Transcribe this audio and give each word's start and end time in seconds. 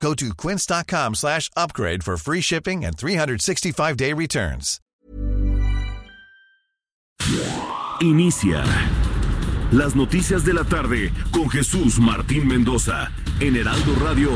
Go 0.00 0.14
to 0.14 0.34
quince.com 0.34 1.14
slash 1.14 1.50
upgrade 1.56 2.04
for 2.04 2.16
free 2.16 2.40
shipping 2.40 2.84
and 2.84 2.96
365-day 2.96 4.12
returns. 4.12 4.80
Inicia 8.00 8.62
las 9.72 9.96
noticias 9.96 10.44
de 10.44 10.52
la 10.52 10.64
tarde 10.64 11.12
con 11.32 11.48
Jesús 11.48 11.98
Martín 11.98 12.46
Mendoza 12.46 13.10
en 13.40 13.56
Heraldo 13.56 13.94
Radio. 13.96 14.30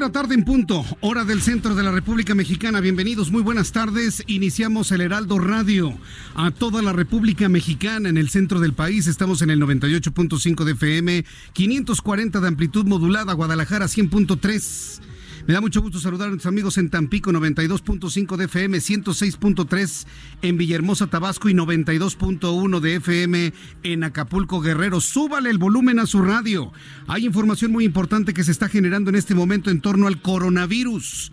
De 0.00 0.06
la 0.06 0.12
tarde 0.12 0.34
en 0.34 0.44
punto, 0.44 0.82
hora 1.02 1.26
del 1.26 1.42
centro 1.42 1.74
de 1.74 1.82
la 1.82 1.90
República 1.90 2.34
Mexicana. 2.34 2.80
Bienvenidos, 2.80 3.30
muy 3.30 3.42
buenas 3.42 3.70
tardes. 3.70 4.24
Iniciamos 4.26 4.92
el 4.92 5.02
Heraldo 5.02 5.38
Radio 5.38 5.92
a 6.34 6.50
toda 6.50 6.80
la 6.80 6.94
República 6.94 7.50
Mexicana 7.50 8.08
en 8.08 8.16
el 8.16 8.30
centro 8.30 8.60
del 8.60 8.72
país. 8.72 9.06
Estamos 9.06 9.42
en 9.42 9.50
el 9.50 9.60
98.5 9.60 10.64
de 10.64 10.72
FM, 10.72 11.24
540 11.52 12.40
de 12.40 12.48
amplitud 12.48 12.86
modulada, 12.86 13.34
Guadalajara 13.34 13.84
100.3. 13.84 15.09
Me 15.46 15.54
da 15.54 15.60
mucho 15.60 15.80
gusto 15.80 15.98
saludar 15.98 16.28
a 16.28 16.30
nuestros 16.30 16.52
amigos 16.52 16.76
en 16.78 16.90
Tampico 16.90 17.32
92.5 17.32 18.36
de 18.36 18.44
FM, 18.44 18.78
106.3 18.78 20.06
en 20.42 20.58
Villahermosa, 20.58 21.06
Tabasco 21.06 21.48
y 21.48 21.54
92.1 21.54 22.80
de 22.80 22.94
FM 22.96 23.52
en 23.82 24.04
Acapulco, 24.04 24.60
Guerrero. 24.60 25.00
Súbale 25.00 25.50
el 25.50 25.58
volumen 25.58 25.98
a 25.98 26.06
su 26.06 26.22
radio. 26.22 26.72
Hay 27.06 27.24
información 27.24 27.72
muy 27.72 27.84
importante 27.84 28.34
que 28.34 28.44
se 28.44 28.52
está 28.52 28.68
generando 28.68 29.10
en 29.10 29.16
este 29.16 29.34
momento 29.34 29.70
en 29.70 29.80
torno 29.80 30.06
al 30.06 30.20
coronavirus. 30.20 31.32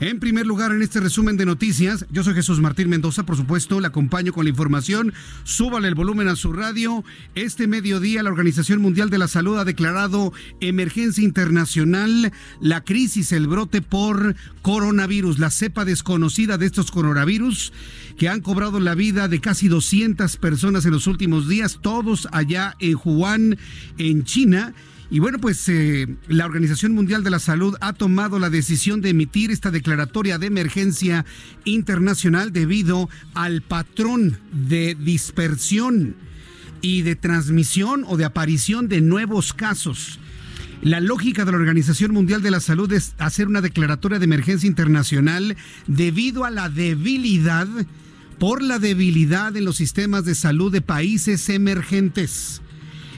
En 0.00 0.18
primer 0.18 0.44
lugar, 0.44 0.72
en 0.72 0.82
este 0.82 0.98
resumen 0.98 1.36
de 1.36 1.46
noticias, 1.46 2.04
yo 2.10 2.24
soy 2.24 2.34
Jesús 2.34 2.60
Martín 2.60 2.88
Mendoza, 2.88 3.24
por 3.24 3.36
supuesto, 3.36 3.78
le 3.78 3.86
acompaño 3.86 4.32
con 4.32 4.44
la 4.44 4.50
información. 4.50 5.12
Súbale 5.44 5.86
el 5.86 5.94
volumen 5.94 6.26
a 6.26 6.34
su 6.34 6.52
radio. 6.52 7.04
Este 7.36 7.68
mediodía, 7.68 8.24
la 8.24 8.30
Organización 8.30 8.82
Mundial 8.82 9.08
de 9.08 9.18
la 9.18 9.28
Salud 9.28 9.56
ha 9.56 9.64
declarado 9.64 10.32
emergencia 10.60 11.22
internacional 11.22 12.32
la 12.60 12.82
crisis, 12.82 13.30
el 13.30 13.46
brote 13.46 13.82
por 13.82 14.34
coronavirus, 14.62 15.38
la 15.38 15.50
cepa 15.50 15.84
desconocida 15.84 16.58
de 16.58 16.66
estos 16.66 16.90
coronavirus 16.90 17.72
que 18.18 18.28
han 18.28 18.40
cobrado 18.40 18.80
la 18.80 18.96
vida 18.96 19.28
de 19.28 19.40
casi 19.40 19.68
200 19.68 20.36
personas 20.38 20.84
en 20.86 20.92
los 20.92 21.06
últimos 21.06 21.48
días, 21.48 21.78
todos 21.80 22.26
allá 22.32 22.74
en 22.80 22.98
Wuhan, 23.04 23.58
en 23.98 24.24
China. 24.24 24.74
Y 25.10 25.18
bueno, 25.18 25.38
pues 25.38 25.68
eh, 25.68 26.08
la 26.28 26.46
Organización 26.46 26.92
Mundial 26.92 27.22
de 27.22 27.30
la 27.30 27.38
Salud 27.38 27.76
ha 27.80 27.92
tomado 27.92 28.38
la 28.38 28.50
decisión 28.50 29.00
de 29.00 29.10
emitir 29.10 29.50
esta 29.50 29.70
declaratoria 29.70 30.38
de 30.38 30.46
emergencia 30.46 31.24
internacional 31.64 32.52
debido 32.52 33.08
al 33.34 33.62
patrón 33.62 34.38
de 34.52 34.94
dispersión 34.94 36.16
y 36.80 37.02
de 37.02 37.16
transmisión 37.16 38.04
o 38.06 38.16
de 38.16 38.24
aparición 38.24 38.88
de 38.88 39.00
nuevos 39.00 39.52
casos. 39.52 40.18
La 40.82 41.00
lógica 41.00 41.44
de 41.44 41.52
la 41.52 41.58
Organización 41.58 42.12
Mundial 42.12 42.42
de 42.42 42.50
la 42.50 42.60
Salud 42.60 42.92
es 42.92 43.14
hacer 43.18 43.46
una 43.46 43.60
declaratoria 43.60 44.18
de 44.18 44.24
emergencia 44.24 44.66
internacional 44.66 45.56
debido 45.86 46.44
a 46.44 46.50
la 46.50 46.68
debilidad, 46.68 47.68
por 48.38 48.62
la 48.62 48.78
debilidad 48.78 49.56
en 49.56 49.64
los 49.64 49.76
sistemas 49.76 50.24
de 50.24 50.34
salud 50.34 50.72
de 50.72 50.82
países 50.82 51.48
emergentes. 51.48 52.60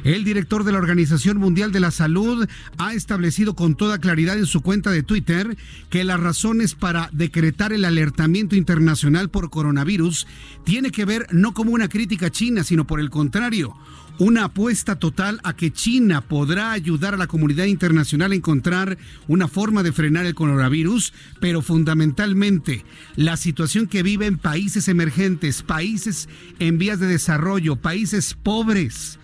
El 0.06 0.22
director 0.22 0.62
de 0.62 0.70
la 0.70 0.78
Organización 0.78 1.38
Mundial 1.38 1.72
de 1.72 1.80
la 1.80 1.90
Salud 1.90 2.48
ha 2.78 2.94
establecido 2.94 3.56
con 3.56 3.74
toda 3.74 3.98
claridad 3.98 4.38
en 4.38 4.46
su 4.46 4.60
cuenta 4.60 4.92
de 4.92 5.02
Twitter 5.02 5.56
que 5.90 6.04
las 6.04 6.20
razones 6.20 6.76
para 6.76 7.10
decretar 7.12 7.72
el 7.72 7.84
alertamiento 7.84 8.54
internacional 8.54 9.30
por 9.30 9.50
coronavirus 9.50 10.28
tiene 10.62 10.92
que 10.92 11.04
ver 11.04 11.26
no 11.32 11.54
como 11.54 11.72
una 11.72 11.88
crítica 11.88 12.30
China, 12.30 12.62
sino 12.62 12.86
por 12.86 13.00
el 13.00 13.10
contrario, 13.10 13.76
una 14.20 14.44
apuesta 14.44 14.94
total 14.94 15.40
a 15.42 15.56
que 15.56 15.72
China 15.72 16.20
podrá 16.20 16.70
ayudar 16.70 17.14
a 17.14 17.18
la 17.18 17.26
comunidad 17.26 17.64
internacional 17.64 18.30
a 18.30 18.36
encontrar 18.36 18.98
una 19.26 19.48
forma 19.48 19.82
de 19.82 19.90
frenar 19.90 20.24
el 20.24 20.36
coronavirus, 20.36 21.12
pero 21.40 21.62
fundamentalmente 21.62 22.84
la 23.16 23.36
situación 23.36 23.88
que 23.88 24.04
viven 24.04 24.38
países 24.38 24.86
emergentes, 24.86 25.64
países 25.64 26.28
en 26.60 26.78
vías 26.78 27.00
de 27.00 27.08
desarrollo, 27.08 27.74
países 27.74 28.34
pobres 28.34 29.15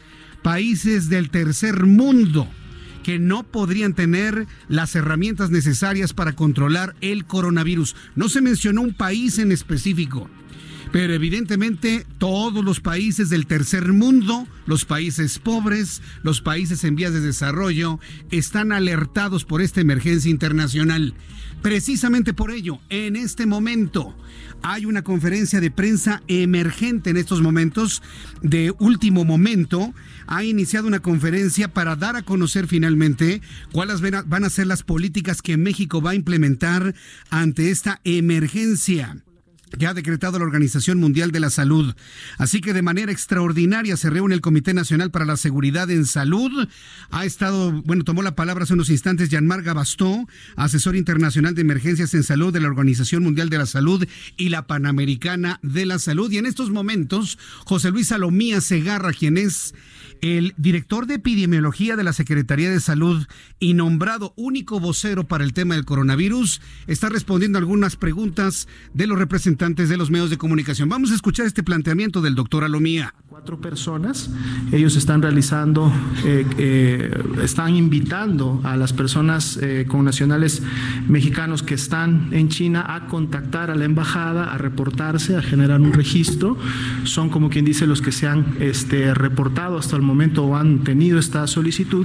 países 0.43 1.09
del 1.09 1.31
tercer 1.31 1.85
mundo 1.87 2.49
que 3.03 3.19
no 3.19 3.43
podrían 3.43 3.95
tener 3.95 4.47
las 4.69 4.95
herramientas 4.95 5.51
necesarias 5.51 6.13
para 6.13 6.35
controlar 6.35 6.95
el 7.01 7.25
coronavirus. 7.25 7.97
No 8.15 8.29
se 8.29 8.41
mencionó 8.41 8.83
un 8.83 8.95
país 8.95 9.39
en 9.39 9.53
específico, 9.53 10.31
pero 10.93 11.15
evidentemente 11.15 12.07
todos 12.19 12.63
los 12.63 12.81
países 12.81 13.31
del 13.31 13.47
tercer 13.47 13.93
mundo, 13.95 14.47
los 14.67 14.85
países 14.85 15.39
pobres, 15.39 16.03
los 16.23 16.43
países 16.43 16.85
en 16.85 16.97
vías 16.97 17.15
de 17.15 17.21
desarrollo, 17.21 17.99
están 18.31 18.73
alertados 18.73 19.47
por 19.47 19.63
esta 19.63 19.81
emergencia 19.81 20.31
internacional. 20.31 21.15
Precisamente 21.63 22.35
por 22.35 22.51
ello, 22.51 22.79
en 22.91 23.17
este 23.17 23.47
momento 23.47 24.15
hay 24.63 24.85
una 24.85 25.03
conferencia 25.03 25.61
de 25.61 25.71
prensa 25.71 26.23
emergente 26.29 27.11
en 27.11 27.17
estos 27.17 27.41
momentos, 27.41 28.03
de 28.43 28.75
último 28.79 29.25
momento. 29.25 29.95
Ha 30.27 30.45
iniciado 30.45 30.89
una 30.89 31.01
conferencia 31.01 31.73
para 31.73 31.97
dar 31.97 32.17
a 32.17 32.23
conocer 32.23 32.67
finalmente 32.67 33.41
cuáles 33.73 34.03
van 34.03 34.45
a 34.45 34.51
ser 34.51 34.67
las 34.67 34.83
políticas 34.83 35.41
que 35.41 35.57
México 35.57 36.03
va 36.03 36.11
a 36.11 36.17
implementar 36.17 36.95
ante 37.31 37.71
esta 37.71 38.01
emergencia 38.05 39.23
que 39.79 39.87
ha 39.87 39.95
decretado 39.95 40.39
la 40.39 40.45
Organización 40.45 40.99
Mundial 40.99 41.31
de 41.31 41.41
la 41.41 41.51
Salud. 41.51 41.95
Así 42.39 42.61
que 42.61 42.73
de 42.73 42.83
manera 42.83 43.13
extraordinaria 43.13 43.97
se 43.97 44.11
reúne 44.11 44.35
el 44.35 44.41
Comité 44.41 44.75
Nacional 44.75 45.11
para 45.11 45.25
la 45.25 45.37
Seguridad 45.37 45.91
en 45.91 46.07
Salud. 46.07 46.69
Ha 47.11 47.25
estado, 47.25 47.83
bueno, 47.83 48.05
tomó 48.05 48.23
la 48.23 48.35
palabra 48.35 48.65
hace 48.65 48.75
unos 48.75 48.91
instantes 48.91 49.31
Jean-Marc 49.31 49.65
Gabastó, 49.65 50.29
asesor 50.57 50.97
internacional 50.97 51.55
de 51.55 51.63
emergencias 51.63 52.15
en 52.15 52.23
salud 52.23 52.53
de 52.53 52.61
la 52.61 52.69
Organización 52.69 53.23
Mundial 53.23 53.49
de 53.49 53.59
la 53.59 53.67
Salud 53.67 54.07
y 54.37 54.49
la 54.49 54.67
Panamericana 54.67 55.59
de 55.63 55.87
la 55.87 55.99
Salud. 55.99 56.31
Y 56.31 56.39
en 56.39 56.47
estos 56.47 56.71
momentos, 56.71 57.39
José 57.65 57.91
Luis 57.91 58.09
Salomía 58.09 58.61
Segarra, 58.61 59.13
quien 59.13 59.39
es 59.39 59.75
el 60.21 60.55
director 60.57 61.07
de 61.07 61.15
epidemiología 61.15 61.97
de 61.97 62.05
la 62.05 62.13
Secretaría 62.13 62.71
de 62.71 62.79
Salud 62.79 63.27
y 63.59 63.75
nombrado 63.75 64.33
único 64.37 64.79
vocero 64.79 65.27
para 65.27 65.43
el 65.43 65.53
tema 65.53 65.75
del 65.75 65.85
coronavirus, 65.85 66.61
está 66.87 67.09
respondiendo 67.09 67.59
algunas 67.59 67.97
preguntas 67.97 68.69
de 68.95 69.09
los 69.09 69.19
representantes 69.19 69.62
de 69.63 69.97
los 69.97 70.11
medios 70.11 70.29
de 70.29 70.39
comunicación. 70.39 70.89
Vamos 70.89 71.13
a 71.13 71.15
escuchar 71.15 71.47
este 71.47 71.63
planteamiento 71.63 72.21
del 72.21 72.35
doctor 72.35 72.65
Alomía. 72.65 73.15
Cuatro 73.29 73.61
personas, 73.61 74.29
ellos 74.73 74.97
están 74.97 75.23
realizando, 75.23 75.93
eh, 76.25 76.45
eh, 76.59 77.23
están 77.45 77.77
invitando 77.77 78.61
a 78.65 78.77
las 78.77 78.93
personas 78.93 79.57
eh, 79.63 79.87
con 79.89 80.05
nacionales 80.05 80.65
mexicanos 81.09 81.63
que 81.63 81.75
están 81.75 82.31
en 82.33 82.49
China 82.49 82.85
a 82.89 83.07
contactar 83.07 83.71
a 83.71 83.77
la 83.77 83.85
embajada, 83.85 84.53
a 84.53 84.59
reportarse, 84.59 85.37
a 85.37 85.43
generar 85.43 85.81
un 85.81 85.93
registro. 85.93 86.59
Son 87.05 87.31
como 87.31 87.49
quien 87.49 87.65
dice 87.65 87.87
los 87.87 88.03
que 88.03 88.11
se 88.11 88.27
han 88.27 88.57
este, 88.59 89.15
reportado 89.15 89.79
hasta 89.79 89.95
el 89.95 90.03
momento 90.03 90.45
o 90.45 90.57
han 90.57 90.83
tenido 90.83 91.21
esta 91.21 91.47
solicitud. 91.47 92.05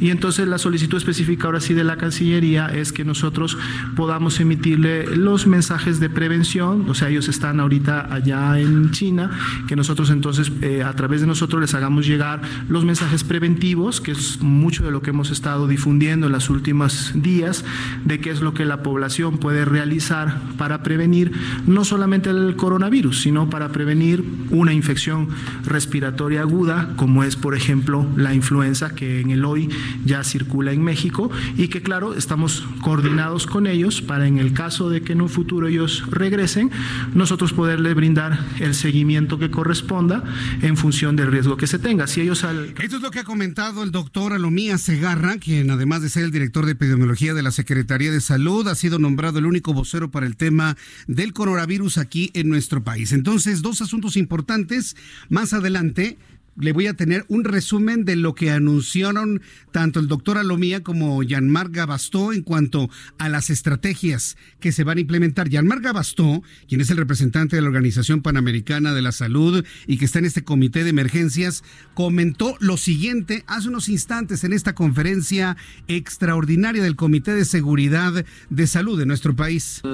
Y 0.00 0.08
entonces 0.08 0.48
la 0.48 0.56
solicitud 0.56 0.96
específica 0.96 1.48
ahora 1.48 1.60
sí 1.60 1.74
de 1.74 1.84
la 1.84 1.98
Cancillería 1.98 2.68
es 2.68 2.92
que 2.92 3.04
nosotros 3.04 3.58
podamos 3.94 4.40
emitirle 4.40 5.14
los 5.14 5.46
mensajes 5.46 6.00
de 6.00 6.08
prevención, 6.08 6.86
o 6.94 6.96
sea, 6.96 7.08
ellos 7.08 7.26
están 7.28 7.58
ahorita 7.58 8.06
allá 8.14 8.56
en 8.56 8.92
China, 8.92 9.28
que 9.66 9.74
nosotros 9.74 10.10
entonces 10.10 10.52
eh, 10.62 10.84
a 10.84 10.92
través 10.92 11.22
de 11.22 11.26
nosotros 11.26 11.60
les 11.60 11.74
hagamos 11.74 12.06
llegar 12.06 12.40
los 12.68 12.84
mensajes 12.84 13.24
preventivos, 13.24 14.00
que 14.00 14.12
es 14.12 14.40
mucho 14.40 14.84
de 14.84 14.92
lo 14.92 15.02
que 15.02 15.10
hemos 15.10 15.32
estado 15.32 15.66
difundiendo 15.66 16.28
en 16.28 16.32
los 16.32 16.50
últimos 16.50 17.10
días, 17.16 17.64
de 18.04 18.20
qué 18.20 18.30
es 18.30 18.42
lo 18.42 18.54
que 18.54 18.64
la 18.64 18.84
población 18.84 19.38
puede 19.38 19.64
realizar 19.64 20.40
para 20.56 20.84
prevenir 20.84 21.32
no 21.66 21.84
solamente 21.84 22.30
el 22.30 22.54
coronavirus, 22.54 23.22
sino 23.22 23.50
para 23.50 23.72
prevenir 23.72 24.24
una 24.50 24.72
infección 24.72 25.30
respiratoria 25.64 26.42
aguda, 26.42 26.92
como 26.94 27.24
es, 27.24 27.34
por 27.34 27.56
ejemplo, 27.56 28.06
la 28.14 28.34
influenza, 28.34 28.94
que 28.94 29.20
en 29.20 29.32
el 29.32 29.44
hoy 29.44 29.68
ya 30.04 30.22
circula 30.22 30.70
en 30.70 30.84
México, 30.84 31.28
y 31.56 31.66
que, 31.66 31.82
claro, 31.82 32.14
estamos 32.14 32.64
coordinados 32.82 33.48
con 33.48 33.66
ellos 33.66 34.00
para 34.00 34.28
en 34.28 34.38
el 34.38 34.52
caso 34.52 34.90
de 34.90 35.02
que 35.02 35.14
en 35.14 35.22
un 35.22 35.28
futuro 35.28 35.66
ellos 35.66 36.04
regresen, 36.08 36.70
nosotros 37.14 37.52
poderles 37.52 37.94
brindar 37.94 38.38
el 38.60 38.74
seguimiento 38.74 39.38
que 39.38 39.50
corresponda 39.50 40.22
en 40.62 40.76
función 40.76 41.16
del 41.16 41.30
riesgo 41.30 41.56
que 41.56 41.66
se 41.66 41.78
tenga. 41.78 42.06
Si 42.06 42.20
ellos 42.20 42.44
al... 42.44 42.74
Esto 42.80 42.96
es 42.96 43.02
lo 43.02 43.10
que 43.10 43.20
ha 43.20 43.24
comentado 43.24 43.82
el 43.82 43.90
doctor 43.90 44.32
Alomía 44.32 44.78
Segarra, 44.78 45.38
quien 45.38 45.70
además 45.70 46.02
de 46.02 46.08
ser 46.08 46.24
el 46.24 46.30
director 46.30 46.66
de 46.66 46.72
epidemiología 46.72 47.34
de 47.34 47.42
la 47.42 47.50
Secretaría 47.50 48.10
de 48.10 48.20
Salud, 48.20 48.66
ha 48.68 48.74
sido 48.74 48.98
nombrado 48.98 49.38
el 49.38 49.46
único 49.46 49.72
vocero 49.72 50.10
para 50.10 50.26
el 50.26 50.36
tema 50.36 50.76
del 51.06 51.32
coronavirus 51.32 51.98
aquí 51.98 52.30
en 52.34 52.48
nuestro 52.48 52.82
país. 52.82 53.12
Entonces, 53.12 53.62
dos 53.62 53.80
asuntos 53.80 54.16
importantes. 54.16 54.96
Más 55.28 55.52
adelante 55.52 56.18
le 56.56 56.72
voy 56.72 56.86
a 56.86 56.94
tener 56.94 57.24
un 57.28 57.44
resumen 57.44 58.04
de 58.04 58.16
lo 58.16 58.34
que 58.34 58.50
anunciaron 58.50 59.42
tanto 59.72 60.00
el 60.00 60.08
doctor 60.08 60.38
Alomía 60.38 60.82
como 60.82 61.22
Jean-Marc 61.22 61.74
Gabastó 61.74 62.32
en 62.32 62.42
cuanto 62.42 62.88
a 63.18 63.28
las 63.28 63.50
estrategias 63.50 64.36
que 64.60 64.72
se 64.72 64.84
van 64.84 64.98
a 64.98 65.00
implementar. 65.00 65.48
Jean-Marc 65.48 65.82
Gabastó, 65.82 66.42
quien 66.68 66.80
es 66.80 66.90
el 66.90 66.96
representante 66.96 67.56
de 67.56 67.62
la 67.62 67.68
Organización 67.68 68.22
Panamericana 68.22 68.92
de 68.92 69.02
la 69.02 69.12
Salud 69.12 69.64
y 69.86 69.98
que 69.98 70.04
está 70.04 70.18
en 70.20 70.26
este 70.26 70.44
comité 70.44 70.84
de 70.84 70.90
emergencias, 70.90 71.64
comentó 71.94 72.56
lo 72.60 72.76
siguiente 72.76 73.44
hace 73.46 73.68
unos 73.68 73.88
instantes 73.88 74.44
en 74.44 74.52
esta 74.52 74.74
conferencia 74.74 75.56
extraordinaria 75.88 76.82
del 76.82 76.96
Comité 76.96 77.34
de 77.34 77.44
Seguridad 77.44 78.24
de 78.50 78.66
Salud 78.66 78.98
de 78.98 79.06
nuestro 79.06 79.34
país. 79.34 79.80
Uh, 79.84 79.88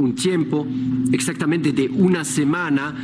un 0.00 0.14
tiempo, 0.14 0.66
exactamente 1.12 1.72
de 1.72 1.88
una 1.88 2.24
semana, 2.24 2.94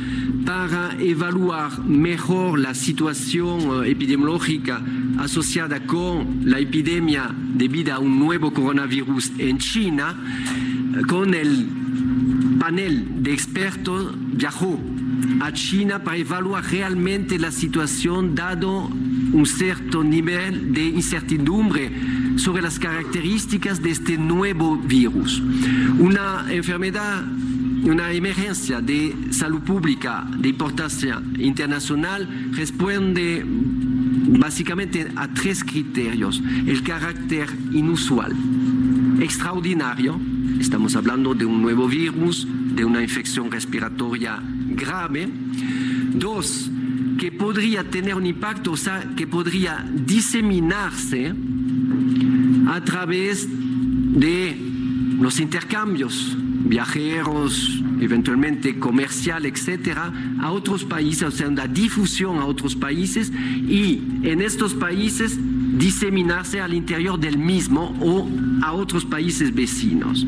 para 0.45 0.97
evaluar 0.99 1.83
mejor 1.85 2.59
la 2.59 2.72
situación 2.73 3.85
eh, 3.85 3.91
epidemiológica 3.91 4.81
asociada 5.17 5.85
con 5.85 6.41
la 6.45 6.59
epidemia 6.59 7.33
debido 7.55 7.93
a 7.93 7.99
un 7.99 8.19
nuevo 8.19 8.53
coronavirus 8.53 9.31
en 9.37 9.57
China, 9.57 10.15
eh, 10.95 11.01
con 11.07 11.33
el 11.33 11.67
panel 12.59 13.23
de 13.23 13.33
expertos 13.33 14.15
viajó 14.33 14.79
a 15.39 15.51
China 15.51 16.03
para 16.03 16.17
evaluar 16.17 16.63
realmente 16.69 17.37
la 17.37 17.51
situación 17.51 18.35
dado 18.35 18.89
un 19.33 19.45
cierto 19.45 20.03
nivel 20.03 20.73
de 20.73 20.85
incertidumbre 20.85 21.91
sobre 22.37 22.61
las 22.61 22.79
características 22.79 23.81
de 23.81 23.91
este 23.91 24.17
nuevo 24.17 24.77
virus. 24.77 25.41
Una 25.99 26.45
enfermedad 26.49 27.23
una 27.83 28.11
emergencia 28.13 28.81
de 28.81 29.13
salud 29.31 29.61
pública 29.61 30.25
de 30.37 30.49
importancia 30.49 31.21
internacional 31.37 32.27
responde 32.53 33.43
básicamente 33.45 35.07
a 35.15 35.27
tres 35.27 35.63
criterios. 35.63 36.41
El 36.65 36.81
carácter 36.83 37.49
inusual, 37.73 38.33
extraordinario, 39.19 40.19
estamos 40.59 40.95
hablando 40.95 41.33
de 41.33 41.45
un 41.45 41.61
nuevo 41.61 41.87
virus, 41.87 42.47
de 42.75 42.85
una 42.85 43.01
infección 43.01 43.51
respiratoria 43.51 44.41
grave. 44.69 45.27
Dos, 46.13 46.71
que 47.19 47.31
podría 47.31 47.89
tener 47.89 48.15
un 48.15 48.25
impacto, 48.25 48.71
o 48.71 48.77
sea, 48.77 49.13
que 49.15 49.27
podría 49.27 49.85
diseminarse 49.93 51.33
a 52.67 52.81
través 52.81 53.47
de 53.49 54.57
los 55.19 55.39
intercambios 55.39 56.37
viajeros, 56.65 57.81
eventualmente 57.99 58.79
comercial, 58.79 59.45
etcétera, 59.45 60.11
a 60.39 60.51
otros 60.51 60.83
países, 60.83 61.23
o 61.23 61.31
sea, 61.31 61.47
una 61.47 61.67
difusión 61.67 62.37
a 62.37 62.45
otros 62.45 62.75
países 62.75 63.31
y 63.67 64.01
en 64.23 64.41
estos 64.41 64.73
países 64.73 65.37
diseminarse 65.77 66.61
al 66.61 66.73
interior 66.73 67.19
del 67.19 67.37
mismo 67.37 67.95
o 67.99 68.29
a 68.63 68.73
otros 68.73 69.05
países 69.05 69.53
vecinos. 69.53 70.25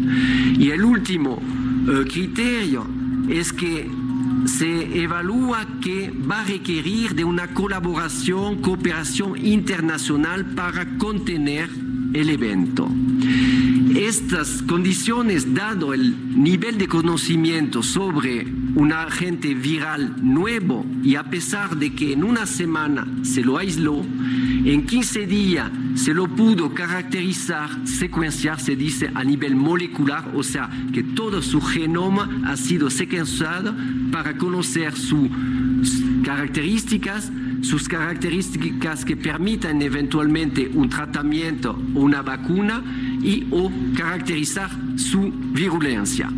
Y 0.57 0.69
el 0.71 0.83
último 0.83 1.39
eh, 1.87 2.05
criterio 2.09 2.85
es 3.29 3.53
que 3.53 3.89
se 4.45 5.01
evalúa 5.01 5.65
que 5.81 6.11
va 6.11 6.41
a 6.41 6.45
requerir 6.45 7.15
de 7.15 7.23
una 7.23 7.47
colaboración, 7.47 8.61
cooperación 8.61 9.43
internacional 9.43 10.45
para 10.45 10.97
contener 10.97 11.69
el 12.15 12.29
evento. 12.29 12.89
Estas 13.95 14.61
condiciones, 14.63 15.53
dado 15.53 15.93
el 15.93 16.41
nivel 16.41 16.77
de 16.77 16.87
conocimiento 16.87 17.83
sobre 17.83 18.45
un 18.75 18.93
agente 18.93 19.53
viral 19.53 20.15
nuevo 20.21 20.85
y 21.03 21.15
a 21.15 21.25
pesar 21.25 21.75
de 21.75 21.93
que 21.93 22.13
en 22.13 22.23
una 22.23 22.45
semana 22.45 23.05
se 23.23 23.41
lo 23.41 23.57
aisló, 23.57 24.01
en 24.65 24.85
15 24.85 25.27
días 25.27 25.69
se 25.95 26.13
lo 26.13 26.27
pudo 26.27 26.73
caracterizar, 26.73 27.69
secuenciar, 27.85 28.59
se 28.59 28.75
dice, 28.75 29.11
a 29.13 29.23
nivel 29.23 29.55
molecular, 29.55 30.31
o 30.35 30.43
sea, 30.43 30.69
que 30.93 31.03
todo 31.03 31.41
su 31.41 31.61
genoma 31.61 32.29
ha 32.45 32.55
sido 32.57 32.89
secuenciado 32.89 33.75
para 34.11 34.37
conocer 34.37 34.95
sus 34.95 35.29
características, 36.23 37.31
sus 37.65 37.87
características 37.87 39.03
que 39.03 39.17
permitan 39.17 39.81
eventualmente 39.81 40.67
un 40.67 40.87
tratamiento 40.87 41.71
o 41.95 42.01
una 42.01 42.21
vacuna 42.21 42.83
y 43.23 43.47
o 43.51 43.71
caracterizar 43.97 44.69
su 44.97 45.31
virulencia. 45.31 46.31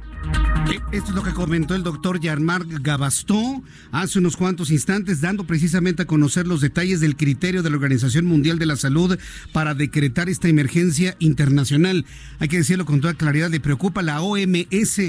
Esto 0.91 1.09
es 1.09 1.15
lo 1.15 1.23
que 1.23 1.33
comentó 1.33 1.75
el 1.75 1.83
doctor 1.83 2.19
Jean-Marc 2.19 2.67
Gabastó 2.81 3.61
hace 3.91 4.19
unos 4.19 4.37
cuantos 4.37 4.71
instantes, 4.71 5.21
dando 5.21 5.45
precisamente 5.45 6.03
a 6.03 6.07
conocer 6.07 6.47
los 6.47 6.61
detalles 6.61 7.01
del 7.01 7.15
criterio 7.15 7.61
de 7.61 7.69
la 7.69 7.75
Organización 7.75 8.25
Mundial 8.25 8.57
de 8.57 8.65
la 8.65 8.77
Salud 8.77 9.17
para 9.51 9.73
decretar 9.73 10.29
esta 10.29 10.47
emergencia 10.47 11.15
internacional. 11.19 12.05
Hay 12.39 12.47
que 12.47 12.57
decirlo 12.57 12.85
con 12.85 13.01
toda 13.01 13.13
claridad, 13.13 13.49
le 13.49 13.59
preocupa 13.59 14.01
la 14.01 14.21
OMS 14.21 15.01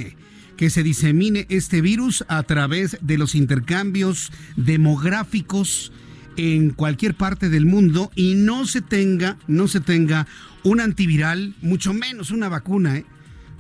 que 0.56 0.70
se 0.70 0.82
disemine 0.82 1.46
este 1.48 1.80
virus 1.80 2.24
a 2.26 2.42
través 2.42 2.98
de 3.00 3.18
los 3.18 3.36
intercambios 3.36 4.32
demográficos 4.56 5.92
en 6.38 6.70
cualquier 6.70 7.14
parte 7.14 7.48
del 7.48 7.66
mundo 7.66 8.12
y 8.14 8.36
no 8.36 8.64
se 8.64 8.80
tenga, 8.80 9.36
no 9.48 9.66
se 9.66 9.80
tenga 9.80 10.26
un 10.62 10.80
antiviral, 10.80 11.54
mucho 11.62 11.92
menos 11.92 12.30
una 12.30 12.48
vacuna. 12.48 12.96
¿eh? 12.96 13.04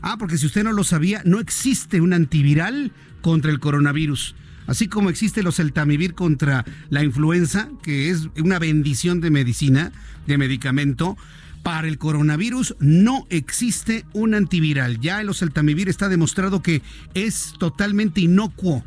Ah, 0.00 0.16
porque 0.16 0.38
si 0.38 0.46
usted 0.46 0.62
no 0.62 0.72
lo 0.72 0.84
sabía, 0.84 1.20
no 1.24 1.40
existe 1.40 2.00
un 2.00 2.12
antiviral 2.12 2.92
contra 3.20 3.50
el 3.50 3.58
coronavirus. 3.58 4.36
Así 4.68 4.86
como 4.86 5.10
existe 5.10 5.42
los 5.42 5.56
celtamivir 5.56 6.14
contra 6.14 6.64
la 6.88 7.02
influenza, 7.02 7.68
que 7.82 8.10
es 8.10 8.28
una 8.36 8.60
bendición 8.60 9.20
de 9.20 9.30
medicina, 9.30 9.90
de 10.28 10.38
medicamento, 10.38 11.16
para 11.64 11.88
el 11.88 11.98
coronavirus 11.98 12.76
no 12.78 13.26
existe 13.28 14.04
un 14.12 14.34
antiviral. 14.34 15.00
Ya 15.00 15.20
el 15.20 15.30
oseltamivir 15.30 15.88
está 15.88 16.08
demostrado 16.08 16.62
que 16.62 16.82
es 17.14 17.54
totalmente 17.58 18.20
inocuo 18.20 18.84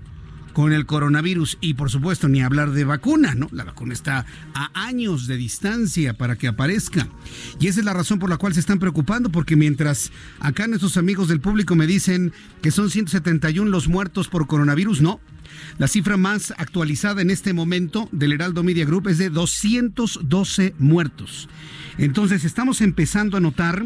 con 0.54 0.74
el 0.74 0.86
coronavirus 0.86 1.58
y 1.62 1.76
por 1.76 1.90
supuesto 1.90 2.28
ni 2.28 2.42
hablar 2.42 2.72
de 2.72 2.84
vacuna, 2.84 3.36
¿no? 3.36 3.48
La 3.52 3.64
vacuna 3.64 3.94
está 3.94 4.26
a 4.54 4.72
años 4.74 5.28
de 5.28 5.38
distancia 5.38 6.14
para 6.14 6.36
que 6.36 6.48
aparezca. 6.48 7.08
Y 7.60 7.68
esa 7.68 7.80
es 7.80 7.86
la 7.86 7.94
razón 7.94 8.20
por 8.20 8.30
la 8.30 8.38
cual 8.38 8.54
se 8.54 8.60
están 8.60 8.80
preocupando 8.80 9.32
porque 9.32 9.56
mientras 9.56 10.12
acá 10.40 10.68
nuestros 10.68 10.98
amigos 10.98 11.28
del 11.28 11.42
público 11.42 11.76
me 11.76 11.88
dicen 11.88 12.34
que 12.62 12.72
son 12.72 12.90
171 12.90 13.70
los 13.70 13.88
muertos 13.88 14.28
por 14.28 14.48
coronavirus, 14.48 15.02
no. 15.02 15.20
La 15.78 15.88
cifra 15.88 16.18
más 16.18 16.54
actualizada 16.58 17.22
en 17.22 17.30
este 17.30 17.54
momento 17.54 18.10
del 18.12 18.34
Heraldo 18.34 18.64
Media 18.64 18.86
Group 18.86 19.08
es 19.08 19.18
de 19.18 19.30
212 19.30 20.76
muertos. 20.80 21.50
Entonces 21.98 22.46
estamos 22.46 22.82
empezando 22.82 23.38
a 23.38 23.42
notar 23.42 23.86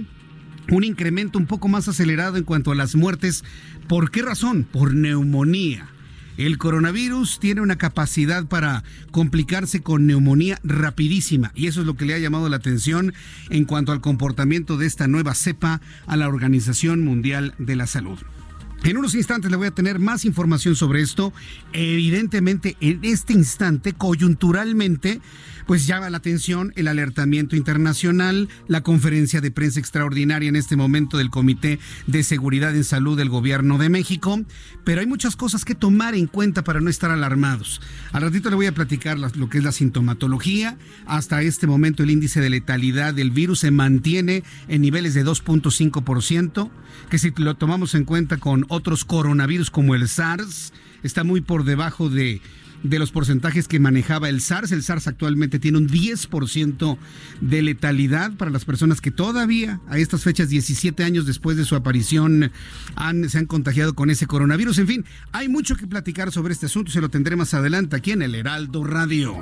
un 0.71 0.83
incremento 0.83 1.37
un 1.37 1.45
poco 1.45 1.67
más 1.67 1.87
acelerado 1.87 2.37
en 2.37 2.43
cuanto 2.43 2.71
a 2.71 2.75
las 2.75 2.95
muertes. 2.95 3.43
¿Por 3.87 4.11
qué 4.11 4.21
razón? 4.21 4.63
Por 4.63 4.93
neumonía. 4.93 5.87
El 6.37 6.57
coronavirus 6.57 7.39
tiene 7.39 7.61
una 7.61 7.77
capacidad 7.77 8.45
para 8.45 8.83
complicarse 9.11 9.81
con 9.81 10.05
neumonía 10.05 10.59
rapidísima 10.63 11.51
y 11.55 11.67
eso 11.67 11.81
es 11.81 11.87
lo 11.87 11.95
que 11.95 12.05
le 12.05 12.13
ha 12.13 12.19
llamado 12.19 12.49
la 12.49 12.57
atención 12.57 13.13
en 13.49 13.65
cuanto 13.65 13.91
al 13.91 14.01
comportamiento 14.01 14.77
de 14.77 14.85
esta 14.85 15.07
nueva 15.07 15.33
cepa 15.33 15.81
a 16.07 16.17
la 16.17 16.27
Organización 16.27 17.03
Mundial 17.03 17.53
de 17.57 17.75
la 17.75 17.87
Salud. 17.87 18.19
En 18.85 18.97
unos 18.97 19.15
instantes 19.15 19.49
le 19.49 19.57
voy 19.57 19.65
a 19.65 19.71
tener 19.71 19.97
más 19.97 20.25
información 20.25 20.75
sobre 20.75 21.01
esto. 21.01 21.33
Evidentemente, 21.73 22.77
en 22.81 22.99
este 23.01 23.33
instante, 23.33 23.93
coyunturalmente, 23.93 25.21
pues 25.65 25.87
llama 25.87 26.11
la 26.11 26.17
atención 26.17 26.71
el 26.75 26.87
alertamiento 26.87 27.55
internacional, 27.55 28.47
la 28.67 28.81
conferencia 28.81 29.41
de 29.41 29.49
prensa 29.49 29.79
extraordinaria 29.79 30.49
en 30.49 30.55
este 30.55 30.75
momento 30.75 31.17
del 31.17 31.31
Comité 31.31 31.79
de 32.05 32.21
Seguridad 32.21 32.75
en 32.75 32.83
Salud 32.83 33.17
del 33.17 33.29
Gobierno 33.29 33.79
de 33.79 33.89
México, 33.89 34.39
pero 34.83 35.01
hay 35.01 35.07
muchas 35.07 35.35
cosas 35.35 35.65
que 35.65 35.73
tomar 35.73 36.13
en 36.13 36.27
cuenta 36.27 36.63
para 36.63 36.79
no 36.79 36.91
estar 36.91 37.09
alarmados. 37.09 37.81
Al 38.11 38.21
ratito 38.21 38.51
le 38.51 38.55
voy 38.55 38.67
a 38.67 38.75
platicar 38.75 39.17
lo 39.17 39.49
que 39.49 39.57
es 39.57 39.63
la 39.63 39.71
sintomatología. 39.71 40.77
Hasta 41.07 41.41
este 41.41 41.65
momento 41.65 42.03
el 42.03 42.11
índice 42.11 42.39
de 42.39 42.51
letalidad 42.51 43.15
del 43.15 43.31
virus 43.31 43.61
se 43.61 43.71
mantiene 43.71 44.43
en 44.67 44.81
niveles 44.81 45.15
de 45.15 45.25
2.5%, 45.25 46.69
que 47.09 47.17
si 47.17 47.33
lo 47.37 47.55
tomamos 47.55 47.95
en 47.95 48.05
cuenta 48.05 48.37
con 48.37 48.65
otros 48.75 49.05
coronavirus 49.05 49.71
como 49.71 49.95
el 49.95 50.07
SARS, 50.07 50.73
está 51.03 51.23
muy 51.23 51.41
por 51.41 51.63
debajo 51.63 52.09
de 52.09 52.41
de 52.89 52.99
los 52.99 53.11
porcentajes 53.11 53.67
que 53.67 53.79
manejaba 53.79 54.29
el 54.29 54.41
SARS. 54.41 54.71
El 54.71 54.83
SARS 54.83 55.07
actualmente 55.07 55.59
tiene 55.59 55.77
un 55.77 55.89
10% 55.89 56.97
de 57.41 57.61
letalidad 57.61 58.33
para 58.33 58.51
las 58.51 58.65
personas 58.65 59.01
que 59.01 59.11
todavía 59.11 59.81
a 59.87 59.97
estas 59.97 60.23
fechas, 60.23 60.49
17 60.49 61.03
años 61.03 61.25
después 61.25 61.57
de 61.57 61.65
su 61.65 61.75
aparición, 61.75 62.51
han, 62.95 63.29
se 63.29 63.39
han 63.39 63.45
contagiado 63.45 63.95
con 63.95 64.09
ese 64.09 64.27
coronavirus. 64.27 64.79
En 64.79 64.87
fin, 64.87 65.05
hay 65.31 65.49
mucho 65.49 65.75
que 65.75 65.87
platicar 65.87 66.31
sobre 66.31 66.53
este 66.53 66.67
asunto, 66.67 66.91
se 66.91 67.01
lo 67.01 67.09
tendré 67.09 67.35
más 67.35 67.53
adelante 67.53 67.95
aquí 67.95 68.11
en 68.11 68.21
el 68.21 68.35
Heraldo 68.35 68.83
Radio. 68.83 69.35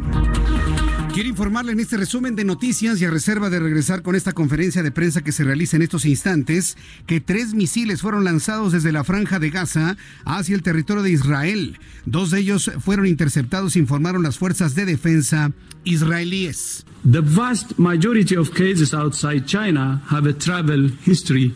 Quiero 1.13 1.29
informarle 1.29 1.74
en 1.74 1.79
este 1.79 1.96
resumen 1.96 2.36
de 2.36 2.43
noticias 2.43 3.00
y 3.00 3.05
a 3.05 3.12
reserva 3.12 3.51
de 3.51 3.60
regresar 3.60 4.01
con 4.01 4.15
esta 4.15 4.34
conferencia 4.34 4.82
de 4.82 4.89
prensa 4.89 5.22
que 5.22 5.32
se 5.32 5.43
realiza 5.43 5.75
en 5.75 5.84
estos 5.84 6.05
instantes, 6.05 6.75
que 7.05 7.22
tres 7.22 7.53
misiles 7.53 8.01
fueron 8.01 8.24
lanzados 8.24 8.72
desde 8.72 8.91
la 8.91 9.03
franja 9.03 9.38
de 9.38 9.51
Gaza 9.51 9.96
hacia 10.25 10.55
el 10.55 10.63
territorio 10.63 11.03
de 11.03 11.12
Israel. 11.12 11.77
Dos 12.08 12.32
de 12.32 12.39
ellos 12.39 12.72
fueron 12.79 13.05
interceptados, 13.05 13.75
informaron 13.75 14.24
las 14.24 14.39
fuerzas 14.39 14.74
de 14.74 14.86
defensa 14.86 15.51
israelíes. 15.84 16.84
The 17.03 17.22
vast 17.22 17.77
majority 17.77 18.36
of 18.36 18.50
cases 18.50 18.96
outside 18.96 19.46
China 19.46 20.01
have 20.10 20.27
a 20.27 20.34
travel 20.34 20.89
history 21.05 21.53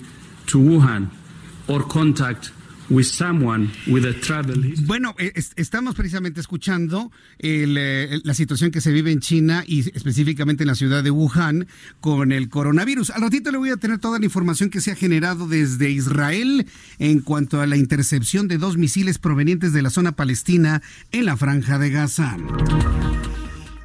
to 0.51 0.59
Wuhan 0.59 1.09
or 1.67 1.83
contact 1.87 2.51
bueno, 4.85 5.15
eh, 5.19 5.33
estamos 5.55 5.95
precisamente 5.95 6.39
escuchando 6.39 7.11
eh, 7.39 8.19
la 8.23 8.33
situación 8.33 8.71
que 8.71 8.81
se 8.81 8.91
vive 8.91 9.11
en 9.11 9.19
China 9.19 9.63
y 9.67 9.79
específicamente 9.95 10.63
en 10.63 10.67
la 10.67 10.75
ciudad 10.75 11.03
de 11.03 11.11
Wuhan 11.11 11.67
con 11.99 12.31
el 12.31 12.49
coronavirus. 12.49 13.11
Al 13.11 13.21
ratito 13.21 13.51
le 13.51 13.57
voy 13.57 13.69
a 13.69 13.77
tener 13.77 13.99
toda 13.99 14.19
la 14.19 14.25
información 14.25 14.69
que 14.69 14.81
se 14.81 14.91
ha 14.91 14.95
generado 14.95 15.47
desde 15.47 15.89
Israel 15.89 16.65
en 16.99 17.19
cuanto 17.19 17.61
a 17.61 17.67
la 17.67 17.77
intercepción 17.77 18.47
de 18.47 18.57
dos 18.57 18.77
misiles 18.77 19.17
provenientes 19.17 19.73
de 19.73 19.81
la 19.81 19.89
zona 19.89 20.13
palestina 20.13 20.81
en 21.11 21.25
la 21.25 21.37
franja 21.37 21.77
de 21.79 21.89
Gaza. 21.89 22.37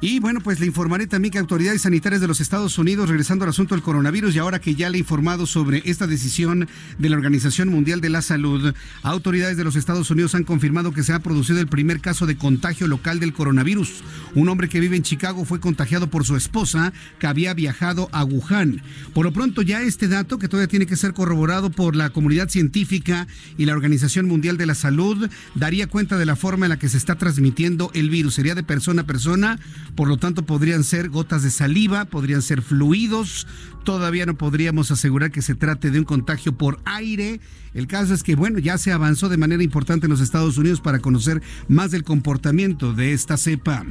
Y 0.05 0.19
bueno, 0.19 0.41
pues 0.41 0.59
le 0.59 0.65
informaré 0.65 1.07
también 1.07 1.31
que 1.31 1.39
autoridades 1.39 1.83
sanitarias 1.83 2.19
de 2.19 2.27
los 2.27 2.41
Estados 2.41 2.77
Unidos, 2.77 3.07
regresando 3.07 3.45
al 3.45 3.51
asunto 3.51 3.73
del 3.73 3.81
coronavirus 3.81 4.35
y 4.35 4.39
ahora 4.39 4.59
que 4.59 4.75
ya 4.75 4.89
le 4.89 4.97
he 4.97 4.99
informado 4.99 5.45
sobre 5.45 5.81
esta 5.85 6.07
decisión 6.07 6.67
de 6.99 7.07
la 7.07 7.15
Organización 7.15 7.69
Mundial 7.69 8.01
de 8.01 8.09
la 8.09 8.21
Salud, 8.21 8.73
autoridades 9.01 9.55
de 9.55 9.63
los 9.63 9.77
Estados 9.77 10.11
Unidos 10.11 10.35
han 10.35 10.43
confirmado 10.43 10.91
que 10.91 11.03
se 11.03 11.13
ha 11.13 11.19
producido 11.19 11.61
el 11.61 11.67
primer 11.67 12.01
caso 12.01 12.25
de 12.25 12.35
contagio 12.35 12.89
local 12.89 13.21
del 13.21 13.31
coronavirus. 13.31 14.03
Un 14.35 14.49
hombre 14.49 14.67
que 14.67 14.81
vive 14.81 14.97
en 14.97 15.03
Chicago 15.03 15.45
fue 15.45 15.61
contagiado 15.61 16.07
por 16.09 16.25
su 16.25 16.35
esposa 16.35 16.91
que 17.17 17.27
había 17.27 17.53
viajado 17.53 18.09
a 18.11 18.25
Wuhan. 18.25 18.81
Por 19.13 19.23
lo 19.23 19.31
pronto 19.31 19.61
ya 19.61 19.83
este 19.83 20.09
dato, 20.09 20.37
que 20.37 20.49
todavía 20.49 20.67
tiene 20.67 20.85
que 20.85 20.97
ser 20.97 21.13
corroborado 21.13 21.69
por 21.69 21.95
la 21.95 22.09
comunidad 22.09 22.49
científica 22.49 23.25
y 23.57 23.63
la 23.67 23.71
Organización 23.71 24.27
Mundial 24.27 24.57
de 24.57 24.65
la 24.65 24.75
Salud, 24.75 25.29
daría 25.55 25.87
cuenta 25.87 26.17
de 26.17 26.25
la 26.25 26.35
forma 26.35 26.65
en 26.65 26.71
la 26.71 26.77
que 26.77 26.89
se 26.89 26.97
está 26.97 27.15
transmitiendo 27.15 27.89
el 27.93 28.09
virus. 28.09 28.33
Sería 28.33 28.53
de 28.53 28.63
persona 28.63 29.03
a 29.03 29.05
persona 29.05 29.59
por 29.95 30.07
lo 30.07 30.17
tanto 30.17 30.45
podrían 30.45 30.83
ser 30.83 31.09
gotas 31.09 31.43
de 31.43 31.51
saliva, 31.51 32.05
podrían 32.05 32.41
ser 32.41 32.61
fluidos, 32.61 33.47
todavía 33.83 34.25
no 34.25 34.37
podríamos 34.37 34.91
asegurar 34.91 35.31
que 35.31 35.41
se 35.41 35.55
trate 35.55 35.91
de 35.91 35.99
un 35.99 36.05
contagio 36.05 36.57
por 36.57 36.79
aire. 36.85 37.39
El 37.73 37.87
caso 37.87 38.13
es 38.13 38.23
que, 38.23 38.35
bueno, 38.35 38.59
ya 38.59 38.77
se 38.77 38.91
avanzó 38.91 39.29
de 39.29 39.37
manera 39.37 39.63
importante 39.63 40.05
en 40.05 40.11
los 40.11 40.21
Estados 40.21 40.57
Unidos 40.57 40.81
para 40.81 40.99
conocer 40.99 41.41
más 41.67 41.91
del 41.91 42.03
comportamiento 42.03 42.93
de 42.93 43.13
esta 43.13 43.37
cepa. 43.37 43.83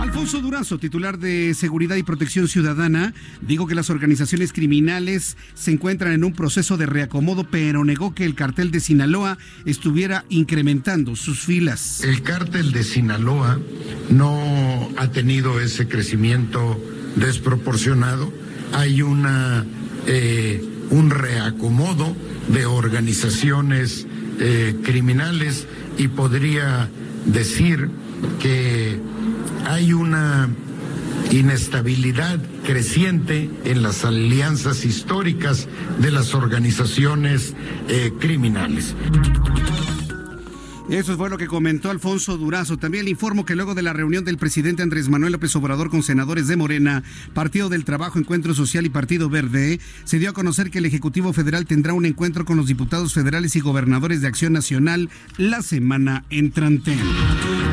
Alfonso 0.00 0.40
Durazo, 0.40 0.78
titular 0.78 1.18
de 1.18 1.54
Seguridad 1.54 1.96
y 1.96 2.02
Protección 2.02 2.48
Ciudadana, 2.48 3.14
dijo 3.40 3.66
que 3.66 3.74
las 3.74 3.90
organizaciones 3.90 4.52
criminales 4.52 5.36
se 5.54 5.72
encuentran 5.72 6.12
en 6.12 6.24
un 6.24 6.32
proceso 6.32 6.76
de 6.76 6.86
reacomodo, 6.86 7.44
pero 7.50 7.84
negó 7.84 8.14
que 8.14 8.24
el 8.24 8.34
cartel 8.34 8.70
de 8.70 8.80
Sinaloa 8.80 9.38
estuviera 9.64 10.24
incrementando 10.28 11.16
sus 11.16 11.40
filas. 11.40 12.02
El 12.04 12.22
cartel 12.22 12.72
de 12.72 12.84
Sinaloa 12.84 13.58
no 14.10 14.88
ha 14.96 15.08
tenido 15.10 15.60
ese 15.60 15.88
crecimiento 15.88 16.80
desproporcionado. 17.16 18.32
Hay 18.72 19.02
una, 19.02 19.64
eh, 20.06 20.62
un 20.90 21.10
reacomodo 21.10 22.14
de 22.48 22.66
organizaciones 22.66 24.06
eh, 24.40 24.76
criminales 24.82 25.66
y 25.96 26.08
podría 26.08 26.88
decir 27.26 27.88
que 28.40 28.98
hay 29.66 29.92
una 29.92 30.48
inestabilidad 31.30 32.38
creciente 32.64 33.50
en 33.64 33.82
las 33.82 34.04
alianzas 34.04 34.84
históricas 34.84 35.68
de 35.98 36.10
las 36.10 36.34
organizaciones 36.34 37.54
eh, 37.88 38.12
criminales. 38.20 38.94
Eso 40.90 41.16
fue 41.16 41.30
lo 41.30 41.38
que 41.38 41.46
comentó 41.46 41.90
Alfonso 41.90 42.36
Durazo. 42.36 42.76
También 42.76 43.04
le 43.04 43.10
informo 43.10 43.46
que 43.46 43.56
luego 43.56 43.74
de 43.74 43.80
la 43.80 43.94
reunión 43.94 44.22
del 44.24 44.36
presidente 44.36 44.82
Andrés 44.82 45.08
Manuel 45.08 45.32
López 45.32 45.56
Obrador 45.56 45.88
con 45.88 46.02
senadores 46.02 46.46
de 46.46 46.56
Morena, 46.56 47.02
Partido 47.32 47.70
del 47.70 47.86
Trabajo, 47.86 48.18
Encuentro 48.18 48.54
Social 48.54 48.84
y 48.84 48.90
Partido 48.90 49.30
Verde, 49.30 49.80
se 50.04 50.18
dio 50.18 50.28
a 50.28 50.34
conocer 50.34 50.70
que 50.70 50.78
el 50.78 50.84
Ejecutivo 50.84 51.32
Federal 51.32 51.64
tendrá 51.64 51.94
un 51.94 52.04
encuentro 52.04 52.44
con 52.44 52.58
los 52.58 52.66
diputados 52.66 53.14
federales 53.14 53.56
y 53.56 53.60
gobernadores 53.60 54.20
de 54.20 54.28
Acción 54.28 54.52
Nacional 54.52 55.08
la 55.38 55.62
semana 55.62 56.24
entrante. 56.28 56.96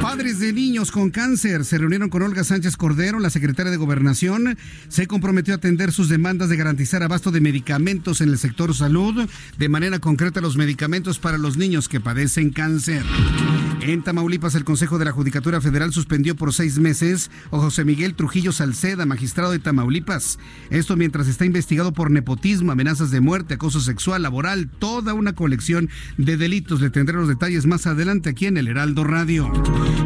Padres 0.02 0.40
de 0.40 0.54
niños 0.54 0.90
con 0.90 1.12
cáncer 1.12 1.66
se 1.66 1.78
reunieron 1.78 2.10
con 2.10 2.22
Olga 2.24 2.44
Sánchez 2.44 2.78
Cordero, 2.78 3.20
la 3.20 3.30
secretaria 3.30 3.72
de 3.72 3.78
Gobernación. 3.78 4.58
Se 4.88 5.06
comprometió 5.06 5.54
a 5.54 5.58
atender 5.58 5.92
sus 5.92 6.10
demandas 6.10 6.50
de 6.50 6.58
garantizar 6.58 7.04
abasto 7.04 7.30
de 7.30 7.42
medicamentos 7.42 8.22
en 8.22 8.30
el 8.30 8.38
sector 8.38 8.74
salud, 8.74 9.30
de 9.58 9.70
manera 9.70 10.00
concreta 10.00 10.42
los 10.42 10.58
medicamentos 10.58 11.20
para 11.20 11.38
los 11.38 11.58
niños 11.58 11.88
que 11.90 12.00
padecen 12.00 12.52
cáncer. 12.52 13.01
Amen. 13.04 13.71
En 13.84 14.04
Tamaulipas, 14.04 14.54
el 14.54 14.64
Consejo 14.64 15.00
de 15.00 15.06
la 15.06 15.12
Judicatura 15.12 15.60
Federal 15.60 15.92
suspendió 15.92 16.36
por 16.36 16.54
seis 16.54 16.78
meses 16.78 17.32
a 17.52 17.58
José 17.58 17.84
Miguel 17.84 18.14
Trujillo 18.14 18.52
Salceda, 18.52 19.08
magistrado 19.08 19.52
de 19.52 19.58
Tamaulipas. 19.58 20.38
Esto 20.70 20.96
mientras 20.96 21.28
está 21.28 21.46
investigado 21.46 21.92
por 21.92 22.12
nepotismo, 22.12 22.72
amenazas 22.72 23.10
de 23.10 23.22
muerte, 23.22 23.56
acoso 23.56 23.80
sexual, 23.80 24.22
laboral, 24.22 24.70
toda 24.70 25.16
una 25.16 25.34
colección 25.34 25.90
de 26.18 26.38
delitos. 26.38 26.80
Le 26.80 26.92
tendré 26.92 27.18
los 27.18 27.28
detalles 27.28 27.66
más 27.66 27.88
adelante 27.88 28.30
aquí 28.30 28.46
en 28.46 28.58
el 28.58 28.68
Heraldo 28.68 29.04
Radio. 29.04 29.52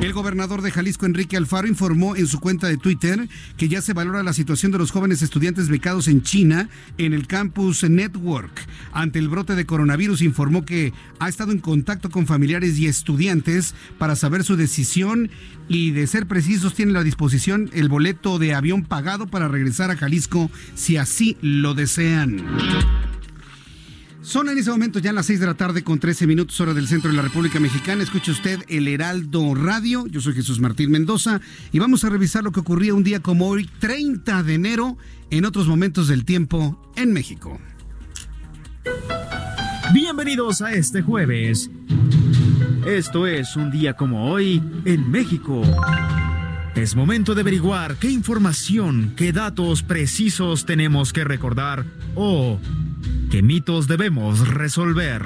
El 0.02 0.14
gobernador 0.14 0.62
de 0.62 0.72
Jalisco, 0.72 1.06
Enrique 1.06 1.36
Alfaro, 1.36 1.68
informó 1.68 2.16
en 2.16 2.28
su 2.28 2.40
cuenta 2.40 2.68
de 2.68 2.78
Twitter 2.78 3.28
que 3.58 3.68
ya 3.68 3.82
se 3.82 3.92
valora 3.92 4.24
la 4.24 4.34
situación 4.34 4.72
de 4.72 4.78
los 4.78 4.92
jóvenes 4.92 5.22
estudiantes 5.22 5.68
becados 5.68 6.08
en 6.08 6.24
China 6.24 6.70
en 6.98 7.12
el 7.12 7.28
campus 7.28 7.84
Network. 7.84 8.54
Ante 8.94 9.20
el 9.20 9.28
brote 9.28 9.56
de 9.56 9.66
coronavirus, 9.66 10.22
informó 10.22 10.64
que 10.64 10.94
ha 11.20 11.28
estado 11.28 11.52
en 11.52 11.60
contacto 11.60 12.10
con 12.10 12.26
familiares 12.26 12.80
y 12.80 12.88
estudiantes 12.88 13.65
para 13.98 14.16
saber 14.16 14.44
su 14.44 14.56
decisión 14.56 15.32
y 15.68 15.92
de 15.92 16.06
ser 16.08 16.28
precisos 16.28 16.74
tienen 16.74 16.98
a 16.98 17.04
disposición 17.04 17.70
el 17.74 17.90
boleto 17.90 18.38
de 18.38 18.54
avión 18.54 18.84
pagado 18.84 19.28
para 19.28 19.48
regresar 19.48 19.92
a 19.92 19.98
Jalisco 19.98 20.52
si 20.76 20.98
así 20.98 21.38
lo 21.42 21.74
desean. 21.74 22.44
Son 24.26 24.50
en 24.50 24.58
ese 24.58 24.72
momento 24.72 24.98
ya 24.98 25.14
las 25.14 25.28
6 25.28 25.40
de 25.40 25.46
la 25.46 25.54
tarde 25.54 25.84
con 25.84 26.00
13 26.00 26.26
minutos 26.26 26.60
hora 26.60 26.74
del 26.74 26.88
centro 26.88 27.12
de 27.12 27.16
la 27.16 27.22
República 27.22 27.60
Mexicana. 27.60 28.02
Escuche 28.02 28.32
usted 28.32 28.60
el 28.70 28.88
Heraldo 28.88 29.54
Radio. 29.54 30.08
Yo 30.08 30.20
soy 30.20 30.34
Jesús 30.34 30.60
Martín 30.60 30.90
Mendoza 30.90 31.42
y 31.72 31.78
vamos 31.78 32.04
a 32.04 32.10
revisar 32.10 32.44
lo 32.44 32.52
que 32.52 32.60
ocurría 32.60 32.96
un 32.96 33.04
día 33.04 33.20
como 33.20 33.48
hoy, 33.48 33.70
30 33.78 34.42
de 34.42 34.56
enero, 34.56 34.98
en 35.30 35.46
otros 35.46 35.68
momentos 35.68 36.08
del 36.08 36.26
tiempo 36.26 36.92
en 36.96 37.14
México. 37.14 37.60
Bienvenidos 39.94 40.64
a 40.64 40.74
este 40.74 41.04
jueves. 41.04 41.70
Esto 42.86 43.26
es 43.26 43.56
un 43.56 43.72
día 43.72 43.96
como 43.96 44.30
hoy 44.30 44.62
en 44.86 45.10
México. 45.10 45.64
Es 46.76 46.96
momento 46.96 47.34
de 47.34 47.42
averiguar 47.42 47.96
qué 47.96 48.12
información, 48.12 49.14
qué 49.18 49.34
datos 49.34 49.82
precisos 49.82 50.66
tenemos 50.66 51.12
que 51.12 51.24
recordar 51.24 51.84
o 52.14 52.60
qué 53.32 53.42
mitos 53.42 53.88
debemos 53.88 54.48
resolver. 54.48 55.26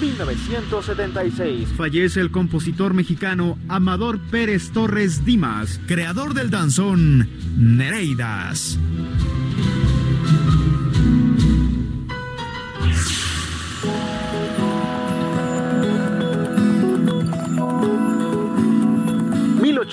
1976. 0.00 1.68
Fallece 1.76 2.20
el 2.20 2.30
compositor 2.30 2.94
mexicano 2.94 3.58
Amador 3.68 4.18
Pérez 4.18 4.70
Torres 4.72 5.26
Dimas, 5.26 5.78
creador 5.86 6.32
del 6.32 6.48
danzón 6.48 7.28
Nereidas. 7.58 8.78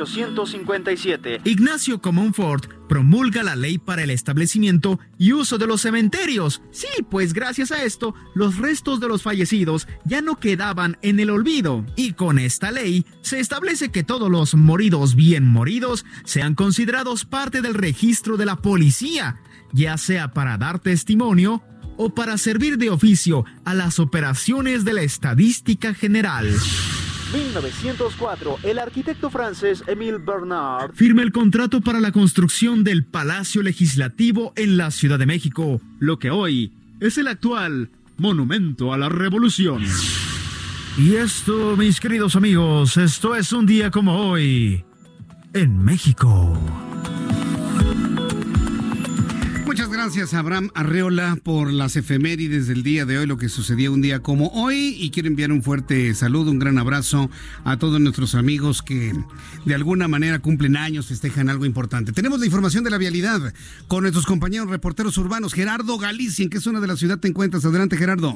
1857, 0.06 1.42
Ignacio 1.46 2.02
Comonfort 2.02 2.68
promulga 2.88 3.44
la 3.44 3.56
ley 3.56 3.78
para 3.78 4.04
el 4.04 4.10
establecimiento 4.10 5.00
y 5.18 5.34
uso 5.34 5.58
de 5.58 5.68
los 5.68 5.82
cementerios. 5.82 6.62
Sí, 6.72 6.88
pues 7.10 7.34
gracias 7.34 7.72
a 7.72 7.84
esto, 7.84 8.14
los 8.34 8.58
restos 8.58 9.00
de 9.00 9.08
los 9.08 9.24
fallecidos 9.24 9.88
ya 10.06 10.22
no 10.22 10.38
quedaban 10.38 10.98
en 11.02 11.20
el 11.20 11.30
olvido. 11.30 11.86
Y 11.96 12.14
con 12.14 12.40
esta 12.40 12.72
ley 12.72 13.06
se 13.22 13.40
establece 13.40 13.90
que 13.90 14.04
todos 14.04 14.30
los 14.30 14.56
moridos 14.56 15.16
bien 15.16 15.46
moridos 15.48 16.06
sean 16.24 16.56
considerados 16.56 17.26
parte 17.26 17.62
del 17.62 17.74
registro 17.74 18.38
de 18.38 18.46
la 18.46 18.58
policía, 18.58 19.42
ya 19.74 19.98
sea 19.98 20.34
para 20.34 20.58
dar 20.58 20.80
testimonio 20.80 21.64
o 21.98 22.10
para 22.14 22.38
servir 22.38 22.78
de 22.78 22.90
oficio 22.90 23.44
a 23.66 23.74
las 23.74 24.00
operaciones 24.00 24.86
de 24.86 24.94
la 24.94 25.02
estadística 25.02 25.94
general. 25.94 26.56
1904, 27.38 28.58
el 28.64 28.80
arquitecto 28.80 29.30
francés 29.30 29.84
Émile 29.86 30.18
Bernard 30.18 30.94
firma 30.94 31.22
el 31.22 31.32
contrato 31.32 31.82
para 31.82 32.00
la 32.00 32.12
construcción 32.12 32.84
del 32.84 33.06
Palacio 33.06 33.62
Legislativo 33.62 34.54
en 34.56 34.76
la 34.78 34.90
Ciudad 34.90 35.20
de 35.20 35.28
México, 35.28 35.80
lo 36.00 36.18
que 36.18 36.32
hoy 36.32 36.74
es 37.00 37.18
el 37.20 37.28
actual 37.28 37.92
Monumento 38.18 38.92
a 38.92 38.98
la 38.98 39.10
Revolución. 39.10 39.84
Y 40.98 41.16
esto, 41.16 41.78
mis 41.78 42.00
queridos 42.00 42.36
amigos, 42.36 42.98
esto 42.98 43.36
es 43.36 43.52
un 43.52 43.68
día 43.68 43.92
como 43.92 44.30
hoy 44.30 44.84
en 45.54 45.86
México. 45.86 46.87
Muchas 49.78 49.94
gracias 49.94 50.34
Abraham 50.34 50.72
Arreola 50.74 51.38
por 51.44 51.72
las 51.72 51.96
efemérides 51.96 52.66
del 52.66 52.82
día 52.82 53.06
de 53.06 53.20
hoy, 53.20 53.28
lo 53.28 53.38
que 53.38 53.48
sucedió 53.48 53.94
un 53.94 54.02
día 54.02 54.24
como 54.24 54.48
hoy 54.48 54.98
y 55.00 55.12
quiero 55.12 55.28
enviar 55.28 55.52
un 55.52 55.62
fuerte 55.62 56.16
saludo, 56.16 56.50
un 56.50 56.58
gran 56.58 56.80
abrazo 56.80 57.30
a 57.64 57.78
todos 57.78 58.02
nuestros 58.02 58.34
amigos 58.34 58.82
que 58.82 59.14
de 59.66 59.76
alguna 59.76 60.08
manera 60.08 60.40
cumplen 60.40 60.78
años, 60.78 61.06
festejan 61.06 61.48
algo 61.48 61.64
importante. 61.64 62.12
Tenemos 62.12 62.40
la 62.40 62.48
información 62.48 62.84
de 62.86 62.90
la 62.90 62.98
vialidad 62.98 63.54
con 63.88 64.02
nuestros 64.02 64.26
compañeros 64.26 64.68
reporteros 64.68 65.16
urbanos, 65.20 65.54
Gerardo 65.54 66.00
Galicia, 66.00 66.42
¿en 66.42 66.50
qué 66.50 66.60
zona 66.60 66.80
de 66.80 66.88
la 66.88 66.98
ciudad 66.98 67.20
te 67.20 67.28
encuentras? 67.28 67.64
Adelante 67.64 67.98
Gerardo. 67.98 68.36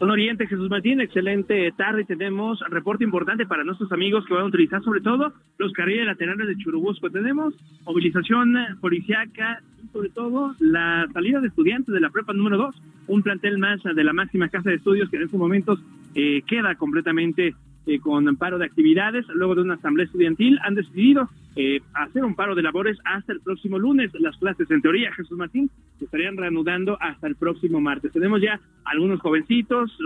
Son 0.00 0.10
Oriente, 0.10 0.46
Jesús 0.46 0.70
Martín, 0.70 0.98
excelente 1.02 1.70
tarde. 1.72 2.06
Tenemos 2.06 2.58
reporte 2.70 3.04
importante 3.04 3.44
para 3.44 3.64
nuestros 3.64 3.92
amigos 3.92 4.24
que 4.24 4.32
van 4.32 4.44
a 4.44 4.46
utilizar 4.46 4.82
sobre 4.82 5.02
todo 5.02 5.34
los 5.58 5.74
carriles 5.74 6.06
laterales 6.06 6.48
de 6.48 6.56
Churubusco. 6.56 7.10
Tenemos 7.10 7.52
movilización 7.84 8.54
policiaca 8.80 9.62
sobre 9.92 10.08
todo 10.08 10.54
la 10.58 11.06
salida 11.12 11.40
de 11.40 11.48
estudiantes 11.48 11.92
de 11.92 12.00
la 12.00 12.08
prepa 12.08 12.32
número 12.32 12.56
2, 12.56 12.82
un 13.08 13.22
plantel 13.22 13.58
más 13.58 13.82
de 13.82 14.02
la 14.02 14.14
máxima 14.14 14.48
casa 14.48 14.70
de 14.70 14.76
estudios 14.76 15.10
que 15.10 15.16
en 15.16 15.24
estos 15.24 15.38
momentos 15.38 15.78
eh, 16.14 16.40
queda 16.46 16.76
completamente 16.76 17.54
eh, 17.86 17.98
con 18.00 18.36
paro 18.36 18.58
de 18.58 18.66
actividades. 18.66 19.26
Luego 19.28 19.54
de 19.54 19.62
una 19.62 19.74
asamblea 19.74 20.06
estudiantil 20.06 20.58
han 20.62 20.74
decidido 20.74 21.28
eh, 21.56 21.80
hacer 21.94 22.24
un 22.24 22.34
paro 22.34 22.54
de 22.54 22.62
labores 22.62 22.98
hasta 23.04 23.32
el 23.32 23.40
próximo 23.40 23.78
lunes. 23.78 24.10
Las 24.18 24.36
clases, 24.36 24.70
en 24.70 24.82
teoría, 24.82 25.12
Jesús 25.12 25.38
Martín, 25.38 25.70
se 25.98 26.04
estarían 26.04 26.36
reanudando 26.36 26.96
hasta 27.00 27.26
el 27.26 27.36
próximo 27.36 27.80
martes. 27.80 28.12
Tenemos 28.12 28.40
ya 28.40 28.60
algunos 28.84 29.20
jovencitos, 29.20 29.96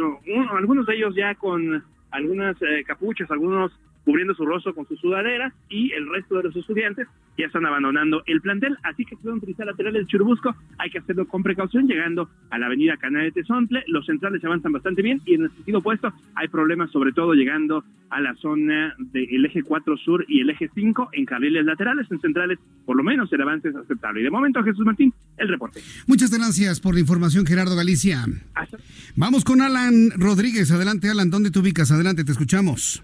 algunos 0.50 0.86
de 0.86 0.96
ellos 0.96 1.14
ya 1.14 1.34
con 1.34 1.82
algunas 2.10 2.56
capuchas, 2.86 3.30
algunos 3.30 3.72
cubriendo 4.04 4.34
su 4.34 4.44
rostro 4.44 4.74
con 4.74 4.86
su 4.86 4.96
sudadera 4.96 5.52
y 5.68 5.92
el 5.92 6.08
resto 6.08 6.36
de 6.36 6.44
los 6.44 6.56
estudiantes 6.56 7.08
ya 7.38 7.46
están 7.46 7.66
abandonando 7.66 8.22
el 8.26 8.40
plantel, 8.40 8.76
así 8.82 9.04
que 9.04 9.16
pueden 9.16 9.38
utilizar 9.38 9.66
laterales 9.66 10.02
de 10.02 10.06
Churubusco, 10.06 10.54
hay 10.78 10.90
que 10.90 10.98
hacerlo 10.98 11.26
con 11.26 11.42
precaución 11.42 11.88
llegando 11.88 12.28
a 12.50 12.58
la 12.58 12.66
avenida 12.66 12.96
Canal 12.96 13.24
de 13.24 13.32
Tezontle, 13.32 13.82
los 13.88 14.06
centrales 14.06 14.44
avanzan 14.44 14.72
bastante 14.72 15.02
bien 15.02 15.20
y 15.24 15.34
en 15.34 15.44
el 15.44 15.50
sentido 15.50 15.78
opuesto 15.78 16.12
hay 16.34 16.48
problemas 16.48 16.90
sobre 16.90 17.12
todo 17.12 17.34
llegando 17.34 17.84
a 18.10 18.20
la 18.20 18.34
zona 18.36 18.94
del 18.98 19.44
eje 19.44 19.62
4 19.62 19.96
sur 19.96 20.24
y 20.28 20.40
el 20.40 20.50
eje 20.50 20.70
5 20.72 21.08
en 21.12 21.24
carriles 21.24 21.64
laterales, 21.64 22.06
en 22.10 22.20
centrales 22.20 22.58
por 22.84 22.96
lo 22.96 23.02
menos 23.02 23.32
el 23.32 23.40
avance 23.40 23.68
es 23.68 23.76
aceptable. 23.76 24.20
Y 24.20 24.24
de 24.24 24.30
momento 24.30 24.62
Jesús 24.62 24.84
Martín, 24.84 25.12
el 25.36 25.48
reporte. 25.48 25.80
Muchas 26.06 26.30
gracias 26.30 26.80
por 26.80 26.94
la 26.94 27.00
información 27.00 27.46
Gerardo 27.46 27.74
Galicia. 27.74 28.24
Vamos 29.16 29.44
con 29.44 29.60
Alan 29.62 30.10
Rodríguez, 30.16 30.70
adelante 30.70 31.08
Alan, 31.08 31.30
¿dónde 31.30 31.50
te 31.50 31.58
ubicas? 31.58 31.90
Adelante, 31.90 32.24
te 32.24 32.32
escuchamos. 32.32 33.02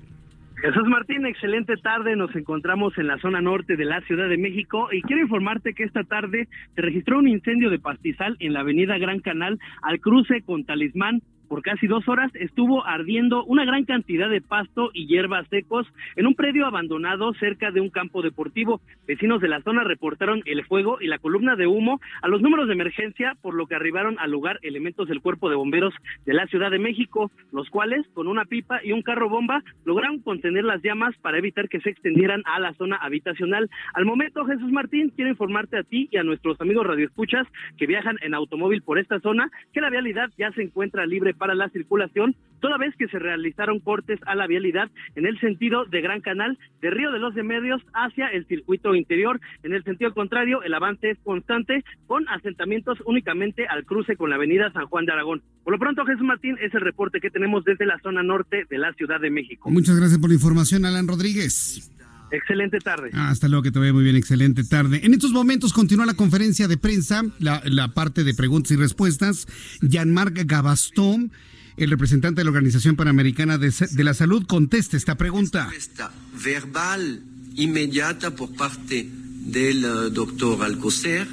Jesús 0.60 0.86
Martín, 0.88 1.24
excelente 1.24 1.74
tarde. 1.78 2.16
Nos 2.16 2.36
encontramos 2.36 2.96
en 2.98 3.06
la 3.06 3.18
zona 3.18 3.40
norte 3.40 3.76
de 3.76 3.86
la 3.86 4.02
Ciudad 4.02 4.28
de 4.28 4.36
México 4.36 4.88
y 4.92 5.00
quiero 5.00 5.22
informarte 5.22 5.72
que 5.72 5.84
esta 5.84 6.04
tarde 6.04 6.48
se 6.74 6.82
registró 6.82 7.18
un 7.18 7.28
incendio 7.28 7.70
de 7.70 7.78
pastizal 7.78 8.36
en 8.40 8.52
la 8.52 8.60
avenida 8.60 8.98
Gran 8.98 9.20
Canal 9.20 9.58
al 9.82 10.00
cruce 10.00 10.42
con 10.42 10.64
Talismán 10.64 11.22
por 11.50 11.62
casi 11.62 11.88
dos 11.88 12.08
horas 12.08 12.30
estuvo 12.36 12.86
ardiendo 12.86 13.42
una 13.42 13.64
gran 13.64 13.84
cantidad 13.84 14.30
de 14.30 14.40
pasto 14.40 14.90
y 14.94 15.08
hierbas 15.08 15.48
secos 15.48 15.84
en 16.14 16.28
un 16.28 16.36
predio 16.36 16.64
abandonado 16.64 17.34
cerca 17.34 17.72
de 17.72 17.80
un 17.80 17.90
campo 17.90 18.22
deportivo. 18.22 18.80
Vecinos 19.08 19.40
de 19.40 19.48
la 19.48 19.60
zona 19.62 19.82
reportaron 19.82 20.42
el 20.44 20.64
fuego 20.64 20.98
y 21.00 21.08
la 21.08 21.18
columna 21.18 21.56
de 21.56 21.66
humo 21.66 22.00
a 22.22 22.28
los 22.28 22.40
números 22.40 22.68
de 22.68 22.74
emergencia, 22.74 23.36
por 23.42 23.54
lo 23.54 23.66
que 23.66 23.74
arribaron 23.74 24.16
al 24.20 24.30
lugar 24.30 24.60
elementos 24.62 25.08
del 25.08 25.20
cuerpo 25.20 25.50
de 25.50 25.56
bomberos 25.56 25.92
de 26.24 26.34
la 26.34 26.46
Ciudad 26.46 26.70
de 26.70 26.78
México, 26.78 27.32
los 27.50 27.68
cuales, 27.68 28.06
con 28.14 28.28
una 28.28 28.44
pipa 28.44 28.78
y 28.84 28.92
un 28.92 29.02
carro 29.02 29.28
bomba, 29.28 29.64
lograron 29.84 30.20
contener 30.20 30.62
las 30.62 30.80
llamas 30.82 31.16
para 31.20 31.38
evitar 31.38 31.68
que 31.68 31.80
se 31.80 31.90
extendieran 31.90 32.42
a 32.44 32.60
la 32.60 32.74
zona 32.74 32.94
habitacional. 32.94 33.68
Al 33.94 34.04
momento, 34.04 34.44
Jesús 34.44 34.70
Martín, 34.70 35.12
quiero 35.16 35.32
informarte 35.32 35.78
a 35.78 35.82
ti 35.82 36.08
y 36.12 36.16
a 36.16 36.22
nuestros 36.22 36.60
amigos 36.60 36.86
radioescuchas 36.86 37.48
que 37.76 37.88
viajan 37.88 38.18
en 38.22 38.34
automóvil 38.34 38.82
por 38.82 39.00
esta 39.00 39.18
zona 39.18 39.50
que 39.72 39.80
la 39.80 39.90
vialidad 39.90 40.30
ya 40.38 40.52
se 40.52 40.62
encuentra 40.62 41.06
libre 41.06 41.34
para 41.40 41.54
la 41.54 41.70
circulación, 41.70 42.36
toda 42.60 42.76
vez 42.76 42.94
que 42.96 43.08
se 43.08 43.18
realizaron 43.18 43.80
cortes 43.80 44.20
a 44.26 44.34
la 44.34 44.46
vialidad 44.46 44.90
en 45.16 45.24
el 45.24 45.40
sentido 45.40 45.86
de 45.86 46.02
Gran 46.02 46.20
Canal, 46.20 46.58
de 46.82 46.90
Río 46.90 47.10
de 47.10 47.18
los 47.18 47.34
Remedios 47.34 47.80
hacia 47.94 48.28
el 48.28 48.46
circuito 48.46 48.94
interior. 48.94 49.40
En 49.62 49.72
el 49.72 49.82
sentido 49.82 50.12
contrario, 50.12 50.62
el 50.62 50.74
avance 50.74 51.10
es 51.10 51.18
constante, 51.24 51.82
con 52.06 52.28
asentamientos 52.28 52.98
únicamente 53.06 53.66
al 53.66 53.86
cruce 53.86 54.16
con 54.16 54.28
la 54.28 54.36
avenida 54.36 54.70
San 54.72 54.86
Juan 54.86 55.06
de 55.06 55.12
Aragón. 55.12 55.42
Por 55.64 55.72
lo 55.72 55.78
pronto, 55.78 56.04
Jesús 56.04 56.22
Martín, 56.22 56.58
es 56.60 56.74
el 56.74 56.82
reporte 56.82 57.20
que 57.20 57.30
tenemos 57.30 57.64
desde 57.64 57.86
la 57.86 57.98
zona 58.00 58.22
norte 58.22 58.66
de 58.68 58.78
la 58.78 58.92
Ciudad 58.92 59.20
de 59.20 59.30
México. 59.30 59.70
Muchas 59.70 59.96
gracias 59.96 60.18
por 60.18 60.28
la 60.28 60.34
información, 60.34 60.84
Alan 60.84 61.08
Rodríguez. 61.08 61.90
Excelente 62.32 62.78
tarde. 62.78 63.10
Ah, 63.12 63.30
hasta 63.30 63.48
luego, 63.48 63.62
que 63.62 63.70
te 63.70 63.78
vaya 63.78 63.92
muy 63.92 64.04
bien, 64.04 64.16
excelente 64.16 64.64
tarde. 64.64 65.00
En 65.04 65.14
estos 65.14 65.32
momentos 65.32 65.72
continúa 65.72 66.06
la 66.06 66.14
conferencia 66.14 66.68
de 66.68 66.76
prensa, 66.76 67.22
la, 67.38 67.62
la 67.64 67.88
parte 67.88 68.24
de 68.24 68.34
preguntas 68.34 68.72
y 68.72 68.76
respuestas. 68.76 69.46
Jean-Marc 69.80 70.42
Gabastón 70.46 71.32
el 71.76 71.90
representante 71.90 72.40
de 72.40 72.44
la 72.44 72.50
Organización 72.50 72.94
Panamericana 72.94 73.56
de, 73.56 73.72
la 74.04 74.12
Salud 74.12 74.44
conteste 74.46 74.98
esta 74.98 75.16
pregunta. 75.16 75.64
Respuesta 75.64 76.12
verbal 76.44 77.22
inmediata 77.56 78.34
por 78.34 78.54
parte 78.54 79.08
del 79.10 79.84
eh, 79.84 79.88
doctor 80.12 80.62
Alcocer. 80.62 81.26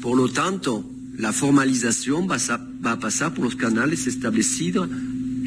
Por 0.00 0.16
lo 0.16 0.28
tanto, 0.28 0.88
la 1.16 1.32
formalización 1.32 2.30
va 2.30 2.36
a, 2.36 2.56
va 2.84 2.92
a 2.92 3.00
pasar 3.00 3.34
por 3.34 3.44
los 3.44 3.56
canales 3.56 4.06
establecidos 4.06 4.88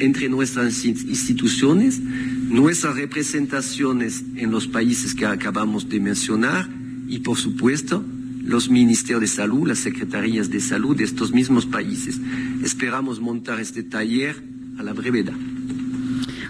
entre 0.02 0.28
nuestras 0.28 0.84
instituciones, 0.84 2.00
nuestras 2.00 2.96
representaciones 2.96 4.24
en 4.34 4.50
los 4.50 4.66
países 4.66 5.14
que 5.14 5.26
acabamos 5.26 5.88
de 5.88 6.00
mencionar 6.00 6.68
y, 7.06 7.20
por 7.20 7.38
supuesto, 7.38 8.04
los 8.42 8.68
ministerios 8.68 9.20
de 9.20 9.28
salud, 9.28 9.68
las 9.68 9.78
secretarías 9.78 10.50
de 10.50 10.60
salud 10.60 10.96
de 10.96 11.04
estos 11.04 11.32
mismos 11.32 11.66
países. 11.66 12.20
Esperamos 12.64 13.20
montar 13.20 13.60
este 13.60 13.84
taller 13.84 14.42
a 14.76 14.82
la 14.82 14.92
brevedad 14.92 15.36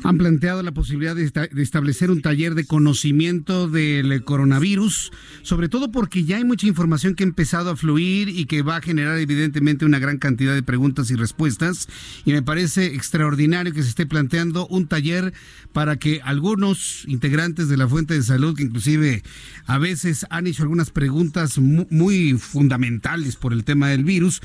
han 0.04 0.18
planteado 0.18 0.62
la 0.62 0.72
posibilidad 0.72 1.14
de, 1.14 1.30
establecer 1.62 2.10
un 2.10 2.22
taller 2.22 2.54
de 2.54 2.64
conocimiento 2.64 3.68
del 3.68 4.24
coronavirus, 4.24 5.12
sobre 5.42 5.68
todo 5.68 5.90
porque 5.90 6.24
ya 6.24 6.38
hay 6.38 6.44
mucha 6.44 6.66
información 6.66 7.14
que 7.14 7.24
ha 7.24 7.26
empezado 7.26 7.70
a 7.70 7.76
fluir 7.76 8.28
y 8.28 8.46
que 8.46 8.62
va 8.62 8.76
a 8.76 8.82
generar 8.82 9.18
evidentemente 9.18 9.84
una 9.84 9.98
gran 9.98 10.18
cantidad 10.18 10.54
de 10.54 10.62
preguntas 10.62 11.10
y 11.10 11.14
respuestas. 11.14 11.88
Y 12.24 12.32
me 12.32 12.42
parece 12.42 12.86
extraordinario 12.86 13.72
que 13.72 13.82
se 13.82 13.90
esté 13.90 14.06
planteando 14.06 14.66
un 14.66 14.86
taller 14.86 15.32
para 15.72 15.96
que 15.96 16.20
algunos 16.24 17.04
integrantes 17.06 17.68
de 17.68 17.76
la 17.76 17.88
fuente 17.88 18.14
de 18.14 18.22
salud, 18.22 18.56
que 18.56 18.64
inclusive 18.64 19.22
a 19.66 19.78
veces 19.78 20.26
han 20.30 20.46
hecho 20.46 20.62
algunas 20.62 20.90
preguntas 20.90 21.58
muy 21.58 22.32
fundamentales 22.34 23.36
por 23.36 23.52
el 23.52 23.64
tema 23.64 23.88
del 23.88 24.04
virus, 24.04 24.40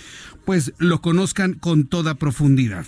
pues 0.45 0.73
lo 0.77 1.01
conozcan 1.01 1.53
con 1.53 1.85
toda 1.87 2.15
profundidad. 2.15 2.85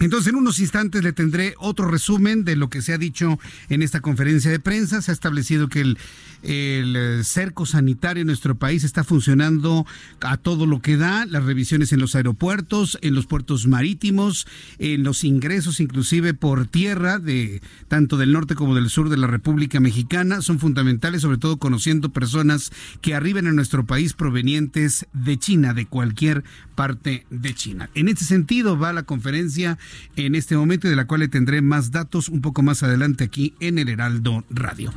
Entonces, 0.00 0.28
en 0.28 0.36
unos 0.36 0.58
instantes 0.58 1.02
le 1.02 1.12
tendré 1.12 1.54
otro 1.58 1.88
resumen 1.88 2.44
de 2.44 2.56
lo 2.56 2.68
que 2.68 2.82
se 2.82 2.92
ha 2.92 2.98
dicho 2.98 3.38
en 3.68 3.82
esta 3.82 4.00
conferencia 4.00 4.50
de 4.50 4.60
prensa. 4.60 5.00
Se 5.00 5.10
ha 5.10 5.14
establecido 5.14 5.68
que 5.68 5.80
el, 5.80 5.98
el, 6.46 7.24
cerco 7.24 7.66
sanitario 7.66 8.22
en 8.22 8.28
nuestro 8.28 8.56
país 8.56 8.84
está 8.84 9.04
funcionando 9.04 9.86
a 10.20 10.36
todo 10.36 10.66
lo 10.66 10.80
que 10.80 10.96
da. 10.96 11.26
Las 11.26 11.44
revisiones 11.44 11.92
en 11.92 12.00
los 12.00 12.14
aeropuertos, 12.14 12.98
en 13.02 13.14
los 13.14 13.26
puertos 13.26 13.66
marítimos, 13.66 14.46
en 14.78 15.02
los 15.02 15.24
ingresos 15.24 15.80
inclusive 15.80 16.34
por 16.34 16.66
tierra 16.66 17.18
de 17.18 17.60
tanto 17.88 18.16
del 18.16 18.32
norte 18.32 18.54
como 18.54 18.74
del 18.74 18.90
sur 18.90 19.08
de 19.08 19.16
la 19.16 19.26
República 19.26 19.80
Mexicana 19.80 20.40
son 20.40 20.58
fundamentales, 20.58 21.22
sobre 21.22 21.38
todo 21.38 21.58
conociendo 21.58 22.10
personas 22.10 22.70
que 23.00 23.14
arriben 23.14 23.46
a 23.46 23.52
nuestro 23.52 23.84
país 23.86 24.12
provenientes 24.12 25.06
de 25.12 25.38
China, 25.38 25.74
de 25.74 25.86
cualquier 25.86 26.44
parte 26.74 27.26
de 27.30 27.54
China. 27.54 27.90
En 27.94 28.08
este 28.08 28.24
sentido 28.24 28.78
va 28.78 28.92
la 28.92 29.02
conferencia 29.02 29.78
en 30.14 30.34
este 30.34 30.56
momento 30.56 30.88
de 30.88 30.96
la 30.96 31.06
cual 31.06 31.20
le 31.20 31.28
tendré 31.28 31.62
más 31.62 31.90
datos 31.90 32.28
un 32.28 32.40
poco 32.40 32.62
más 32.62 32.82
adelante 32.82 33.24
aquí 33.24 33.54
en 33.60 33.78
el 33.78 33.88
Heraldo 33.88 34.44
Radio. 34.50 34.92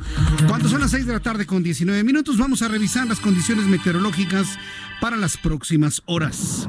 Cuando 0.46 0.68
son 0.68 0.80
las 0.80 0.90
6 0.90 1.06
de 1.06 1.12
la 1.14 1.20
tarde 1.20 1.39
con 1.46 1.62
19 1.62 2.04
minutos, 2.04 2.38
vamos 2.38 2.62
a 2.62 2.68
revisar 2.68 3.06
las 3.06 3.20
condiciones 3.20 3.66
meteorológicas 3.66 4.58
para 5.00 5.16
las 5.16 5.36
próximas 5.36 6.02
horas. 6.06 6.68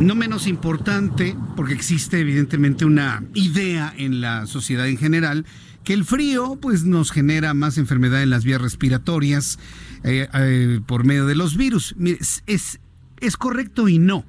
No 0.00 0.14
menos 0.14 0.46
importante, 0.46 1.36
porque 1.56 1.74
existe 1.74 2.20
evidentemente 2.20 2.84
una 2.84 3.24
idea 3.34 3.92
en 3.96 4.20
la 4.20 4.46
sociedad 4.46 4.86
en 4.88 4.98
general, 4.98 5.46
que 5.84 5.94
el 5.94 6.04
frío 6.04 6.58
pues 6.60 6.84
nos 6.84 7.10
genera 7.10 7.54
más 7.54 7.78
enfermedad 7.78 8.22
en 8.22 8.30
las 8.30 8.44
vías 8.44 8.60
respiratorias 8.60 9.58
eh, 10.04 10.28
eh, 10.34 10.80
por 10.86 11.04
medio 11.04 11.26
de 11.26 11.34
los 11.34 11.56
virus. 11.56 11.94
es, 11.98 12.80
es 13.20 13.36
correcto 13.36 13.88
y 13.88 13.98
no. 13.98 14.24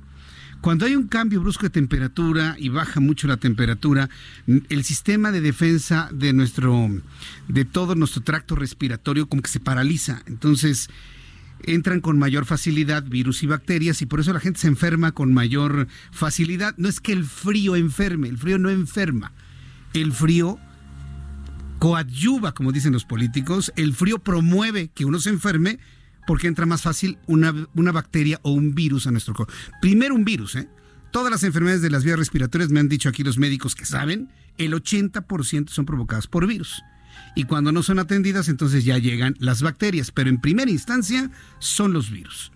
Cuando 0.61 0.85
hay 0.85 0.95
un 0.95 1.07
cambio 1.07 1.41
brusco 1.41 1.63
de 1.63 1.69
temperatura 1.69 2.55
y 2.57 2.69
baja 2.69 2.99
mucho 2.99 3.27
la 3.27 3.37
temperatura, 3.37 4.09
el 4.47 4.83
sistema 4.83 5.31
de 5.31 5.41
defensa 5.41 6.09
de 6.11 6.33
nuestro, 6.33 6.89
de 7.47 7.65
todo 7.65 7.95
nuestro 7.95 8.23
tracto 8.23 8.55
respiratorio 8.55 9.29
como 9.29 9.41
que 9.41 9.49
se 9.49 9.59
paraliza. 9.59 10.23
Entonces, 10.25 10.89
entran 11.63 12.01
con 12.01 12.19
mayor 12.19 12.45
facilidad 12.45 13.03
virus 13.03 13.43
y 13.43 13.47
bacterias 13.47 14.01
y 14.01 14.05
por 14.05 14.19
eso 14.19 14.33
la 14.33 14.39
gente 14.39 14.59
se 14.59 14.67
enferma 14.67 15.11
con 15.11 15.33
mayor 15.33 15.87
facilidad. 16.11 16.73
No 16.77 16.89
es 16.89 16.99
que 16.99 17.13
el 17.13 17.23
frío 17.23 17.75
enferme, 17.75 18.27
el 18.27 18.37
frío 18.37 18.57
no 18.57 18.69
enferma. 18.69 19.31
El 19.93 20.11
frío 20.11 20.59
coadyuva, 21.79 22.53
como 22.53 22.71
dicen 22.71 22.93
los 22.93 23.05
políticos, 23.05 23.71
el 23.75 23.93
frío 23.93 24.19
promueve 24.19 24.89
que 24.93 25.05
uno 25.05 25.19
se 25.19 25.29
enferme 25.29 25.79
porque 26.27 26.47
entra 26.47 26.67
más 26.67 26.83
fácil 26.83 27.17
una, 27.25 27.55
una 27.73 27.91
bacteria 27.91 28.39
o 28.43 28.51
un 28.51 28.75
virus 28.75 29.07
a 29.07 29.11
nuestro 29.11 29.33
cuerpo. 29.33 29.53
Primero 29.81 30.13
un 30.13 30.25
virus, 30.25 30.55
¿eh? 30.55 30.69
Todas 31.11 31.31
las 31.31 31.43
enfermedades 31.43 31.81
de 31.81 31.89
las 31.89 32.03
vías 32.03 32.19
respiratorias, 32.19 32.69
me 32.69 32.79
han 32.79 32.89
dicho 32.89 33.09
aquí 33.09 33.23
los 33.23 33.37
médicos 33.37 33.73
que 33.73 33.85
saben, 33.85 34.29
el 34.57 34.73
80% 34.73 35.69
son 35.69 35.85
provocadas 35.85 36.27
por 36.27 36.45
virus 36.45 36.83
y 37.35 37.43
cuando 37.43 37.71
no 37.71 37.83
son 37.83 37.99
atendidas 37.99 38.49
entonces 38.49 38.83
ya 38.83 38.97
llegan 38.97 39.35
las 39.39 39.61
bacterias, 39.61 40.11
pero 40.11 40.29
en 40.29 40.41
primera 40.41 40.71
instancia 40.71 41.31
son 41.59 41.93
los 41.93 42.11
virus. 42.11 42.51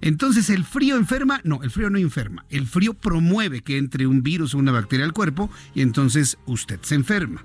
Entonces, 0.00 0.50
¿el 0.50 0.64
frío 0.64 0.96
enferma? 0.96 1.40
No, 1.44 1.62
el 1.62 1.70
frío 1.70 1.88
no 1.88 1.96
enferma. 1.96 2.44
El 2.50 2.66
frío 2.66 2.92
promueve 2.92 3.62
que 3.62 3.78
entre 3.78 4.08
un 4.08 4.24
virus 4.24 4.52
o 4.52 4.58
una 4.58 4.72
bacteria 4.72 5.04
al 5.04 5.12
cuerpo 5.12 5.48
y 5.76 5.80
entonces 5.80 6.38
usted 6.44 6.80
se 6.82 6.96
enferma. 6.96 7.44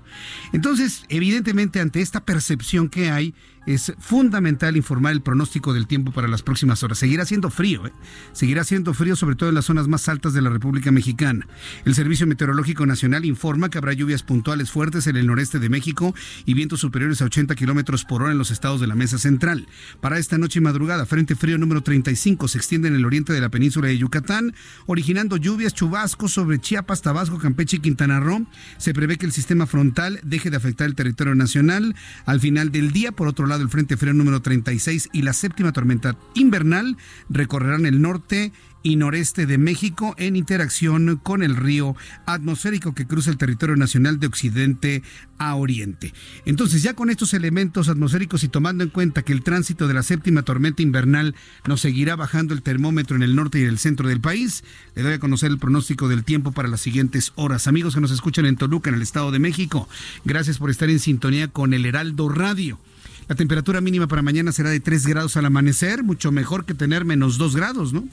Entonces, 0.52 1.04
evidentemente, 1.08 1.78
ante 1.78 2.00
esta 2.00 2.24
percepción 2.24 2.88
que 2.88 3.10
hay, 3.10 3.32
es 3.68 3.92
fundamental 3.98 4.78
informar 4.78 5.12
el 5.12 5.20
pronóstico 5.20 5.74
del 5.74 5.86
tiempo 5.86 6.10
para 6.10 6.26
las 6.26 6.42
próximas 6.42 6.82
horas. 6.82 6.98
Seguirá 6.98 7.26
siendo 7.26 7.50
frío, 7.50 7.86
¿eh? 7.86 7.92
seguirá 8.32 8.64
siendo 8.64 8.94
frío 8.94 9.14
sobre 9.14 9.36
todo 9.36 9.50
en 9.50 9.54
las 9.54 9.66
zonas 9.66 9.88
más 9.88 10.08
altas 10.08 10.32
de 10.32 10.40
la 10.40 10.48
República 10.48 10.90
Mexicana. 10.90 11.46
El 11.84 11.94
Servicio 11.94 12.26
Meteorológico 12.26 12.86
Nacional 12.86 13.26
informa 13.26 13.68
que 13.68 13.76
habrá 13.76 13.92
lluvias 13.92 14.22
puntuales 14.22 14.70
fuertes 14.70 15.06
en 15.06 15.16
el 15.16 15.26
noreste 15.26 15.58
de 15.58 15.68
México 15.68 16.14
y 16.46 16.54
vientos 16.54 16.80
superiores 16.80 17.20
a 17.20 17.26
80 17.26 17.54
kilómetros 17.56 18.06
por 18.06 18.22
hora 18.22 18.32
en 18.32 18.38
los 18.38 18.50
estados 18.50 18.80
de 18.80 18.86
la 18.86 18.94
Mesa 18.94 19.18
Central. 19.18 19.68
Para 20.00 20.18
esta 20.18 20.38
noche 20.38 20.60
y 20.60 20.62
madrugada, 20.62 21.04
Frente 21.04 21.36
Frío 21.36 21.58
número 21.58 21.82
35 21.82 22.48
se 22.48 22.56
extiende 22.56 22.88
en 22.88 22.94
el 22.94 23.04
oriente 23.04 23.34
de 23.34 23.40
la 23.42 23.50
península 23.50 23.88
de 23.88 23.98
Yucatán, 23.98 24.54
originando 24.86 25.36
lluvias 25.36 25.74
chubascos 25.74 26.32
sobre 26.32 26.58
Chiapas, 26.58 27.02
Tabasco, 27.02 27.38
Campeche 27.38 27.76
y 27.76 27.80
Quintana 27.80 28.18
Roo. 28.18 28.46
Se 28.78 28.94
prevé 28.94 29.18
que 29.18 29.26
el 29.26 29.32
sistema 29.32 29.66
frontal 29.66 30.20
deje 30.22 30.48
de 30.48 30.56
afectar 30.56 30.86
el 30.86 30.94
territorio 30.94 31.34
nacional 31.34 31.94
al 32.24 32.40
final 32.40 32.72
del 32.72 32.92
día. 32.92 33.12
Por 33.12 33.28
otro 33.28 33.46
lado, 33.46 33.57
del 33.58 33.68
Frente 33.68 33.96
Frío 33.96 34.14
número 34.14 34.40
36 34.40 35.10
y 35.12 35.22
la 35.22 35.32
séptima 35.32 35.72
tormenta 35.72 36.16
invernal 36.34 36.96
recorrerán 37.28 37.86
el 37.86 38.00
norte 38.00 38.52
y 38.82 38.96
noreste 38.96 39.46
de 39.46 39.58
México 39.58 40.14
en 40.18 40.36
interacción 40.36 41.16
con 41.22 41.42
el 41.42 41.56
río 41.56 41.96
atmosférico 42.26 42.94
que 42.94 43.06
cruza 43.06 43.30
el 43.30 43.36
territorio 43.36 43.76
nacional 43.76 44.20
de 44.20 44.26
occidente 44.26 45.02
a 45.38 45.54
oriente. 45.56 46.14
Entonces, 46.44 46.82
ya 46.82 46.94
con 46.94 47.10
estos 47.10 47.34
elementos 47.34 47.88
atmosféricos 47.88 48.44
y 48.44 48.48
tomando 48.48 48.84
en 48.84 48.90
cuenta 48.90 49.22
que 49.22 49.32
el 49.32 49.42
tránsito 49.42 49.88
de 49.88 49.94
la 49.94 50.02
séptima 50.02 50.42
tormenta 50.42 50.82
invernal 50.82 51.34
nos 51.66 51.80
seguirá 51.80 52.16
bajando 52.16 52.54
el 52.54 52.62
termómetro 52.62 53.16
en 53.16 53.22
el 53.22 53.36
norte 53.36 53.58
y 53.58 53.62
en 53.62 53.68
el 53.68 53.78
centro 53.78 54.08
del 54.08 54.20
país, 54.20 54.64
le 54.94 55.02
doy 55.02 55.12
a 55.14 55.18
conocer 55.18 55.50
el 55.50 55.58
pronóstico 55.58 56.08
del 56.08 56.24
tiempo 56.24 56.52
para 56.52 56.68
las 56.68 56.80
siguientes 56.80 57.32
horas. 57.34 57.66
Amigos 57.66 57.94
que 57.94 58.00
nos 58.00 58.10
escuchan 58.10 58.46
en 58.46 58.56
Toluca, 58.56 58.90
en 58.90 58.96
el 58.96 59.02
Estado 59.02 59.30
de 59.30 59.38
México, 59.38 59.88
gracias 60.24 60.58
por 60.58 60.70
estar 60.70 60.88
en 60.88 60.98
sintonía 60.98 61.48
con 61.48 61.74
el 61.74 61.84
Heraldo 61.84 62.28
Radio. 62.28 62.78
La 63.28 63.34
temperatura 63.34 63.82
mínima 63.82 64.06
para 64.06 64.22
mañana 64.22 64.52
será 64.52 64.70
de 64.70 64.80
3 64.80 65.06
grados 65.06 65.36
al 65.36 65.44
amanecer, 65.44 66.02
mucho 66.02 66.32
mejor 66.32 66.64
que 66.64 66.72
tener 66.72 67.04
menos 67.04 67.36
2 67.36 67.56
grados, 67.56 67.92
¿no? 67.92 68.04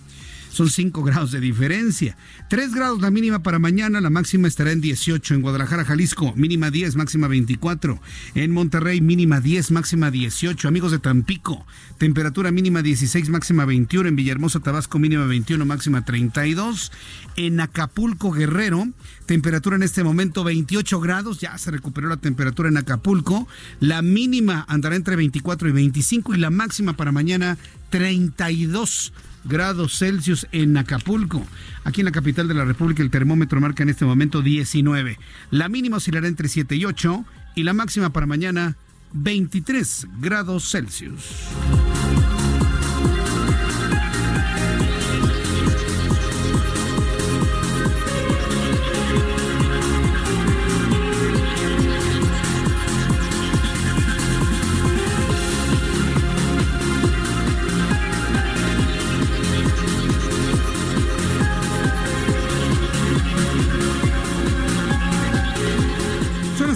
Son 0.55 0.69
5 0.69 1.03
grados 1.03 1.31
de 1.31 1.41
diferencia. 1.41 2.15
3 2.49 2.73
grados 2.73 3.01
la 3.01 3.11
mínima 3.11 3.43
para 3.43 3.59
mañana, 3.59 3.99
la 3.99 4.09
máxima 4.09 4.47
estará 4.47 4.71
en 4.71 4.79
18 4.79 5.33
en 5.33 5.41
Guadalajara, 5.41 5.83
Jalisco, 5.83 6.33
mínima 6.37 6.71
10, 6.71 6.95
máxima 6.95 7.27
24. 7.27 7.99
En 8.35 8.51
Monterrey, 8.51 9.01
mínima 9.01 9.41
10, 9.41 9.71
máxima 9.71 10.11
18. 10.11 10.67
Amigos 10.67 10.91
de 10.91 10.99
Tampico, 10.99 11.65
temperatura 11.97 12.51
mínima 12.51 12.81
16, 12.81 13.27
máxima 13.29 13.65
21. 13.65 14.07
En 14.07 14.15
Villahermosa, 14.15 14.61
Tabasco, 14.61 14.97
mínima 14.97 15.25
21, 15.25 15.65
máxima 15.65 16.05
32. 16.05 16.93
En 17.35 17.59
Acapulco, 17.59 18.31
Guerrero, 18.31 18.87
temperatura 19.25 19.75
en 19.75 19.83
este 19.83 20.05
momento 20.05 20.45
28 20.45 21.01
grados, 21.01 21.41
ya 21.41 21.57
se 21.57 21.69
recuperó 21.69 22.07
la 22.07 22.17
temperatura 22.17 22.69
en 22.69 22.77
Acapulco. 22.77 23.45
La 23.81 24.01
mínima 24.01 24.65
andará 24.69 24.95
entre 24.95 25.17
24 25.17 25.67
y 25.67 25.71
25 25.73 26.33
y 26.33 26.37
la 26.37 26.49
máxima 26.49 26.93
para 26.93 27.11
mañana 27.11 27.57
32 27.89 29.11
grados 29.45 29.97
Celsius 29.97 30.47
en 30.51 30.75
Acapulco. 30.77 31.45
Aquí 31.83 32.01
en 32.01 32.05
la 32.05 32.11
capital 32.11 32.47
de 32.47 32.53
la 32.53 32.65
República 32.65 33.01
el 33.01 33.11
termómetro 33.11 33.61
marca 33.61 33.83
en 33.83 33.89
este 33.89 34.05
momento 34.05 34.41
19. 34.41 35.17
La 35.51 35.69
mínima 35.69 35.97
oscilará 35.97 36.27
entre 36.27 36.49
7 36.49 36.75
y 36.75 36.85
8 36.85 37.25
y 37.55 37.63
la 37.63 37.73
máxima 37.73 38.11
para 38.11 38.25
mañana 38.25 38.75
23 39.13 40.07
grados 40.19 40.69
Celsius. 40.69 41.47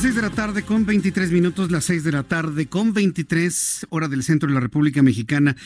De 0.01 0.21
la 0.21 0.29
tarde 0.29 0.63
con 0.63 0.85
23 0.85 1.29
minutos, 1.31 1.71
las 1.71 1.83
6 1.83 2.05
de 2.05 2.13
la 2.13 2.23
tarde 2.23 2.67
con 2.67 2.93
23 2.93 3.87
hora 3.89 4.07
del 4.07 4.23
centro 4.23 4.47
de 4.47 4.55
la 4.55 4.61
República 4.61 5.03
Mexicana. 5.03 5.57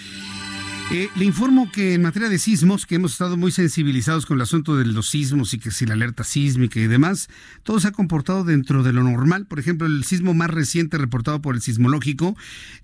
Eh, 0.92 1.08
le 1.16 1.24
informo 1.24 1.72
que 1.72 1.94
en 1.94 2.02
materia 2.02 2.30
de 2.30 2.40
sismos, 2.40 2.88
que 2.88 2.96
hemos 2.96 3.12
estado 3.12 3.38
muy 3.38 3.52
sensibilizados 3.52 4.26
con 4.26 4.38
el 4.38 4.42
asunto 4.42 4.76
de 4.76 4.86
los 4.86 5.08
sismos 5.08 5.54
y 5.54 5.60
que 5.60 5.70
si 5.70 5.86
la 5.86 5.94
alerta 5.94 6.24
sísmica 6.24 6.80
y 6.80 6.88
demás, 6.88 7.30
todo 7.62 7.80
se 7.80 7.90
ha 7.90 7.92
comportado 7.92 8.44
dentro 8.44 8.82
de 8.82 8.92
lo 8.92 9.04
normal. 9.04 9.46
Por 9.46 9.60
ejemplo, 9.60 9.86
el 9.86 10.04
sismo 10.04 10.34
más 10.34 10.50
reciente 10.50 10.98
reportado 10.98 11.40
por 11.40 11.54
el 11.54 11.62
sismológico 11.62 12.36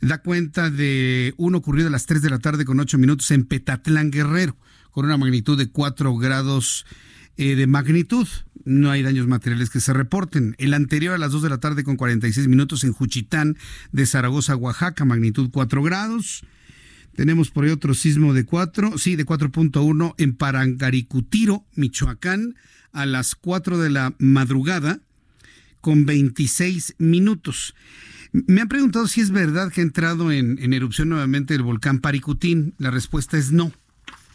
da 0.02 0.20
cuenta 0.20 0.70
de 0.70 1.34
uno 1.38 1.58
ocurrido 1.58 1.88
a 1.88 1.92
las 1.92 2.06
3 2.06 2.22
de 2.22 2.30
la 2.30 2.40
tarde 2.40 2.64
con 2.64 2.80
8 2.80 3.00
minutos 3.00 3.32
en 3.32 3.46
Petatlán 3.46 4.12
Guerrero, 4.12 4.56
con 4.92 5.06
una 5.06 5.18
magnitud 5.18 5.58
de 5.58 5.70
4 5.72 6.16
grados 6.16 6.86
eh, 7.40 7.56
de 7.56 7.68
magnitud. 7.68 8.28
No 8.66 8.92
hay 8.92 9.02
daños 9.02 9.26
materiales 9.26 9.70
que 9.70 9.80
se 9.80 9.94
reporten. 9.94 10.56
El 10.58 10.74
anterior 10.74 11.14
a 11.14 11.18
las 11.18 11.32
2 11.32 11.44
de 11.44 11.50
la 11.50 11.60
tarde 11.60 11.86
con 11.86 11.96
46 11.96 12.50
minutos 12.50 12.84
en 12.84 12.92
Juchitán 12.92 13.56
de 13.94 14.06
Zaragoza, 14.06 14.58
Oaxaca, 14.58 15.06
magnitud 15.06 15.50
4 15.50 15.82
grados. 15.82 16.44
Tenemos 17.16 17.50
por 17.50 17.64
ahí 17.64 17.72
otro 17.72 17.94
sismo 17.94 18.34
de 18.34 18.44
4, 18.44 18.98
sí, 18.98 19.16
de 19.16 19.26
4.1 19.26 20.16
en 20.18 20.36
Parangaricutiro, 20.36 21.64
Michoacán, 21.76 22.56
a 22.92 23.06
las 23.06 23.36
4 23.36 23.78
de 23.78 23.90
la 23.90 24.14
madrugada 24.20 25.00
con 25.80 26.06
26 26.06 26.96
minutos. 26.98 27.74
Me 28.34 28.60
han 28.60 28.68
preguntado 28.68 29.08
si 29.08 29.22
es 29.22 29.32
verdad 29.32 29.72
que 29.72 29.80
ha 29.80 29.86
entrado 29.86 30.34
en, 30.34 30.60
en 30.62 30.74
erupción 30.74 31.08
nuevamente 31.08 31.56
el 31.56 31.64
volcán 31.64 32.00
Paricutín. 32.00 32.74
La 32.78 32.92
respuesta 32.92 33.38
es 33.38 33.54
no. 33.54 33.72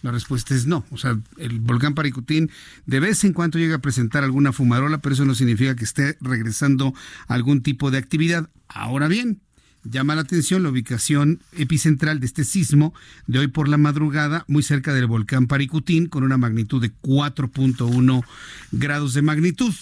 La 0.05 0.11
respuesta 0.11 0.55
es 0.55 0.67
no. 0.67 0.85
O 0.91 0.99
sea, 0.99 1.19
el 1.39 1.61
volcán 1.61 1.95
Paricutín 1.95 2.51
de 2.85 3.01
vez 3.01 3.25
en 3.25 3.33
cuando 3.33 3.59
llega 3.59 3.77
a 3.77 3.81
presentar 3.81 4.23
alguna 4.23 4.53
fumarola, 4.53 4.99
pero 4.99 5.15
eso 5.15 5.25
no 5.25 5.35
significa 5.35 5.75
que 5.75 5.85
esté 5.85 6.19
regresando 6.21 6.93
a 7.27 7.33
algún 7.33 7.63
tipo 7.63 7.91
de 7.91 7.97
actividad. 7.97 8.51
Ahora 8.69 9.09
bien, 9.09 9.41
llama 9.83 10.15
la 10.15 10.21
atención 10.21 10.63
la 10.63 10.69
ubicación 10.69 11.41
epicentral 11.53 12.21
de 12.21 12.27
este 12.27 12.45
sismo 12.45 12.93
de 13.27 13.39
hoy 13.39 13.49
por 13.49 13.67
la 13.67 13.79
madrugada, 13.79 14.45
muy 14.47 14.63
cerca 14.63 14.93
del 14.93 15.07
volcán 15.07 15.47
Paricutín, 15.47 16.05
con 16.05 16.23
una 16.23 16.37
magnitud 16.37 16.83
de 16.83 16.93
4.1 16.93 18.25
grados 18.73 19.15
de 19.15 19.23
magnitud. 19.23 19.73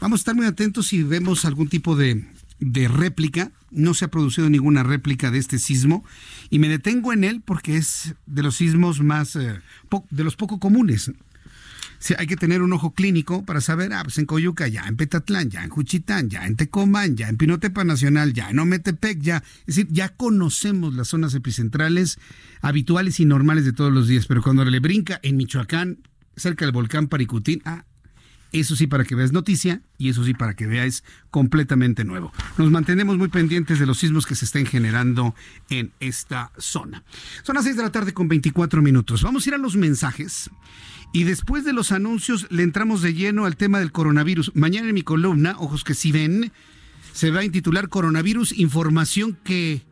Vamos 0.00 0.18
a 0.18 0.22
estar 0.22 0.34
muy 0.34 0.46
atentos 0.46 0.88
si 0.88 1.04
vemos 1.04 1.44
algún 1.44 1.68
tipo 1.68 1.94
de 1.94 2.26
de 2.62 2.88
réplica, 2.88 3.50
no 3.70 3.94
se 3.94 4.04
ha 4.04 4.08
producido 4.08 4.48
ninguna 4.48 4.82
réplica 4.82 5.30
de 5.30 5.38
este 5.38 5.58
sismo 5.58 6.04
y 6.50 6.58
me 6.58 6.68
detengo 6.68 7.12
en 7.12 7.24
él 7.24 7.42
porque 7.44 7.76
es 7.76 8.14
de 8.26 8.42
los 8.42 8.56
sismos 8.56 9.00
más, 9.00 9.36
eh, 9.36 9.60
de 10.10 10.24
los 10.24 10.36
poco 10.36 10.58
comunes. 10.58 11.10
hay 12.18 12.26
que 12.26 12.36
tener 12.36 12.62
un 12.62 12.72
ojo 12.72 12.94
clínico 12.94 13.44
para 13.44 13.60
saber, 13.60 13.92
ah, 13.92 14.02
pues 14.02 14.18
en 14.18 14.26
Coyuca 14.26 14.68
ya, 14.68 14.86
en 14.86 14.96
Petatlán 14.96 15.50
ya, 15.50 15.64
en 15.64 15.70
Juchitán 15.70 16.30
ya, 16.30 16.46
en 16.46 16.56
Tecomán 16.56 17.16
ya, 17.16 17.28
en 17.28 17.36
Pinotepa 17.36 17.84
Nacional 17.84 18.32
ya, 18.32 18.50
en 18.50 18.58
Ometepec 18.58 19.20
ya. 19.20 19.42
Es 19.66 19.76
decir, 19.76 19.88
ya 19.90 20.10
conocemos 20.10 20.94
las 20.94 21.08
zonas 21.08 21.34
epicentrales 21.34 22.18
habituales 22.60 23.20
y 23.20 23.24
normales 23.24 23.64
de 23.64 23.72
todos 23.72 23.92
los 23.92 24.08
días, 24.08 24.26
pero 24.26 24.42
cuando 24.42 24.64
le 24.64 24.80
brinca 24.80 25.20
en 25.22 25.36
Michoacán, 25.36 25.98
cerca 26.36 26.64
del 26.64 26.72
volcán 26.72 27.08
Paricutín, 27.08 27.62
ah, 27.64 27.84
eso 28.52 28.76
sí 28.76 28.86
para 28.86 29.04
que 29.04 29.14
veas 29.14 29.32
noticia 29.32 29.82
y 29.98 30.10
eso 30.10 30.24
sí 30.24 30.34
para 30.34 30.54
que 30.54 30.66
veáis 30.66 31.04
completamente 31.30 32.04
nuevo. 32.04 32.32
Nos 32.58 32.70
mantenemos 32.70 33.16
muy 33.16 33.28
pendientes 33.28 33.78
de 33.78 33.86
los 33.86 33.98
sismos 33.98 34.26
que 34.26 34.34
se 34.34 34.44
estén 34.44 34.66
generando 34.66 35.34
en 35.70 35.92
esta 36.00 36.52
zona. 36.58 37.02
Son 37.42 37.54
las 37.54 37.64
6 37.64 37.76
de 37.76 37.82
la 37.82 37.92
tarde 37.92 38.12
con 38.12 38.28
24 38.28 38.82
minutos. 38.82 39.22
Vamos 39.22 39.46
a 39.46 39.50
ir 39.50 39.54
a 39.54 39.58
los 39.58 39.76
mensajes 39.76 40.50
y 41.12 41.24
después 41.24 41.64
de 41.64 41.72
los 41.72 41.92
anuncios 41.92 42.46
le 42.50 42.62
entramos 42.62 43.02
de 43.02 43.14
lleno 43.14 43.44
al 43.44 43.56
tema 43.56 43.78
del 43.78 43.92
coronavirus. 43.92 44.52
Mañana 44.54 44.88
en 44.88 44.94
mi 44.94 45.02
columna, 45.02 45.56
ojos 45.58 45.84
que 45.84 45.94
si 45.94 46.12
ven, 46.12 46.52
se 47.12 47.30
va 47.30 47.40
a 47.40 47.44
intitular 47.44 47.88
Coronavirus, 47.88 48.58
información 48.58 49.38
que, 49.44 49.82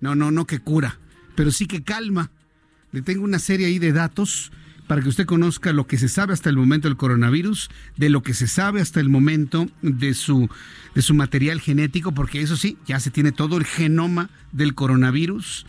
no, 0.00 0.14
no, 0.14 0.30
no 0.30 0.46
que 0.46 0.60
cura, 0.60 0.98
pero 1.36 1.50
sí 1.50 1.66
que 1.66 1.82
calma. 1.82 2.30
Le 2.92 3.02
tengo 3.02 3.22
una 3.24 3.38
serie 3.38 3.66
ahí 3.66 3.78
de 3.78 3.92
datos 3.92 4.50
para 4.90 5.02
que 5.02 5.08
usted 5.08 5.24
conozca 5.24 5.72
lo 5.72 5.86
que 5.86 5.98
se 5.98 6.08
sabe 6.08 6.32
hasta 6.32 6.50
el 6.50 6.56
momento 6.56 6.88
del 6.88 6.96
coronavirus, 6.96 7.70
de 7.96 8.10
lo 8.10 8.24
que 8.24 8.34
se 8.34 8.48
sabe 8.48 8.80
hasta 8.80 8.98
el 8.98 9.08
momento 9.08 9.68
de 9.82 10.14
su, 10.14 10.50
de 10.96 11.02
su 11.02 11.14
material 11.14 11.60
genético, 11.60 12.10
porque 12.10 12.42
eso 12.42 12.56
sí, 12.56 12.76
ya 12.88 12.98
se 12.98 13.12
tiene 13.12 13.30
todo 13.30 13.56
el 13.56 13.66
genoma 13.66 14.30
del 14.50 14.74
coronavirus. 14.74 15.64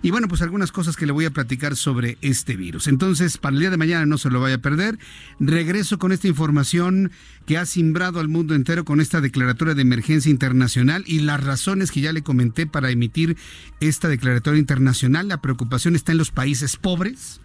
Y 0.00 0.10
bueno, 0.10 0.26
pues 0.26 0.40
algunas 0.40 0.72
cosas 0.72 0.96
que 0.96 1.04
le 1.04 1.12
voy 1.12 1.26
a 1.26 1.30
platicar 1.32 1.76
sobre 1.76 2.16
este 2.22 2.56
virus. 2.56 2.86
Entonces, 2.86 3.36
para 3.36 3.52
el 3.52 3.60
día 3.60 3.68
de 3.68 3.76
mañana 3.76 4.06
no 4.06 4.16
se 4.16 4.30
lo 4.30 4.40
vaya 4.40 4.54
a 4.54 4.62
perder. 4.62 4.98
Regreso 5.38 5.98
con 5.98 6.10
esta 6.10 6.28
información 6.28 7.12
que 7.44 7.58
ha 7.58 7.66
simbrado 7.66 8.20
al 8.20 8.28
mundo 8.28 8.54
entero 8.54 8.86
con 8.86 9.02
esta 9.02 9.20
declaratoria 9.20 9.74
de 9.74 9.82
emergencia 9.82 10.30
internacional 10.30 11.04
y 11.06 11.18
las 11.18 11.44
razones 11.44 11.90
que 11.90 12.00
ya 12.00 12.14
le 12.14 12.22
comenté 12.22 12.66
para 12.66 12.90
emitir 12.90 13.36
esta 13.80 14.08
declaratoria 14.08 14.60
internacional. 14.60 15.28
La 15.28 15.42
preocupación 15.42 15.94
está 15.94 16.12
en 16.12 16.18
los 16.18 16.30
países 16.30 16.78
pobres 16.78 17.42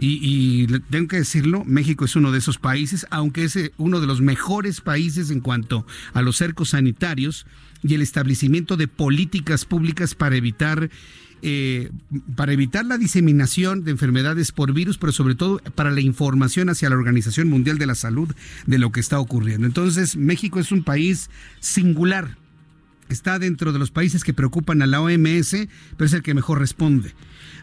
y, 0.00 0.66
tengo 0.90 1.08
que 1.08 1.16
decirlo, 1.16 1.64
México 1.64 2.04
es 2.04 2.14
uno 2.14 2.30
de 2.30 2.38
esos 2.38 2.58
países, 2.58 3.06
aunque 3.10 3.44
es 3.44 3.56
eh, 3.56 3.72
uno 3.78 4.00
de 4.00 4.06
los 4.06 4.20
mejores 4.20 4.80
países 4.80 5.30
en 5.30 5.40
cuanto 5.40 5.86
a 6.12 6.22
los 6.22 6.36
cercos 6.36 6.70
sanitarios 6.70 7.46
y 7.82 7.94
el 7.94 8.02
establecimiento 8.02 8.76
de 8.76 8.86
políticas 8.86 9.64
públicas 9.64 10.14
para 10.14 10.36
evitar 10.36 10.90
eh, 11.40 11.90
para 12.34 12.52
evitar 12.52 12.84
la 12.84 12.98
diseminación 12.98 13.84
de 13.84 13.92
enfermedades 13.92 14.50
por 14.50 14.72
virus, 14.72 14.98
pero 14.98 15.12
sobre 15.12 15.36
todo 15.36 15.58
para 15.76 15.92
la 15.92 16.00
información 16.00 16.68
hacia 16.68 16.90
la 16.90 16.96
Organización 16.96 17.48
Mundial 17.48 17.78
de 17.78 17.86
la 17.86 17.94
Salud 17.94 18.34
de 18.66 18.78
lo 18.78 18.90
que 18.90 18.98
está 18.98 19.20
ocurriendo. 19.20 19.64
Entonces, 19.64 20.16
México 20.16 20.58
es 20.58 20.72
un 20.72 20.82
país 20.82 21.30
singular. 21.60 22.36
Está 23.08 23.38
dentro 23.38 23.72
de 23.72 23.78
los 23.78 23.92
países 23.92 24.24
que 24.24 24.34
preocupan 24.34 24.82
a 24.82 24.86
la 24.86 25.00
OMS, 25.00 25.68
pero 25.96 26.06
es 26.06 26.12
el 26.12 26.22
que 26.22 26.34
mejor 26.34 26.58
responde. 26.58 27.14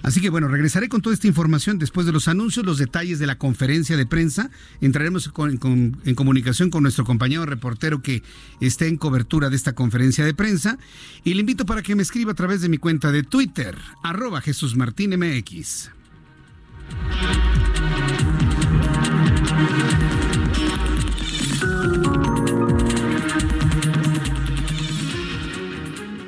Así 0.03 0.21
que 0.21 0.29
bueno, 0.29 0.47
regresaré 0.47 0.89
con 0.89 1.01
toda 1.01 1.13
esta 1.13 1.27
información 1.27 1.79
después 1.79 2.05
de 2.05 2.13
los 2.13 2.27
anuncios, 2.27 2.65
los 2.65 2.77
detalles 2.77 3.19
de 3.19 3.27
la 3.27 3.37
conferencia 3.37 3.97
de 3.97 4.05
prensa. 4.05 4.51
Entraremos 4.81 5.31
en 5.37 6.15
comunicación 6.15 6.69
con 6.69 6.83
nuestro 6.83 7.05
compañero 7.05 7.45
reportero 7.45 8.01
que 8.01 8.23
esté 8.59 8.87
en 8.87 8.97
cobertura 8.97 9.49
de 9.49 9.55
esta 9.55 9.73
conferencia 9.73 10.25
de 10.25 10.33
prensa. 10.33 10.77
Y 11.23 11.33
le 11.33 11.41
invito 11.41 11.65
para 11.65 11.81
que 11.81 11.95
me 11.95 12.03
escriba 12.03 12.31
a 12.31 12.35
través 12.35 12.61
de 12.61 12.69
mi 12.69 12.77
cuenta 12.77 13.11
de 13.11 13.23
Twitter, 13.23 13.77
arroba 14.03 14.41
Jesús 14.41 14.75
Martín 14.75 15.17
MX. 15.17 15.89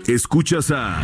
Escuchas 0.08 0.72
a 0.72 1.04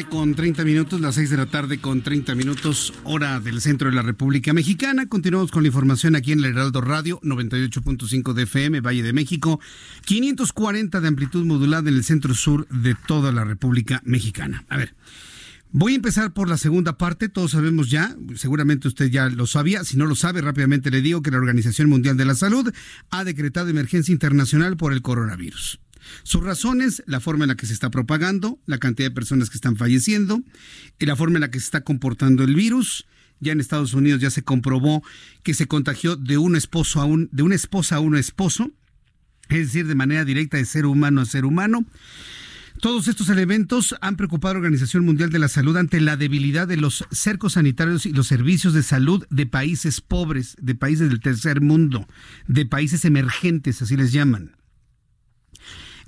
Con 0.00 0.34
30 0.34 0.64
minutos, 0.64 1.00
las 1.02 1.16
6 1.16 1.28
de 1.28 1.36
la 1.36 1.46
tarde 1.46 1.78
con 1.78 2.00
30 2.00 2.34
minutos, 2.34 2.94
hora 3.04 3.40
del 3.40 3.60
centro 3.60 3.90
de 3.90 3.94
la 3.94 4.00
República 4.00 4.54
Mexicana. 4.54 5.06
Continuamos 5.06 5.50
con 5.50 5.62
la 5.62 5.66
información 5.66 6.16
aquí 6.16 6.32
en 6.32 6.38
el 6.38 6.46
Heraldo 6.46 6.80
Radio, 6.80 7.20
98.5 7.22 8.32
de 8.32 8.44
FM, 8.44 8.80
Valle 8.80 9.02
de 9.02 9.12
México, 9.12 9.60
540 10.06 11.00
de 11.00 11.08
amplitud 11.08 11.44
modulada 11.44 11.90
en 11.90 11.96
el 11.96 12.04
centro 12.04 12.34
sur 12.34 12.66
de 12.68 12.94
toda 13.06 13.32
la 13.32 13.44
República 13.44 14.00
Mexicana. 14.04 14.64
A 14.70 14.78
ver. 14.78 14.94
Voy 15.74 15.92
a 15.92 15.96
empezar 15.96 16.32
por 16.32 16.48
la 16.48 16.56
segunda 16.56 16.98
parte, 16.98 17.28
todos 17.28 17.52
sabemos 17.52 17.90
ya, 17.90 18.14
seguramente 18.34 18.88
usted 18.88 19.10
ya 19.10 19.28
lo 19.28 19.46
sabía, 19.46 19.84
si 19.84 19.96
no 19.96 20.04
lo 20.04 20.14
sabe 20.14 20.42
rápidamente 20.42 20.90
le 20.90 21.00
digo 21.00 21.22
que 21.22 21.30
la 21.30 21.38
Organización 21.38 21.88
Mundial 21.88 22.16
de 22.18 22.26
la 22.26 22.34
Salud 22.34 22.72
ha 23.10 23.24
decretado 23.24 23.68
emergencia 23.68 24.12
internacional 24.12 24.76
por 24.76 24.92
el 24.92 25.00
coronavirus. 25.00 25.80
Sus 26.22 26.42
razones, 26.42 27.02
la 27.06 27.20
forma 27.20 27.44
en 27.44 27.48
la 27.48 27.56
que 27.56 27.66
se 27.66 27.72
está 27.72 27.90
propagando, 27.90 28.58
la 28.66 28.78
cantidad 28.78 29.08
de 29.08 29.14
personas 29.14 29.50
que 29.50 29.56
están 29.56 29.76
falleciendo, 29.76 30.42
y 30.98 31.06
la 31.06 31.16
forma 31.16 31.36
en 31.36 31.42
la 31.42 31.50
que 31.50 31.58
se 31.58 31.66
está 31.66 31.82
comportando 31.82 32.44
el 32.44 32.54
virus. 32.54 33.06
Ya 33.40 33.52
en 33.52 33.60
Estados 33.60 33.92
Unidos 33.94 34.20
ya 34.20 34.30
se 34.30 34.44
comprobó 34.44 35.02
que 35.42 35.54
se 35.54 35.66
contagió 35.66 36.14
de 36.14 36.38
un 36.38 36.54
esposo 36.54 37.00
a 37.00 37.04
un, 37.04 37.28
de 37.32 37.42
una 37.42 37.56
esposa 37.56 37.96
a 37.96 38.00
un 38.00 38.16
esposo, 38.16 38.70
es 39.48 39.66
decir, 39.66 39.86
de 39.86 39.96
manera 39.96 40.24
directa 40.24 40.56
de 40.56 40.64
ser 40.64 40.86
humano 40.86 41.20
a 41.20 41.24
ser 41.24 41.44
humano. 41.44 41.84
Todos 42.80 43.06
estos 43.06 43.28
elementos 43.28 43.94
han 44.00 44.16
preocupado 44.16 44.52
a 44.52 44.54
la 44.54 44.58
Organización 44.60 45.04
Mundial 45.04 45.30
de 45.30 45.38
la 45.38 45.48
Salud 45.48 45.76
ante 45.76 46.00
la 46.00 46.16
debilidad 46.16 46.66
de 46.66 46.76
los 46.76 47.04
cercos 47.10 47.52
sanitarios 47.52 48.06
y 48.06 48.12
los 48.12 48.26
servicios 48.26 48.74
de 48.74 48.82
salud 48.82 49.24
de 49.30 49.46
países 49.46 50.00
pobres, 50.00 50.56
de 50.60 50.74
países 50.74 51.08
del 51.08 51.20
tercer 51.20 51.60
mundo, 51.60 52.08
de 52.48 52.66
países 52.66 53.04
emergentes, 53.04 53.82
así 53.82 53.96
les 53.96 54.12
llaman. 54.12 54.56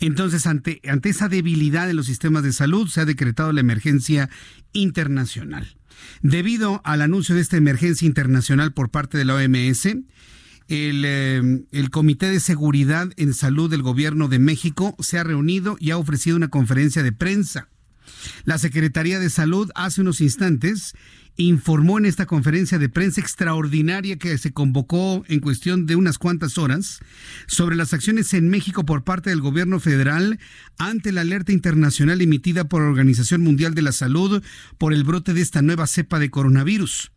Entonces, 0.06 0.46
ante, 0.46 0.82
ante 0.86 1.08
esa 1.08 1.30
debilidad 1.30 1.88
en 1.88 1.96
los 1.96 2.04
sistemas 2.04 2.42
de 2.42 2.52
salud, 2.52 2.88
se 2.88 3.00
ha 3.00 3.04
decretado 3.06 3.52
la 3.52 3.60
emergencia 3.60 4.28
internacional. 4.74 5.78
Debido 6.20 6.82
al 6.84 7.00
anuncio 7.00 7.34
de 7.34 7.40
esta 7.40 7.56
emergencia 7.56 8.04
internacional 8.04 8.74
por 8.74 8.90
parte 8.90 9.16
de 9.16 9.24
la 9.24 9.34
OMS, 9.36 9.86
el, 9.86 11.04
eh, 11.06 11.62
el, 11.72 11.90
Comité 11.90 12.30
de 12.30 12.40
Seguridad 12.40 13.12
en 13.16 13.32
Salud 13.32 13.70
del 13.70 13.80
Gobierno 13.80 14.28
de 14.28 14.38
México 14.38 14.94
se 14.98 15.18
ha 15.18 15.24
reunido 15.24 15.76
y 15.80 15.90
ha 15.90 15.96
ofrecido 15.96 16.36
una 16.36 16.48
conferencia 16.48 17.02
de 17.02 17.12
prensa. 17.12 17.68
La 18.44 18.58
Secretaría 18.58 19.18
de 19.18 19.30
Salud 19.30 19.70
hace 19.74 20.02
unos 20.02 20.20
instantes 20.20 20.92
informó 21.36 21.98
en 21.98 22.06
esta 22.06 22.26
conferencia 22.26 22.78
de 22.78 22.88
prensa 22.88 23.20
extraordinaria 23.20 24.16
que 24.16 24.36
se 24.38 24.52
convocó 24.52 25.24
en 25.28 25.40
cuestión 25.40 25.86
de 25.86 25.96
unas 25.96 26.18
cuantas 26.18 26.58
horas 26.58 27.00
sobre 27.46 27.76
las 27.76 27.92
acciones 27.92 28.34
en 28.34 28.48
México 28.48 28.84
por 28.84 29.04
parte 29.04 29.30
del 29.30 29.40
gobierno 29.40 29.80
federal 29.80 30.38
ante 30.78 31.12
la 31.12 31.22
alerta 31.22 31.52
internacional 31.52 32.20
emitida 32.20 32.64
por 32.64 32.82
la 32.82 32.88
Organización 32.88 33.42
Mundial 33.42 33.74
de 33.74 33.82
la 33.82 33.92
Salud 33.92 34.42
por 34.78 34.92
el 34.92 35.04
brote 35.04 35.34
de 35.34 35.40
esta 35.40 35.62
nueva 35.62 35.86
cepa 35.86 36.18
de 36.18 36.30
coronavirus. 36.30 37.10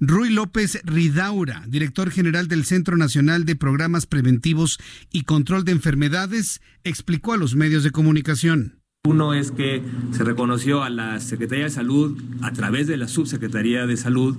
Rui 0.00 0.30
López 0.30 0.80
Ridaura, 0.84 1.64
director 1.66 2.10
general 2.10 2.46
del 2.48 2.64
Centro 2.64 2.96
Nacional 2.96 3.44
de 3.44 3.56
Programas 3.56 4.06
Preventivos 4.06 4.78
y 5.10 5.22
Control 5.22 5.64
de 5.64 5.72
Enfermedades, 5.72 6.60
explicó 6.84 7.32
a 7.32 7.36
los 7.36 7.56
medios 7.56 7.82
de 7.82 7.90
comunicación. 7.90 8.75
Uno 9.06 9.34
es 9.34 9.52
que 9.52 9.82
se 10.10 10.24
reconoció 10.24 10.82
a 10.82 10.90
la 10.90 11.20
Secretaría 11.20 11.66
de 11.66 11.70
Salud 11.70 12.20
a 12.42 12.52
través 12.52 12.88
de 12.88 12.96
la 12.96 13.06
Subsecretaría 13.06 13.86
de 13.86 13.96
Salud 13.96 14.36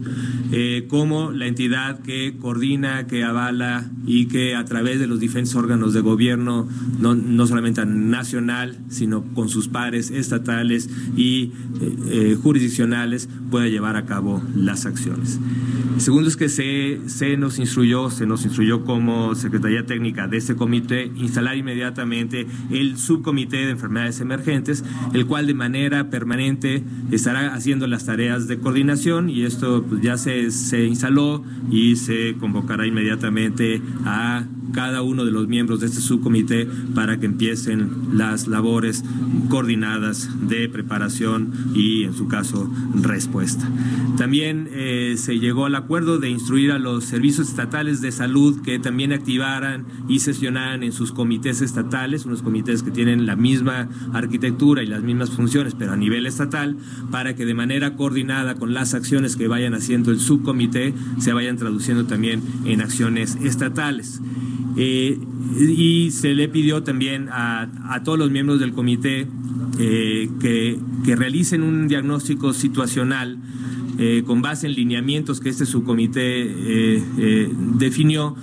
eh, 0.52 0.88
como 0.90 1.32
la 1.32 1.48
entidad 1.48 2.02
que 2.02 2.36
coordina, 2.38 3.08
que 3.08 3.24
avala 3.24 3.90
y 4.06 4.26
que 4.26 4.56
a 4.56 4.66
través 4.66 5.00
de 5.00 5.08
los 5.08 5.22
diferentes 5.22 5.56
órganos 5.56 5.94
de 5.94 6.02
gobierno, 6.02 6.68
no, 7.00 7.16
no 7.16 7.48
solamente 7.48 7.86
nacional, 7.86 8.78
sino 8.90 9.24
con 9.34 9.48
sus 9.48 9.70
pares 9.70 10.12
estatales 10.12 10.90
y 11.16 11.54
eh, 11.80 11.96
eh, 12.10 12.38
jurisdiccionales, 12.42 13.30
pueda 13.50 13.68
llevar 13.68 13.96
a 13.96 14.06
cabo 14.06 14.44
las 14.54 14.86
acciones. 14.86 15.40
segundo 15.98 16.28
es 16.28 16.36
que 16.36 16.50
se, 16.50 17.00
se 17.08 17.38
nos 17.38 17.58
instruyó, 17.58 18.10
se 18.10 18.26
nos 18.26 18.44
instruyó 18.44 18.84
como 18.84 19.34
Secretaría 19.36 19.86
Técnica 19.86 20.28
de 20.28 20.38
este 20.38 20.58
comité 20.58 21.10
instalar 21.16 21.56
inmediatamente 21.56 22.48
el 22.70 22.98
subcomité 22.98 23.58
de 23.58 23.72
enfermedades 23.72 24.20
emergentes 24.20 24.57
el 25.14 25.26
cual 25.26 25.48
de 25.48 25.54
manera 25.54 26.10
permanente 26.10 26.84
estará 27.12 27.54
haciendo 27.54 27.88
las 27.88 28.06
tareas 28.06 28.48
de 28.48 28.60
coordinación 28.60 29.30
y 29.30 29.44
esto 29.44 29.86
pues, 29.88 30.02
ya 30.02 30.18
se, 30.18 30.86
instaló 30.86 31.44
y 31.72 31.96
se 31.96 32.36
convocará 32.40 32.86
inmediatamente 32.86 33.82
a 34.06 34.46
cada 34.74 35.02
uno 35.02 35.26
de 35.26 35.32
los 35.32 35.48
miembros 35.48 35.80
de 35.80 35.88
este 35.88 36.02
subcomité 36.02 36.68
para 36.94 37.20
que 37.20 37.26
empiecen 37.26 37.90
las 38.14 38.48
labores 38.48 39.04
coordinadas 39.50 40.30
de 40.48 40.68
preparación 40.70 41.54
y, 41.74 42.04
en 42.04 42.14
su 42.14 42.28
caso, 42.28 42.70
respuesta. 42.94 43.68
También 44.18 44.68
eh, 44.72 45.16
se 45.18 45.40
llegó 45.40 45.66
al 45.66 45.76
acuerdo 45.76 46.20
de 46.20 46.30
instruir 46.30 46.72
a 46.72 46.80
los 46.80 47.06
servicios 47.06 47.50
estatales 47.50 48.02
de 48.02 48.12
salud 48.12 48.62
que 48.62 48.78
también 48.78 49.14
activaran 49.14 49.86
y 50.08 50.20
sesionaran 50.20 50.84
en 50.84 50.92
sus 50.92 51.12
comités 51.12 51.62
estatales, 51.62 52.26
unos 52.26 52.42
comités 52.42 52.84
que 52.84 52.92
tienen 52.92 53.26
la 53.26 53.36
misma 53.36 53.90
arquitectura 54.14 54.47
y 54.48 54.86
las 54.88 55.04
mismas 55.04 55.30
funciones, 55.32 55.76
pero 55.78 55.94
a 55.94 55.98
nivel 55.98 56.26
estatal, 56.26 56.78
para 57.12 57.36
que 57.36 57.46
de 57.46 57.54
manera 57.54 57.96
coordinada 57.96 58.56
con 58.56 58.74
las 58.74 58.94
acciones 58.94 59.36
que 59.36 59.48
vayan 59.48 59.74
haciendo 59.74 60.12
el 60.12 60.20
subcomité 60.20 60.94
se 61.20 61.34
vayan 61.34 61.58
traduciendo 61.58 62.06
también 62.06 62.42
en 62.66 62.82
acciones 62.82 63.38
estatales. 63.42 64.22
Eh, 64.78 65.18
y 65.60 66.12
se 66.12 66.34
le 66.36 66.48
pidió 66.50 66.84
también 66.84 67.30
a, 67.32 68.02
todos 68.04 68.20
los 68.20 68.30
miembros 68.30 68.60
del 68.60 68.74
comité 68.74 69.28
eh, 69.80 70.30
que, 70.40 70.80
que, 71.04 71.16
realicen 71.16 71.64
un 71.64 71.88
diagnóstico 71.88 72.54
situacional 72.54 73.38
eh, 73.98 74.24
con 74.26 74.44
base 74.44 74.68
en 74.68 74.74
lineamientos 74.74 75.40
que 75.40 75.50
este 75.50 75.66
subcomité 75.66 77.02
definió 77.80 78.36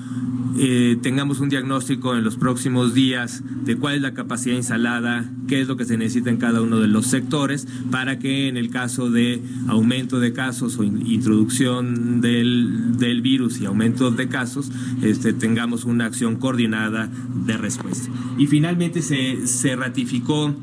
eh, 0.57 0.97
tengamos 1.03 1.41
un 1.41 1.49
diagnóstico 1.49 2.15
en 2.17 2.23
los 2.25 2.37
próximos 2.37 2.95
días 2.95 3.43
de 3.65 3.77
cuál 3.77 3.97
es 3.97 4.03
la 4.03 4.15
capacidad 4.15 4.55
instalada, 4.55 5.31
qué 5.49 5.61
es 5.61 5.69
lo 5.69 5.77
que 5.77 5.85
se 5.85 5.97
necesita 5.97 6.31
en 6.31 6.37
cada 6.37 6.61
uno 6.63 6.79
de 6.79 6.89
los 6.89 7.07
sectores, 7.07 7.67
para 7.91 8.19
que 8.19 8.49
en 8.49 8.57
el 8.57 8.71
caso 8.71 9.11
de 9.11 9.43
aumento 9.69 10.21
de 10.21 10.33
casos 10.33 10.79
o 10.79 10.85
introducción 10.85 12.21
del, 12.21 12.97
del 12.99 13.21
virus 13.23 13.61
y 13.61 13.67
aumento 13.67 14.11
de 14.11 14.29
casos, 14.29 14.71
este, 15.03 15.33
tengamos 15.33 15.85
una 15.85 16.07
acción 16.07 16.37
coordinada 16.37 17.11
de 17.47 17.57
respuesta. 17.57 18.11
Y 18.39 18.47
finalmente 18.47 19.03
se, 19.03 19.47
se 19.47 19.77
ratificó, 19.77 20.55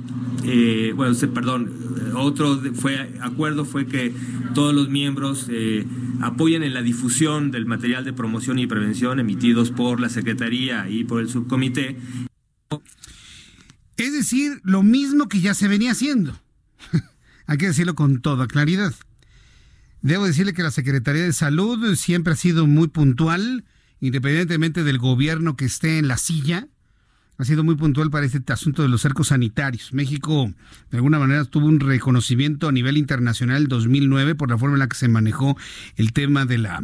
eh, 0.44 0.94
bueno, 0.96 1.14
se, 1.14 1.28
perdón, 1.28 1.70
otro 2.16 2.60
fue, 2.76 3.14
acuerdo 3.22 3.66
fue 3.66 3.86
que 3.86 4.14
todos 4.54 4.74
los 4.74 4.90
miembros 4.90 5.48
eh, 5.50 5.86
apoyen 6.22 6.64
en 6.64 6.74
la 6.74 6.82
difusión 6.82 7.52
del 7.52 7.66
material 7.66 8.06
de 8.06 8.14
promoción 8.14 8.60
y 8.60 8.68
prevención 8.68 9.20
emitidos 9.20 9.72
por 9.72 10.00
la 10.00 10.10
Secretaría 10.10 10.90
y 10.90 11.04
por 11.04 11.22
el 11.22 11.30
subcomité. 11.30 11.98
Es 13.98 14.14
decir, 14.14 14.62
lo 14.64 14.84
mismo 14.84 15.28
que 15.28 15.42
ya 15.42 15.54
se 15.54 15.68
venía 15.68 15.92
haciendo. 15.92 16.40
Hay 17.46 17.58
que 17.58 17.68
decirlo 17.68 17.96
con 17.96 18.22
toda 18.22 18.48
claridad. 18.48 18.94
Debo 20.02 20.26
decirle 20.26 20.54
que 20.54 20.64
la 20.64 20.72
Secretaría 20.72 21.24
de 21.24 21.34
Salud 21.34 21.96
siempre 21.96 22.34
ha 22.34 22.38
sido 22.38 22.66
muy 22.66 22.88
puntual, 22.88 23.66
independientemente 24.00 24.84
del 24.84 24.98
gobierno 24.98 25.56
que 25.56 25.66
esté 25.66 26.00
en 26.00 26.08
la 26.08 26.18
silla 26.18 26.68
ha 27.38 27.46
sido 27.46 27.63
muy 27.63 27.76
puntual 27.76 28.12
para 28.12 28.26
este 28.26 28.54
asunto 28.54 28.82
de 28.84 28.89
los 28.89 29.02
cercos 29.02 29.30
sanitarios. 29.30 29.94
México, 29.94 30.54
de 30.91 30.98
alguna 30.98 31.17
manera, 31.17 31.44
tuvo 31.46 31.65
un 31.65 31.80
reconocimiento 31.80 32.67
a 32.67 32.72
nivel 32.72 32.98
internacional 32.98 33.63
en 33.63 33.67
2009 33.67 34.36
por 34.36 34.50
la 34.50 34.58
forma 34.58 34.76
en 34.76 34.80
la 34.80 34.88
que 34.88 34.98
se 34.98 35.08
manejó 35.08 35.58
el 35.96 36.13
tema 36.13 36.46
de 36.46 36.60
la 36.60 36.84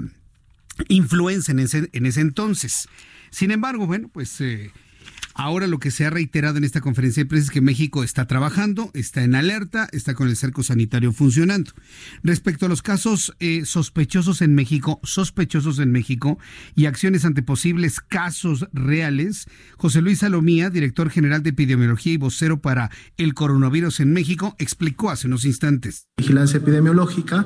influenza 0.88 1.52
en 1.52 1.60
ese, 1.60 1.90
en 1.94 2.06
ese 2.06 2.22
entonces. 2.22 2.88
Sin 3.30 3.52
embargo, 3.52 3.86
bueno, 3.86 4.10
pues 4.12 4.42
eh, 4.42 4.72
Ahora 5.40 5.68
lo 5.68 5.78
que 5.78 5.92
se 5.92 6.04
ha 6.04 6.10
reiterado 6.10 6.58
en 6.58 6.64
esta 6.64 6.82
conferencia 6.82 7.22
de 7.22 7.30
prensa 7.30 7.46
es 7.46 7.52
que 7.52 7.62
México 7.62 8.04
está 8.04 8.26
trabajando, 8.26 8.90
está 8.96 9.24
en 9.24 9.36
alerta, 9.36 9.88
está 9.92 10.16
con 10.16 10.28
el 10.28 10.36
cerco 10.36 10.64
sanitario 10.64 11.14
funcionando. 11.14 11.74
Respecto 12.24 12.66
a 12.66 12.70
los 12.70 12.82
casos 12.82 13.36
eh, 13.40 13.64
sospechosos 13.64 14.42
en 14.42 14.56
México, 14.56 15.00
sospechosos 15.04 15.78
en 15.78 15.92
México 15.92 16.40
y 16.74 16.88
acciones 16.88 17.24
ante 17.24 17.44
posibles 17.44 18.00
casos 18.00 18.68
reales, 18.74 19.46
José 19.78 20.02
Luis 20.02 20.20
Salomía, 20.20 20.72
director 20.72 21.12
general 21.12 21.44
de 21.44 21.52
epidemiología 21.52 22.14
y 22.14 22.18
vocero 22.18 22.60
para 22.60 22.90
el 23.18 23.36
coronavirus 23.36 24.00
en 24.00 24.14
México, 24.14 24.56
explicó 24.58 25.12
hace 25.12 25.28
unos 25.28 25.46
instantes. 25.46 26.08
Vigilancia 26.18 26.58
epidemiológica 26.58 27.46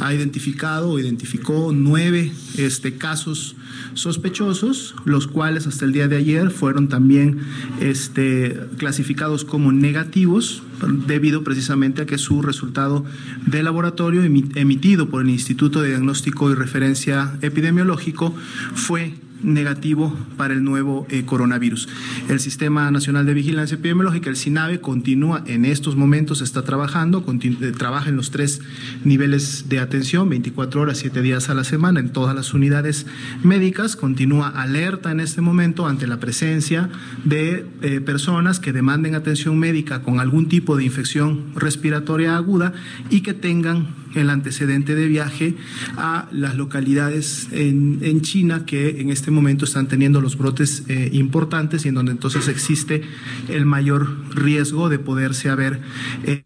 ha 0.00 0.12
identificado 0.12 0.90
o 0.90 0.98
identificó 0.98 1.70
nueve 1.72 2.32
este, 2.56 2.96
casos 2.96 3.54
sospechosos, 3.98 4.94
los 5.04 5.26
cuales 5.26 5.66
hasta 5.66 5.84
el 5.84 5.92
día 5.92 6.08
de 6.08 6.16
ayer 6.16 6.50
fueron 6.50 6.88
también 6.88 7.40
este, 7.80 8.58
clasificados 8.76 9.44
como 9.44 9.72
negativos 9.72 10.62
debido 11.06 11.42
precisamente 11.42 12.02
a 12.02 12.06
que 12.06 12.18
su 12.18 12.40
resultado 12.42 13.04
de 13.46 13.62
laboratorio 13.62 14.22
emitido 14.22 15.08
por 15.08 15.22
el 15.22 15.30
Instituto 15.30 15.82
de 15.82 15.88
Diagnóstico 15.88 16.50
y 16.50 16.54
Referencia 16.54 17.36
Epidemiológico 17.42 18.34
fue 18.74 19.14
negativo 19.42 20.16
para 20.36 20.54
el 20.54 20.64
nuevo 20.64 21.06
eh, 21.10 21.24
coronavirus. 21.24 21.88
El 22.28 22.40
Sistema 22.40 22.90
Nacional 22.90 23.26
de 23.26 23.34
Vigilancia 23.34 23.76
Epidemiológica, 23.76 24.30
el 24.30 24.36
SINAVE, 24.36 24.80
continúa 24.80 25.42
en 25.46 25.64
estos 25.64 25.96
momentos, 25.96 26.40
está 26.40 26.62
trabajando, 26.62 27.24
eh, 27.42 27.72
trabaja 27.76 28.08
en 28.08 28.16
los 28.16 28.30
tres 28.30 28.60
niveles 29.04 29.68
de 29.68 29.80
atención, 29.80 30.28
24 30.28 30.80
horas, 30.80 30.98
7 30.98 31.22
días 31.22 31.48
a 31.50 31.54
la 31.54 31.64
semana, 31.64 32.00
en 32.00 32.10
todas 32.10 32.34
las 32.34 32.54
unidades 32.54 33.06
médicas, 33.42 33.96
continúa 33.96 34.48
alerta 34.48 35.10
en 35.10 35.20
este 35.20 35.40
momento 35.40 35.86
ante 35.86 36.06
la 36.06 36.20
presencia 36.20 36.90
de 37.24 37.66
eh, 37.82 38.00
personas 38.00 38.60
que 38.60 38.72
demanden 38.72 39.14
atención 39.14 39.58
médica 39.58 40.02
con 40.02 40.20
algún 40.20 40.48
tipo 40.48 40.76
de 40.76 40.84
infección 40.84 41.52
respiratoria 41.54 42.36
aguda 42.36 42.72
y 43.10 43.20
que 43.20 43.34
tengan 43.34 43.88
el 44.18 44.30
antecedente 44.30 44.94
de 44.94 45.06
viaje 45.06 45.54
a 45.96 46.28
las 46.32 46.56
localidades 46.56 47.48
en, 47.52 47.98
en 48.02 48.20
China 48.22 48.64
que 48.66 49.00
en 49.00 49.10
este 49.10 49.30
momento 49.30 49.64
están 49.64 49.88
teniendo 49.88 50.20
los 50.20 50.36
brotes 50.36 50.84
eh, 50.88 51.10
importantes 51.12 51.84
y 51.84 51.88
en 51.88 51.94
donde 51.94 52.12
entonces 52.12 52.48
existe 52.48 53.02
el 53.48 53.66
mayor 53.66 54.34
riesgo 54.34 54.88
de 54.88 54.98
poderse 54.98 55.48
haber... 55.48 55.80
Eh, 56.24 56.44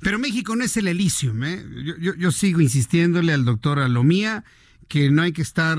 pero 0.00 0.18
México 0.18 0.54
no 0.54 0.64
es 0.64 0.76
el 0.76 0.88
Elysium, 0.88 1.44
¿eh? 1.44 1.64
yo, 2.00 2.14
yo, 2.14 2.30
sigo 2.30 2.60
insistiéndole 2.60 3.32
al 3.32 3.44
doctor 3.44 3.78
Alomía 3.78 4.44
que 4.88 5.10
no 5.10 5.22
hay 5.22 5.32
que 5.32 5.42
estar 5.42 5.78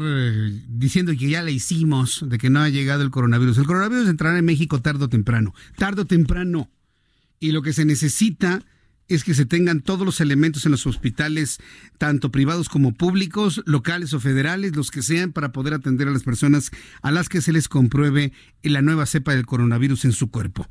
diciendo 0.67 1.11
que 1.17 1.29
ya 1.29 1.43
le 1.43 1.51
hicimos, 1.51 2.25
de 2.27 2.37
que 2.39 2.49
no 2.49 2.59
ha 2.61 2.69
llegado 2.69 3.03
el 3.03 3.11
coronavirus. 3.11 3.59
El 3.59 3.67
coronavirus 3.67 4.09
entrará 4.09 4.37
en 4.37 4.45
México 4.45 4.81
tarde 4.81 5.05
o 5.05 5.09
temprano, 5.09 5.53
tarde 5.77 6.01
o 6.01 6.05
temprano. 6.05 6.71
Y 7.39 7.51
lo 7.51 7.61
que 7.61 7.73
se 7.73 7.85
necesita 7.85 8.63
es 9.07 9.23
que 9.23 9.33
se 9.33 9.45
tengan 9.45 9.81
todos 9.81 10.05
los 10.05 10.21
elementos 10.21 10.65
en 10.65 10.71
los 10.71 10.87
hospitales, 10.87 11.59
tanto 11.97 12.31
privados 12.31 12.69
como 12.69 12.93
públicos, 12.93 13.61
locales 13.65 14.13
o 14.13 14.19
federales, 14.19 14.75
los 14.75 14.91
que 14.91 15.01
sean, 15.01 15.31
para 15.31 15.51
poder 15.51 15.73
atender 15.73 16.07
a 16.07 16.11
las 16.11 16.23
personas 16.23 16.71
a 17.01 17.11
las 17.11 17.29
que 17.29 17.41
se 17.41 17.53
les 17.53 17.67
compruebe 17.67 18.33
la 18.63 18.81
nueva 18.81 19.05
cepa 19.05 19.33
del 19.35 19.45
coronavirus 19.45 20.05
en 20.05 20.11
su 20.11 20.29
cuerpo. 20.31 20.67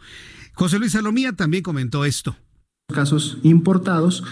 José 0.55 0.79
Luis 0.79 0.93
Salomía 0.93 1.33
también 1.33 1.63
comentó 1.63 2.05
esto 2.05 2.37
casos 2.93 3.39
importados 3.43 4.23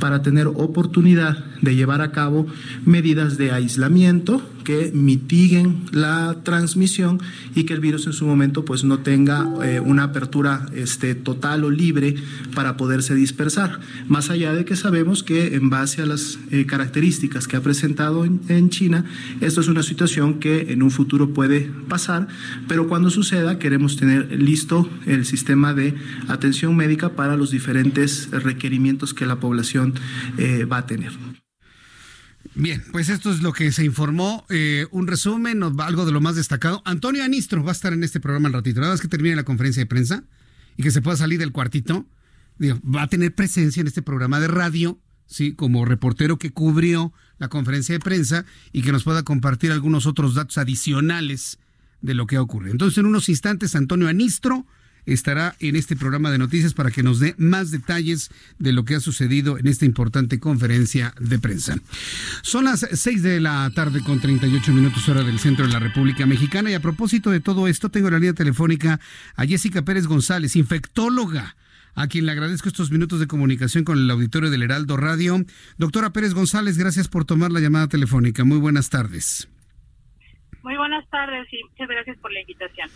para 0.00 0.22
tener 0.22 0.46
oportunidad 0.46 1.44
de 1.60 1.76
llevar 1.76 2.00
a 2.00 2.10
cabo 2.10 2.46
medidas 2.86 3.36
de 3.36 3.52
aislamiento 3.52 4.40
que 4.68 4.92
mitiguen 4.92 5.86
la 5.92 6.40
transmisión 6.42 7.22
y 7.54 7.64
que 7.64 7.72
el 7.72 7.80
virus 7.80 8.06
en 8.06 8.12
su 8.12 8.26
momento 8.26 8.66
pues 8.66 8.84
no 8.84 8.98
tenga 8.98 9.48
eh, 9.64 9.80
una 9.80 10.02
apertura 10.02 10.66
este, 10.74 11.14
total 11.14 11.64
o 11.64 11.70
libre 11.70 12.16
para 12.54 12.76
poderse 12.76 13.14
dispersar. 13.14 13.80
Más 14.08 14.28
allá 14.28 14.52
de 14.52 14.66
que 14.66 14.76
sabemos 14.76 15.22
que 15.22 15.54
en 15.54 15.70
base 15.70 16.02
a 16.02 16.06
las 16.06 16.38
eh, 16.50 16.66
características 16.66 17.48
que 17.48 17.56
ha 17.56 17.62
presentado 17.62 18.26
en, 18.26 18.68
China, 18.68 19.06
esto 19.40 19.62
es 19.62 19.68
una 19.68 19.82
situación 19.82 20.34
que 20.34 20.70
en 20.70 20.82
un 20.82 20.90
futuro 20.90 21.32
puede 21.32 21.70
pasar, 21.88 22.28
pero 22.68 22.88
cuando 22.88 23.08
suceda 23.08 23.58
queremos 23.58 23.96
tener 23.96 24.30
listo 24.38 24.86
el 25.06 25.24
sistema 25.24 25.72
de 25.72 25.94
atención 26.28 26.76
médica 26.76 27.16
para 27.16 27.38
los 27.38 27.50
diferentes 27.50 28.28
requerimientos 28.32 29.14
que 29.14 29.24
la 29.24 29.40
población 29.40 29.94
eh, 30.36 30.66
va 30.66 30.76
a 30.76 30.86
tener. 30.86 31.37
Bien, 32.58 32.82
pues 32.90 33.08
esto 33.08 33.30
es 33.30 33.40
lo 33.40 33.52
que 33.52 33.70
se 33.70 33.84
informó. 33.84 34.44
Eh, 34.48 34.88
un 34.90 35.06
resumen, 35.06 35.62
algo 35.62 36.04
de 36.04 36.10
lo 36.10 36.20
más 36.20 36.34
destacado. 36.34 36.82
Antonio 36.84 37.22
Anistro 37.22 37.62
va 37.62 37.70
a 37.70 37.72
estar 37.72 37.92
en 37.92 38.02
este 38.02 38.18
programa 38.18 38.48
al 38.48 38.54
ratito. 38.54 38.80
Nada 38.80 38.94
más 38.94 39.00
que 39.00 39.06
termine 39.06 39.36
la 39.36 39.44
conferencia 39.44 39.80
de 39.80 39.86
prensa 39.86 40.24
y 40.76 40.82
que 40.82 40.90
se 40.90 41.00
pueda 41.00 41.16
salir 41.16 41.38
del 41.38 41.52
cuartito. 41.52 42.04
va 42.60 43.02
a 43.02 43.06
tener 43.06 43.32
presencia 43.32 43.80
en 43.80 43.86
este 43.86 44.02
programa 44.02 44.40
de 44.40 44.48
radio, 44.48 44.98
sí, 45.26 45.52
como 45.52 45.84
reportero 45.84 46.36
que 46.40 46.50
cubrió 46.50 47.12
la 47.38 47.46
conferencia 47.46 47.92
de 47.92 48.00
prensa 48.00 48.44
y 48.72 48.82
que 48.82 48.90
nos 48.90 49.04
pueda 49.04 49.22
compartir 49.22 49.70
algunos 49.70 50.06
otros 50.06 50.34
datos 50.34 50.58
adicionales 50.58 51.60
de 52.00 52.14
lo 52.14 52.26
que 52.26 52.34
ha 52.34 52.42
ocurrido. 52.42 52.72
Entonces, 52.72 52.98
en 52.98 53.06
unos 53.06 53.28
instantes, 53.28 53.76
Antonio 53.76 54.08
Anistro 54.08 54.66
estará 55.12 55.56
en 55.60 55.76
este 55.76 55.96
programa 55.96 56.30
de 56.30 56.38
noticias 56.38 56.74
para 56.74 56.90
que 56.90 57.02
nos 57.02 57.20
dé 57.20 57.34
más 57.38 57.70
detalles 57.70 58.30
de 58.58 58.72
lo 58.72 58.84
que 58.84 58.94
ha 58.94 59.00
sucedido 59.00 59.58
en 59.58 59.66
esta 59.66 59.84
importante 59.84 60.38
conferencia 60.38 61.14
de 61.18 61.38
prensa. 61.38 61.76
Son 62.42 62.64
las 62.64 62.86
6 62.90 63.22
de 63.22 63.40
la 63.40 63.70
tarde 63.74 64.02
con 64.02 64.20
38 64.20 64.72
minutos 64.72 65.08
hora 65.08 65.22
del 65.22 65.38
centro 65.38 65.66
de 65.66 65.72
la 65.72 65.78
República 65.78 66.26
Mexicana 66.26 66.70
y 66.70 66.74
a 66.74 66.80
propósito 66.80 67.30
de 67.30 67.40
todo 67.40 67.68
esto 67.68 67.88
tengo 67.88 68.10
la 68.10 68.18
línea 68.18 68.34
telefónica 68.34 69.00
a 69.36 69.46
Jessica 69.46 69.82
Pérez 69.82 70.06
González, 70.06 70.56
infectóloga 70.56 71.56
a 71.94 72.06
quien 72.06 72.26
le 72.26 72.32
agradezco 72.32 72.68
estos 72.68 72.90
minutos 72.92 73.18
de 73.18 73.26
comunicación 73.26 73.84
con 73.84 73.98
el 73.98 74.10
auditorio 74.10 74.50
del 74.50 74.62
Heraldo 74.62 74.96
Radio. 74.96 75.36
Doctora 75.78 76.10
Pérez 76.10 76.32
González, 76.32 76.78
gracias 76.78 77.08
por 77.08 77.24
tomar 77.24 77.50
la 77.50 77.60
llamada 77.60 77.88
telefónica. 77.88 78.44
Muy 78.44 78.58
buenas 78.58 78.88
tardes. 78.88 79.48
Muy 80.62 80.76
buenas 80.76 81.08
tardes 81.10 81.46
y 81.52 81.64
muchas 81.64 81.88
gracias 81.88 82.18
por 82.18 82.32
la 82.32 82.40
invitación. 82.40 82.88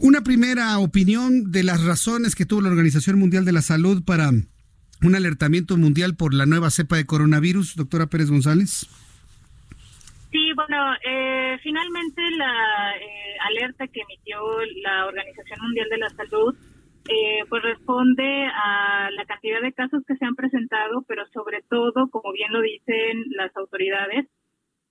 Una 0.00 0.22
primera 0.22 0.78
opinión 0.78 1.50
de 1.50 1.62
las 1.62 1.84
razones 1.84 2.34
que 2.34 2.44
tuvo 2.44 2.60
la 2.60 2.68
Organización 2.68 3.18
Mundial 3.18 3.44
de 3.44 3.52
la 3.52 3.62
Salud 3.62 4.04
para 4.04 4.30
un 4.30 5.14
alertamiento 5.14 5.76
mundial 5.76 6.14
por 6.16 6.34
la 6.34 6.46
nueva 6.46 6.70
cepa 6.70 6.96
de 6.96 7.06
coronavirus, 7.06 7.76
doctora 7.76 8.06
Pérez 8.06 8.30
González. 8.30 8.86
Sí, 10.30 10.52
bueno, 10.54 10.92
eh, 11.04 11.56
finalmente 11.62 12.20
la 12.36 12.96
eh, 12.96 13.36
alerta 13.48 13.86
que 13.86 14.00
emitió 14.00 14.38
la 14.82 15.06
Organización 15.06 15.58
Mundial 15.62 15.88
de 15.88 15.98
la 15.98 16.10
Salud 16.10 16.54
eh, 17.08 17.44
pues 17.48 17.62
responde 17.62 18.46
a 18.52 19.08
la 19.10 19.24
cantidad 19.24 19.62
de 19.62 19.72
casos 19.72 20.02
que 20.06 20.14
se 20.16 20.26
han 20.26 20.34
presentado, 20.34 21.04
pero 21.08 21.26
sobre 21.32 21.62
todo, 21.62 22.10
como 22.10 22.32
bien 22.32 22.52
lo 22.52 22.60
dicen 22.60 23.24
las 23.30 23.56
autoridades, 23.56 24.26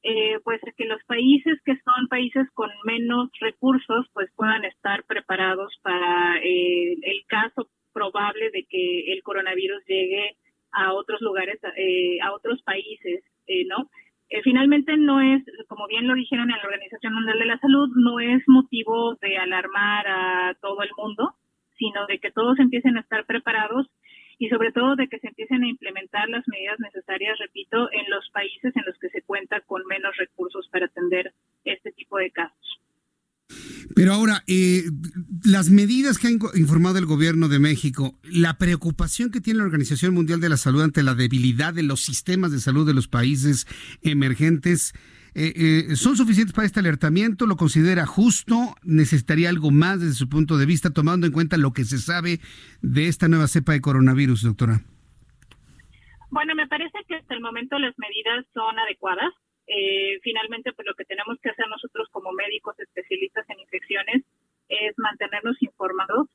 eh, 0.10 0.40
pues 0.46 0.62
que 0.78 0.86
los 0.86 1.04
países 1.04 1.60
que 1.66 1.76
son 1.84 2.08
países 2.08 2.48
con 2.54 2.70
menos 2.86 3.30
recursos 3.42 4.06
pues 4.14 4.30
puedan 4.38 4.64
estar 4.64 5.04
preparados 5.04 5.78
para 5.82 6.38
eh, 6.38 6.94
el 6.94 7.26
caso 7.28 7.68
probable 7.92 8.50
de 8.52 8.64
que 8.70 9.12
el 9.12 9.22
coronavirus 9.22 9.84
llegue 9.86 10.38
a 10.72 10.94
otros 10.94 11.20
lugares, 11.20 11.60
eh, 11.76 12.22
a 12.22 12.32
otros 12.32 12.62
países, 12.64 13.22
¿no? 13.68 13.90
finalmente 14.44 14.96
no 14.96 15.20
es, 15.20 15.44
como 15.68 15.88
bien 15.88 16.08
lo 16.08 16.14
dijeron 16.14 16.52
en 16.52 16.58
la 16.58 16.64
Organización 16.64 17.14
Mundial 17.14 17.40
de 17.40 17.46
la 17.46 17.60
Salud, 17.60 17.90
no 17.96 18.22
es 18.22 18.42
motivo 18.48 19.16
de 19.16 19.38
alarmar 19.38 20.08
a 20.08 20.54
todo 20.62 20.84
el 20.84 20.90
mundo, 20.98 21.34
sino 21.78 22.06
de 22.08 22.20
que 22.20 22.32
todos 22.32 22.60
empiecen 22.60 22.98
a 22.98 23.02
estar 23.02 23.26
preparados 23.26 23.88
y 24.40 24.50
sobre 24.50 24.72
todo 24.72 24.96
de 24.96 25.08
que 25.08 25.20
se 25.20 25.28
empiecen 25.28 25.64
a 25.64 25.68
implementar 25.68 26.30
las 26.30 26.48
medidas 26.48 26.80
necesarias, 26.80 27.38
repito, 27.40 27.90
en 27.92 28.10
los 28.10 28.30
países 28.32 28.76
en 28.76 28.84
los 28.86 28.98
que 29.00 29.10
se 29.10 29.22
cuenta 29.24 29.62
con 29.62 29.86
menos 29.88 30.16
recursos 30.18 30.68
para 30.72 30.86
atender 30.86 31.34
este 31.66 31.92
tipo 31.92 32.18
de 32.18 32.32
casos. 32.32 32.82
Pero 33.96 34.14
ahora, 34.14 34.44
eh, 34.48 34.84
las 35.44 35.70
medidas 35.70 36.20
que 36.20 36.28
ha 36.28 36.32
informado 36.32 37.00
el 37.00 37.06
gobierno 37.06 37.48
de 37.48 37.60
México, 37.60 38.20
la 38.24 38.58
preocupación 38.58 39.32
que 39.32 39.42
tiene 39.42 39.60
la 39.60 39.66
Organización 39.66 40.14
Mundial 40.14 40.40
de 40.40 40.50
la 40.50 40.58
Salud 40.58 40.84
ante 40.84 41.02
la 41.02 41.16
debilidad 41.16 41.74
de 41.74 41.84
los 41.84 42.02
sistemas 42.02 42.52
de 42.52 42.60
salud 42.60 42.86
de 42.86 42.94
los 42.94 43.08
países 43.08 43.66
emergentes, 44.02 44.94
eh, 45.36 45.54
eh, 45.56 45.96
¿Son 45.96 46.16
suficientes 46.16 46.54
para 46.54 46.66
este 46.66 46.80
alertamiento? 46.80 47.46
¿Lo 47.46 47.56
considera 47.56 48.06
justo? 48.06 48.76
¿Necesitaría 48.84 49.50
algo 49.50 49.72
más 49.72 50.00
desde 50.00 50.14
su 50.14 50.30
punto 50.30 50.58
de 50.58 50.66
vista, 50.66 50.92
tomando 50.92 51.28
en 51.28 51.34
cuenta 51.34 51.58
lo 51.58 51.74
que 51.74 51.84
se 51.84 51.98
sabe 51.98 52.40
de 52.82 53.08
esta 53.08 53.28
nueva 53.28 53.48
cepa 53.48 53.74
de 53.74 53.82
coronavirus, 53.82 54.44
doctora? 54.44 54.82
Bueno, 56.30 56.56
me 56.56 56.68
parece 56.68 56.98
que 57.08 57.16
hasta 57.16 57.34
el 57.34 57.42
momento 57.42 57.80
las 57.80 57.98
medidas 57.98 58.46
son 58.54 58.78
adecuadas. 58.80 59.34
Eh, 59.68 60.20
finalmente, 60.24 60.72
pues 60.74 60.86
lo 60.86 60.96
que 60.96 61.06
tenemos 61.06 61.38
que 61.42 61.50
hacer 61.50 61.66
nosotros 61.70 62.08
como 62.12 62.32
médicos 62.32 62.80
especialistas 62.80 63.46
en 63.50 63.60
infecciones 63.60 64.24
es 64.70 64.94
mantenernos 64.98 65.56
informados 65.62 66.28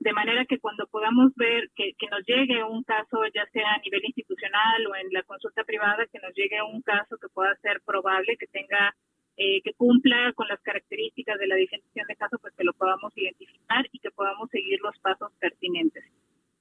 de 0.00 0.12
manera 0.12 0.44
que 0.44 0.60
cuando 0.60 0.86
podamos 0.86 1.34
ver 1.34 1.70
que, 1.74 1.94
nos 2.10 2.24
llegue 2.24 2.62
un 2.62 2.84
caso, 2.84 3.18
ya 3.34 3.46
sea 3.52 3.74
a 3.74 3.78
nivel 3.78 4.04
institucional 4.04 4.86
o 4.86 4.94
en 4.94 5.12
la 5.12 5.22
consulta 5.24 5.64
privada, 5.64 6.06
que 6.06 6.20
nos 6.20 6.32
llegue 6.34 6.62
un 6.62 6.82
caso 6.82 7.16
que 7.18 7.28
pueda 7.28 7.54
ser 7.56 7.80
probable, 7.84 8.36
que 8.36 8.46
tenga, 8.46 8.94
eh, 9.36 9.60
que 9.62 9.72
cumpla 9.74 10.32
con 10.34 10.46
las 10.48 10.60
características 10.62 11.38
de 11.38 11.48
la 11.48 11.56
definición 11.56 12.06
de 12.06 12.16
caso, 12.16 12.38
pues 12.40 12.54
que 12.54 12.64
lo 12.64 12.74
podamos 12.74 13.12
identificar 13.16 13.86
y 13.90 13.98
que 13.98 14.10
podamos 14.10 14.48
seguir 14.50 14.78
los 14.80 14.96
pasos 15.00 15.32
pertinentes. 15.40 16.04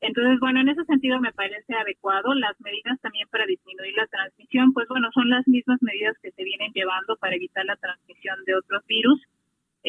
Entonces, 0.02 0.40
bueno, 0.40 0.62
en 0.62 0.70
ese 0.70 0.84
sentido 0.86 1.20
me 1.20 1.34
parece 1.34 1.74
adecuado. 1.74 2.34
Las 2.36 2.60
medidas 2.62 3.00
también 3.02 3.28
para 3.30 3.46
disminuir 3.46 3.96
la 3.96 4.06
transmisión, 4.08 4.74
pues 4.74 4.88
bueno, 4.88 5.10
son 5.12 5.30
las 5.30 5.48
mismas 5.48 5.82
medidas 5.82 6.16
que 6.22 6.32
se 6.32 6.44
vienen 6.44 6.72
llevando 6.74 7.18
para 7.18 7.36
evitar 7.36 7.66
la 7.66 7.78
transmisión 7.78 8.44
de 8.46 8.56
otros 8.56 8.86
virus 8.86 9.22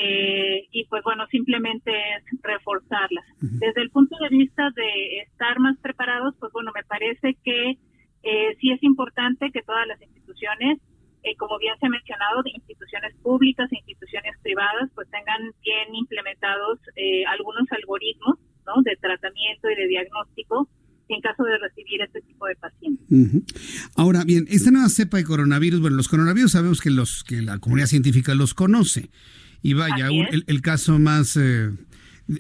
eh, 0.01 0.68
y 0.70 0.84
pues 0.84 1.03
bueno, 1.03 1.26
simplemente 1.26 1.90
es 1.90 2.40
reforzarlas. 2.40 3.24
Desde 3.40 3.82
el 3.82 3.90
punto 3.90 4.16
de 4.22 4.28
vista 4.28 4.70
de 4.76 5.22
estar 5.26 5.59
más 5.59 5.76
preparados, 5.78 6.36
pues 6.38 6.53
bueno, 6.53 6.70
me 6.72 6.84
parece 6.84 7.36
que 7.42 7.78
eh, 8.22 8.57
sí 8.61 8.70
es 8.70 8.80
importante 8.84 9.51
que 9.53 9.62
todas 9.62 9.88
las 9.88 10.01
instituciones, 10.01 10.78
eh, 11.24 11.34
como 11.36 11.59
bien 11.59 11.74
se 11.80 11.86
ha 11.86 11.90
mencionado, 11.90 12.44
de 12.44 12.51
instituciones 12.55 13.12
públicas 13.24 13.66
e 13.72 13.78
instituciones 13.78 14.36
privadas, 14.40 14.88
pues 14.94 15.11
tengan 15.11 15.51
bien 15.64 15.92
implementados 15.92 16.78
eh, 16.94 17.24
algunos 17.26 17.66
algoritmos 17.72 18.38
¿no? 18.66 18.82
de 18.82 18.94
tratamiento 19.03 19.68
y 19.68 19.74
de 19.74 19.88
diagnóstico 19.88 20.68
en 21.09 21.20
caso 21.22 21.42
de 21.42 21.59
recibir 21.59 22.03
este 22.03 22.20
tipo 22.20 22.46
de 22.46 22.55
pacientes. 22.55 23.07
Ahora 23.96 24.24
bien, 24.24 24.44
esta 24.49 24.70
nueva 24.70 24.90
cepa 24.90 25.16
de 25.16 25.24
coronavirus, 25.24 25.80
bueno, 25.80 25.96
los 25.96 26.07
coronavirus 26.07 26.53
sabemos 26.53 26.82
que 26.82 26.90
los 26.90 27.24
que 27.24 27.40
la 27.40 27.59
comunidad 27.59 27.88
científica 27.88 28.34
los 28.34 28.53
conoce. 28.53 29.09
Y 29.62 29.74
vaya, 29.74 30.09
el, 30.46 30.62
caso 30.62 30.98
más 30.98 31.36
eh, 31.36 31.70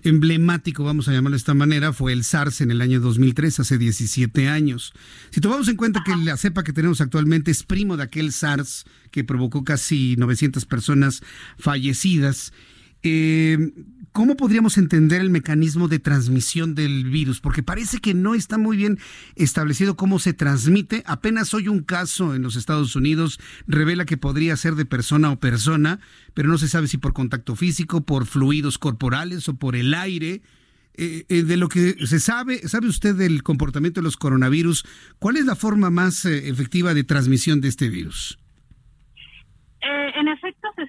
emblemático, 0.04 0.84
vamos 0.84 1.08
a 1.08 1.12
llamarlo 1.12 1.34
de 1.34 1.38
esta 1.38 1.54
manera, 1.54 1.92
fue 1.92 2.12
el 2.12 2.24
SARS 2.24 2.60
en 2.60 2.70
el 2.70 2.80
año 2.80 3.00
2003, 3.00 3.60
hace 3.60 3.78
17 3.78 4.48
años. 4.48 4.92
Si 5.30 5.40
tomamos 5.40 5.68
en 5.68 5.76
cuenta 5.76 6.02
que 6.04 6.14
la 6.16 6.36
cepa 6.36 6.62
que 6.62 6.72
tenemos 6.72 7.00
actualmente 7.00 7.50
es 7.50 7.62
primo 7.62 7.96
de 7.96 8.04
aquel 8.04 8.32
SARS 8.32 8.84
que 9.10 9.24
provocó 9.24 9.64
casi 9.64 10.16
900 10.16 10.66
personas 10.66 11.22
fallecidas, 11.58 12.52
eh, 13.02 13.72
¿cómo 14.12 14.36
podríamos 14.36 14.78
entender 14.78 15.20
el 15.20 15.30
mecanismo 15.30 15.88
de 15.88 15.98
transmisión 15.98 16.74
del 16.74 17.04
virus? 17.04 17.40
Porque 17.40 17.62
parece 17.62 17.98
que 17.98 18.14
no 18.14 18.34
está 18.34 18.58
muy 18.58 18.76
bien 18.76 18.98
establecido 19.36 19.96
cómo 19.96 20.18
se 20.18 20.32
transmite. 20.32 21.02
Apenas 21.06 21.54
hoy 21.54 21.68
un 21.68 21.82
caso 21.82 22.34
en 22.34 22.42
los 22.42 22.56
Estados 22.56 22.96
Unidos 22.96 23.40
revela 23.66 24.04
que 24.04 24.16
podría 24.16 24.56
ser 24.56 24.74
de 24.74 24.84
persona 24.84 25.30
o 25.30 25.40
persona, 25.40 26.00
pero 26.34 26.48
no 26.48 26.58
se 26.58 26.68
sabe 26.68 26.88
si 26.88 26.98
por 26.98 27.12
contacto 27.12 27.56
físico, 27.56 28.02
por 28.02 28.26
fluidos 28.26 28.78
corporales 28.78 29.48
o 29.48 29.54
por 29.54 29.76
el 29.76 29.94
aire. 29.94 30.42
Eh, 31.00 31.24
eh, 31.28 31.44
de 31.44 31.56
lo 31.56 31.68
que 31.68 31.94
se 32.06 32.18
sabe, 32.18 32.66
¿sabe 32.66 32.88
usted 32.88 33.14
del 33.14 33.44
comportamiento 33.44 34.00
de 34.00 34.04
los 34.04 34.16
coronavirus? 34.16 34.84
¿Cuál 35.20 35.36
es 35.36 35.46
la 35.46 35.54
forma 35.54 35.90
más 35.90 36.24
efectiva 36.24 36.92
de 36.92 37.04
transmisión 37.04 37.60
de 37.60 37.68
este 37.68 37.88
virus? 37.88 38.38
Eh, 39.80 40.10
en 40.20 40.27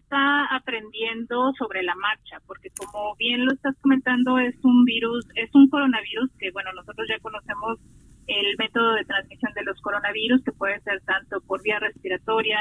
está 0.10 0.56
aprendiendo 0.56 1.54
sobre 1.54 1.84
la 1.84 1.94
marcha, 1.94 2.42
porque 2.48 2.70
como 2.72 3.16
bien 3.18 3.46
lo 3.46 3.54
estás 3.54 3.76
comentando, 3.82 4.40
es 4.40 4.56
un 4.64 4.84
virus, 4.84 5.24
es 5.36 5.54
un 5.54 5.70
coronavirus 5.70 6.32
que, 6.40 6.50
bueno, 6.50 6.74
nosotros 6.74 7.08
ya 7.08 7.20
conocemos 7.20 7.78
el 8.26 8.58
método 8.58 8.94
de 8.94 9.06
transmisión 9.06 9.54
de 9.54 9.64
los 9.64 9.80
coronavirus, 9.82 10.44
que 10.44 10.52
puede 10.52 10.80
ser 10.82 11.00
tanto 11.02 11.42
por 11.42 11.62
vía 11.62 11.78
respiratoria, 11.78 12.58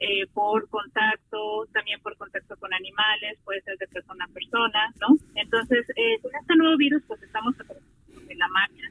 eh, 0.00 0.26
por 0.34 0.68
contacto, 0.70 1.66
también 1.72 2.00
por 2.02 2.16
contacto 2.16 2.56
con 2.56 2.74
animales, 2.74 3.38
puede 3.44 3.60
ser 3.62 3.78
de 3.78 3.86
persona 3.86 4.24
a 4.24 4.34
persona, 4.34 4.92
¿no? 5.00 5.14
Entonces, 5.36 5.86
eh, 5.94 6.18
con 6.20 6.34
este 6.34 6.56
nuevo 6.56 6.76
virus, 6.76 7.02
pues 7.06 7.22
estamos 7.22 7.54
aprendiendo 7.60 8.12
sobre 8.12 8.34
la 8.34 8.48
marcha. 8.48 8.86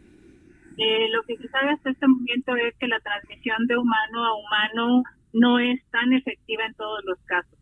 Eh, 0.77 1.09
lo 1.09 1.23
que 1.23 1.35
se 1.37 1.47
sabe 1.49 1.71
hasta 1.71 1.89
este 1.89 2.07
momento 2.07 2.55
es 2.55 2.73
que 2.77 2.87
la 2.87 2.99
transmisión 3.01 3.67
de 3.67 3.77
humano 3.77 4.23
a 4.23 4.33
humano 4.33 5.03
no 5.33 5.59
es 5.59 5.83
tan 5.91 6.13
efectiva 6.13 6.65
en 6.65 6.73
todos 6.75 7.03
los 7.03 7.19
casos. 7.25 7.56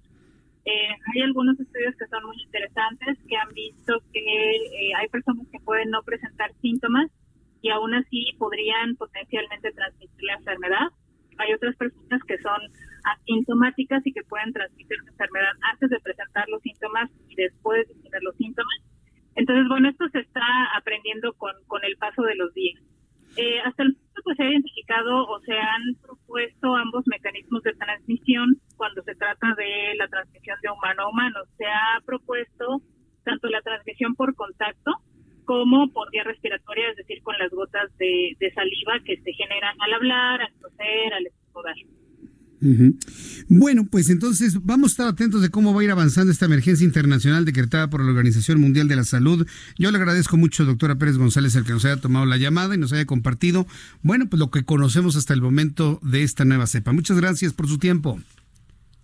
Eh, 0.65 0.89
hay 1.13 1.21
algunos 1.21 1.59
estudios 1.59 1.95
que 1.95 2.07
son 2.07 2.25
muy 2.25 2.41
interesantes 2.41 3.19
que 3.27 3.37
han 3.37 3.53
visto 3.53 4.01
que 4.11 4.19
eh, 4.19 4.95
hay 4.97 5.07
personas 5.09 5.45
que 5.51 5.59
pueden 5.59 5.91
no 5.91 6.01
presentar 6.01 6.51
síntomas 6.59 7.11
y 7.61 7.69
aún 7.69 7.93
así 7.93 8.33
podrían 8.39 8.95
potencialmente 8.95 9.71
transmitir 9.71 10.23
la 10.23 10.33
enfermedad. 10.33 10.87
Hay 11.37 11.53
otras 11.53 11.75
personas 11.75 12.21
que 12.27 12.37
son 12.39 12.59
asintomáticas 13.03 14.05
y 14.07 14.11
que 14.11 14.23
pueden 14.23 14.53
transmitir 14.53 14.97
la 15.03 15.11
enfermedad 15.11 15.51
antes 15.71 15.89
de 15.91 15.99
presentar 15.99 16.49
los 16.49 16.61
síntomas 16.63 17.11
y 17.29 17.35
después 17.35 17.87
de 17.87 17.93
tener 18.01 18.23
los 18.23 18.35
síntomas. 18.37 18.81
Entonces, 19.35 19.67
bueno, 19.67 19.89
esto 19.89 20.07
se 20.09 20.19
está 20.19 20.45
aprendiendo 20.77 21.33
con, 21.33 21.53
con 21.67 21.83
el 21.83 21.95
paso 21.97 22.23
de 22.23 22.35
los 22.35 22.53
días. 22.53 22.81
Eh, 23.37 23.59
hasta 23.65 23.83
el 23.83 23.89
momento 23.89 24.21
pues 24.23 24.37
se 24.37 24.43
ha 24.43 24.49
identificado 24.49 25.27
o 25.27 25.39
se 25.41 25.53
han 25.53 25.95
propuesto 26.01 26.75
ambos 26.75 27.03
mecanismos 27.07 27.61
de 27.63 27.73
transmisión 27.73 28.55
cuando 28.77 29.03
se 29.03 29.13
trata 29.15 29.53
de 29.55 29.95
la 29.97 30.07
transmisión 30.07 30.57
de 30.61 30.69
humano 30.69 31.03
a 31.03 31.09
humano. 31.09 31.39
Se 31.57 31.65
ha 31.65 31.99
propuesto 32.05 32.81
tanto 33.23 33.47
la 33.49 33.61
transmisión 33.61 34.15
por 34.15 34.33
contacto 34.35 34.91
como 35.45 35.91
por 35.91 36.09
vía 36.11 36.23
respiratoria, 36.23 36.89
es 36.89 36.97
decir, 36.97 37.21
con 37.23 37.37
las 37.37 37.51
gotas 37.51 37.95
de, 37.97 38.35
saliva 38.53 38.99
que 39.05 39.17
se 39.17 39.33
generan 39.33 39.75
al 39.79 39.93
hablar, 39.93 40.41
al 40.41 40.53
toser, 40.59 41.13
al 41.13 41.25
estornudar. 41.27 41.75
Bueno, 43.47 43.87
pues 43.89 44.09
entonces 44.09 44.63
vamos 44.63 44.91
a 44.91 44.93
estar 44.93 45.07
atentos 45.07 45.41
de 45.41 45.49
cómo 45.49 45.73
va 45.73 45.81
a 45.81 45.83
ir 45.83 45.91
avanzando 45.91 46.31
esta 46.31 46.45
emergencia 46.45 46.85
internacional 46.85 47.45
decretada 47.45 47.89
por 47.89 48.01
la 48.01 48.09
Organización 48.09 48.59
Mundial 48.59 48.87
de 48.87 48.95
la 48.95 49.03
Salud. 49.03 49.45
Yo 49.77 49.91
le 49.91 49.97
agradezco 49.97 50.37
mucho, 50.37 50.65
doctora 50.65 50.95
Pérez 50.95 51.17
González, 51.17 51.55
el 51.55 51.65
que 51.65 51.73
nos 51.73 51.85
haya 51.85 51.97
tomado 51.97 52.25
la 52.25 52.37
llamada 52.37 52.75
y 52.75 52.77
nos 52.77 52.93
haya 52.93 53.05
compartido, 53.05 53.67
bueno, 54.01 54.27
pues 54.27 54.39
lo 54.39 54.51
que 54.51 54.63
conocemos 54.63 55.15
hasta 55.15 55.33
el 55.33 55.41
momento 55.41 55.99
de 56.01 56.23
esta 56.23 56.45
nueva 56.45 56.67
cepa. 56.67 56.91
Muchas 56.91 57.17
gracias 57.19 57.53
por 57.53 57.67
su 57.67 57.77
tiempo. 57.77 58.19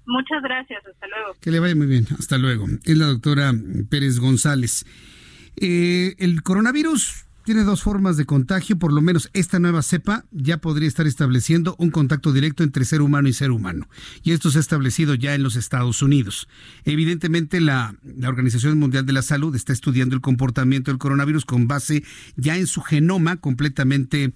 Muchas 0.06 0.42
gracias, 0.44 0.82
hasta 0.86 1.08
luego. 1.08 1.36
Que 1.40 1.52
le 1.52 1.60
vaya 1.60 1.76
muy 1.76 1.88
bien, 1.88 2.08
hasta 2.18 2.38
luego. 2.38 2.68
Es 2.84 2.98
la 2.98 3.06
doctora 3.06 3.54
Pérez 3.90 4.20
González. 4.20 4.86
Eh, 5.58 6.16
el 6.18 6.42
coronavirus 6.44 7.26
tiene 7.52 7.66
dos 7.66 7.84
formas 7.84 8.16
de 8.16 8.24
contagio, 8.24 8.80
por 8.80 8.94
lo 8.94 9.02
menos 9.02 9.30
esta 9.34 9.60
nueva 9.60 9.82
cepa 9.82 10.24
ya 10.32 10.60
podría 10.60 10.88
estar 10.88 11.06
estableciendo 11.06 11.76
un 11.80 11.92
contacto 11.92 12.32
directo 12.32 12.64
entre 12.64 12.86
ser 12.86 13.02
humano 13.02 13.28
y 13.28 13.34
ser 13.34 13.52
humano. 13.52 13.90
Y 14.24 14.32
esto 14.32 14.52
se 14.52 14.60
ha 14.60 14.62
establecido 14.62 15.16
ya 15.16 15.36
en 15.36 15.44
los 15.44 15.58
Estados 15.58 16.02
Unidos. 16.02 16.48
Evidentemente 16.86 17.60
la, 17.60 17.94
la 18.04 18.30
Organización 18.30 18.80
Mundial 18.80 19.06
de 19.06 19.12
la 19.12 19.22
Salud 19.22 19.54
está 19.54 19.74
estudiando 19.74 20.16
el 20.16 20.22
comportamiento 20.22 20.92
del 20.92 20.98
coronavirus 20.98 21.44
con 21.44 21.68
base 21.68 22.06
ya 22.38 22.56
en 22.56 22.68
su 22.68 22.80
genoma 22.80 23.36
completamente 23.36 24.32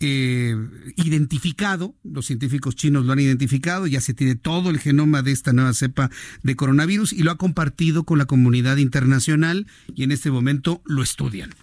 eh, 0.00 0.56
identificado, 0.96 1.94
los 2.02 2.26
científicos 2.26 2.74
chinos 2.74 3.06
lo 3.06 3.12
han 3.12 3.20
identificado, 3.20 3.86
ya 3.86 4.00
se 4.00 4.14
tiene 4.14 4.34
todo 4.34 4.70
el 4.70 4.80
genoma 4.80 5.22
de 5.22 5.30
esta 5.30 5.52
nueva 5.52 5.74
cepa 5.74 6.10
de 6.42 6.56
coronavirus 6.56 7.12
y 7.12 7.22
lo 7.22 7.30
ha 7.30 7.38
compartido 7.38 8.02
con 8.02 8.18
la 8.18 8.24
comunidad 8.24 8.78
internacional 8.78 9.68
y 9.94 10.02
en 10.02 10.10
este 10.10 10.32
momento 10.32 10.82
lo 10.86 11.04
estudian. 11.04 11.54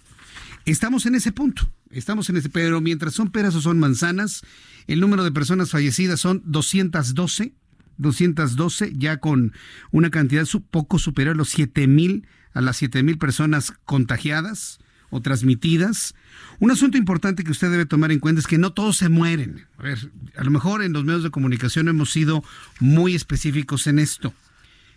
Estamos 0.66 1.06
en 1.06 1.14
ese 1.14 1.30
punto, 1.30 1.70
estamos 1.90 2.28
en 2.28 2.36
ese, 2.38 2.48
pero 2.48 2.80
mientras 2.80 3.14
son 3.14 3.30
peras 3.30 3.54
o 3.54 3.60
son 3.60 3.78
manzanas, 3.78 4.42
el 4.88 4.98
número 4.98 5.22
de 5.22 5.30
personas 5.30 5.70
fallecidas 5.70 6.18
son 6.18 6.42
212, 6.44 7.54
212 7.98 8.92
ya 8.96 9.18
con 9.18 9.52
una 9.92 10.10
cantidad 10.10 10.44
poco 10.70 10.98
superior 10.98 11.34
a 11.34 11.38
los 11.38 11.50
7000 11.50 12.26
a 12.52 12.62
las 12.62 12.78
7000 12.78 13.18
personas 13.18 13.74
contagiadas 13.84 14.78
o 15.10 15.20
transmitidas. 15.20 16.14
Un 16.58 16.70
asunto 16.70 16.96
importante 16.96 17.44
que 17.44 17.50
usted 17.52 17.70
debe 17.70 17.86
tomar 17.86 18.10
en 18.10 18.18
cuenta 18.18 18.40
es 18.40 18.46
que 18.46 18.58
no 18.58 18.72
todos 18.72 18.96
se 18.96 19.08
mueren. 19.08 19.66
A 19.78 19.82
ver, 19.82 20.10
a 20.36 20.42
lo 20.42 20.50
mejor 20.50 20.82
en 20.82 20.94
los 20.94 21.04
medios 21.04 21.22
de 21.22 21.30
comunicación 21.30 21.86
hemos 21.86 22.10
sido 22.10 22.42
muy 22.80 23.14
específicos 23.14 23.86
en 23.86 23.98
esto, 23.98 24.34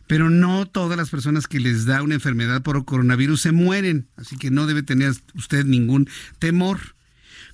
pero 0.10 0.32
no 0.32 0.66
todas 0.66 0.97
las 0.97 1.12
personas 1.12 1.45
que 1.45 1.60
les 1.60 1.86
da 1.86 2.01
una 2.01 2.16
enfermedad 2.16 2.64
por 2.64 2.84
coronavirus 2.84 3.41
se 3.41 3.51
mueren, 3.51 4.07
así 4.16 4.38
que 4.38 4.49
no 4.49 4.66
debe 4.66 4.82
tener 4.82 5.14
usted 5.36 5.66
ningún 5.66 6.10
temor. 6.39 6.95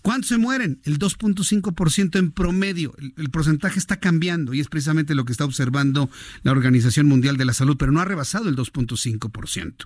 ¿Cuántos 0.01 0.29
se 0.29 0.37
mueren? 0.37 0.79
El 0.85 0.97
2.5% 0.97 2.17
en 2.17 2.31
promedio. 2.31 2.95
El, 3.17 3.29
porcentaje 3.29 3.77
está 3.77 3.99
cambiando 3.99 4.53
y 4.53 4.61
es 4.61 4.69
precisamente 4.69 5.15
lo 5.15 5.25
que 5.25 5.33
está 5.33 5.43
observando 5.43 6.09
la 6.43 6.53
Organización 6.53 7.07
Mundial 7.07 7.35
de 7.35 7.43
la 7.43 7.51
Salud, 7.51 7.75
pero 7.77 7.91
no 7.91 7.99
ha 7.99 8.05
rebasado 8.05 8.47
el 8.47 8.55
2.5%. 8.55 9.85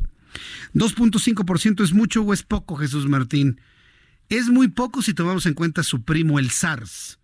2.5% 0.76 1.84
es 1.84 1.94
mucho 1.94 2.22
o 2.22 2.34
es 2.34 2.44
poco, 2.44 2.76
Jesús 2.76 3.08
Martín. 3.08 3.60
Es 4.30 4.48
muy 4.48 4.68
poco 4.68 5.02
si 5.02 5.16
tomamos 5.16 5.48
en 5.48 5.56
cuenta 5.56 5.82
su 5.82 6.04
primo, 6.04 6.38
el 6.38 6.52
SARS, 6.52 7.19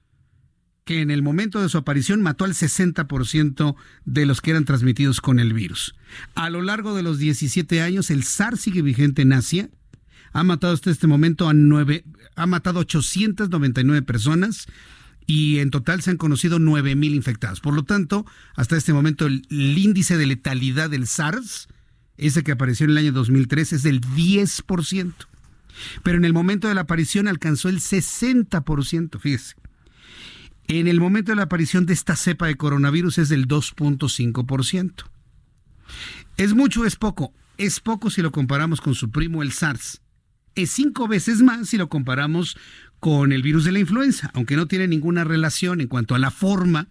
que 0.85 1.01
en 1.01 1.11
el 1.11 1.23
momento 1.23 1.61
de 1.61 1.69
su 1.69 1.77
aparición 1.77 2.21
mató 2.21 2.45
al 2.45 2.53
60% 2.53 3.75
de 4.05 4.25
los 4.25 4.41
que 4.41 4.51
eran 4.51 4.65
transmitidos 4.65 5.19
con 5.19 5.39
el 5.39 5.53
virus. 5.53 5.95
A 6.35 6.49
lo 6.49 6.61
largo 6.61 6.95
de 6.95 7.03
los 7.03 7.17
17 7.17 7.81
años, 7.81 8.09
el 8.11 8.23
SARS 8.23 8.61
sigue 8.61 8.81
vigente 8.81 9.23
en 9.23 9.33
Asia 9.33 9.69
ha 10.35 10.43
matado 10.43 10.73
hasta 10.73 10.91
este 10.91 11.07
momento 11.07 11.47
a 11.47 11.53
nueve, 11.53 12.03
ha 12.35 12.45
matado 12.45 12.81
899 12.81 14.01
personas 14.01 14.67
y 15.25 15.59
en 15.59 15.71
total 15.71 16.01
se 16.01 16.11
han 16.11 16.17
conocido 16.17 16.59
9.000 16.59 17.15
infectados. 17.15 17.61
Por 17.61 17.73
lo 17.73 17.83
tanto, 17.83 18.25
hasta 18.57 18.75
este 18.75 18.91
momento 18.91 19.27
el, 19.27 19.45
índice 19.49 20.17
de 20.17 20.25
letalidad 20.25 20.89
del 20.89 21.07
SARS, 21.07 21.69
ese 22.17 22.43
que 22.43 22.51
apareció 22.51 22.83
en 22.83 22.91
el 22.91 22.97
año 22.97 23.11
2003, 23.13 23.71
es 23.71 23.83
del 23.83 24.01
10%. 24.01 25.13
Pero 26.03 26.17
en 26.17 26.25
el 26.25 26.33
momento 26.33 26.67
de 26.67 26.75
la 26.75 26.81
aparición 26.81 27.29
alcanzó 27.29 27.69
el 27.69 27.79
60%, 27.79 29.17
fíjese. 29.21 29.55
En 30.67 30.87
el 30.87 30.99
momento 30.99 31.31
de 31.31 31.35
la 31.35 31.43
aparición 31.43 31.85
de 31.85 31.93
esta 31.93 32.15
cepa 32.15 32.47
de 32.47 32.55
coronavirus 32.55 33.19
es 33.19 33.29
del 33.29 33.47
2.5%. 33.47 35.05
¿Es 36.37 36.53
mucho 36.53 36.81
o 36.81 36.85
es 36.85 36.95
poco? 36.95 37.33
Es 37.57 37.79
poco 37.79 38.09
si 38.09 38.21
lo 38.21 38.31
comparamos 38.31 38.81
con 38.81 38.95
su 38.95 39.11
primo 39.11 39.43
el 39.43 39.51
SARS 39.51 40.01
es 40.55 40.71
cinco 40.71 41.07
veces 41.07 41.41
más 41.41 41.69
si 41.69 41.77
lo 41.77 41.89
comparamos 41.89 42.57
con 42.99 43.31
el 43.31 43.41
virus 43.41 43.65
de 43.65 43.73
la 43.73 43.79
influenza, 43.79 44.31
aunque 44.33 44.55
no 44.55 44.67
tiene 44.67 44.87
ninguna 44.87 45.23
relación 45.23 45.81
en 45.81 45.87
cuanto 45.87 46.15
a 46.15 46.19
la 46.19 46.31
forma, 46.31 46.87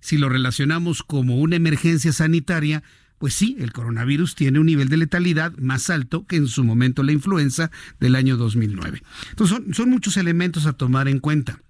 si 0.00 0.16
lo 0.16 0.28
relacionamos 0.28 1.02
como 1.02 1.36
una 1.38 1.56
emergencia 1.56 2.12
sanitaria, 2.12 2.82
pues 3.18 3.34
sí, 3.34 3.56
el 3.60 3.72
coronavirus 3.72 4.34
tiene 4.34 4.58
un 4.58 4.66
nivel 4.66 4.88
de 4.88 4.96
letalidad 4.96 5.56
más 5.58 5.90
alto 5.90 6.26
que 6.26 6.36
en 6.36 6.46
su 6.46 6.64
momento 6.64 7.02
la 7.02 7.12
influenza 7.12 7.70
del 8.00 8.16
año 8.16 8.36
2009. 8.36 9.02
Entonces 9.30 9.56
son, 9.56 9.74
son 9.74 9.90
muchos 9.90 10.16
elementos 10.16 10.66
a 10.66 10.72
tomar 10.72 11.08
en 11.08 11.18
cuenta. 11.18 11.60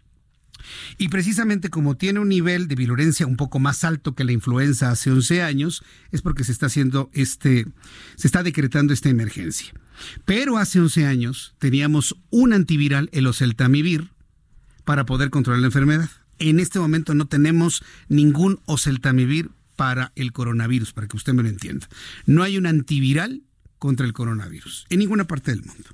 Y 0.99 1.09
precisamente 1.09 1.71
como 1.71 1.97
tiene 1.97 2.21
un 2.21 2.29
nivel 2.29 2.69
de 2.69 2.75
virulencia 2.75 3.27
un 3.27 3.37
poco 3.37 3.59
más 3.59 3.85
alto 3.85 4.15
que 4.15 4.25
la 4.25 4.33
influenza 4.33 4.91
hace 4.91 5.11
11 5.11 5.43
años, 5.43 5.83
es 6.11 6.23
porque 6.23 6.45
se 6.45 6.53
está 6.53 6.67
haciendo 6.67 7.11
este, 7.13 7.67
se 8.17 8.27
está 8.27 8.43
decretando 8.43 8.93
esta 8.93 9.09
emergencia. 9.09 9.73
Pero 10.25 10.59
hace 10.59 10.81
11 10.81 11.07
años 11.07 11.55
teníamos 11.59 12.17
un 12.31 12.53
antiviral, 12.53 13.09
el 13.13 13.27
oseltamivir, 13.27 14.11
para 14.85 15.07
poder 15.07 15.31
controlar 15.31 15.61
la 15.61 15.69
enfermedad. 15.69 16.11
En 16.39 16.59
este 16.59 16.79
momento 16.79 17.15
no 17.15 17.27
tenemos 17.27 17.85
ningún 18.09 18.61
oseltamivir 18.67 19.51
para 19.77 20.13
el 20.17 20.33
coronavirus, 20.33 20.93
para 20.93 21.09
que 21.09 21.17
usted 21.17 21.33
me 21.33 21.43
lo 21.43 21.49
entienda. 21.49 21.89
No 22.27 22.43
hay 22.43 22.57
un 22.59 22.67
antiviral 22.67 23.43
contra 23.79 24.07
el 24.07 24.13
coronavirus 24.13 24.87
en 24.91 25.01
ninguna 25.01 25.27
parte 25.27 25.51
del 25.51 25.63
mundo. 25.63 25.91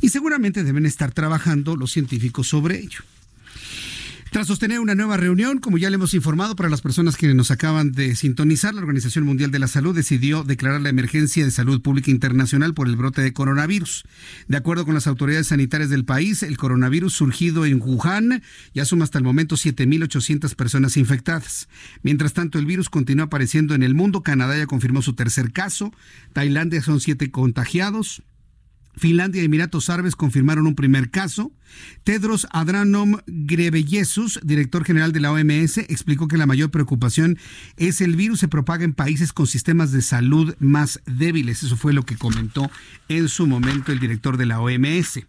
Y 0.00 0.08
seguramente 0.08 0.64
deben 0.64 0.86
estar 0.86 1.12
trabajando 1.12 1.76
los 1.76 1.92
científicos 1.92 2.48
sobre 2.48 2.80
ello. 2.80 3.00
Tras 4.32 4.46
sostener 4.46 4.80
una 4.80 4.94
nueva 4.94 5.18
reunión, 5.18 5.58
como 5.58 5.76
ya 5.76 5.90
le 5.90 5.96
hemos 5.96 6.14
informado 6.14 6.56
para 6.56 6.70
las 6.70 6.80
personas 6.80 7.18
que 7.18 7.34
nos 7.34 7.50
acaban 7.50 7.92
de 7.92 8.16
sintonizar, 8.16 8.72
la 8.72 8.80
Organización 8.80 9.26
Mundial 9.26 9.50
de 9.50 9.58
la 9.58 9.68
Salud 9.68 9.94
decidió 9.94 10.42
declarar 10.42 10.80
la 10.80 10.88
emergencia 10.88 11.44
de 11.44 11.50
salud 11.50 11.82
pública 11.82 12.10
internacional 12.10 12.72
por 12.72 12.88
el 12.88 12.96
brote 12.96 13.20
de 13.20 13.34
coronavirus. 13.34 14.04
De 14.48 14.56
acuerdo 14.56 14.86
con 14.86 14.94
las 14.94 15.06
autoridades 15.06 15.48
sanitarias 15.48 15.90
del 15.90 16.06
país, 16.06 16.42
el 16.42 16.56
coronavirus 16.56 17.12
surgido 17.12 17.66
en 17.66 17.82
Wuhan 17.82 18.42
ya 18.72 18.86
suma 18.86 19.04
hasta 19.04 19.18
el 19.18 19.24
momento 19.24 19.56
7.800 19.56 20.54
personas 20.54 20.96
infectadas. 20.96 21.68
Mientras 22.02 22.32
tanto, 22.32 22.58
el 22.58 22.64
virus 22.64 22.88
continúa 22.88 23.26
apareciendo 23.26 23.74
en 23.74 23.82
el 23.82 23.94
mundo. 23.94 24.22
Canadá 24.22 24.56
ya 24.56 24.64
confirmó 24.64 25.02
su 25.02 25.12
tercer 25.12 25.52
caso. 25.52 25.92
Tailandia 26.32 26.80
son 26.80 27.00
siete 27.00 27.30
contagiados. 27.30 28.22
Finlandia 28.96 29.42
y 29.42 29.46
Emiratos 29.46 29.90
Árabes 29.90 30.16
confirmaron 30.16 30.66
un 30.66 30.74
primer 30.74 31.10
caso. 31.10 31.52
Tedros 32.04 32.46
Adhanom 32.52 33.18
Ghebreyesus, 33.26 34.40
director 34.42 34.84
general 34.84 35.12
de 35.12 35.20
la 35.20 35.32
OMS, 35.32 35.78
explicó 35.78 36.28
que 36.28 36.36
la 36.36 36.46
mayor 36.46 36.70
preocupación 36.70 37.38
es 37.76 38.00
el 38.00 38.16
virus 38.16 38.40
se 38.40 38.48
propaga 38.48 38.84
en 38.84 38.92
países 38.92 39.32
con 39.32 39.46
sistemas 39.46 39.92
de 39.92 40.02
salud 40.02 40.54
más 40.58 41.00
débiles. 41.06 41.62
Eso 41.62 41.76
fue 41.76 41.92
lo 41.92 42.04
que 42.04 42.16
comentó 42.16 42.70
en 43.08 43.28
su 43.28 43.46
momento 43.46 43.92
el 43.92 44.00
director 44.00 44.36
de 44.36 44.46
la 44.46 44.60
OMS. 44.60 45.20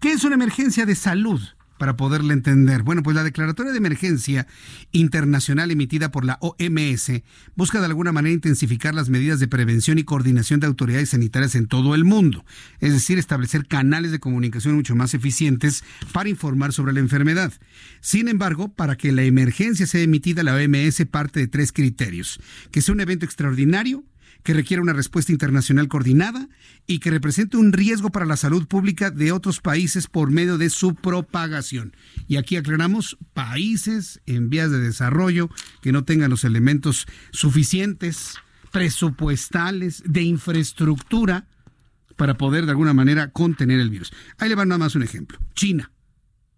¿Qué 0.00 0.12
es 0.12 0.24
una 0.24 0.34
emergencia 0.34 0.86
de 0.86 0.94
salud? 0.94 1.40
Para 1.78 1.96
poderle 1.96 2.34
entender? 2.34 2.82
Bueno, 2.82 3.02
pues 3.02 3.16
la 3.16 3.24
declaratoria 3.24 3.72
de 3.72 3.78
emergencia 3.78 4.46
internacional 4.92 5.70
emitida 5.70 6.10
por 6.10 6.24
la 6.24 6.38
OMS 6.40 7.22
busca 7.56 7.80
de 7.80 7.86
alguna 7.86 8.12
manera 8.12 8.34
intensificar 8.34 8.94
las 8.94 9.10
medidas 9.10 9.40
de 9.40 9.48
prevención 9.48 9.98
y 9.98 10.04
coordinación 10.04 10.60
de 10.60 10.66
autoridades 10.66 11.10
sanitarias 11.10 11.54
en 11.54 11.66
todo 11.66 11.94
el 11.94 12.04
mundo, 12.04 12.44
es 12.80 12.92
decir, 12.92 13.18
establecer 13.18 13.66
canales 13.66 14.12
de 14.12 14.20
comunicación 14.20 14.74
mucho 14.74 14.94
más 14.94 15.14
eficientes 15.14 15.84
para 16.12 16.28
informar 16.28 16.72
sobre 16.72 16.92
la 16.92 17.00
enfermedad. 17.00 17.52
Sin 18.00 18.28
embargo, 18.28 18.72
para 18.72 18.96
que 18.96 19.12
la 19.12 19.22
emergencia 19.22 19.86
sea 19.86 20.02
emitida, 20.02 20.42
la 20.42 20.54
OMS 20.54 21.04
parte 21.10 21.40
de 21.40 21.48
tres 21.48 21.72
criterios, 21.72 22.40
que 22.70 22.82
sea 22.82 22.94
un 22.94 23.00
evento 23.00 23.24
extraordinario, 23.24 24.04
que 24.44 24.54
requiere 24.54 24.82
una 24.82 24.92
respuesta 24.92 25.32
internacional 25.32 25.88
coordinada 25.88 26.48
y 26.86 26.98
que 26.98 27.10
represente 27.10 27.56
un 27.56 27.72
riesgo 27.72 28.10
para 28.10 28.26
la 28.26 28.36
salud 28.36 28.66
pública 28.66 29.10
de 29.10 29.32
otros 29.32 29.60
países 29.60 30.06
por 30.06 30.30
medio 30.30 30.58
de 30.58 30.70
su 30.70 30.94
propagación. 30.94 31.96
Y 32.28 32.36
aquí 32.36 32.56
aclaramos 32.56 33.16
países 33.32 34.20
en 34.26 34.50
vías 34.50 34.70
de 34.70 34.78
desarrollo 34.78 35.48
que 35.80 35.92
no 35.92 36.04
tengan 36.04 36.30
los 36.30 36.44
elementos 36.44 37.06
suficientes, 37.32 38.34
presupuestales, 38.70 40.02
de 40.04 40.22
infraestructura 40.22 41.46
para 42.16 42.36
poder 42.36 42.66
de 42.66 42.72
alguna 42.72 42.92
manera 42.92 43.30
contener 43.30 43.80
el 43.80 43.90
virus. 43.90 44.12
Ahí 44.38 44.50
le 44.50 44.54
va 44.54 44.66
nada 44.66 44.78
más 44.78 44.94
un 44.94 45.02
ejemplo. 45.02 45.38
China. 45.54 45.90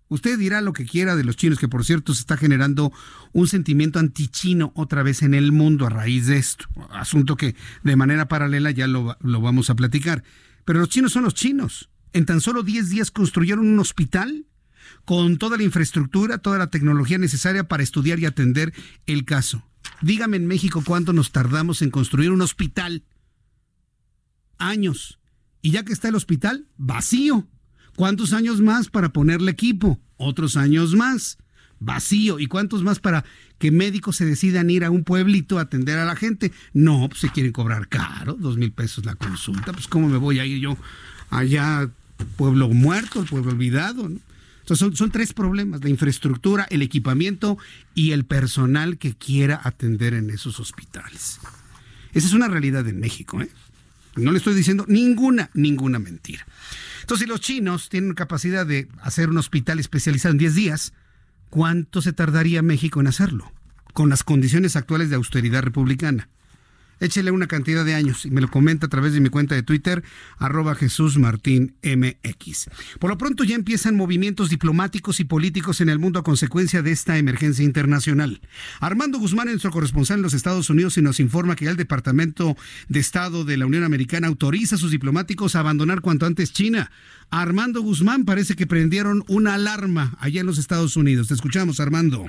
Usted 0.09 0.39
dirá 0.39 0.61
lo 0.61 0.73
que 0.73 0.87
quiera 0.87 1.17
de 1.17 1.25
los 1.25 1.37
chinos, 1.37 1.59
que 1.59 1.69
por 1.69 1.85
cierto 1.85 2.15
se 2.15 2.21
está 2.21 2.37
generando 2.37 2.93
un 3.33 3.49
sentimiento 3.49 3.99
antichino 3.99 4.73
otra 4.77 5.03
vez 5.03 5.23
en 5.23 5.35
el 5.35 5.51
mundo 5.51 5.87
a 5.87 5.91
raíz 5.91 6.27
de 6.27 6.37
esto. 6.37 6.67
Asunto 6.91 7.37
que 7.37 7.57
de 7.83 7.97
manera 7.97 8.29
paralela 8.29 8.71
ya 8.71 8.87
lo, 8.87 9.17
lo 9.21 9.41
vamos 9.41 9.69
a 9.69 9.75
platicar. 9.75 10.23
Pero 10.65 10.79
los 10.79 10.89
chinos 10.89 11.13
son 11.13 11.25
los 11.25 11.35
chinos. 11.35 11.91
En 12.13 12.25
tan 12.25 12.41
solo 12.41 12.63
10 12.63 12.89
días 12.89 13.11
construyeron 13.11 13.67
un 13.67 13.79
hospital 13.81 14.47
con 15.05 15.39
toda 15.39 15.57
la 15.57 15.65
infraestructura, 15.65 16.39
toda 16.39 16.59
la 16.59 16.71
tecnología 16.71 17.19
necesaria 17.19 17.67
para 17.67 17.83
estudiar 17.83 18.19
y 18.21 18.27
atender 18.27 18.73
el 19.07 19.25
caso. 19.25 19.69
Dígame 20.03 20.37
en 20.37 20.47
México 20.47 20.83
cuánto 20.85 21.13
nos 21.13 21.33
tardamos 21.33 21.83
en 21.83 21.91
construir 21.91 22.31
un 22.31 22.43
hospital. 22.43 23.05
Años. 24.59 25.19
Y 25.63 25.73
ya 25.73 25.85
que 25.85 25.93
está 25.93 26.09
el 26.09 26.15
hospital, 26.15 26.69
vacío. 26.77 27.49
¿Cuántos 27.97 28.33
años 28.35 28.61
más 28.61 28.89
para 28.89 29.09
ponerle 29.09 29.51
equipo? 29.51 29.99
Otros 30.19 30.57
años 30.57 30.95
más. 30.95 31.39
Vacío. 31.81 32.39
¿Y 32.39 32.47
cuántos 32.47 32.83
más 32.83 33.01
para 33.01 33.25
que 33.59 33.71
médicos 33.71 34.17
se 34.17 34.27
decidan 34.27 34.71
ir 34.71 34.85
a 34.85 34.91
un 34.91 35.03
pueblito 35.03 35.59
a 35.59 35.63
atender 35.63 35.99
a 35.99 36.05
la 36.05 36.15
gente? 36.15 36.53
No, 36.73 37.09
pues 37.09 37.21
se 37.21 37.31
quieren 37.31 37.53
cobrar 37.53 37.89
caro, 37.89 38.35
dos 38.35 38.57
mil 38.59 38.73
pesos 38.73 39.05
la 39.05 39.15
consulta. 39.15 39.73
Pues 39.73 39.89
cómo 39.89 40.09
me 40.09 40.19
voy 40.19 40.39
a 40.39 40.47
ir 40.47 40.61
yo 40.61 40.77
allá, 41.31 41.91
pueblo 42.37 42.69
muerto, 42.69 43.25
pueblo 43.25 43.51
olvidado. 43.51 44.05
Entonces 44.05 44.79
son, 44.79 44.97
son 44.97 45.11
tres 45.11 45.33
problemas, 45.33 45.83
la 45.83 45.91
infraestructura, 45.91 46.67
el 46.71 46.83
equipamiento 46.83 47.57
y 47.95 48.13
el 48.13 48.25
personal 48.25 48.99
que 48.99 49.15
quiera 49.15 49.61
atender 49.63 50.13
en 50.13 50.31
esos 50.31 50.61
hospitales. 50.61 51.41
Esa 52.13 52.27
es 52.27 52.33
una 52.33 52.49
realidad 52.49 52.87
en 52.89 53.01
México, 53.01 53.41
¿eh? 53.41 53.51
No 54.17 54.33
le 54.33 54.39
estoy 54.39 54.55
diciendo 54.55 54.87
ninguna, 54.89 55.51
ninguna 55.53 55.99
mentira. 55.99 56.47
Entonces, 57.07 57.27
si 57.27 57.31
los 57.31 57.41
chinos 57.41 57.89
tienen 57.89 58.15
capacidad 58.15 58.67
de 58.67 58.89
hacer 59.01 59.31
un 59.31 59.39
hospital 59.39 59.79
especializado 59.79 60.33
en 60.33 60.39
10 60.39 60.55
días, 60.57 60.93
¿cuánto 61.51 62.03
se 62.03 62.13
tardaría 62.13 62.63
México 62.63 62.99
en 62.99 63.07
hacerlo? 63.07 63.53
Con 63.93 64.09
las 64.09 64.25
condiciones 64.25 64.75
actuales 64.75 65.09
de 65.09 65.15
austeridad 65.15 65.63
republicana 65.63 66.29
échele 67.01 67.31
una 67.31 67.47
cantidad 67.47 67.85
de 67.85 67.95
años 67.95 68.25
y 68.25 68.31
me 68.31 68.41
lo 68.41 68.49
comenta 68.49 68.87
a 68.87 68.89
través 68.89 69.13
de 69.13 69.21
mi 69.21 69.29
cuenta 69.29 69.55
de 69.55 69.63
Twitter, 69.63 70.03
arroba 70.39 70.75
Jesús 70.75 71.19
Martín 71.19 71.75
MX. 71.83 72.71
Por 72.99 73.11
lo 73.11 73.19
pronto 73.19 73.45
ya 73.45 73.55
empiezan 73.55 73.97
movimientos 73.97 74.51
diplomáticos 74.51 75.21
y 75.21 75.25
políticos 75.25 75.81
en 75.81 75.89
el 75.89 75.99
mundo 75.99 76.19
a 76.19 76.25
consecuencia 76.25 76.83
de 76.83 76.93
esta 76.93 77.19
emergencia 77.19 77.65
internacional. 77.65 78.41
Armando 78.81 79.19
Guzmán, 79.19 79.49
nuestro 79.49 79.71
corresponsal 79.71 80.19
en 80.19 80.23
los 80.23 80.35
Estados 80.35 80.71
Unidos, 80.71 80.97
y 80.99 81.03
nos 81.03 81.21
informa 81.21 81.57
que 81.57 81.67
ya 81.67 81.71
el 81.71 81.77
Departamento 81.77 82.57
de 82.89 83.01
Estado 83.01 83.45
de 83.45 83.57
la 83.57 83.67
Unión 83.67 83.85
Americana 83.85 84.29
autoriza 84.29 84.77
a 84.77 84.79
sus 84.79 84.91
diplomáticos 84.91 85.57
a 85.57 85.61
abandonar 85.61 86.01
cuanto 86.01 86.27
antes 86.27 86.53
China. 86.53 86.91
Armando 87.31 87.83
Guzmán 87.83 88.25
parece 88.25 88.55
que 88.55 88.67
prendieron 88.67 89.25
una 89.29 89.55
alarma 89.55 90.17
allá 90.21 90.41
en 90.41 90.47
los 90.47 90.59
Estados 90.59 90.97
Unidos. 90.97 91.29
Te 91.29 91.35
escuchamos, 91.35 91.81
Armando. 91.81 92.27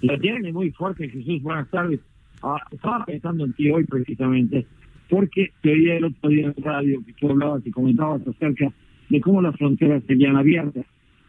La 0.00 0.18
tiene 0.18 0.52
muy 0.52 0.70
fuerte, 0.70 1.08
Jesús. 1.08 1.42
Buenas 1.42 1.68
tardes. 1.70 2.00
Ah, 2.42 2.58
estaba 2.70 3.04
pensando 3.04 3.44
en 3.44 3.52
ti 3.52 3.70
hoy 3.70 3.84
precisamente, 3.84 4.66
porque 5.08 5.50
te 5.62 5.72
oía 5.72 5.96
el 5.96 6.04
otro 6.06 6.30
día 6.30 6.46
en 6.46 6.62
radio 6.62 7.02
que 7.04 7.12
tú 7.14 7.30
hablabas 7.30 7.66
y 7.66 7.70
comentabas 7.70 8.26
acerca 8.26 8.72
de 9.08 9.20
cómo 9.20 9.42
las 9.42 9.56
fronteras 9.56 10.02
serían 10.06 10.36
abiertas. 10.36 10.86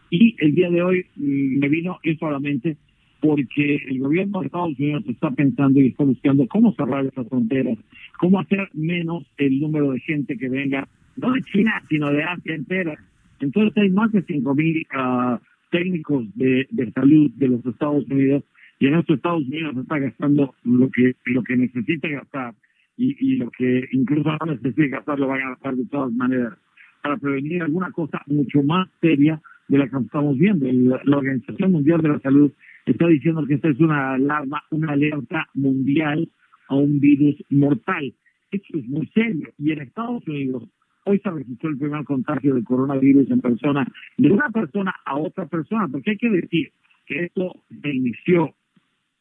Y 0.10 0.36
el 0.40 0.56
día 0.56 0.70
de 0.70 0.82
hoy 0.82 1.06
mm, 1.16 1.60
me 1.60 1.70
vino 1.70 2.00
eso 2.04 2.28
a 2.28 2.32
la 2.32 2.40
mente 2.40 2.78
porque 3.20 3.76
el 3.88 4.00
gobierno 4.00 4.40
de 4.40 4.48
Estados 4.48 4.80
Unidos 4.80 5.04
está 5.08 5.30
pensando 5.32 5.80
y 5.80 5.88
está 5.88 6.04
buscando 6.04 6.48
cómo 6.48 6.74
cerrar 6.74 7.06
esas 7.06 7.28
fronteras, 7.28 7.78
cómo 8.20 8.40
hacer 8.40 8.70
menos 8.74 9.26
el 9.38 9.60
número 9.60 9.92
de 9.92 10.00
gente 10.00 10.38
que 10.38 10.50
venga, 10.50 10.88
no 11.18 11.32
de 11.34 11.42
China, 11.44 11.84
sino 11.88 12.12
de 12.12 12.24
Asia 12.24 12.56
entera. 12.56 12.98
Entonces 13.40 13.78
hay 13.78 13.90
más 13.92 14.12
de 14.12 14.26
5.000 14.26 15.36
uh, 15.36 15.40
técnicos 15.70 16.26
de, 16.36 16.68
de 16.72 16.92
salud 16.92 17.30
de 17.36 17.48
los 17.48 17.66
Estados 17.66 18.06
Unidos 18.10 18.44
y 18.82 18.88
en 18.88 18.96
estos 18.96 19.18
Estados 19.18 19.44
Unidos 19.44 19.78
está 19.78 20.00
gastando 20.00 20.56
lo 20.64 20.90
que 20.90 21.16
lo 21.26 21.44
que 21.44 21.56
necesita 21.56 22.08
gastar 22.08 22.56
y, 22.98 23.16
y 23.20 23.36
lo 23.38 23.52
que 23.52 23.88
incluso 23.92 24.32
no 24.32 24.54
necesita 24.54 24.98
gastar 24.98 25.20
lo 25.20 25.28
van 25.28 25.42
a 25.44 25.50
gastar 25.52 25.76
de 25.76 25.86
todas 25.86 26.12
maneras 26.12 26.58
para 27.04 27.18
prevenir 27.18 27.62
alguna 27.62 27.92
cosa 27.92 28.24
mucho 28.26 28.64
más 28.64 28.90
seria 29.00 29.40
de 29.68 29.78
la 29.78 29.88
que 29.88 29.98
estamos 29.98 30.36
viendo. 30.38 30.66
La 31.06 31.18
Organización 31.18 31.72
Mundial 31.72 32.02
de 32.02 32.10
la 32.10 32.20
Salud 32.22 32.52
está 32.88 33.08
diciendo 33.08 33.46
que 33.46 33.54
esta 33.54 33.70
es 33.70 33.80
una 33.80 34.14
alarma, 34.14 34.64
una 34.72 34.94
alerta 34.94 35.48
mundial 35.54 36.28
a 36.68 36.76
un 36.76 37.00
virus 37.00 37.36
mortal. 37.52 38.14
Esto 38.50 38.80
es 38.80 38.88
muy 38.88 39.06
serio. 39.14 39.50
Y 39.60 39.72
en 39.72 39.82
Estados 39.82 40.28
Unidos 40.28 40.64
hoy 41.06 41.20
se 41.20 41.30
registró 41.30 41.70
el 41.70 41.78
primer 41.78 42.04
contagio 42.04 42.56
de 42.56 42.64
coronavirus 42.64 43.30
en 43.30 43.42
persona, 43.42 43.88
de 44.18 44.32
una 44.32 44.50
persona 44.50 44.96
a 45.06 45.18
otra 45.18 45.46
persona, 45.46 45.88
porque 45.88 46.12
hay 46.12 46.18
que 46.18 46.30
decir 46.30 46.72
que 47.06 47.26
esto 47.26 47.54
se 47.82 47.90
inició 47.90 48.56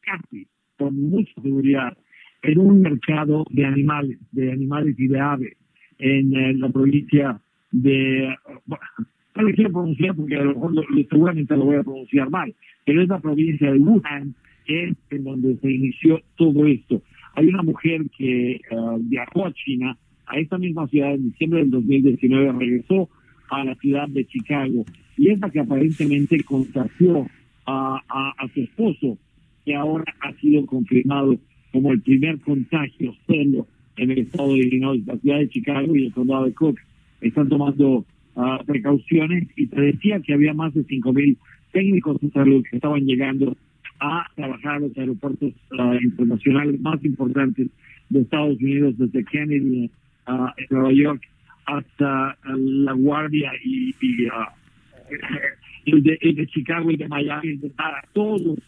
casi 0.03 0.47
con 0.79 0.97
mucha 1.11 1.33
seguridad 1.43 1.97
en 2.43 2.59
un 2.59 2.81
mercado 2.81 3.45
de 3.51 3.65
animales, 3.67 4.19
de 4.33 4.53
animales 4.53 4.99
y 4.99 5.09
de 5.09 5.21
aves 5.21 5.57
en 5.99 6.35
eh, 6.35 6.55
la 6.55 6.71
provincia 6.71 7.41
de, 7.71 8.35
bueno, 8.67 8.85
no 9.37 9.43
lo 9.43 9.55
quiero 9.55 9.73
pronunciar 9.73 10.17
porque 10.17 10.37
a 10.37 10.43
lo 10.45 10.55
mejor 10.55 10.87
seguramente 11.09 11.57
lo 11.57 11.67
voy 11.67 11.77
a 11.77 11.83
pronunciar 11.83 12.31
mal, 12.31 12.55
pero 12.85 13.03
es 13.03 13.09
la 13.09 13.21
provincia 13.21 13.71
de 13.71 13.79
Wuhan, 13.79 14.35
es 14.67 14.97
en 15.11 15.25
donde 15.25 15.57
se 15.57 15.71
inició 15.71 16.21
todo 16.37 16.67
esto. 16.67 17.03
Hay 17.35 17.47
una 17.47 17.63
mujer 17.63 18.03
que 18.17 18.53
eh, 18.53 18.61
viajó 19.01 19.47
a 19.47 19.53
China, 19.53 19.97
a 20.27 20.39
esta 20.39 20.59
misma 20.59 20.87
ciudad 20.89 21.15
en 21.15 21.31
diciembre 21.31 21.61
del 21.61 21.71
2019, 21.71 22.53
regresó 22.59 23.09
a 23.51 23.65
la 23.65 23.75
ciudad 23.77 24.09
de 24.09 24.27
Chicago 24.27 24.85
y 25.17 25.31
es 25.31 25.41
la 25.41 25.51
que 25.51 25.61
aparentemente 25.61 26.43
contagió 26.45 27.27
a, 27.67 28.01
a 28.39 28.49
su 28.55 28.61
esposo 28.61 29.19
que 29.65 29.75
ahora 29.75 30.05
ha 30.21 30.33
sido 30.35 30.65
confirmado 30.67 31.37
como 31.73 31.93
el 31.93 32.01
primer 32.01 32.39
contagio 32.41 33.15
serio 33.27 33.67
en 33.97 34.11
el 34.11 34.19
estado 34.19 34.53
de 34.55 34.59
Illinois, 34.59 35.07
la 35.07 35.19
ciudad 35.19 35.39
de 35.39 35.49
Chicago 35.49 35.95
y 35.95 36.07
el 36.07 36.13
condado 36.13 36.47
de 36.47 36.55
Cook 36.55 36.79
están 37.21 37.49
tomando 37.49 38.05
ah, 38.37 38.61
precauciones 38.67 39.49
y 39.57 39.67
te 39.67 39.81
decía 39.81 40.21
que 40.21 40.35
había 40.35 40.55
más 40.55 40.73
de 40.75 40.87
5.000 40.87 41.37
técnicos 41.73 42.21
de 42.21 42.31
salud 42.31 42.65
que 42.69 42.77
estaban 42.77 43.05
llegando 43.05 43.57
a 44.01 44.27
trabajar 44.35 44.77
en 44.77 44.89
los 44.89 44.99
aeropuertos 44.99 45.53
ah, 45.79 45.97
internacionales 46.03 46.81
más 46.81 47.05
importantes 47.05 47.69
de 48.09 48.21
Estados 48.21 48.57
Unidos, 48.59 48.99
desde 48.99 49.25
Kennedy, 49.25 49.91
uh, 50.27 50.49
en 50.57 50.67
Nueva 50.71 50.93
York, 50.93 51.23
hasta 51.67 52.37
La 52.45 52.93
Guardia 52.93 53.53
y, 53.65 53.95
el, 55.87 56.03
de, 56.03 56.19
el, 56.21 56.35
de, 56.35 56.47
Chicago 56.49 56.91
y 56.91 56.97
de 56.97 57.09
Miami, 57.09 57.57
de 57.57 57.71
todos 58.13 58.59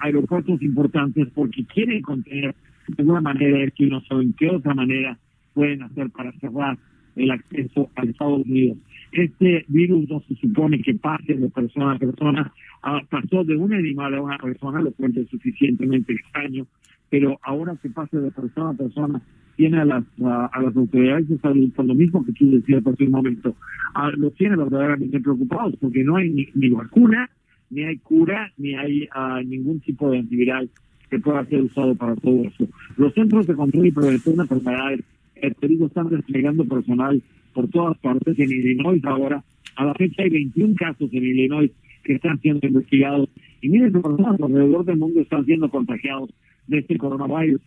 aeropuertos 0.00 0.60
importantes 0.62 1.28
porque 1.34 1.64
quieren 1.64 2.02
contener 2.02 2.54
de 2.88 2.94
alguna 2.98 3.20
manera 3.20 3.62
esto 3.64 3.84
y 3.84 3.90
no 3.90 4.00
saben 4.02 4.32
qué 4.34 4.48
otra 4.48 4.74
manera 4.74 5.18
pueden 5.54 5.82
hacer 5.82 6.10
para 6.10 6.32
cerrar 6.32 6.78
el 7.16 7.30
acceso 7.30 7.90
a 7.96 8.02
Estados 8.02 8.44
Unidos. 8.44 8.78
Este 9.12 9.64
virus 9.68 10.08
no 10.08 10.20
se 10.28 10.34
supone 10.36 10.80
que 10.82 10.94
pase 10.94 11.34
de 11.34 11.48
persona 11.48 11.92
a 11.92 11.98
persona, 11.98 12.52
ah, 12.82 13.00
pasó 13.08 13.44
de 13.44 13.56
un 13.56 13.72
animal 13.72 14.14
a 14.14 14.20
una 14.20 14.38
persona, 14.38 14.80
lo 14.80 14.92
cual 14.92 15.16
es 15.16 15.28
suficientemente 15.28 16.12
extraño, 16.12 16.66
pero 17.08 17.38
ahora 17.42 17.76
que 17.80 17.88
pase 17.88 18.18
de 18.18 18.30
persona 18.30 18.70
a 18.70 18.74
persona, 18.74 19.22
tiene 19.56 19.80
a 19.80 19.84
las, 19.86 20.04
a, 20.22 20.60
las 20.60 20.76
autoridades 20.76 21.28
de 21.28 21.38
salud, 21.38 21.72
por 21.72 21.86
lo 21.86 21.94
mismo 21.94 22.24
que 22.24 22.32
tú 22.32 22.50
decías 22.50 22.86
hace 22.86 23.04
un 23.04 23.12
momento, 23.12 23.56
uh, 23.94 24.10
los 24.18 24.34
tiene 24.34 24.56
verdaderamente 24.56 25.18
preocupados 25.20 25.74
porque 25.80 26.04
no 26.04 26.16
hay 26.16 26.30
ni, 26.30 26.46
ni 26.54 26.68
vacuna, 26.68 27.30
ni 27.70 27.84
hay 27.84 27.98
cura, 27.98 28.52
ni 28.56 28.74
hay 28.74 29.08
uh, 29.14 29.42
ningún 29.44 29.80
tipo 29.80 30.10
de 30.10 30.18
antiviral 30.18 30.68
que 31.10 31.18
pueda 31.18 31.44
ser 31.46 31.62
usado 31.62 31.94
para 31.94 32.16
todo 32.16 32.44
eso. 32.44 32.68
Los 32.96 33.14
centros 33.14 33.46
de 33.46 33.54
control 33.54 33.86
y 33.86 33.92
prevención 33.92 34.36
de 34.36 34.42
enfermedades, 34.42 35.00
el 35.36 35.54
están 35.82 36.08
desplegando 36.08 36.64
personal 36.64 37.22
por 37.52 37.68
todas 37.68 37.96
partes. 37.98 38.38
En 38.38 38.50
Illinois 38.50 39.04
ahora, 39.04 39.44
a 39.76 39.84
la 39.84 39.94
fecha 39.94 40.22
hay 40.22 40.30
21 40.30 40.74
casos 40.76 41.10
en 41.12 41.24
Illinois 41.24 41.70
que 42.02 42.14
están 42.14 42.40
siendo 42.40 42.66
investigados 42.66 43.28
y 43.60 43.68
miles 43.68 43.92
de 43.92 44.00
personas 44.00 44.40
alrededor 44.40 44.84
del 44.84 44.96
mundo 44.96 45.20
están 45.20 45.44
siendo 45.44 45.68
contagiados 45.68 46.30
de 46.66 46.78
este 46.78 46.96
coronavirus. 46.96 47.60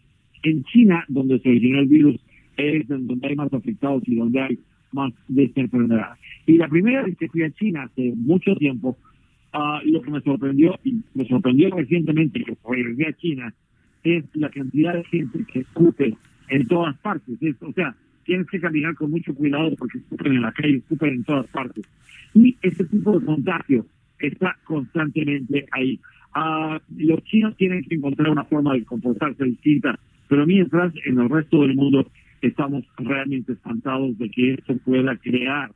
En 0.44 0.64
China, 0.66 1.04
donde 1.10 1.40
se 1.40 1.50
originó 1.50 1.80
el 1.80 1.88
virus, 1.88 2.20
es 2.58 2.88
donde 2.88 3.28
hay 3.28 3.36
más 3.36 3.54
afectados 3.54 4.04
y 4.06 4.16
donde 4.16 4.42
hay 4.42 4.60
más 4.92 5.14
de 5.28 5.44
esta 5.44 5.62
enfermedad. 5.62 6.12
Y 6.46 6.58
la 6.58 6.68
primera 6.68 7.04
vez 7.04 7.18
que 7.18 7.28
fui 7.28 7.44
a 7.44 7.52
China 7.52 7.84
hace 7.84 8.14
mucho 8.16 8.56
tiempo, 8.56 8.98
Uh, 9.52 9.80
lo 9.86 10.02
que 10.02 10.12
me 10.12 10.22
sorprendió, 10.22 10.80
y 10.84 11.02
me 11.16 11.26
sorprendió 11.26 11.72
recientemente 11.76 12.44
que 12.44 12.56
regresé 12.70 13.08
a 13.08 13.14
China, 13.14 13.54
es 14.04 14.24
la 14.34 14.50
cantidad 14.50 14.94
de 14.94 15.04
gente 15.06 15.44
que 15.52 15.60
escupe 15.62 16.16
en 16.50 16.68
todas 16.68 16.96
partes. 17.00 17.36
o 17.62 17.74
sea, 17.74 17.96
tienes 18.26 18.48
que 18.48 18.60
caminar 18.60 18.94
con 18.94 19.10
mucho 19.10 19.34
cuidado 19.34 19.76
porque 19.76 19.98
escupen 19.98 20.34
en 20.34 20.42
la 20.44 20.52
calle, 20.52 20.78
escupen 20.78 21.16
en 21.16 21.24
todas 21.24 21.48
partes. 21.48 21.84
Y 22.36 22.56
ese 22.62 22.86
tipo 22.86 23.20
de 23.20 23.26
contagio 23.26 23.88
está 24.20 24.56
constantemente 24.66 25.66
ahí. 25.72 26.00
Uh, 26.36 26.78
los 26.96 27.24
chinos 27.24 27.58
tienen 27.58 27.84
que 27.84 27.96
encontrar 27.96 28.30
una 28.30 28.46
forma 28.46 28.74
de 28.74 28.86
comportarse 28.86 29.44
distinta, 29.46 30.00
pero 30.28 30.46
mientras 30.46 30.94
en 31.06 31.20
el 31.20 31.28
resto 31.28 31.64
del 31.64 31.76
mundo 31.76 32.06
estamos 32.42 32.86
realmente 32.98 33.54
espantados 33.54 34.16
de 34.20 34.30
que 34.30 34.54
esto 34.54 34.78
pueda 34.86 35.18
crear 35.18 35.72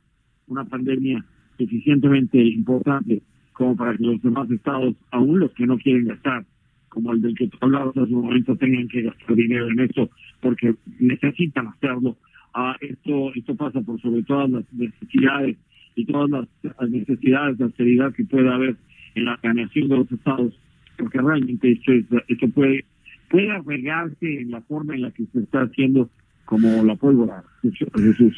una 0.46 0.64
pandemia 0.64 1.24
suficientemente 1.58 2.38
importante 2.38 3.20
como 3.54 3.76
para 3.76 3.96
que 3.96 4.04
los 4.04 4.20
demás 4.22 4.50
estados, 4.50 4.94
aún 5.10 5.40
los 5.40 5.52
que 5.52 5.66
no 5.66 5.78
quieren 5.78 6.08
gastar, 6.08 6.44
como 6.88 7.12
el 7.12 7.22
del 7.22 7.34
que 7.34 7.48
tú 7.48 7.58
hablabas 7.60 7.96
hace 7.96 8.14
un 8.14 8.26
momento, 8.26 8.56
tengan 8.56 8.86
que 8.88 9.02
gastar 9.02 9.34
dinero 9.34 9.68
en 9.68 9.80
esto 9.80 10.10
porque 10.40 10.74
necesitan 11.00 11.68
hacerlo. 11.68 12.16
Ah, 12.52 12.76
esto, 12.80 13.32
esto 13.34 13.56
pasa 13.56 13.80
por 13.80 14.00
sobre 14.00 14.22
todas 14.22 14.50
las 14.50 14.72
necesidades 14.72 15.56
y 15.96 16.04
todas 16.04 16.30
las, 16.30 16.90
necesidades 16.90 17.58
de 17.58 17.64
austeridad 17.64 18.12
que 18.12 18.24
puede 18.24 18.48
haber 18.48 18.76
en 19.14 19.24
la 19.24 19.36
planeación 19.38 19.88
de 19.88 19.96
los 19.96 20.12
estados, 20.12 20.52
porque 20.98 21.20
realmente 21.20 21.72
esto, 21.72 21.92
esto 22.28 22.48
puede, 22.48 22.84
puede 23.28 23.50
arreglarse 23.50 24.40
en 24.40 24.50
la 24.50 24.60
forma 24.62 24.94
en 24.94 25.02
la 25.02 25.10
que 25.10 25.24
se 25.32 25.40
está 25.40 25.62
haciendo 25.62 26.10
como 26.44 26.84
la 26.84 26.94
pólvora, 26.96 27.42
Jesús. 27.62 28.36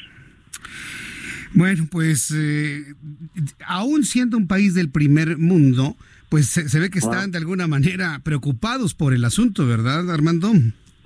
Bueno, 1.57 1.85
pues 1.91 2.31
eh, 2.37 2.85
aún 3.67 4.05
siendo 4.05 4.37
un 4.37 4.47
país 4.47 4.75
del 4.75 4.91
primer 4.91 5.39
mundo, 5.39 5.97
pues 6.29 6.49
se, 6.49 6.79
ve 6.79 6.91
que 6.91 6.99
están 6.99 7.31
de 7.31 7.39
alguna 7.39 7.67
manera 7.67 8.21
preocupados 8.23 8.95
por 8.95 9.15
el 9.15 9.25
asunto, 9.25 9.67
¿verdad, 9.67 10.11
Armando? 10.11 10.53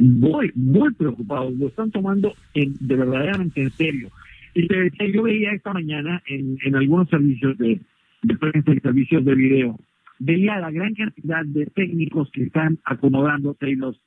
Muy, 0.00 0.50
muy 0.56 0.92
preocupados, 0.94 1.54
lo 1.54 1.68
están 1.68 1.92
tomando 1.92 2.34
en, 2.54 2.74
de 2.80 2.96
verdaderamente 2.96 3.62
en 3.62 3.70
serio. 3.70 4.10
Y 4.54 4.66
te 4.66 4.76
decía, 4.76 5.06
yo 5.14 5.22
veía 5.22 5.52
esta 5.52 5.72
mañana 5.72 6.20
en, 6.26 6.58
en 6.64 6.74
algunos 6.74 7.08
servicios 7.08 7.56
de, 7.56 7.80
de 8.22 8.36
prensa 8.36 8.72
y 8.74 8.80
servicios 8.80 9.24
de 9.24 9.34
video, 9.36 9.78
veía 10.18 10.58
la 10.58 10.72
gran 10.72 10.94
cantidad 10.94 11.44
de 11.44 11.66
técnicos 11.66 12.28
que 12.32 12.42
están 12.42 12.80
acomodándose 12.84 13.70
y 13.70 13.76
los 13.76 14.00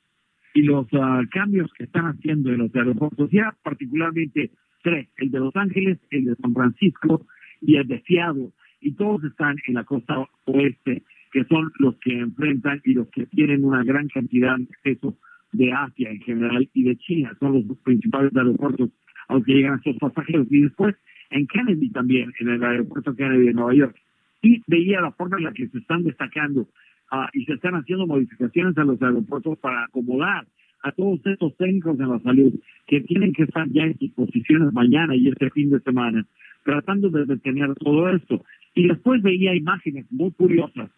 y 0.56 0.62
los 0.62 0.86
ah, 0.92 1.22
cambios 1.32 1.72
que 1.76 1.84
están 1.84 2.06
haciendo 2.06 2.50
en 2.50 2.58
los 2.58 2.74
aeropuertos, 2.76 3.28
ya 3.32 3.56
particularmente 3.64 4.52
tres, 4.84 5.08
el 5.16 5.30
de 5.30 5.40
Los 5.40 5.56
Ángeles, 5.56 5.98
el 6.10 6.26
de 6.26 6.36
San 6.36 6.54
Francisco 6.54 7.26
y 7.60 7.76
el 7.76 7.88
de 7.88 8.02
Seattle, 8.02 8.50
y 8.80 8.92
todos 8.92 9.24
están 9.24 9.56
en 9.66 9.74
la 9.74 9.84
costa 9.84 10.28
oeste, 10.44 11.02
que 11.32 11.44
son 11.44 11.72
los 11.78 11.96
que 11.96 12.18
enfrentan 12.20 12.80
y 12.84 12.92
los 12.92 13.08
que 13.08 13.26
tienen 13.26 13.64
una 13.64 13.82
gran 13.82 14.06
cantidad 14.08 14.56
de 14.56 14.64
acceso 14.70 15.16
de 15.52 15.72
Asia 15.72 16.10
en 16.10 16.20
general 16.20 16.68
y 16.74 16.84
de 16.84 16.96
China, 16.98 17.34
son 17.40 17.54
los 17.66 17.78
principales 17.78 18.36
aeropuertos 18.36 18.90
a 19.28 19.34
los 19.34 19.44
que 19.44 19.54
llegan 19.54 19.78
estos 19.78 19.96
pasajeros. 19.96 20.46
Y 20.50 20.62
después 20.62 20.94
en 21.30 21.46
Kennedy 21.46 21.90
también, 21.90 22.32
en 22.38 22.48
el 22.48 22.62
aeropuerto 22.62 23.14
Kennedy 23.14 23.46
de 23.46 23.54
Nueva 23.54 23.74
York. 23.74 23.96
Y 24.42 24.62
veía 24.66 25.00
la 25.00 25.12
forma 25.12 25.38
en 25.38 25.44
la 25.44 25.52
que 25.52 25.68
se 25.68 25.78
están 25.78 26.04
destacando 26.04 26.68
ah, 27.10 27.30
y 27.32 27.44
se 27.46 27.54
están 27.54 27.74
haciendo 27.74 28.06
modificaciones 28.06 28.76
a 28.76 28.84
los 28.84 29.00
aeropuertos 29.00 29.58
para 29.58 29.84
acomodar 29.84 30.46
a 30.84 30.92
todos 30.92 31.18
estos 31.24 31.56
técnicos 31.56 31.96
de 31.96 32.06
la 32.06 32.18
salud 32.20 32.52
que 32.86 33.00
tienen 33.00 33.32
que 33.32 33.44
estar 33.44 33.66
ya 33.70 33.84
en 33.84 33.98
sus 33.98 34.10
posiciones 34.10 34.72
mañana 34.72 35.16
y 35.16 35.28
este 35.28 35.50
fin 35.50 35.70
de 35.70 35.80
semana, 35.80 36.26
tratando 36.62 37.08
de 37.08 37.24
detener 37.24 37.74
todo 37.76 38.10
esto. 38.10 38.44
Y 38.74 38.88
después 38.88 39.22
veía 39.22 39.54
imágenes 39.54 40.04
muy 40.10 40.30
curiosas 40.32 40.90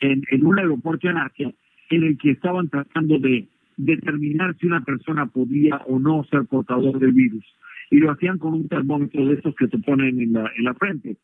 en, 0.00 0.22
en 0.30 0.46
un 0.46 0.58
aeropuerto 0.58 1.08
en 1.10 1.18
Asia 1.18 1.52
en 1.90 2.02
el 2.02 2.16
que 2.16 2.30
estaban 2.30 2.70
tratando 2.70 3.18
de 3.18 3.46
determinar 3.76 4.56
si 4.58 4.66
una 4.66 4.82
persona 4.82 5.26
podía 5.26 5.76
o 5.86 5.98
no 5.98 6.24
ser 6.24 6.46
portador 6.46 6.98
del 6.98 7.12
virus. 7.12 7.44
Y 7.90 7.98
lo 7.98 8.10
hacían 8.10 8.38
con 8.38 8.54
un 8.54 8.68
termómetro 8.68 9.26
de 9.26 9.34
estos 9.34 9.54
que 9.54 9.68
te 9.68 9.78
ponen 9.78 10.18
en 10.18 10.32
la, 10.32 10.50
en 10.56 10.64
la 10.64 10.74
frente. 10.74 11.18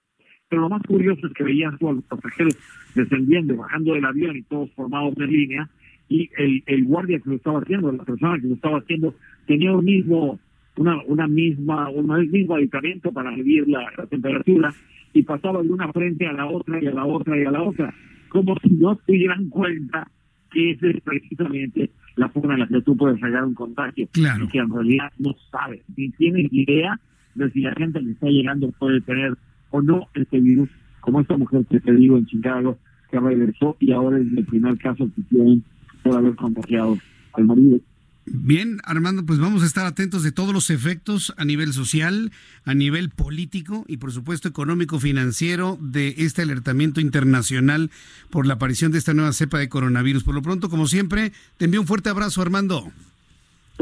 Pero 0.51 0.63
lo 0.63 0.69
más 0.69 0.83
curioso 0.83 1.27
es 1.27 1.33
que 1.33 1.45
veían 1.45 1.79
a 1.81 1.93
los 1.93 2.05
pasajeros 2.05 2.59
descendiendo, 2.95 3.57
bajando 3.57 3.95
del 3.95 4.05
avión 4.05 4.37
y 4.37 4.43
todos 4.43 4.71
formados 4.73 5.15
en 5.17 5.33
línea, 5.33 5.71
y 6.13 6.31
el, 6.37 6.63
el 6.67 6.85
guardia 6.85 7.19
que 7.21 7.31
lo 7.31 7.37
estaba 7.37 7.61
haciendo, 7.61 7.91
la 7.91 8.05
persona 8.05 8.39
que 8.39 8.47
lo 8.47 8.55
estaba 8.55 8.79
haciendo, 8.79 9.15
tenía 9.47 9.73
un 9.73 9.85
mismo, 9.85 10.39
una, 10.77 11.03
una 11.07 11.27
misma, 11.27 11.89
un 11.89 12.31
mismo 12.31 12.55
aditamiento 12.55 13.11
para 13.13 13.31
medir 13.31 13.67
la, 13.67 13.87
temperatura 14.11 14.75
y 15.15 15.23
pasaba 15.23 15.63
de 15.63 15.71
una 15.71 15.91
frente 15.91 16.27
a 16.27 16.33
la 16.33 16.47
otra 16.47 16.83
y 16.83 16.87
a 16.87 16.93
la 16.93 17.07
otra 17.07 17.39
y 17.39 17.45
a 17.45 17.51
la 17.51 17.63
otra, 17.63 17.95
como 18.29 18.59
si 18.61 18.71
no 18.75 18.99
se 19.07 19.13
dieran 19.13 19.49
cuenta 19.49 20.07
que 20.51 20.73
esa 20.73 20.89
es 20.89 21.01
precisamente 21.01 21.91
la 22.17 22.29
forma 22.29 22.55
en 22.55 22.61
la 22.61 22.67
que 22.67 22.83
tú 22.83 22.95
puedes 22.95 23.21
llegar 23.23 23.45
un 23.45 23.55
contagio. 23.55 24.07
Claro. 24.13 24.47
que 24.49 24.59
en 24.59 24.71
realidad 24.71 25.11
no 25.19 25.35
sabes, 25.51 25.81
ni 25.97 26.11
tienes 26.11 26.53
idea 26.53 27.01
de 27.35 27.51
si 27.53 27.61
la 27.61 27.73
gente 27.73 28.01
que 28.01 28.11
está 28.11 28.27
llegando 28.27 28.71
puede 28.73 29.01
tener 29.01 29.33
o 29.71 29.81
no 29.81 30.09
este 30.13 30.41
virus, 30.41 30.69
como 31.01 31.23
esta 31.23 31.39
mujer 31.39 31.65
que 31.71 31.81
te 31.81 31.93
digo 31.95 32.19
en 32.19 32.27
Chicago, 32.27 32.79
que 33.11 33.19
regresó 33.19 33.77
y 33.81 33.93
ahora 33.93 34.19
es 34.19 34.27
el 34.37 34.45
primer 34.45 34.77
caso 34.77 35.09
que 35.17 35.23
tienen 35.31 35.65
por 36.03 36.17
haber 36.17 36.35
contagiado 36.37 36.99
al 37.33 37.45
marido. 37.45 37.81
Bien, 38.25 38.81
Armando, 38.85 39.27
pues 39.27 39.41
vamos 39.41 39.65
a 39.65 39.67
estar 39.67 39.85
atentos 39.85 40.23
de 40.23 40.31
todos 40.31 40.55
los 40.55 40.71
efectos 40.71 41.35
a 41.37 41.45
nivel 41.45 41.73
social, 41.73 42.31
a 42.65 42.73
nivel 42.73 43.11
político 43.11 43.85
y 43.89 43.97
por 43.97 44.13
supuesto 44.13 44.49
económico 44.49 45.01
financiero 45.01 45.77
de 45.81 46.15
este 46.19 46.43
alertamiento 46.43 47.01
internacional 47.01 47.91
por 48.31 48.47
la 48.47 48.55
aparición 48.55 48.93
de 48.93 48.99
esta 48.99 49.13
nueva 49.13 49.33
cepa 49.33 49.59
de 49.59 49.69
coronavirus. 49.69 50.23
Por 50.23 50.37
lo 50.37 50.43
pronto, 50.43 50.71
como 50.71 50.87
siempre, 50.87 51.33
te 51.57 51.65
envío 51.65 51.81
un 51.81 51.87
fuerte 51.89 52.11
abrazo, 52.11 52.43
Armando. 52.43 52.93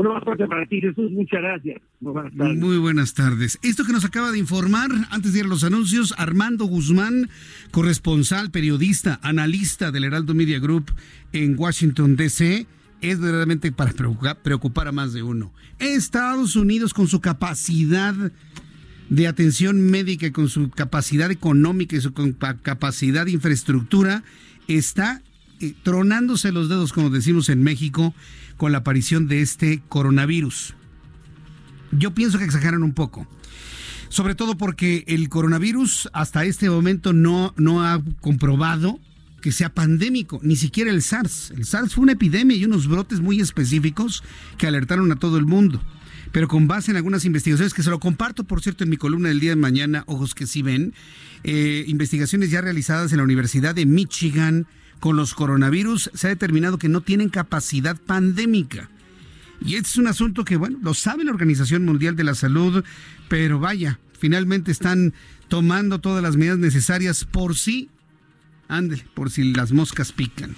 Un 0.01 0.07
abrazo 0.07 0.49
para 0.49 0.65
ti, 0.65 0.81
Jesús. 0.81 1.11
Muchas 1.11 1.43
gracias. 1.43 1.83
Muy 2.01 2.13
buenas 2.13 2.35
tardes. 2.35 2.57
Muy 2.57 2.79
buenas 2.79 3.13
tardes. 3.13 3.59
Esto 3.61 3.85
que 3.85 3.93
nos 3.93 4.07
acaba 4.07 4.33
de 4.33 4.39
informar, 4.39 4.89
antes 5.11 5.35
de 5.35 5.41
ir 5.41 5.45
a 5.45 5.49
los 5.49 5.63
anuncios, 5.63 6.15
Armando 6.17 6.65
Guzmán, 6.65 7.29
corresponsal, 7.71 8.51
periodista, 8.51 9.21
analista 9.23 9.91
del 9.91 10.05
Heraldo 10.05 10.33
Media 10.33 10.59
Group 10.59 10.91
en 11.35 11.55
Washington, 11.59 12.17
D.C., 12.17 12.67
es 13.03 13.21
verdaderamente 13.21 13.73
para 13.73 13.93
preocupar 14.43 14.89
a 14.89 14.93
más 14.93 15.13
de 15.13 15.23
uno. 15.23 15.53
Estados 15.79 16.57
Unidos, 16.57 16.95
con 16.95 17.07
su 17.07 17.21
capacidad 17.21 18.15
de 19.11 19.27
atención 19.27 19.83
médica 19.83 20.33
con 20.33 20.49
su 20.49 20.71
capacidad 20.71 21.31
económica 21.31 21.97
y 21.97 22.01
su 22.01 22.15
capacidad 22.63 23.27
de 23.27 23.33
infraestructura, 23.33 24.23
está 24.67 25.21
eh, 25.61 25.75
tronándose 25.83 26.53
los 26.53 26.71
dedos, 26.71 26.95
como 26.95 27.11
decimos 27.11 27.51
en 27.51 27.63
México, 27.63 28.15
con 28.61 28.73
la 28.73 28.79
aparición 28.79 29.27
de 29.27 29.41
este 29.41 29.83
coronavirus. 29.89 30.75
Yo 31.93 32.13
pienso 32.13 32.37
que 32.37 32.45
exageran 32.45 32.83
un 32.83 32.93
poco. 32.93 33.27
Sobre 34.11 34.35
todo 34.35 34.59
porque 34.59 35.03
el 35.07 35.31
coronavirus 35.31 36.11
hasta 36.13 36.45
este 36.45 36.69
momento 36.69 37.15
no, 37.15 37.55
no 37.57 37.83
ha 37.83 38.03
comprobado 38.21 39.01
que 39.41 39.51
sea 39.51 39.73
pandémico, 39.73 40.41
ni 40.43 40.57
siquiera 40.57 40.91
el 40.91 41.01
SARS. 41.01 41.53
El 41.53 41.65
SARS 41.65 41.95
fue 41.95 42.03
una 42.03 42.13
epidemia 42.13 42.55
y 42.55 42.67
unos 42.67 42.87
brotes 42.87 43.21
muy 43.21 43.41
específicos 43.41 44.23
que 44.59 44.67
alertaron 44.67 45.11
a 45.11 45.17
todo 45.17 45.39
el 45.39 45.47
mundo. 45.47 45.81
Pero 46.31 46.47
con 46.47 46.69
base 46.69 46.91
en 46.91 46.99
algunas 46.99 47.25
investigaciones, 47.25 47.73
que 47.73 47.83
se 47.83 47.89
lo 47.89 47.99
comparto, 47.99 48.45
por 48.45 48.61
cierto, 48.61 48.85
en 48.85 48.91
mi 48.91 48.99
columna 48.99 49.31
del 49.31 49.41
día 49.41 49.51
de 49.53 49.57
mañana, 49.57 50.05
Ojos 50.07 50.35
que 50.35 50.47
sí 50.47 50.61
ven, 50.61 50.93
eh, 51.45 51.87
investigaciones 51.89 52.51
ya 52.51 52.61
realizadas 52.61 53.11
en 53.13 53.17
la 53.17 53.25
Universidad 53.25 53.75
de 53.75 53.87
Michigan 53.87 54.67
con 55.01 55.17
los 55.17 55.35
coronavirus, 55.35 56.11
se 56.15 56.27
ha 56.27 56.31
determinado 56.31 56.79
que 56.79 56.89
no 56.89 57.01
tienen 57.01 57.29
capacidad 57.29 57.97
pandémica. 57.97 58.91
Y 59.65 59.75
este 59.75 59.89
es 59.89 59.97
un 59.97 60.07
asunto 60.07 60.45
que, 60.45 60.57
bueno, 60.57 60.79
lo 60.83 60.95
sabe 60.95 61.25
la 61.25 61.33
Organización 61.33 61.85
Mundial 61.85 62.17
de 62.17 62.25
la 62.25 62.35
Salud, 62.35 62.85
pero 63.29 63.59
vaya, 63.59 63.99
finalmente 64.19 64.71
están 64.71 65.13
tomando 65.49 65.99
todas 65.99 66.23
las 66.23 66.37
medidas 66.37 66.59
necesarias 66.59 67.25
por 67.25 67.57
sí 67.57 67.91
Ándale, 68.71 69.05
por 69.15 69.33
si 69.33 69.53
las 69.53 69.73
moscas 69.73 70.13
pican. 70.13 70.55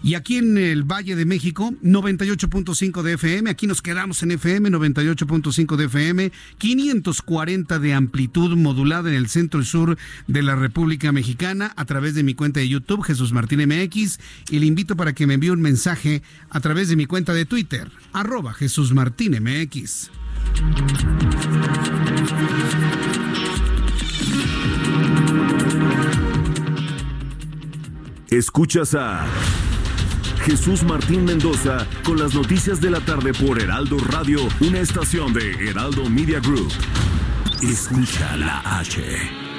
Y 0.03 0.15
aquí 0.15 0.37
en 0.37 0.57
el 0.59 0.85
Valle 0.85 1.17
de 1.17 1.25
México, 1.25 1.75
98.5 1.83 3.03
de 3.03 3.15
FM. 3.15 3.51
Aquí 3.51 3.67
nos 3.67 3.83
quedamos 3.83 4.23
en 4.23 4.31
FM, 4.31 4.71
98.5 4.71 5.77
de 5.77 5.87
FM, 5.87 6.31
540 6.57 7.81
de 7.81 7.95
amplitud 7.95 8.57
modulada 8.57 9.11
en 9.11 9.17
el 9.17 9.29
centro 9.29 9.61
y 9.61 9.65
sur 9.65 9.99
de 10.29 10.43
la 10.43 10.55
República 10.55 11.00
Mexicana 11.11 11.73
a 11.77 11.85
través 11.87 12.15
de 12.15 12.23
mi 12.23 12.35
cuenta 12.35 12.61
de 12.61 12.69
YouTube, 12.69 13.03
Jesús 13.03 13.33
Martín 13.33 13.61
MX. 13.67 14.19
Y 14.51 14.59
le 14.59 14.67
invito 14.67 14.97
para 14.97 15.15
que 15.15 15.27
me 15.27 15.35
envíe 15.35 15.51
un 15.51 15.61
mensaje 15.61 16.23
a 16.51 16.61
través 16.61 16.89
de 16.89 16.97
mi 16.97 17.07
cuenta 17.07 17.33
de 17.33 17.47
Twitter, 17.47 17.91
arroba 18.13 18.53
Jesús 18.53 18.93
Martín 18.93 19.37
MX. 19.43 20.11
Escuchas 28.31 28.95
a 28.95 29.27
Jesús 30.45 30.85
Martín 30.85 31.25
Mendoza 31.25 31.87
con 32.05 32.19
las 32.19 32.35
noticias 32.35 32.81
de 32.81 32.91
la 32.91 33.01
tarde 33.01 33.33
por 33.33 33.61
Heraldo 33.61 33.99
Radio, 33.99 34.41
una 34.61 34.81
estación 34.81 35.33
de 35.33 35.51
Heraldo 35.69 36.09
Media 36.09 36.41
Group. 36.41 36.73
Escucha 37.63 38.37
la 38.37 38.61
H, 38.79 39.03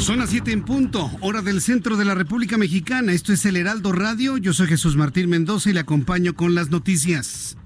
Son 0.00 0.18
las 0.18 0.30
7 0.30 0.50
en 0.50 0.62
punto, 0.62 1.10
hora 1.20 1.42
del 1.42 1.60
centro 1.60 1.98
de 1.98 2.06
la 2.06 2.14
República 2.14 2.56
Mexicana. 2.56 3.12
Esto 3.12 3.34
es 3.34 3.44
el 3.44 3.56
Heraldo 3.56 3.92
Radio. 3.92 4.38
Yo 4.38 4.54
soy 4.54 4.66
Jesús 4.66 4.96
Martín 4.96 5.28
Mendoza 5.28 5.68
y 5.68 5.74
le 5.74 5.80
acompaño 5.80 6.34
con 6.34 6.54
las 6.54 6.70
noticias. 6.70 7.58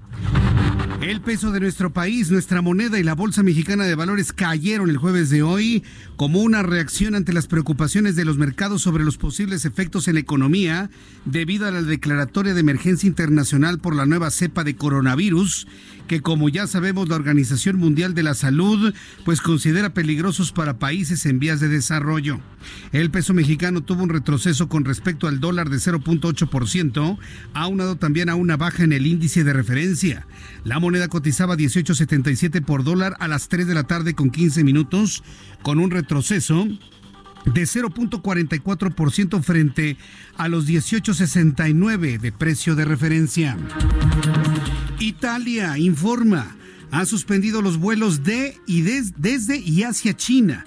El 1.01 1.21
peso 1.21 1.51
de 1.51 1.59
nuestro 1.59 1.93
país, 1.93 2.31
nuestra 2.31 2.63
moneda 2.63 2.97
y 2.97 3.03
la 3.03 3.13
Bolsa 3.13 3.43
Mexicana 3.43 3.83
de 3.83 3.93
Valores 3.93 4.33
cayeron 4.33 4.89
el 4.89 4.97
jueves 4.97 5.29
de 5.29 5.43
hoy 5.43 5.83
como 6.15 6.41
una 6.41 6.63
reacción 6.63 7.13
ante 7.13 7.31
las 7.33 7.45
preocupaciones 7.45 8.15
de 8.15 8.25
los 8.25 8.37
mercados 8.37 8.81
sobre 8.81 9.03
los 9.03 9.17
posibles 9.17 9.65
efectos 9.65 10.07
en 10.07 10.15
la 10.15 10.21
economía 10.21 10.89
debido 11.25 11.67
a 11.67 11.71
la 11.71 11.83
declaratoria 11.83 12.53
de 12.53 12.59
emergencia 12.61 13.07
internacional 13.07 13.77
por 13.79 13.95
la 13.95 14.05
nueva 14.05 14.31
cepa 14.31 14.63
de 14.63 14.75
coronavirus 14.75 15.67
que 16.07 16.21
como 16.21 16.49
ya 16.49 16.67
sabemos 16.67 17.09
la 17.09 17.15
Organización 17.15 17.77
Mundial 17.77 18.13
de 18.13 18.23
la 18.23 18.33
Salud 18.33 18.93
pues 19.25 19.41
considera 19.41 19.93
peligrosos 19.93 20.51
para 20.51 20.79
países 20.79 21.25
en 21.25 21.39
vías 21.39 21.59
de 21.59 21.67
desarrollo. 21.67 22.39
El 22.91 23.11
peso 23.11 23.33
mexicano 23.33 23.81
tuvo 23.81 24.03
un 24.03 24.09
retroceso 24.09 24.69
con 24.69 24.85
respecto 24.85 25.27
al 25.27 25.39
dólar 25.39 25.69
de 25.69 25.77
0.8%, 25.77 27.17
aunado 27.53 27.95
también 27.95 28.29
a 28.29 28.35
una 28.35 28.57
baja 28.57 28.83
en 28.83 28.93
el 28.93 29.05
índice 29.05 29.43
de 29.43 29.53
referencia. 29.53 30.25
La 30.65 30.79
moneda 30.79 31.07
cotizaba 31.07 31.55
18.77 31.55 32.65
por 32.65 32.83
dólar 32.83 33.15
a 33.19 33.27
las 33.27 33.49
3 33.49 33.67
de 33.67 33.75
la 33.75 33.83
tarde 33.83 34.15
con 34.15 34.31
15 34.31 34.63
minutos, 34.63 35.23
con 35.61 35.79
un 35.79 35.91
retroceso 35.91 36.65
de 37.45 37.63
0.44% 37.63 39.43
frente 39.43 39.95
a 40.35 40.47
los 40.47 40.67
18.69 40.67 42.19
de 42.19 42.31
precio 42.31 42.73
de 42.73 42.83
referencia. 42.83 43.57
Italia 44.99 45.77
informa, 45.77 46.55
ha 46.89 47.05
suspendido 47.05 47.61
los 47.61 47.77
vuelos 47.77 48.23
de 48.23 48.57
y 48.65 48.81
desde 48.81 49.57
y 49.57 49.83
hacia 49.83 50.17
China 50.17 50.65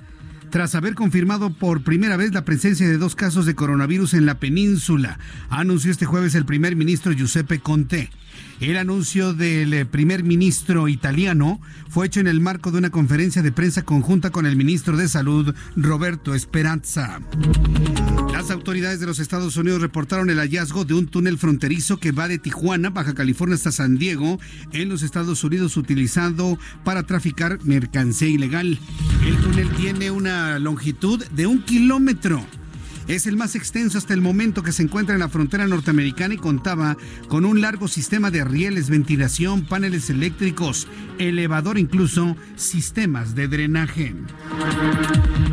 tras 0.51 0.75
haber 0.75 0.95
confirmado 0.95 1.51
por 1.51 1.83
primera 1.83 2.17
vez 2.17 2.33
la 2.33 2.45
presencia 2.45 2.89
de 2.89 2.97
dos 2.97 3.15
casos 3.15 3.45
de 3.45 3.55
coronavirus 3.55 4.15
en 4.15 4.27
la 4.27 4.39
península, 4.39 5.19
anunció 5.51 5.91
este 5.91 6.07
jueves 6.07 6.35
el 6.35 6.47
primer 6.47 6.75
ministro 6.75 7.13
Giuseppe 7.13 7.59
Conte. 7.61 8.11
El 8.61 8.77
anuncio 8.77 9.35
del 9.35 9.73
eh, 9.73 9.87
primer 9.87 10.25
ministro 10.25 10.89
italiano 10.89 11.61
fue 11.89 12.07
hecho 12.07 12.19
en 12.19 12.27
el 12.27 12.41
marco 12.41 12.73
de 12.73 12.79
una 12.79 12.91
conferencia 12.91 13.41
de 13.41 13.53
prensa 13.53 13.85
conjunta 13.85 14.31
con 14.31 14.47
el 14.47 14.57
ministro 14.57 14.97
de 14.97 15.09
Salud, 15.09 15.55
Roberto 15.77 16.35
Esperanza. 16.35 17.21
Las 18.33 18.51
autoridades 18.51 18.99
de 18.99 19.07
los 19.07 19.21
Estados 19.21 19.57
Unidos 19.57 19.81
reportaron 19.81 20.29
el 20.29 20.39
hallazgo 20.39 20.85
de 20.85 20.95
un 20.95 21.07
túnel 21.07 21.39
fronterizo 21.39 21.99
que 21.99 22.11
va 22.11 22.27
de 22.27 22.39
Tijuana, 22.39 22.91
Baja 22.91 23.15
California, 23.15 23.55
hasta 23.55 23.71
San 23.71 23.97
Diego, 23.97 24.41
en 24.73 24.89
los 24.89 25.03
Estados 25.03 25.45
Unidos, 25.45 25.77
utilizado 25.77 26.59
para 26.83 27.05
traficar 27.05 27.61
mercancía 27.65 28.29
ilegal. 28.29 28.79
El 29.25 29.37
túnel 29.37 29.71
tiene 29.71 30.11
una 30.11 30.59
longitud 30.59 31.25
de 31.27 31.47
un 31.47 31.63
kilómetro 31.63 32.45
es 33.09 33.27
el 33.27 33.37
más 33.37 33.55
extenso 33.55 33.97
hasta 33.97 34.13
el 34.13 34.21
momento 34.21 34.63
que 34.63 34.73
se 34.73 34.83
encuentra 34.83 35.15
en 35.15 35.21
la 35.21 35.31
frontera 35.31 35.67
norteamericana 35.67 36.35
y 36.35 36.39
contaba 36.39 36.97
con 37.29 37.47
un 37.47 37.63
largo 37.63 37.89
sistema 37.89 38.31
de 38.31 38.45
rieles, 38.45 38.91
ventilación, 38.91 39.65
paneles 39.65 40.11
eléctricos, 40.11 40.87
elevador, 41.19 41.79
incluso 41.79 42.37
sistemas 42.57 43.35
de 43.35 43.49
drenaje. 43.49 44.15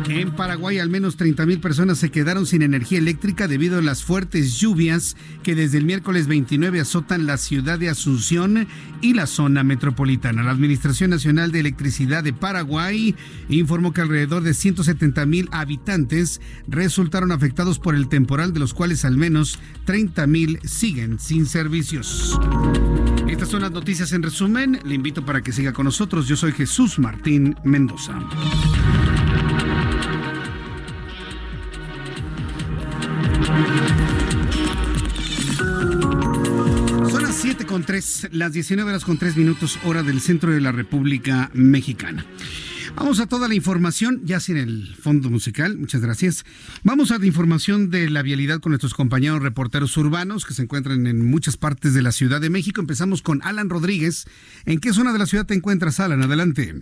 En 0.08 0.32
Paraguay 0.32 0.78
al 0.78 0.90
menos 0.90 1.16
30 1.16 1.46
mil 1.46 1.60
personas 1.60 1.98
se 1.98 2.10
quedaron 2.10 2.46
sin 2.46 2.62
energía 2.62 2.98
eléctrica 2.98 3.48
debido 3.48 3.78
a 3.78 3.82
las 3.82 4.04
fuertes 4.04 4.54
lluvias 4.58 5.16
que 5.42 5.54
desde 5.54 5.78
el 5.78 5.84
miércoles 5.84 6.26
29 6.26 6.80
azotan 6.80 7.26
la 7.26 7.38
ciudad 7.38 7.78
de 7.78 7.88
Asunción 7.88 8.68
y 9.06 9.14
la 9.14 9.26
zona 9.26 9.62
metropolitana. 9.62 10.42
La 10.42 10.50
Administración 10.50 11.10
Nacional 11.10 11.52
de 11.52 11.60
Electricidad 11.60 12.24
de 12.24 12.32
Paraguay 12.32 13.14
informó 13.48 13.92
que 13.92 14.00
alrededor 14.00 14.42
de 14.42 14.52
170 14.52 15.24
mil 15.26 15.48
habitantes 15.52 16.40
resultaron 16.66 17.30
afectados 17.30 17.78
por 17.78 17.94
el 17.94 18.08
temporal, 18.08 18.52
de 18.52 18.58
los 18.58 18.74
cuales 18.74 19.04
al 19.04 19.16
menos 19.16 19.60
30 19.84 20.26
mil 20.26 20.58
siguen 20.64 21.20
sin 21.20 21.46
servicios. 21.46 22.38
Estas 23.28 23.48
son 23.48 23.62
las 23.62 23.70
noticias 23.70 24.12
en 24.12 24.24
resumen. 24.24 24.80
Le 24.84 24.96
invito 24.96 25.24
para 25.24 25.40
que 25.40 25.52
siga 25.52 25.72
con 25.72 25.84
nosotros. 25.84 26.26
Yo 26.26 26.36
soy 26.36 26.50
Jesús 26.50 26.98
Martín 26.98 27.54
Mendoza. 27.62 28.18
3, 37.84 38.28
las 38.32 38.52
19 38.52 38.90
horas 38.90 39.04
con 39.04 39.18
3 39.18 39.36
minutos, 39.36 39.78
hora 39.84 40.02
del 40.02 40.20
centro 40.20 40.52
de 40.52 40.60
la 40.60 40.72
República 40.72 41.50
Mexicana. 41.54 42.24
Vamos 42.94 43.20
a 43.20 43.26
toda 43.26 43.48
la 43.48 43.54
información, 43.54 44.22
ya 44.24 44.40
sin 44.40 44.56
el 44.56 44.94
fondo 44.94 45.28
musical, 45.28 45.76
muchas 45.76 46.00
gracias. 46.00 46.44
Vamos 46.82 47.10
a 47.10 47.18
la 47.18 47.26
información 47.26 47.90
de 47.90 48.08
la 48.08 48.22
vialidad 48.22 48.60
con 48.60 48.70
nuestros 48.70 48.94
compañeros 48.94 49.42
reporteros 49.42 49.96
urbanos 49.96 50.46
que 50.46 50.54
se 50.54 50.62
encuentran 50.62 51.06
en 51.06 51.24
muchas 51.28 51.56
partes 51.56 51.92
de 51.92 52.02
la 52.02 52.12
Ciudad 52.12 52.40
de 52.40 52.48
México. 52.48 52.80
Empezamos 52.80 53.20
con 53.20 53.42
Alan 53.42 53.68
Rodríguez. 53.68 54.26
¿En 54.64 54.80
qué 54.80 54.92
zona 54.92 55.12
de 55.12 55.18
la 55.18 55.26
ciudad 55.26 55.46
te 55.46 55.54
encuentras, 55.54 56.00
Alan? 56.00 56.22
Adelante. 56.22 56.74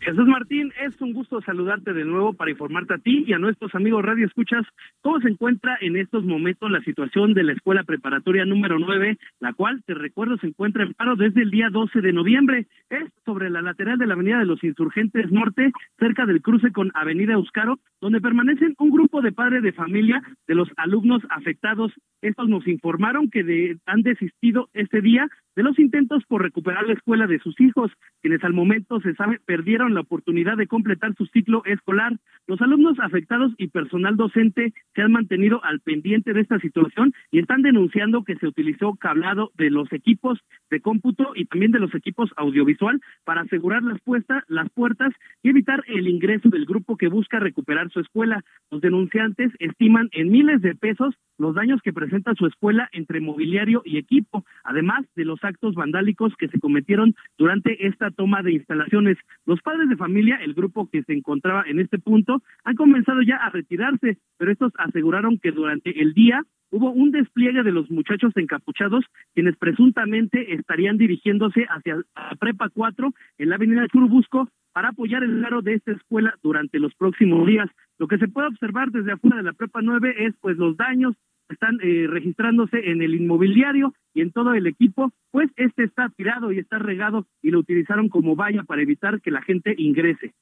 Jesús 0.00 0.26
Martín, 0.26 0.70
es 0.84 1.00
un 1.00 1.14
gusto 1.14 1.40
saludarte 1.40 1.94
de 1.94 2.04
nuevo 2.04 2.34
para 2.34 2.50
informarte 2.50 2.94
a 2.94 2.98
ti 2.98 3.24
y 3.26 3.32
a 3.32 3.38
nuestros 3.38 3.74
amigos 3.74 4.04
Radio 4.04 4.26
Escuchas 4.26 4.66
cómo 5.00 5.18
se 5.20 5.28
encuentra 5.28 5.78
en 5.80 5.96
estos 5.96 6.24
momentos 6.24 6.70
la 6.70 6.82
situación 6.82 7.32
de 7.32 7.42
la 7.42 7.52
Escuela 7.52 7.84
Preparatoria 7.84 8.44
número 8.44 8.78
9, 8.78 9.16
la 9.40 9.54
cual, 9.54 9.82
te 9.86 9.94
recuerdo, 9.94 10.36
se 10.38 10.48
encuentra 10.48 10.84
en 10.84 10.92
paro 10.92 11.16
desde 11.16 11.42
el 11.42 11.50
día 11.50 11.70
12 11.70 12.02
de 12.02 12.12
noviembre. 12.12 12.66
Es 12.90 13.10
sobre 13.24 13.48
la 13.48 13.62
lateral 13.62 13.96
de 13.98 14.06
la 14.06 14.14
Avenida 14.14 14.38
de 14.38 14.44
los 14.44 14.62
Insurgentes 14.62 15.32
Norte, 15.32 15.72
cerca 15.98 16.26
del 16.26 16.42
cruce 16.42 16.70
con 16.70 16.90
Avenida 16.94 17.32
Euskaro, 17.32 17.78
donde 18.00 18.20
permanecen 18.20 18.74
un 18.78 18.90
grupo 18.90 19.22
de 19.22 19.32
padres 19.32 19.62
de 19.62 19.72
familia 19.72 20.22
de 20.46 20.54
los 20.54 20.68
alumnos 20.76 21.22
afectados. 21.30 21.92
Estos 22.20 22.48
nos 22.48 22.66
informaron 22.66 23.30
que 23.30 23.76
han 23.86 24.02
desistido 24.02 24.68
este 24.74 25.00
día 25.00 25.28
de 25.56 25.62
los 25.62 25.78
intentos 25.78 26.24
por 26.26 26.42
recuperar 26.42 26.86
la 26.86 26.94
escuela 26.94 27.26
de 27.26 27.38
sus 27.38 27.58
hijos, 27.60 27.90
quienes 28.20 28.42
al 28.44 28.52
momento 28.52 29.00
se 29.00 29.14
sabe 29.14 29.38
perdieron 29.46 29.94
la 29.94 30.00
oportunidad 30.00 30.56
de 30.56 30.66
completar 30.74 31.14
su 31.14 31.26
ciclo 31.26 31.62
escolar. 31.66 32.18
Los 32.48 32.60
alumnos 32.60 32.98
afectados 32.98 33.52
y 33.58 33.68
personal 33.68 34.16
docente 34.16 34.74
se 34.96 35.02
han 35.02 35.12
mantenido 35.12 35.64
al 35.64 35.78
pendiente 35.78 36.32
de 36.32 36.40
esta 36.40 36.58
situación 36.58 37.12
y 37.30 37.38
están 37.38 37.62
denunciando 37.62 38.24
que 38.24 38.34
se 38.34 38.48
utilizó 38.48 38.96
cablado 38.96 39.52
de 39.56 39.70
los 39.70 39.92
equipos 39.92 40.40
de 40.70 40.80
cómputo 40.80 41.30
y 41.36 41.44
también 41.44 41.70
de 41.70 41.78
los 41.78 41.94
equipos 41.94 42.28
audiovisual 42.36 43.00
para 43.24 43.42
asegurar 43.42 43.84
las, 43.84 44.00
puestas, 44.00 44.42
las 44.48 44.68
puertas 44.70 45.12
y 45.44 45.50
evitar 45.50 45.84
el 45.86 46.08
ingreso 46.08 46.48
del 46.48 46.66
grupo 46.66 46.96
que 46.96 47.06
busca 47.06 47.38
recuperar 47.38 47.88
su 47.90 48.00
escuela. 48.00 48.42
Los 48.72 48.80
denunciantes 48.80 49.52
estiman 49.60 50.08
en 50.10 50.32
miles 50.32 50.60
de 50.60 50.74
pesos 50.74 51.14
los 51.38 51.54
daños 51.54 51.80
que 51.82 51.92
presenta 51.92 52.34
su 52.34 52.46
escuela 52.46 52.88
entre 52.92 53.20
mobiliario 53.20 53.82
y 53.84 53.98
equipo, 53.98 54.44
además 54.64 55.04
de 55.14 55.24
los 55.24 55.42
actos 55.44 55.74
vandálicos 55.74 56.34
que 56.36 56.48
se 56.48 56.60
cometieron 56.60 57.14
durante 57.38 57.86
esta 57.86 58.10
toma 58.10 58.42
de 58.42 58.52
instalaciones. 58.52 59.18
Los 59.46 59.60
padres 59.60 59.88
de 59.88 59.96
familia, 59.96 60.36
el 60.42 60.54
grupo 60.54 60.63
que 60.90 61.02
se 61.02 61.12
encontraba 61.12 61.64
en 61.66 61.78
este 61.78 61.98
punto, 61.98 62.42
han 62.64 62.76
comenzado 62.76 63.22
ya 63.22 63.36
a 63.36 63.50
retirarse, 63.50 64.18
pero 64.38 64.52
estos 64.52 64.72
aseguraron 64.78 65.38
que 65.38 65.52
durante 65.52 66.00
el 66.00 66.14
día 66.14 66.42
hubo 66.70 66.90
un 66.90 67.10
despliegue 67.12 67.62
de 67.62 67.72
los 67.72 67.90
muchachos 67.90 68.32
encapuchados 68.36 69.04
quienes 69.34 69.56
presuntamente 69.56 70.54
estarían 70.54 70.98
dirigiéndose 70.98 71.66
hacia 71.68 71.96
la 71.96 72.36
Prepa 72.38 72.68
4 72.68 73.12
en 73.38 73.48
la 73.48 73.56
avenida 73.56 73.86
Churubusco 73.88 74.48
para 74.72 74.88
apoyar 74.88 75.22
el 75.22 75.40
laro 75.40 75.62
de 75.62 75.74
esta 75.74 75.92
escuela 75.92 76.34
durante 76.42 76.80
los 76.80 76.92
próximos 76.94 77.46
días. 77.46 77.70
Lo 77.98 78.08
que 78.08 78.18
se 78.18 78.26
puede 78.26 78.48
observar 78.48 78.90
desde 78.90 79.12
afuera 79.12 79.36
de 79.36 79.44
la 79.44 79.52
Prepa 79.52 79.82
9 79.82 80.26
es 80.26 80.34
pues 80.40 80.56
los 80.56 80.76
daños 80.76 81.14
están 81.48 81.78
eh, 81.82 82.06
registrándose 82.08 82.90
en 82.90 83.02
el 83.02 83.14
inmobiliario 83.14 83.94
y 84.14 84.22
en 84.22 84.32
todo 84.32 84.54
el 84.54 84.66
equipo, 84.66 85.12
pues 85.30 85.50
este 85.56 85.84
está 85.84 86.08
tirado 86.08 86.52
y 86.52 86.58
está 86.58 86.78
regado 86.78 87.26
y 87.42 87.50
lo 87.50 87.60
utilizaron 87.60 88.08
como 88.08 88.34
valla 88.34 88.64
para 88.64 88.82
evitar 88.82 89.20
que 89.20 89.30
la 89.30 89.42
gente 89.42 89.74
ingrese. 89.76 90.32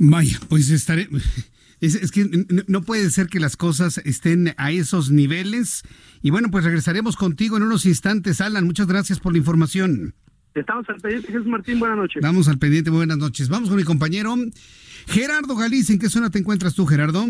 Vaya, 0.00 0.40
pues 0.48 0.70
estaré. 0.70 1.08
Es, 1.80 2.10
que 2.10 2.28
no 2.66 2.82
puede 2.82 3.08
ser 3.08 3.28
que 3.28 3.40
las 3.40 3.56
cosas 3.56 4.02
estén 4.04 4.52
a 4.58 4.70
esos 4.70 5.10
niveles. 5.10 5.82
Y 6.20 6.28
bueno, 6.28 6.50
pues 6.50 6.62
regresaremos 6.62 7.16
contigo 7.16 7.56
en 7.56 7.62
unos 7.62 7.86
instantes. 7.86 8.42
Alan, 8.42 8.66
muchas 8.66 8.86
gracias 8.86 9.18
por 9.18 9.32
la 9.32 9.38
información. 9.38 10.14
Estamos 10.54 10.86
al 10.90 11.00
pendiente, 11.00 11.32
Jesús 11.32 11.46
Martín, 11.46 11.78
buenas 11.78 11.96
noches. 11.96 12.22
Vamos 12.22 12.48
al 12.48 12.58
pendiente, 12.58 12.90
buenas 12.90 13.16
noches. 13.16 13.48
Vamos 13.48 13.70
con 13.70 13.78
mi 13.78 13.84
compañero 13.84 14.36
Gerardo 15.06 15.56
Galicia. 15.56 15.94
¿En 15.94 15.98
qué 15.98 16.10
zona 16.10 16.28
te 16.28 16.38
encuentras 16.38 16.74
tú, 16.74 16.84
Gerardo? 16.84 17.26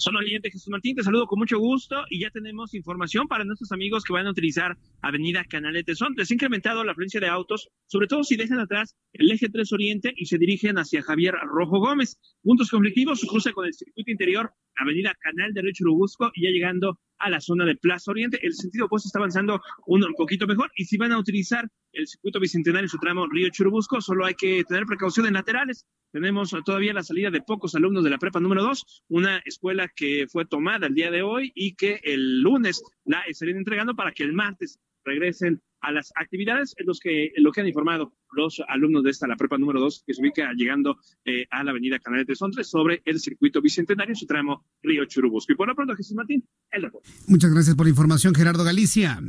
Son 0.00 0.16
oyente 0.16 0.50
Jesús 0.50 0.70
Martín, 0.70 0.96
te 0.96 1.02
saludo 1.02 1.26
con 1.26 1.38
mucho 1.38 1.58
gusto 1.58 2.04
y 2.08 2.20
ya 2.20 2.30
tenemos 2.30 2.72
información 2.72 3.28
para 3.28 3.44
nuestros 3.44 3.70
amigos 3.70 4.02
que 4.02 4.14
van 4.14 4.26
a 4.26 4.30
utilizar 4.30 4.78
Avenida 5.02 5.44
Canales 5.44 5.84
de 5.84 5.94
Son. 5.94 6.14
Les 6.16 6.30
ha 6.30 6.32
incrementado 6.34 6.82
la 6.84 6.92
afluencia 6.92 7.20
de 7.20 7.26
autos, 7.26 7.68
sobre 7.86 8.06
todo 8.06 8.24
si 8.24 8.36
dejan 8.36 8.60
atrás 8.60 8.96
el 9.12 9.30
eje 9.30 9.50
3 9.50 9.70
Oriente 9.74 10.14
y 10.16 10.24
se 10.24 10.38
dirigen 10.38 10.78
hacia 10.78 11.02
Javier 11.02 11.34
Rojo 11.42 11.80
Gómez. 11.80 12.18
Puntos 12.42 12.70
conflictivos, 12.70 13.26
cruce 13.28 13.52
con 13.52 13.66
el 13.66 13.74
circuito 13.74 14.10
interior 14.10 14.50
Avenida 14.74 15.14
Canal 15.20 15.52
de 15.52 15.70
Churubusco 15.70 16.30
y 16.34 16.44
ya 16.44 16.50
llegando 16.50 16.98
a 17.18 17.28
la 17.28 17.40
zona 17.42 17.66
de 17.66 17.76
Plaza 17.76 18.10
Oriente. 18.10 18.38
El 18.42 18.54
sentido 18.54 18.86
opuesto 18.86 19.08
está 19.08 19.18
avanzando 19.18 19.60
un, 19.86 20.02
poquito 20.16 20.46
mejor 20.46 20.70
y 20.74 20.86
si 20.86 20.96
van 20.96 21.12
a 21.12 21.18
utilizar 21.18 21.68
el 21.92 22.06
circuito 22.06 22.40
bicentenario 22.40 22.84
en 22.84 22.88
su 22.88 22.98
tramo 22.98 23.26
Río 23.26 23.48
Churubusco, 23.50 24.00
solo 24.00 24.24
hay 24.24 24.34
que 24.34 24.64
tener 24.64 24.86
precaución 24.86 25.26
en 25.26 25.34
laterales. 25.34 25.86
Tenemos 26.12 26.54
todavía 26.64 26.92
la 26.92 27.02
salida 27.02 27.30
de 27.30 27.40
pocos 27.40 27.74
alumnos 27.74 28.04
de 28.04 28.10
la 28.10 28.18
prepa 28.18 28.40
número 28.40 28.62
2, 28.62 29.04
una 29.08 29.38
escuela 29.44 29.88
que 29.94 30.26
fue 30.28 30.44
tomada 30.44 30.86
el 30.86 30.94
día 30.94 31.10
de 31.10 31.22
hoy 31.22 31.52
y 31.54 31.74
que 31.74 32.00
el 32.02 32.40
lunes 32.40 32.82
la 33.04 33.20
estarían 33.22 33.58
entregando 33.58 33.94
para 33.94 34.12
que 34.12 34.24
el 34.24 34.32
martes 34.32 34.78
regresen 35.04 35.62
a 35.80 35.92
las 35.92 36.12
actividades, 36.14 36.74
en 36.76 36.86
los 36.86 37.00
que, 37.00 37.32
lo 37.36 37.52
que 37.52 37.62
han 37.62 37.66
informado 37.66 38.12
los 38.32 38.62
alumnos 38.68 39.02
de 39.02 39.10
esta, 39.10 39.26
la 39.26 39.36
prepa 39.36 39.56
número 39.56 39.80
2, 39.80 40.04
que 40.06 40.14
se 40.14 40.20
ubica 40.20 40.52
llegando 40.54 40.98
eh, 41.24 41.46
a 41.50 41.64
la 41.64 41.70
avenida 41.70 41.98
Canal 41.98 42.24
de 42.24 42.36
Sontres 42.36 42.68
sobre 42.68 43.02
el 43.04 43.18
circuito 43.18 43.62
bicentenario, 43.62 44.14
su 44.14 44.26
tramo 44.26 44.66
Río 44.82 45.04
Churubusco. 45.06 45.52
Y 45.52 45.56
por 45.56 45.68
lo 45.68 45.74
pronto, 45.74 45.96
Jesús 45.96 46.14
Martín, 46.14 46.46
el 46.70 46.82
reporte. 46.82 47.08
Muchas 47.28 47.50
gracias 47.50 47.74
por 47.76 47.86
la 47.86 47.90
información, 47.90 48.34
Gerardo 48.34 48.62
Galicia. 48.62 49.20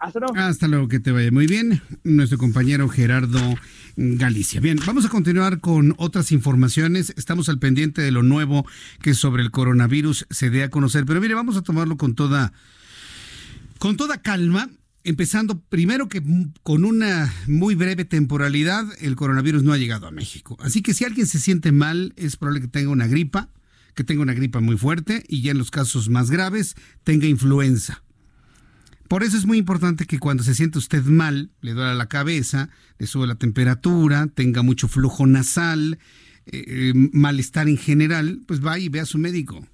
Hasta 0.00 0.18
luego. 0.18 0.34
Hasta 0.36 0.68
luego, 0.68 0.88
que 0.88 0.98
te 0.98 1.12
vaya 1.12 1.30
muy 1.30 1.46
bien. 1.46 1.82
Nuestro 2.04 2.38
compañero 2.38 2.88
Gerardo 2.88 3.40
Galicia. 3.96 4.60
Bien, 4.60 4.78
vamos 4.86 5.04
a 5.04 5.10
continuar 5.10 5.60
con 5.60 5.94
otras 5.98 6.32
informaciones. 6.32 7.12
Estamos 7.18 7.50
al 7.50 7.58
pendiente 7.58 8.00
de 8.00 8.10
lo 8.10 8.22
nuevo 8.22 8.66
que 9.02 9.12
sobre 9.12 9.42
el 9.42 9.50
coronavirus 9.50 10.26
se 10.30 10.48
dé 10.48 10.62
a 10.62 10.70
conocer. 10.70 11.04
Pero 11.04 11.20
mire, 11.20 11.34
vamos 11.34 11.56
a 11.56 11.62
tomarlo 11.62 11.98
con 11.98 12.14
toda, 12.14 12.52
con 13.78 13.96
toda 13.96 14.22
calma 14.22 14.70
empezando 15.04 15.60
primero 15.60 16.08
que 16.08 16.22
con 16.62 16.84
una 16.84 17.32
muy 17.46 17.74
breve 17.74 18.04
temporalidad, 18.04 18.86
el 19.00 19.16
coronavirus 19.16 19.62
no 19.62 19.72
ha 19.72 19.78
llegado 19.78 20.06
a 20.06 20.10
México. 20.10 20.56
Así 20.60 20.82
que 20.82 20.94
si 20.94 21.04
alguien 21.04 21.26
se 21.26 21.38
siente 21.38 21.72
mal, 21.72 22.12
es 22.16 22.36
probable 22.36 22.62
que 22.62 22.68
tenga 22.68 22.90
una 22.90 23.06
gripa, 23.06 23.50
que 23.94 24.04
tenga 24.04 24.22
una 24.22 24.34
gripa 24.34 24.60
muy 24.60 24.76
fuerte 24.76 25.24
y 25.28 25.42
ya 25.42 25.52
en 25.52 25.58
los 25.58 25.70
casos 25.70 26.08
más 26.08 26.30
graves 26.30 26.76
tenga 27.04 27.26
influenza. 27.26 28.02
Por 29.10 29.24
eso 29.24 29.36
es 29.36 29.44
muy 29.44 29.58
importante 29.58 30.06
que 30.06 30.20
cuando 30.20 30.44
se 30.44 30.54
siente 30.54 30.78
usted 30.78 31.02
mal, 31.02 31.50
le 31.62 31.72
duela 31.72 31.94
la 31.96 32.06
cabeza, 32.06 32.70
le 32.96 33.08
sube 33.08 33.26
la 33.26 33.34
temperatura, 33.34 34.28
tenga 34.28 34.62
mucho 34.62 34.86
flujo 34.86 35.26
nasal, 35.26 35.98
eh, 36.46 36.64
eh, 36.68 36.92
malestar 36.94 37.68
en 37.68 37.76
general, 37.76 38.40
pues 38.46 38.60
vaya 38.60 38.84
y 38.84 38.88
vea 38.88 39.02
a 39.02 39.06
su 39.06 39.18
médico. 39.18 39.66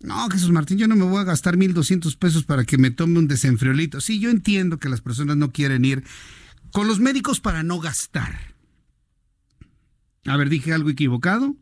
No, 0.00 0.26
Jesús 0.30 0.52
Martín, 0.52 0.78
yo 0.78 0.88
no 0.88 0.96
me 0.96 1.04
voy 1.04 1.20
a 1.20 1.24
gastar 1.24 1.58
1.200 1.58 2.16
pesos 2.16 2.44
para 2.44 2.64
que 2.64 2.78
me 2.78 2.90
tome 2.90 3.18
un 3.18 3.28
desenfriolito. 3.28 4.00
Sí, 4.00 4.20
yo 4.20 4.30
entiendo 4.30 4.78
que 4.78 4.88
las 4.88 5.02
personas 5.02 5.36
no 5.36 5.52
quieren 5.52 5.84
ir 5.84 6.02
con 6.72 6.86
los 6.88 6.98
médicos 6.98 7.40
para 7.40 7.62
no 7.62 7.78
gastar. 7.78 8.54
A 10.24 10.38
ver, 10.38 10.48
dije 10.48 10.72
algo 10.72 10.88
equivocado. 10.88 11.56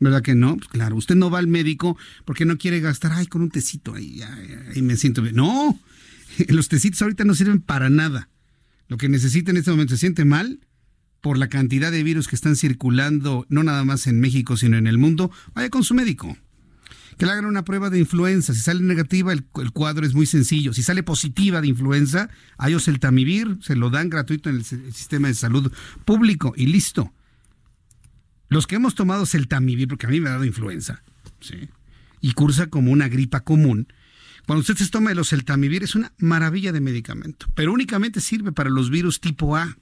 ¿Verdad 0.00 0.22
que 0.22 0.34
no? 0.34 0.56
Pues 0.56 0.68
claro, 0.68 0.96
usted 0.96 1.16
no 1.16 1.30
va 1.30 1.38
al 1.38 1.48
médico 1.48 1.96
porque 2.24 2.44
no 2.44 2.56
quiere 2.56 2.80
gastar, 2.80 3.12
ay, 3.12 3.26
con 3.26 3.42
un 3.42 3.50
tecito, 3.50 3.94
ahí, 3.94 4.20
ahí 4.22 4.82
me 4.82 4.96
siento 4.96 5.22
bien. 5.22 5.34
No, 5.34 5.78
los 6.48 6.68
tecitos 6.68 7.02
ahorita 7.02 7.24
no 7.24 7.34
sirven 7.34 7.60
para 7.60 7.90
nada. 7.90 8.28
Lo 8.86 8.96
que 8.96 9.08
necesita 9.08 9.50
en 9.50 9.56
este 9.58 9.70
momento 9.70 9.94
se 9.94 10.00
siente 10.00 10.24
mal 10.24 10.60
por 11.20 11.36
la 11.36 11.48
cantidad 11.48 11.90
de 11.90 12.02
virus 12.02 12.28
que 12.28 12.36
están 12.36 12.56
circulando, 12.56 13.44
no 13.48 13.62
nada 13.64 13.84
más 13.84 14.06
en 14.06 14.20
México, 14.20 14.56
sino 14.56 14.76
en 14.76 14.86
el 14.86 14.98
mundo, 14.98 15.30
vaya 15.54 15.68
con 15.68 15.82
su 15.82 15.94
médico 15.94 16.36
que 17.18 17.26
le 17.26 17.32
hagan 17.32 17.46
una 17.46 17.64
prueba 17.64 17.90
de 17.90 17.98
influenza. 17.98 18.54
Si 18.54 18.60
sale 18.60 18.80
negativa, 18.80 19.32
el, 19.32 19.42
cuadro 19.72 20.06
es 20.06 20.14
muy 20.14 20.24
sencillo. 20.24 20.72
Si 20.72 20.82
sale 20.84 21.02
positiva 21.02 21.60
de 21.60 21.66
influenza, 21.66 22.30
hay 22.56 22.74
oseltamivir, 22.74 23.58
se 23.60 23.74
lo 23.74 23.90
dan 23.90 24.08
gratuito 24.08 24.48
en 24.48 24.56
el, 24.56 24.64
sistema 24.64 25.28
de 25.28 25.34
salud 25.34 25.72
público 26.04 26.54
y 26.56 26.66
listo. 26.66 27.12
Los 28.48 28.66
que 28.66 28.76
hemos 28.76 28.94
tomado 28.94 29.26
seltamivir, 29.26 29.88
porque 29.88 30.06
a 30.06 30.10
mí 30.10 30.20
me 30.20 30.28
ha 30.28 30.32
dado 30.32 30.44
influenza, 30.44 31.02
¿sí? 31.40 31.68
y 32.20 32.32
cursa 32.32 32.68
como 32.68 32.90
una 32.90 33.08
gripa 33.08 33.40
común, 33.40 33.88
cuando 34.46 34.60
usted 34.60 34.76
se 34.76 34.88
toma 34.88 35.12
el 35.12 35.18
oseltamivir 35.18 35.82
es 35.82 35.94
una 35.94 36.12
maravilla 36.16 36.72
de 36.72 36.80
medicamento, 36.80 37.46
pero 37.54 37.72
únicamente 37.72 38.20
sirve 38.20 38.50
para 38.50 38.70
los 38.70 38.88
virus 38.88 39.20
tipo 39.20 39.56
A. 39.56 39.76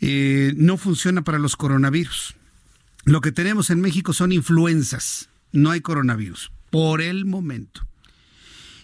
Eh, 0.00 0.52
no 0.56 0.76
funciona 0.76 1.22
para 1.22 1.38
los 1.38 1.54
coronavirus. 1.54 2.34
Lo 3.04 3.20
que 3.20 3.30
tenemos 3.30 3.70
en 3.70 3.80
México 3.80 4.12
son 4.12 4.32
influenzas 4.32 5.28
no 5.52 5.70
hay 5.70 5.80
coronavirus, 5.80 6.52
por 6.70 7.00
el 7.00 7.24
momento. 7.24 7.86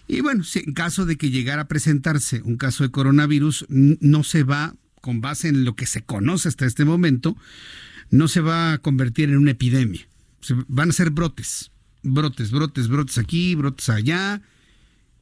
Y 0.07 0.21
bueno, 0.21 0.43
en 0.53 0.73
caso 0.73 1.05
de 1.05 1.17
que 1.17 1.31
llegara 1.31 1.63
a 1.63 1.67
presentarse 1.67 2.41
un 2.43 2.57
caso 2.57 2.83
de 2.83 2.91
coronavirus, 2.91 3.65
no 3.69 4.23
se 4.23 4.43
va, 4.43 4.75
con 5.01 5.21
base 5.21 5.47
en 5.47 5.63
lo 5.63 5.75
que 5.75 5.85
se 5.85 6.03
conoce 6.03 6.47
hasta 6.47 6.65
este 6.65 6.85
momento, 6.85 7.35
no 8.15 8.27
se 8.27 8.41
va 8.41 8.73
a 8.73 8.77
convertir 8.79 9.29
en 9.29 9.37
una 9.37 9.51
epidemia. 9.51 10.07
van 10.67 10.89
a 10.89 10.93
ser 10.93 11.09
brotes, 11.09 11.71
brotes, 12.03 12.51
brotes, 12.51 12.87
brotes 12.87 13.17
aquí, 13.17 13.55
brotes 13.55 13.89
allá, 13.89 14.41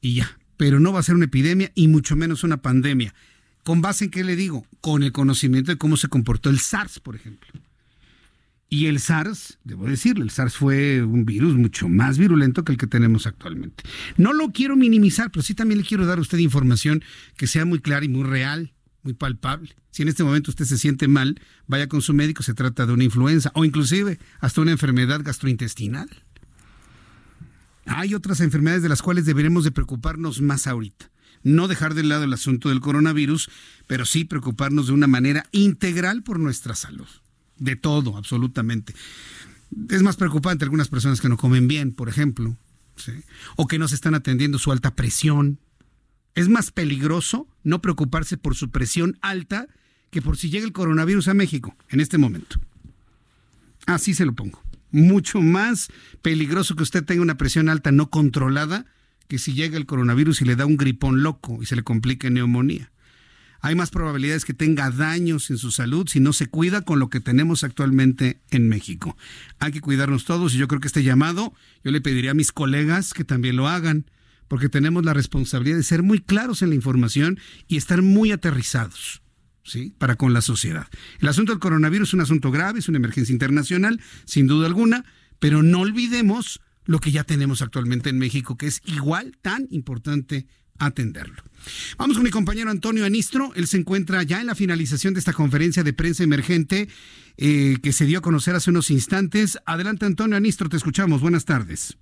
y 0.02 0.16
ya. 0.16 0.38
Pero 0.58 0.80
no 0.80 0.94
va 0.94 1.00
a 1.00 1.04
ser 1.04 1.16
una 1.16 1.26
epidemia 1.26 1.72
y 1.76 1.88
mucho 1.88 2.16
menos 2.16 2.44
una 2.44 2.58
pandemia. 2.58 3.14
¿Con 3.64 3.82
base 3.82 4.06
en 4.06 4.12
qué 4.12 4.24
le 4.24 4.36
digo? 4.36 4.68
Con 4.82 5.04
el 5.04 5.12
conocimiento 5.12 5.72
de 5.72 5.78
cómo 5.78 5.98
se 5.98 6.10
comportó 6.10 6.50
el 6.50 6.60
SARS, 6.60 7.00
por 7.00 7.16
ejemplo. 7.16 7.50
Y 8.70 8.88
el 8.88 9.00
SARS, 9.00 9.60
debo 9.64 9.86
decirle, 9.86 10.24
el 10.24 10.32
SARS 10.32 10.56
fue 10.56 11.04
un 11.04 11.26
virus 11.26 11.56
mucho 11.56 11.88
más 11.88 12.18
virulento 12.18 12.64
que 12.64 12.72
el 12.72 12.78
que 12.78 12.88
tenemos 12.88 13.28
actualmente. 13.28 13.84
No 14.18 14.34
lo 14.34 14.52
quiero 14.52 14.76
minimizar, 14.76 15.32
pero 15.32 15.44
sí 15.44 15.54
también 15.54 15.80
le 15.80 15.86
quiero 15.86 16.06
dar 16.06 16.18
a 16.18 16.22
usted 16.22 16.39
información 16.39 17.04
que 17.38 17.48
sea 17.48 17.66
muy 17.66 17.80
clara 17.80 18.04
y 18.04 18.10
muy 18.10 18.24
real, 18.24 18.74
muy 19.04 19.14
palpable. 19.14 19.76
Si 19.91 20.01
en 20.01 20.08
este 20.08 20.24
momento 20.24 20.51
usted 20.51 20.66
se 20.66 20.78
siente 20.78 21.08
mal, 21.08 21.39
vaya 21.68 21.88
con 21.88 22.01
su 22.01 22.14
médico, 22.14 22.43
se 22.43 22.54
trata 22.54 22.86
de 22.86 22.93
una 22.93 23.04
influenza 23.04 23.51
o 23.54 23.66
inclusive 23.66 24.20
hasta 24.39 24.62
una 24.62 24.72
enfermedad 24.72 25.22
gastrointestinal. 25.24 26.10
Hay 27.86 28.16
otras 28.16 28.39
enfermedades 28.39 28.84
de 28.84 28.89
las 28.89 29.01
cuales 29.01 29.26
deberemos 29.26 29.64
de 29.64 29.72
preocuparnos 29.72 30.41
más 30.41 30.68
ahorita. 30.68 31.12
No 31.43 31.68
dejar 31.68 31.93
de 31.93 32.04
lado 32.04 32.24
el 32.24 32.34
asunto 32.34 32.70
del 32.70 32.80
coronavirus, 32.80 33.49
pero 33.86 34.06
sí 34.06 34.24
preocuparnos 34.24 34.88
de 34.88 34.93
una 34.93 35.08
manera 35.08 35.45
integral 35.51 36.24
por 36.24 36.39
nuestra 36.39 36.74
salud 36.74 37.08
de 37.58 37.76
todo, 37.76 38.18
absolutamente. 38.18 38.93
Es 39.89 40.04
más 40.04 40.16
preocupante 40.16 40.64
algunas 40.64 40.88
personas 40.88 41.22
que 41.22 41.30
no 41.30 41.38
comen 41.38 41.68
bien, 41.68 41.93
por 41.93 42.10
ejemplo, 42.10 42.56
o 43.56 43.68
que 43.68 43.80
no 43.80 43.88
se 43.88 43.95
están 43.95 44.16
atendiendo 44.16 44.60
su 44.60 44.72
alta 44.72 44.95
presión. 44.95 45.60
Es 46.36 46.50
más 46.50 46.72
peligroso 46.72 47.48
no 47.64 47.82
preocuparse 47.82 48.38
por 48.38 48.56
su 48.56 48.70
presión 48.70 49.18
alta 49.22 49.68
que 50.12 50.22
por 50.22 50.38
si 50.38 50.50
llega 50.50 50.66
el 50.66 50.74
coronavirus 50.74 51.28
a 51.28 51.34
México 51.34 51.76
en 51.90 52.00
este 52.00 52.18
momento. 52.18 52.60
Así 53.86 54.14
se 54.14 54.26
lo 54.26 54.34
pongo. 54.34 54.62
Mucho 54.92 55.42
más 55.42 55.90
peligroso 56.22 56.76
que 56.76 56.84
usted 56.84 57.04
tenga 57.04 57.22
una 57.22 57.38
presión 57.38 57.70
alta 57.70 57.92
no 57.92 58.10
controlada 58.10 58.86
que 59.28 59.40
si 59.40 59.54
llega 59.54 59.78
el 59.78 59.86
coronavirus 59.86 60.42
y 60.42 60.46
le 60.46 60.56
da 60.56 60.66
un 60.66 60.78
gripón 60.78 61.24
loco 61.24 61.60
y 61.62 61.66
se 61.66 61.76
le 61.76 61.84
complica 61.84 62.30
neumonía 62.30 62.92
hay 63.64 63.76
más 63.76 63.92
probabilidades 63.92 64.44
que 64.44 64.54
tenga 64.54 64.92
daños 64.92 65.50
en 65.50 65.58
su 65.58 65.72
salud 65.72 66.06
si 66.10 66.20
no 66.20 66.34
se 66.34 66.48
cuida 66.48 66.82
con 66.82 67.00
lo 67.00 67.10
que 67.10 67.22
tenemos 67.22 67.64
actualmente 67.64 68.42
en 68.52 68.68
México. 68.68 69.16
Hay 69.58 69.72
que 69.72 69.80
cuidarnos 69.80 70.26
todos 70.26 70.54
y 70.54 70.58
yo 70.58 70.68
creo 70.68 70.82
que 70.82 70.88
este 70.88 71.02
llamado 71.02 71.54
yo 71.82 71.92
le 71.92 72.02
pediría 72.02 72.32
a 72.32 72.34
mis 72.34 72.52
colegas 72.52 73.14
que 73.14 73.24
también 73.24 73.56
lo 73.56 73.70
hagan, 73.70 74.06
porque 74.54 74.70
tenemos 74.70 75.04
la 75.04 75.16
responsabilidad 75.16 75.78
de 75.78 75.82
ser 75.82 76.04
muy 76.04 76.20
claros 76.20 76.62
en 76.62 76.70
la 76.70 76.76
información 76.76 77.39
y 77.68 77.78
estar 77.78 78.04
muy 78.04 78.32
aterrizados. 78.32 79.24
¿Sí? 79.64 79.95
Para 79.97 80.16
con 80.16 80.32
la 80.32 80.41
sociedad. 80.41 80.86
El 81.20 81.28
asunto 81.28 81.54
del 81.54 81.60
coronavirus 81.60 82.10
es 82.10 82.14
un 82.14 82.22
asunto 82.22 82.51
grave, 82.51 82.78
es 82.78 82.88
una 82.88 82.99
emergencia 82.99 83.34
internacional, 83.34 83.99
sin 84.26 84.45
duda 84.45 84.68
alguna, 84.68 85.06
pero 85.39 85.64
no 85.64 85.80
olvidemos 85.80 86.62
lo 86.86 86.99
que 86.99 87.12
ya 87.12 87.24
tenemos 87.24 87.64
actualmente 87.64 88.12
en 88.12 88.20
México, 88.20 88.56
que 88.56 88.68
es 88.68 88.84
igual 88.86 89.36
tan 89.41 89.68
importante 89.72 90.45
atenderlo. 90.78 91.41
Vamos 91.97 92.18
con 92.18 92.24
mi 92.24 92.30
compañero 92.30 92.70
Antonio 92.70 93.06
Anistro. 93.06 93.54
Él 93.56 93.66
se 93.66 93.78
encuentra 93.78 94.22
ya 94.22 94.39
en 94.39 94.45
la 94.45 94.54
finalización 94.54 95.16
de 95.16 95.20
esta 95.20 95.34
conferencia 95.34 95.82
de 95.82 95.93
prensa 95.93 96.24
emergente 96.24 96.89
eh, 97.38 97.78
que 97.82 97.91
se 97.91 98.06
dio 98.06 98.20
a 98.20 98.22
conocer 98.22 98.54
hace 98.54 98.70
unos 98.70 98.91
instantes. 98.91 99.58
Adelante, 99.66 100.06
Antonio 100.06 100.38
Anistro, 100.38 100.70
te 100.70 100.78
escuchamos. 100.78 101.22
Buenas 101.22 101.45
tardes. 101.45 101.97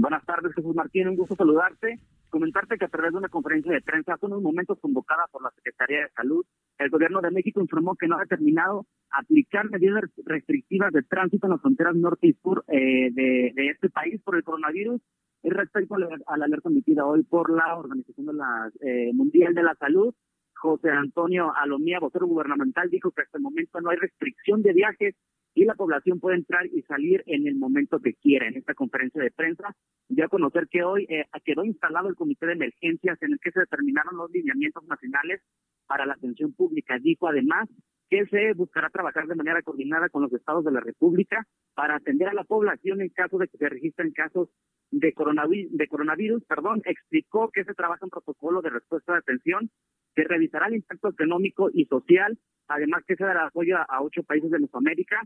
Buenas 0.00 0.24
tardes, 0.24 0.54
Jesús 0.54 0.74
Martín. 0.74 1.08
Un 1.08 1.16
gusto 1.16 1.36
saludarte. 1.36 1.98
Comentarte 2.30 2.78
que 2.78 2.86
a 2.86 2.88
través 2.88 3.12
de 3.12 3.18
una 3.18 3.28
conferencia 3.28 3.70
de 3.70 3.82
prensa, 3.82 4.14
hace 4.14 4.24
unos 4.24 4.40
momentos 4.40 4.78
convocada 4.80 5.26
por 5.30 5.42
la 5.42 5.50
Secretaría 5.50 6.00
de 6.00 6.10
Salud, 6.16 6.42
el 6.78 6.88
gobierno 6.88 7.20
de 7.20 7.30
México 7.30 7.60
informó 7.60 7.94
que 7.96 8.08
no 8.08 8.16
ha 8.16 8.20
determinado 8.20 8.86
aplicar 9.10 9.68
medidas 9.68 10.04
restrictivas 10.24 10.90
de 10.94 11.02
tránsito 11.02 11.46
en 11.46 11.50
las 11.50 11.60
fronteras 11.60 11.94
norte 11.96 12.28
y 12.28 12.32
sur 12.32 12.64
eh, 12.68 13.10
de, 13.12 13.52
de 13.54 13.68
este 13.68 13.90
país 13.90 14.22
por 14.22 14.36
el 14.36 14.42
coronavirus 14.42 15.02
respecto 15.42 15.96
a 15.96 15.98
la, 15.98 16.44
alerta 16.44 16.70
emitida 16.70 17.04
hoy 17.04 17.22
por 17.22 17.54
la 17.54 17.76
Organización 17.76 18.24
de 18.24 18.32
la, 18.32 18.70
eh, 18.80 19.10
Mundial 19.12 19.52
de 19.52 19.64
la 19.64 19.74
Salud, 19.74 20.14
José 20.54 20.88
Antonio 20.88 21.52
Alomía, 21.54 22.00
vocero 22.00 22.26
gubernamental, 22.26 22.88
dijo 22.88 23.10
que 23.10 23.20
hasta 23.20 23.36
el 23.36 23.42
momento 23.42 23.78
no 23.82 23.90
hay 23.90 23.98
restricción 23.98 24.62
de 24.62 24.72
viajes 24.72 25.14
y 25.54 25.64
la 25.64 25.74
población 25.74 26.20
puede 26.20 26.36
entrar 26.36 26.66
y 26.66 26.82
salir 26.82 27.22
en 27.26 27.46
el 27.46 27.56
momento 27.56 28.00
que 28.00 28.14
quiera. 28.14 28.46
En 28.46 28.56
esta 28.56 28.74
conferencia 28.74 29.22
de 29.22 29.30
prensa, 29.30 29.76
ya 30.08 30.26
a 30.26 30.28
conocer 30.28 30.68
que 30.68 30.82
hoy 30.82 31.06
eh, 31.08 31.26
quedó 31.44 31.64
instalado 31.64 32.08
el 32.08 32.14
comité 32.14 32.46
de 32.46 32.52
emergencias 32.52 33.20
en 33.22 33.32
el 33.32 33.40
que 33.40 33.50
se 33.50 33.60
determinaron 33.60 34.16
los 34.16 34.30
lineamientos 34.30 34.84
nacionales 34.84 35.42
para 35.86 36.06
la 36.06 36.14
atención 36.14 36.52
pública. 36.52 36.98
Dijo 36.98 37.26
además 37.26 37.68
que 38.10 38.26
se 38.26 38.52
buscará 38.54 38.90
trabajar 38.90 39.26
de 39.28 39.36
manera 39.36 39.62
coordinada 39.62 40.08
con 40.08 40.22
los 40.22 40.32
estados 40.32 40.64
de 40.64 40.72
la 40.72 40.80
República 40.80 41.46
para 41.74 41.94
atender 41.94 42.28
a 42.28 42.34
la 42.34 42.42
población 42.42 43.00
en 43.00 43.08
caso 43.10 43.38
de 43.38 43.46
que 43.46 43.56
se 43.56 43.68
registren 43.68 44.10
casos 44.10 44.48
de 44.90 45.14
coronavirus, 45.14 45.72
de 45.76 45.86
coronavirus. 45.86 46.44
Perdón, 46.44 46.82
explicó 46.84 47.50
que 47.50 47.64
se 47.64 47.72
trabaja 47.72 48.04
un 48.04 48.10
protocolo 48.10 48.62
de 48.62 48.70
respuesta 48.70 49.12
de 49.12 49.18
atención 49.18 49.70
que 50.16 50.24
revisará 50.24 50.66
el 50.66 50.74
impacto 50.74 51.08
económico 51.08 51.70
y 51.72 51.84
social, 51.84 52.36
además 52.66 53.04
que 53.06 53.14
se 53.14 53.24
dará 53.24 53.46
apoyo 53.46 53.76
a, 53.78 54.02
ocho 54.02 54.24
países 54.24 54.50
de 54.50 54.58
Mesoamérica 54.58 55.22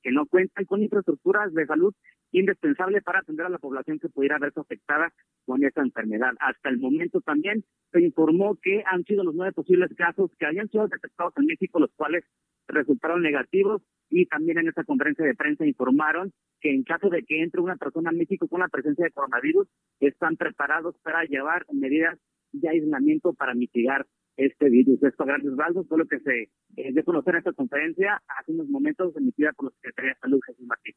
que 0.00 0.12
no 0.12 0.26
cuentan 0.26 0.64
con 0.66 0.80
infraestructuras 0.80 1.52
de 1.52 1.66
salud 1.66 1.92
indispensables 2.32 3.02
para 3.02 3.20
atender 3.20 3.46
a 3.46 3.50
la 3.50 3.58
población 3.58 3.98
que 3.98 4.08
pudiera 4.08 4.38
verse 4.38 4.60
afectada 4.60 5.12
con 5.46 5.64
esta 5.64 5.82
enfermedad. 5.82 6.32
Hasta 6.40 6.68
el 6.68 6.78
momento 6.78 7.20
también 7.20 7.64
se 7.92 8.00
informó 8.00 8.56
que 8.62 8.82
han 8.86 9.04
sido 9.04 9.24
los 9.24 9.34
nueve 9.34 9.52
posibles 9.52 9.90
casos 9.96 10.30
que 10.38 10.46
habían 10.46 10.68
sido 10.68 10.88
detectados 10.88 11.32
en 11.36 11.46
México, 11.46 11.80
los 11.80 11.90
cuales 11.96 12.24
resultaron 12.68 13.22
negativos 13.22 13.82
y 14.10 14.26
también 14.26 14.58
en 14.58 14.68
esta 14.68 14.84
conferencia 14.84 15.24
de 15.24 15.34
prensa 15.34 15.66
informaron 15.66 16.32
que 16.60 16.74
en 16.74 16.82
caso 16.82 17.08
de 17.08 17.22
que 17.22 17.42
entre 17.42 17.60
una 17.60 17.76
persona 17.76 18.10
a 18.10 18.12
México 18.12 18.48
con 18.48 18.60
la 18.60 18.68
presencia 18.68 19.04
de 19.04 19.12
coronavirus, 19.12 19.68
están 20.00 20.36
preparados 20.36 20.96
para 21.02 21.24
llevar 21.24 21.64
medidas 21.72 22.18
de 22.52 22.68
aislamiento 22.68 23.32
para 23.34 23.54
mitigar 23.54 24.06
este 24.38 24.70
virus. 24.70 25.02
Esto 25.02 25.24
a 25.24 25.26
grandes 25.26 25.52
rasgos 25.56 25.86
fue 25.88 25.98
lo 25.98 26.06
que 26.06 26.20
se 26.20 26.50
eh, 26.76 27.04
conocer 27.04 27.36
esta 27.36 27.52
conferencia 27.52 28.22
hace 28.38 28.52
unos 28.52 28.68
momentos 28.68 29.14
emitida 29.16 29.52
por 29.52 29.66
la 29.66 29.72
Secretaría 29.76 30.12
de 30.12 30.20
Salud, 30.20 30.40
Jesús 30.46 30.66
Martín. 30.66 30.94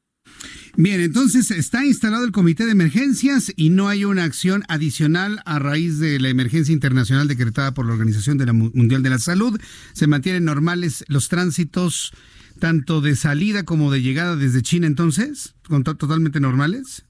Bien, 0.78 1.02
entonces 1.02 1.52
está 1.52 1.84
instalado 1.86 2.24
el 2.24 2.32
comité 2.32 2.66
de 2.66 2.72
emergencias 2.72 3.52
y 3.56 3.72
no 3.72 3.90
hay 3.90 4.06
una 4.06 4.24
acción 4.24 4.64
adicional 4.70 5.40
a 5.46 5.60
raíz 5.60 6.00
de 6.00 6.20
la 6.20 6.30
emergencia 6.30 6.74
internacional 6.74 7.28
decretada 7.28 7.74
por 7.74 7.86
la 7.86 7.94
Organización 7.94 8.38
Mundial 8.74 9.04
de 9.04 9.10
la 9.10 9.20
Salud. 9.20 9.60
Se 9.94 10.08
mantienen 10.08 10.46
normales 10.46 11.04
los 11.08 11.28
tránsitos 11.30 12.14
tanto 12.60 13.02
de 13.02 13.16
salida 13.16 13.64
como 13.64 13.92
de 13.92 14.02
llegada 14.02 14.36
desde 14.36 14.62
China 14.62 14.86
entonces, 14.88 15.56
totalmente 15.98 16.40
normales. 16.40 17.06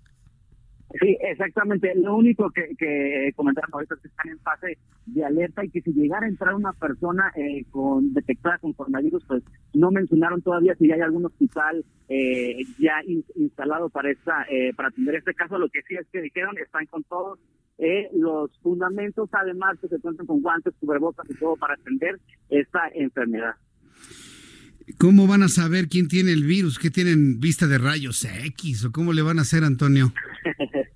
Sí, 0.99 1.17
exactamente. 1.21 1.93
Lo 1.95 2.15
único 2.15 2.49
que, 2.49 2.75
que 2.77 3.31
comentaron 3.35 3.69
ahorita 3.73 3.95
es 3.95 4.01
que 4.01 4.07
están 4.09 4.29
en 4.29 4.39
fase 4.39 4.77
de 5.05 5.25
alerta 5.25 5.63
y 5.63 5.69
que 5.69 5.81
si 5.81 5.93
llegara 5.93 6.25
a 6.25 6.29
entrar 6.29 6.53
una 6.53 6.73
persona 6.73 7.31
eh, 7.35 7.63
con 7.71 8.13
detectada 8.13 8.57
con 8.57 8.73
coronavirus, 8.73 9.23
pues 9.25 9.43
no 9.73 9.91
mencionaron 9.91 10.41
todavía 10.41 10.75
si 10.75 10.91
hay 10.91 11.01
algún 11.01 11.25
hospital 11.25 11.85
eh, 12.09 12.57
ya 12.79 13.01
instalado 13.35 13.89
para 13.89 14.11
esta 14.11 14.45
eh, 14.49 14.73
para 14.75 14.89
atender 14.89 15.15
este 15.15 15.33
caso. 15.33 15.57
Lo 15.57 15.69
que 15.69 15.81
sí 15.83 15.95
es 15.95 16.07
que 16.11 16.21
dijeron 16.21 16.57
están 16.57 16.85
con 16.87 17.03
todos 17.03 17.39
los 18.13 18.51
fundamentos, 18.59 19.27
además 19.31 19.79
que 19.79 19.87
se 19.87 19.99
cuentan 19.99 20.27
con 20.27 20.39
guantes, 20.39 20.75
cubrebocas 20.79 21.27
y 21.27 21.33
todo 21.39 21.55
para 21.55 21.73
atender 21.73 22.19
esta 22.49 22.89
enfermedad. 22.93 23.55
¿Cómo 24.97 25.27
van 25.27 25.43
a 25.43 25.49
saber 25.49 25.87
quién 25.87 26.07
tiene 26.07 26.31
el 26.31 26.43
virus? 26.43 26.79
¿Qué 26.79 26.89
tienen 26.89 27.39
vista 27.39 27.67
de 27.67 27.77
rayos 27.77 28.25
X? 28.25 28.85
¿O 28.85 28.91
cómo 28.91 29.13
le 29.13 29.21
van 29.21 29.39
a 29.39 29.43
hacer, 29.43 29.63
Antonio? 29.63 30.13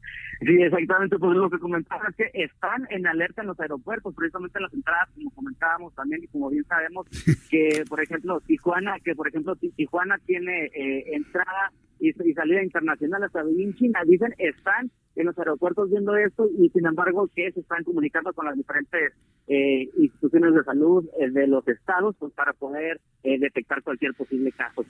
Sí, 0.46 0.62
exactamente, 0.62 1.18
pues 1.18 1.36
lo 1.36 1.50
que 1.50 1.58
comentaba 1.58 2.08
es 2.08 2.16
que 2.16 2.44
están 2.44 2.86
en 2.92 3.08
alerta 3.08 3.42
en 3.42 3.48
los 3.48 3.60
aeropuertos, 3.60 4.14
precisamente 4.14 4.60
en 4.60 4.64
las 4.64 4.74
entradas, 4.74 5.10
como 5.16 5.32
comentábamos 5.32 5.96
también, 5.96 6.24
y 6.24 6.28
como 6.28 6.52
bien 6.52 6.64
sabemos, 6.66 7.08
que 7.50 7.84
por 7.90 8.00
ejemplo 8.04 8.40
Tijuana, 8.42 8.98
que 9.04 9.16
por 9.16 9.28
ejemplo 9.28 9.56
Tijuana 9.56 10.20
tiene 10.28 10.66
eh, 10.66 11.16
entrada 11.16 11.72
y, 12.00 12.12
salida 12.12 12.62
internacional 12.62 13.24
hasta 13.24 13.42
en 13.42 13.74
China, 13.74 14.02
dicen, 14.06 14.36
están 14.38 14.92
en 15.16 15.26
los 15.26 15.38
aeropuertos 15.40 15.90
viendo 15.90 16.16
esto 16.16 16.48
y 16.60 16.70
sin 16.70 16.86
embargo 16.86 17.28
que 17.34 17.52
se 17.52 17.62
están 17.62 17.84
comunicando 17.84 18.32
con 18.34 18.46
las 18.46 18.56
diferentes 18.56 19.14
eh, 19.48 19.90
instituciones 19.98 20.54
de 20.54 20.64
salud 20.64 21.06
eh, 21.20 21.32
de 21.32 21.48
los 21.48 21.68
estados 21.68 22.16
pues, 22.20 22.32
para 22.34 22.54
poder 22.54 23.00
detectar 23.24 23.82
cualquier 23.82 24.14
posible 24.14 24.52
caso. 24.52 24.86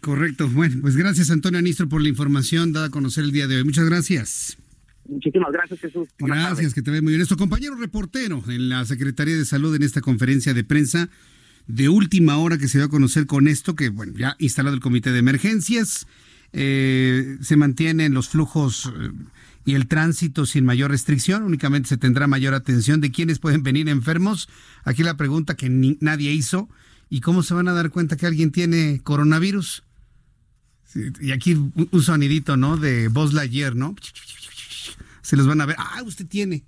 Correcto. 0.00 0.46
Bueno, 0.52 0.76
pues 0.80 0.96
gracias 0.96 1.30
Antonio 1.32 1.58
Anistro 1.58 1.88
por 1.88 2.02
la 2.02 2.08
información 2.08 2.72
dada 2.72 2.86
a 2.86 2.90
conocer 2.90 3.24
el 3.24 3.32
día 3.32 3.48
de 3.48 3.56
hoy. 3.56 3.64
Muchas 3.64 3.88
gracias. 3.88 4.58
Muchísimas 5.08 5.52
gracias, 5.52 5.80
Jesús. 5.80 6.08
gracias, 6.18 6.74
que 6.74 6.82
te 6.82 6.90
ve 6.90 7.02
muy 7.02 7.10
bien. 7.12 7.18
Nuestro 7.18 7.36
compañero 7.36 7.74
reportero 7.74 8.42
en 8.48 8.68
la 8.68 8.84
Secretaría 8.84 9.36
de 9.36 9.44
Salud 9.44 9.74
en 9.74 9.82
esta 9.82 10.00
conferencia 10.00 10.54
de 10.54 10.64
prensa 10.64 11.08
de 11.66 11.88
última 11.88 12.38
hora 12.38 12.58
que 12.58 12.68
se 12.68 12.78
dio 12.78 12.86
a 12.86 12.90
conocer 12.90 13.26
con 13.26 13.48
esto, 13.48 13.74
que 13.74 13.88
bueno, 13.88 14.14
ya 14.16 14.36
instalado 14.38 14.74
el 14.74 14.80
comité 14.80 15.12
de 15.12 15.18
emergencias, 15.18 16.06
eh, 16.52 17.38
se 17.40 17.56
mantienen 17.56 18.14
los 18.14 18.28
flujos 18.28 18.92
eh, 18.94 19.10
y 19.64 19.74
el 19.74 19.86
tránsito 19.86 20.44
sin 20.44 20.64
mayor 20.64 20.90
restricción, 20.90 21.44
únicamente 21.44 21.88
se 21.88 21.96
tendrá 21.96 22.26
mayor 22.26 22.54
atención 22.54 23.00
de 23.00 23.10
quienes 23.10 23.38
pueden 23.38 23.62
venir 23.62 23.88
enfermos. 23.88 24.48
Aquí 24.84 25.02
la 25.02 25.16
pregunta 25.16 25.56
que 25.56 25.68
nadie 26.00 26.32
hizo, 26.32 26.68
¿y 27.08 27.20
cómo 27.20 27.42
se 27.42 27.54
van 27.54 27.68
a 27.68 27.72
dar 27.72 27.90
cuenta 27.90 28.16
que 28.16 28.26
alguien 28.26 28.50
tiene 28.50 29.00
coronavirus? 29.02 29.84
y 31.20 31.32
aquí 31.32 31.54
un 31.54 32.02
sonidito, 32.02 32.56
¿no? 32.58 32.76
De 32.76 33.08
voz 33.08 33.32
Lightyear, 33.32 33.74
¿no? 33.74 33.94
Se 35.22 35.36
los 35.36 35.46
van 35.46 35.60
a 35.60 35.66
ver. 35.66 35.76
Ah, 35.78 36.02
usted 36.04 36.26
tiene. 36.26 36.64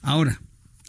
Ahora, 0.00 0.40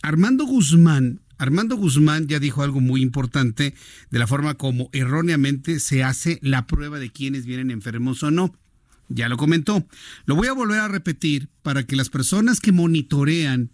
Armando 0.01 0.45
Guzmán, 0.45 1.21
Armando 1.37 1.75
Guzmán 1.75 2.27
ya 2.27 2.39
dijo 2.39 2.63
algo 2.63 2.79
muy 2.79 3.01
importante 3.01 3.73
de 4.11 4.19
la 4.19 4.27
forma 4.27 4.55
como 4.55 4.89
erróneamente 4.93 5.79
se 5.79 6.03
hace 6.03 6.39
la 6.41 6.67
prueba 6.67 6.99
de 6.99 7.11
quienes 7.11 7.45
vienen 7.45 7.71
enfermos 7.71 8.23
o 8.23 8.31
no. 8.31 8.55
Ya 9.09 9.29
lo 9.29 9.37
comentó. 9.37 9.85
Lo 10.25 10.35
voy 10.35 10.47
a 10.47 10.53
volver 10.53 10.79
a 10.79 10.87
repetir 10.87 11.49
para 11.61 11.83
que 11.83 11.95
las 11.95 12.09
personas 12.09 12.59
que 12.59 12.71
monitorean 12.71 13.71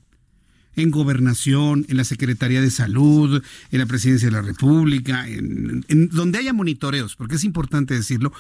en 0.75 0.91
gobernación, 0.91 1.85
en 1.89 1.97
la 1.97 2.03
Secretaría 2.03 2.61
de 2.61 2.71
Salud, 2.71 3.43
en 3.71 3.79
la 3.79 3.85
Presidencia 3.85 4.27
de 4.29 4.33
la 4.33 4.41
República, 4.41 5.27
en, 5.27 5.83
donde 6.11 6.39
haya 6.39 6.53
monitoreos, 6.53 7.15
porque 7.15 7.35
es 7.35 7.43
importante 7.43 7.93
decirlo, 7.93 8.31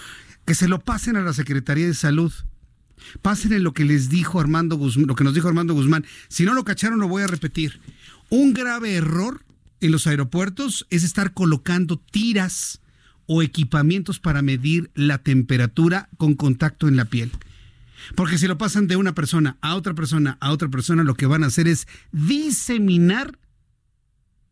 que 0.45 0.55
se 0.55 0.67
lo 0.67 0.79
pasen 0.79 1.17
a 1.17 1.21
la 1.21 1.33
Secretaría 1.33 1.87
de 1.87 1.93
Salud. 1.93 2.31
Pasen 3.21 3.53
en 3.53 3.63
lo 3.63 3.73
que 3.73 3.85
les 3.85 4.09
dijo 4.09 4.39
Armando 4.39 4.75
Guzmán, 4.75 5.07
lo 5.07 5.15
que 5.15 5.23
nos 5.23 5.33
dijo 5.33 5.47
Armando 5.47 5.73
Guzmán. 5.73 6.05
Si 6.27 6.45
no 6.45 6.53
lo 6.53 6.63
cacharon, 6.63 6.99
lo 6.99 7.07
voy 7.07 7.23
a 7.23 7.27
repetir. 7.27 7.79
Un 8.29 8.53
grave 8.53 8.95
error 8.95 9.43
en 9.81 9.91
los 9.91 10.07
aeropuertos 10.07 10.85
es 10.89 11.03
estar 11.03 11.33
colocando 11.33 11.97
tiras 11.97 12.81
o 13.25 13.41
equipamientos 13.43 14.19
para 14.19 14.41
medir 14.41 14.91
la 14.95 15.19
temperatura 15.19 16.09
con 16.17 16.35
contacto 16.35 16.87
en 16.87 16.95
la 16.95 17.05
piel. 17.05 17.31
Porque 18.15 18.37
si 18.37 18.47
lo 18.47 18.57
pasan 18.57 18.87
de 18.87 18.95
una 18.95 19.13
persona 19.13 19.57
a 19.61 19.75
otra 19.75 19.93
persona 19.93 20.37
a 20.39 20.51
otra 20.51 20.69
persona, 20.69 21.03
lo 21.03 21.15
que 21.15 21.25
van 21.25 21.43
a 21.43 21.47
hacer 21.47 21.67
es 21.67 21.87
diseminar 22.11 23.37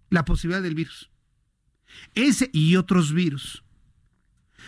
la 0.09 0.25
posibilidad 0.25 0.61
del 0.61 0.75
virus. 0.75 1.09
Ese 2.13 2.49
y 2.53 2.75
otros 2.75 3.13
virus. 3.13 3.63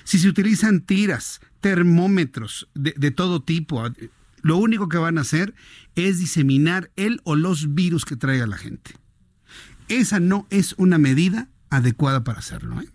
Si 0.03 0.17
se 0.17 0.29
utilizan 0.29 0.81
tiras, 0.81 1.41
termómetros 1.59 2.69
de, 2.73 3.11
todo 3.11 3.41
tipo, 3.41 3.83
lo 4.41 4.57
único 4.57 4.89
que 4.89 4.97
van 4.97 5.17
a 5.17 5.21
hacer 5.21 5.53
es 5.95 6.19
diseminar 6.19 6.91
el 6.95 7.21
o 7.23 7.35
los 7.35 7.73
virus 7.73 8.05
que 8.05 8.15
traiga 8.15 8.47
la 8.47 8.57
gente. 8.57 8.91
Esa 9.87 10.19
no 10.19 10.47
es 10.49 10.75
una 10.77 10.97
medida 10.97 11.49
adecuada 11.69 12.23
para 12.23 12.39
hacerlo. 12.39 12.81
¿eh? 12.81 12.89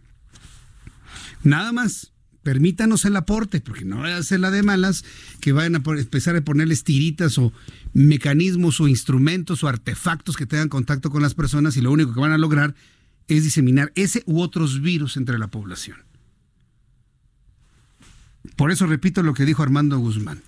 Nada 1.42 1.72
más 1.72 2.12
permítanos 2.42 3.04
el 3.04 3.16
aporte, 3.16 3.60
porque 3.60 3.84
no 3.84 3.98
va 3.98 4.16
a 4.16 4.22
ser 4.22 4.40
la 4.40 4.50
de 4.50 4.62
malas 4.62 5.04
que 5.40 5.52
vayan 5.52 5.76
a 5.76 5.78
empezar 5.78 6.36
a 6.36 6.44
ponerles 6.44 6.84
tiritas 6.84 7.38
o 7.38 7.52
mecanismos 7.94 8.80
o 8.80 8.86
instrumentos 8.86 9.64
o 9.64 9.68
artefactos 9.68 10.36
que 10.36 10.46
tengan 10.46 10.68
contacto 10.68 11.10
con 11.10 11.22
las 11.22 11.34
personas 11.34 11.76
y 11.76 11.80
lo 11.80 11.90
único 11.90 12.12
que 12.12 12.20
van 12.20 12.32
a 12.32 12.38
lograr 12.38 12.74
es 13.28 13.42
diseminar 13.42 13.92
ese 13.94 14.22
u 14.26 14.40
otros 14.40 14.80
virus 14.80 15.16
entre 15.16 15.38
la 15.38 15.48
población. 15.48 15.98
Por 18.56 18.70
eso 18.70 18.86
repito 18.86 19.22
lo 19.22 19.34
que 19.34 19.44
dijo 19.44 19.62
Armando 19.62 19.98
Guzmán. 19.98 20.42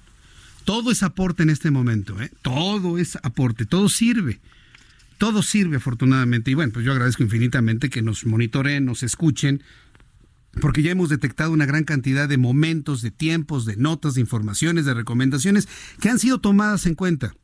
Todo 0.65 0.91
es 0.91 1.03
aporte 1.03 1.43
en 1.43 1.51
este 1.51 1.71
momento, 1.71 2.21
¿eh? 2.21 2.31
todo 2.43 2.99
es 2.99 3.17
aporte, 3.23 3.67
todo 3.67 3.89
sirve. 3.89 4.41
Todo 5.19 5.43
sirve 5.43 5.77
afortunadamente. 5.77 6.51
Y 6.51 6.55
bueno, 6.55 6.73
pues 6.73 6.85
yo 6.85 6.93
agradezco 6.93 7.23
infinitamente 7.23 7.89
que 7.89 8.03
nos 8.03 8.27
monitoreen, 8.27 8.85
nos 8.85 9.03
escuchen, 9.03 9.63
porque 10.61 10.83
ya 10.83 10.91
hemos 10.91 11.09
detectado 11.09 11.53
una 11.53 11.67
gran 11.67 11.85
cantidad 11.85 12.29
de 12.29 12.37
momentos, 12.37 13.03
de 13.03 13.11
tiempos, 13.11 13.65
de 13.65 13.77
notas, 13.77 14.15
de 14.15 14.21
informaciones, 14.21 14.85
de 14.85 14.95
recomendaciones 14.95 15.69
que 16.01 16.11
han 16.11 16.19
sido 16.19 16.41
tomadas 16.41 16.87
en 16.87 16.95
cuenta. 16.95 17.35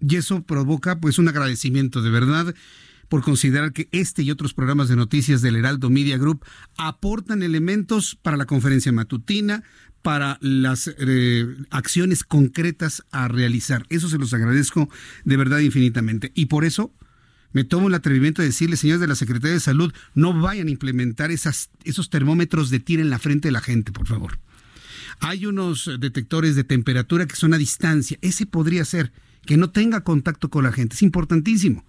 Y 0.00 0.16
eso 0.16 0.42
provoca 0.42 1.00
pues 1.00 1.18
un 1.18 1.28
agradecimiento 1.28 2.02
de 2.02 2.10
verdad 2.10 2.54
por 3.08 3.22
considerar 3.22 3.72
que 3.72 3.88
este 3.92 4.22
y 4.22 4.30
otros 4.30 4.54
programas 4.54 4.88
de 4.88 4.96
noticias 4.96 5.42
del 5.42 5.56
Heraldo 5.56 5.90
Media 5.90 6.18
Group 6.18 6.44
aportan 6.76 7.42
elementos 7.42 8.16
para 8.20 8.36
la 8.36 8.46
conferencia 8.46 8.92
matutina, 8.92 9.62
para 10.02 10.38
las 10.40 10.94
eh, 10.98 11.46
acciones 11.70 12.22
concretas 12.22 13.04
a 13.10 13.28
realizar. 13.28 13.86
Eso 13.88 14.08
se 14.08 14.18
los 14.18 14.32
agradezco 14.34 14.88
de 15.24 15.36
verdad 15.36 15.58
infinitamente. 15.58 16.32
Y 16.34 16.46
por 16.46 16.64
eso 16.64 16.94
me 17.52 17.64
tomo 17.64 17.88
el 17.88 17.94
atrevimiento 17.94 18.42
de 18.42 18.48
decirles, 18.48 18.80
señores 18.80 19.00
de 19.00 19.08
la 19.08 19.14
Secretaría 19.14 19.54
de 19.54 19.60
Salud, 19.60 19.92
no 20.14 20.38
vayan 20.38 20.68
a 20.68 20.70
implementar 20.70 21.30
esos 21.30 22.10
termómetros 22.10 22.70
de 22.70 22.80
tira 22.80 23.02
en 23.02 23.10
la 23.10 23.18
frente 23.18 23.48
de 23.48 23.52
la 23.52 23.60
gente, 23.60 23.90
por 23.90 24.06
favor. 24.06 24.38
Hay 25.20 25.46
unos 25.46 25.90
detectores 25.98 26.54
de 26.54 26.64
temperatura 26.64 27.26
que 27.26 27.36
son 27.36 27.54
a 27.54 27.58
distancia. 27.58 28.18
Ese 28.20 28.46
podría 28.46 28.84
ser, 28.84 29.12
que 29.44 29.56
no 29.56 29.70
tenga 29.70 30.02
contacto 30.02 30.50
con 30.50 30.64
la 30.64 30.72
gente. 30.72 30.94
Es 30.94 31.02
importantísimo. 31.02 31.84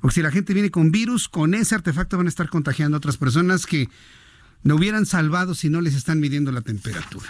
Porque 0.00 0.14
si 0.14 0.22
la 0.22 0.30
gente 0.30 0.54
viene 0.54 0.70
con 0.70 0.90
virus, 0.90 1.28
con 1.28 1.54
ese 1.54 1.74
artefacto 1.74 2.16
van 2.16 2.26
a 2.26 2.30
estar 2.30 2.48
contagiando 2.48 2.96
a 2.96 2.98
otras 2.98 3.16
personas 3.16 3.66
que 3.66 3.88
no 4.62 4.76
hubieran 4.76 5.06
salvado 5.06 5.54
si 5.54 5.68
no 5.68 5.80
les 5.80 5.94
están 5.94 6.20
midiendo 6.20 6.52
la 6.52 6.62
temperatura. 6.62 7.26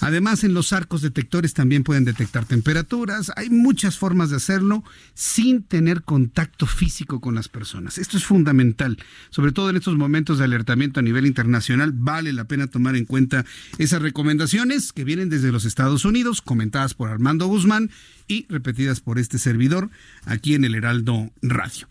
Además, 0.00 0.44
en 0.44 0.54
los 0.54 0.72
arcos 0.72 1.02
detectores 1.02 1.54
también 1.54 1.82
pueden 1.82 2.04
detectar 2.04 2.44
temperaturas. 2.44 3.32
Hay 3.36 3.50
muchas 3.50 3.98
formas 3.98 4.30
de 4.30 4.36
hacerlo 4.36 4.84
sin 5.14 5.62
tener 5.62 6.02
contacto 6.02 6.66
físico 6.66 7.20
con 7.20 7.34
las 7.34 7.48
personas. 7.48 7.98
Esto 7.98 8.16
es 8.16 8.24
fundamental, 8.24 8.98
sobre 9.30 9.52
todo 9.52 9.70
en 9.70 9.76
estos 9.76 9.96
momentos 9.96 10.38
de 10.38 10.44
alertamiento 10.44 11.00
a 11.00 11.02
nivel 11.02 11.26
internacional. 11.26 11.92
Vale 11.92 12.32
la 12.32 12.44
pena 12.44 12.68
tomar 12.68 12.96
en 12.96 13.04
cuenta 13.04 13.44
esas 13.78 14.02
recomendaciones 14.02 14.92
que 14.92 15.04
vienen 15.04 15.28
desde 15.28 15.52
los 15.52 15.64
Estados 15.64 16.04
Unidos, 16.04 16.42
comentadas 16.42 16.94
por 16.94 17.10
Armando 17.10 17.46
Guzmán 17.46 17.90
y 18.28 18.46
repetidas 18.48 19.00
por 19.00 19.18
este 19.18 19.38
servidor 19.38 19.90
aquí 20.24 20.54
en 20.54 20.64
el 20.64 20.74
Heraldo 20.74 21.30
Radio. 21.42 21.88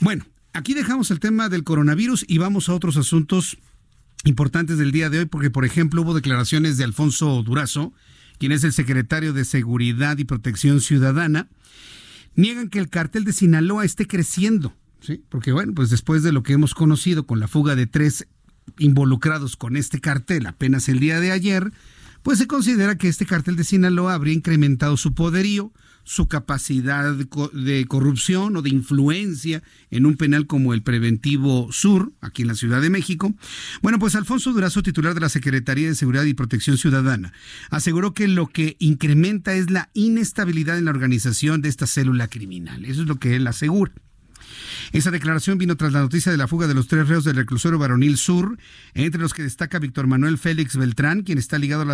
Bueno, 0.00 0.26
aquí 0.52 0.74
dejamos 0.74 1.10
el 1.10 1.20
tema 1.20 1.48
del 1.48 1.64
coronavirus 1.64 2.24
y 2.26 2.38
vamos 2.38 2.68
a 2.68 2.74
otros 2.74 2.96
asuntos 2.96 3.58
importantes 4.24 4.78
del 4.78 4.92
día 4.92 5.10
de 5.10 5.20
hoy, 5.20 5.24
porque 5.26 5.50
por 5.50 5.64
ejemplo 5.64 6.02
hubo 6.02 6.14
declaraciones 6.14 6.76
de 6.76 6.84
Alfonso 6.84 7.42
Durazo, 7.42 7.92
quien 8.38 8.52
es 8.52 8.64
el 8.64 8.72
secretario 8.72 9.32
de 9.32 9.44
Seguridad 9.44 10.18
y 10.18 10.24
Protección 10.24 10.80
Ciudadana, 10.80 11.48
niegan 12.34 12.68
que 12.68 12.78
el 12.78 12.88
cartel 12.88 13.24
de 13.24 13.32
Sinaloa 13.32 13.84
esté 13.84 14.06
creciendo, 14.06 14.74
¿sí? 15.00 15.22
porque 15.28 15.52
bueno, 15.52 15.72
pues 15.74 15.90
después 15.90 16.22
de 16.22 16.32
lo 16.32 16.42
que 16.42 16.54
hemos 16.54 16.74
conocido 16.74 17.26
con 17.26 17.38
la 17.38 17.48
fuga 17.48 17.76
de 17.76 17.86
tres 17.86 18.26
involucrados 18.78 19.56
con 19.56 19.76
este 19.76 20.00
cartel 20.00 20.46
apenas 20.46 20.88
el 20.88 20.98
día 20.98 21.20
de 21.20 21.30
ayer, 21.30 21.72
pues 22.22 22.38
se 22.38 22.46
considera 22.46 22.96
que 22.96 23.08
este 23.08 23.26
cartel 23.26 23.56
de 23.56 23.64
Sinaloa 23.64 24.14
habría 24.14 24.34
incrementado 24.34 24.96
su 24.96 25.14
poderío, 25.14 25.72
su 26.04 26.28
capacidad 26.28 27.14
de 27.14 27.86
corrupción 27.86 28.56
o 28.56 28.62
de 28.62 28.70
influencia 28.70 29.62
en 29.90 30.06
un 30.06 30.16
penal 30.16 30.46
como 30.46 30.74
el 30.74 30.82
Preventivo 30.82 31.72
Sur, 31.72 32.12
aquí 32.20 32.42
en 32.42 32.48
la 32.48 32.54
Ciudad 32.54 32.80
de 32.80 32.90
México. 32.90 33.34
Bueno, 33.82 33.98
pues 33.98 34.14
Alfonso 34.14 34.52
Durazo, 34.52 34.82
titular 34.82 35.14
de 35.14 35.20
la 35.20 35.28
Secretaría 35.28 35.88
de 35.88 35.94
Seguridad 35.94 36.24
y 36.24 36.34
Protección 36.34 36.78
Ciudadana, 36.78 37.32
aseguró 37.70 38.14
que 38.14 38.28
lo 38.28 38.48
que 38.48 38.76
incrementa 38.78 39.54
es 39.54 39.70
la 39.70 39.90
inestabilidad 39.94 40.78
en 40.78 40.84
la 40.84 40.90
organización 40.90 41.62
de 41.62 41.68
esta 41.68 41.86
célula 41.86 42.28
criminal. 42.28 42.84
Eso 42.84 43.02
es 43.02 43.08
lo 43.08 43.16
que 43.16 43.36
él 43.36 43.46
asegura. 43.46 43.92
Esa 44.92 45.10
declaración 45.10 45.58
vino 45.58 45.76
tras 45.76 45.92
la 45.92 46.00
noticia 46.00 46.30
de 46.30 46.38
la 46.38 46.46
fuga 46.46 46.66
de 46.66 46.74
los 46.74 46.86
tres 46.86 47.08
reos 47.08 47.24
del 47.24 47.36
reclusorio 47.36 47.78
Varonil 47.78 48.16
Sur, 48.16 48.58
entre 48.92 49.20
los 49.20 49.32
que 49.34 49.42
destaca 49.42 49.78
Víctor 49.78 50.06
Manuel 50.06 50.38
Félix 50.38 50.76
Beltrán, 50.76 51.22
quien 51.22 51.38
está 51.38 51.58
ligado 51.58 51.84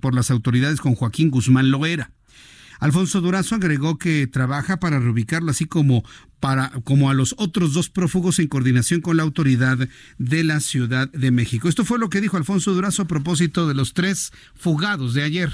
por 0.00 0.14
las 0.14 0.30
autoridades 0.30 0.80
con 0.80 0.94
Joaquín 0.94 1.30
Guzmán 1.30 1.70
Loera. 1.70 2.12
Alfonso 2.78 3.20
Durazo 3.20 3.54
agregó 3.54 3.98
que 3.98 4.26
trabaja 4.26 4.78
para 4.78 4.98
reubicarlo, 4.98 5.50
así 5.50 5.66
como 5.66 6.04
para 6.40 6.70
como 6.84 7.10
a 7.10 7.14
los 7.14 7.34
otros 7.38 7.72
dos 7.74 7.88
prófugos 7.90 8.38
en 8.38 8.48
coordinación 8.48 9.00
con 9.00 9.16
la 9.16 9.24
autoridad 9.24 9.88
de 10.18 10.44
la 10.44 10.60
Ciudad 10.60 11.10
de 11.10 11.30
México. 11.30 11.68
Esto 11.68 11.84
fue 11.84 11.98
lo 11.98 12.10
que 12.10 12.20
dijo 12.20 12.36
Alfonso 12.36 12.72
Durazo 12.72 13.02
a 13.02 13.08
propósito 13.08 13.66
de 13.66 13.74
los 13.74 13.92
tres 13.92 14.32
fugados 14.54 15.14
de 15.14 15.22
ayer. 15.24 15.52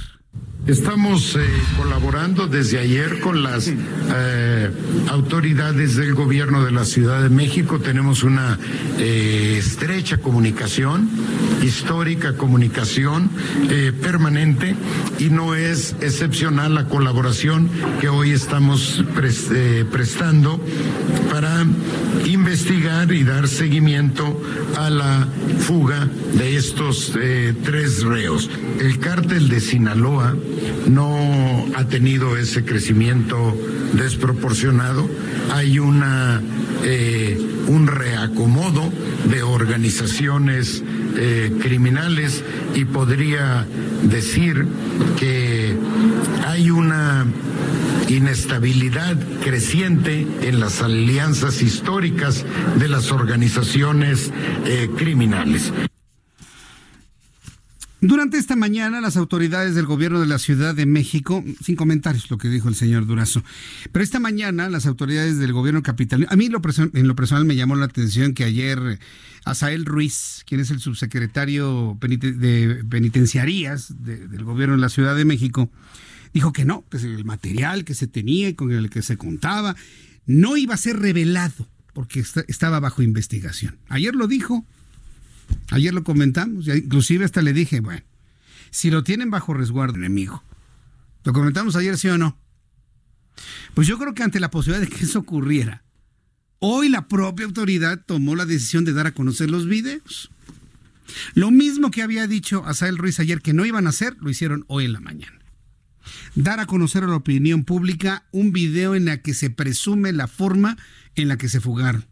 Estamos 0.66 1.36
eh, 1.36 1.40
colaborando 1.77 2.47
desde 2.47 2.78
ayer 2.78 3.20
con 3.20 3.43
las 3.43 3.69
eh, 3.69 4.70
autoridades 5.09 5.97
del 5.97 6.15
gobierno 6.15 6.65
de 6.65 6.70
la 6.70 6.86
Ciudad 6.86 7.23
de 7.23 7.28
México. 7.28 7.81
Tenemos 7.81 8.23
una 8.23 8.59
eh, 8.98 9.56
estrecha 9.59 10.16
comunicación, 10.16 11.11
histórica 11.62 12.39
comunicación 12.39 13.28
permanente 14.01 14.74
y 15.19 15.28
no 15.28 15.55
es 15.55 15.97
excepcional 16.01 16.74
la 16.74 16.86
colaboración 16.86 17.69
que 18.01 18.09
hoy 18.09 18.31
estamos 18.31 19.05
prestando 19.15 20.61
para 21.31 21.66
investigar 22.24 23.12
y 23.12 23.23
dar 23.23 23.48
seguimiento 23.48 24.40
a 24.78 24.89
la 24.89 25.28
fuga 25.59 26.09
de 26.35 26.56
estos 26.56 27.12
tres 27.65 28.02
reos. 28.02 28.51
El 28.81 28.98
cártel 28.98 29.48
de 29.48 29.61
Sinaloa 29.61 30.23
no 30.88 31.66
ha 31.74 31.84
tenido 31.88 32.36
ese 32.36 32.64
crecimiento 32.64 33.56
desproporcionado. 33.94 35.09
Hay 35.52 35.78
una 35.78 36.40
eh, 36.86 37.38
un 37.66 37.86
reacomodo 37.86 38.92
de 39.30 39.42
organizaciones 39.42 40.82
eh, 41.16 41.51
criminales 41.62 42.44
y 42.74 42.84
podría 42.84 43.66
decir 44.02 44.66
que 45.18 45.74
hay 46.46 46.70
una 46.70 47.26
inestabilidad 48.09 49.16
creciente 49.42 50.26
en 50.42 50.60
las 50.60 50.82
alianzas 50.82 51.62
históricas 51.62 52.44
de 52.78 52.88
las 52.88 53.12
organizaciones 53.12 54.30
eh, 54.66 54.90
criminales. 54.96 55.72
Durante 58.06 58.36
esta 58.36 58.55
mañana, 58.55 59.01
las 59.01 59.16
autoridades 59.16 59.74
del 59.74 59.86
gobierno 59.86 60.20
de 60.20 60.26
la 60.26 60.39
Ciudad 60.39 60.74
de 60.74 60.85
México, 60.85 61.43
sin 61.62 61.74
comentarios 61.74 62.31
lo 62.31 62.36
que 62.36 62.51
dijo 62.51 62.68
el 62.68 62.74
señor 62.74 63.06
Durazo, 63.06 63.43
pero 63.93 64.02
esta 64.02 64.20
mañana 64.20 64.68
las 64.68 64.85
autoridades 64.85 65.39
del 65.39 65.55
gobierno 65.55 65.82
capitalino, 65.82 66.28
a 66.31 66.36
mí 66.36 66.44
en 66.44 66.52
lo 66.52 67.16
personal 67.16 67.47
me 67.47 67.56
llamó 67.56 67.76
la 67.76 67.86
atención 67.86 68.35
que 68.35 68.44
ayer 68.44 68.98
Asael 69.47 69.86
Ruiz, 69.86 70.44
quien 70.47 70.60
es 70.60 70.70
el 70.70 70.81
subsecretario 70.81 71.98
de 71.98 72.85
penitenciarías 72.90 73.94
del 73.98 74.44
gobierno 74.44 74.74
de 74.74 74.82
la 74.82 74.90
Ciudad 74.90 75.16
de 75.16 75.24
México, 75.24 75.70
dijo 76.35 76.52
que 76.52 76.66
no, 76.66 76.85
que 76.90 76.98
el 76.98 77.24
material 77.24 77.86
que 77.86 77.94
se 77.94 78.06
tenía 78.06 78.51
y 78.51 78.55
con 78.55 78.70
el 78.70 78.90
que 78.90 79.01
se 79.01 79.16
contaba 79.16 79.76
no 80.26 80.59
iba 80.59 80.74
a 80.74 80.76
ser 80.76 80.98
revelado 80.98 81.70
porque 81.94 82.22
estaba 82.48 82.81
bajo 82.81 83.01
investigación. 83.01 83.78
Ayer 83.89 84.14
lo 84.14 84.26
dijo, 84.26 84.66
Ayer 85.70 85.93
lo 85.93 86.05
comentamos, 86.05 86.68
inclusive 86.68 87.24
hasta 87.24 87.43
le 87.43 87.52
dije, 87.52 87.81
bueno, 87.81 88.02
si 88.70 88.90
lo 88.90 89.02
tienen 89.02 89.31
bajo 89.31 89.55
resguardo 89.55 89.97
enemigo, 89.97 90.43
¿lo 91.24 91.32
comentamos 91.32 91.76
ayer 91.76 91.97
sí 91.97 92.09
o 92.09 92.18
no? 92.18 92.39
Pues 93.74 93.89
yo 93.89 93.98
creo 93.98 94.14
que 94.14 94.22
ante 94.22 94.40
la 94.40 94.51
posibilidad 94.51 94.89
de 94.89 94.94
que 94.94 95.05
eso 95.05 95.18
ocurriera, 95.18 95.82
hoy 96.60 96.89
la 96.89 97.09
propia 97.09 97.47
autoridad 97.47 98.05
tomó 98.05 98.36
la 98.36 98.47
decisión 98.47 98.85
de 98.85 98.93
dar 98.93 99.06
a 99.06 99.14
conocer 99.14 99.51
los 99.51 99.66
videos. 99.66 100.31
Lo 101.35 101.51
mismo 101.51 101.90
que 101.90 102.02
había 102.02 102.26
dicho 102.26 102.64
Asael 102.66 102.98
Ruiz 102.98 103.20
ayer 103.20 103.40
que 103.43 103.52
no 103.52 103.66
iban 103.66 103.86
a 103.86 103.90
hacer, 103.90 104.16
lo 104.20 104.31
hicieron 104.31 104.64
hoy 104.68 104.85
en 104.85 104.93
la 104.93 105.01
mañana. 105.01 105.39
Dar 106.35 106.60
a 106.60 106.66
conocer 106.66 107.05
a 107.05 107.09
la 107.09 107.16
opinión 107.16 107.64
pública 107.64 108.26
un 108.31 108.52
video 108.52 108.94
en 108.94 109.06
la 109.06 109.22
que 109.22 109.35
se 109.35 109.51
presume 109.51 110.12
la 110.12 110.28
forma 110.28 110.76
en 111.14 111.28
la 111.28 111.36
que 111.36 111.48
se 111.48 111.60
fugaron 111.60 112.06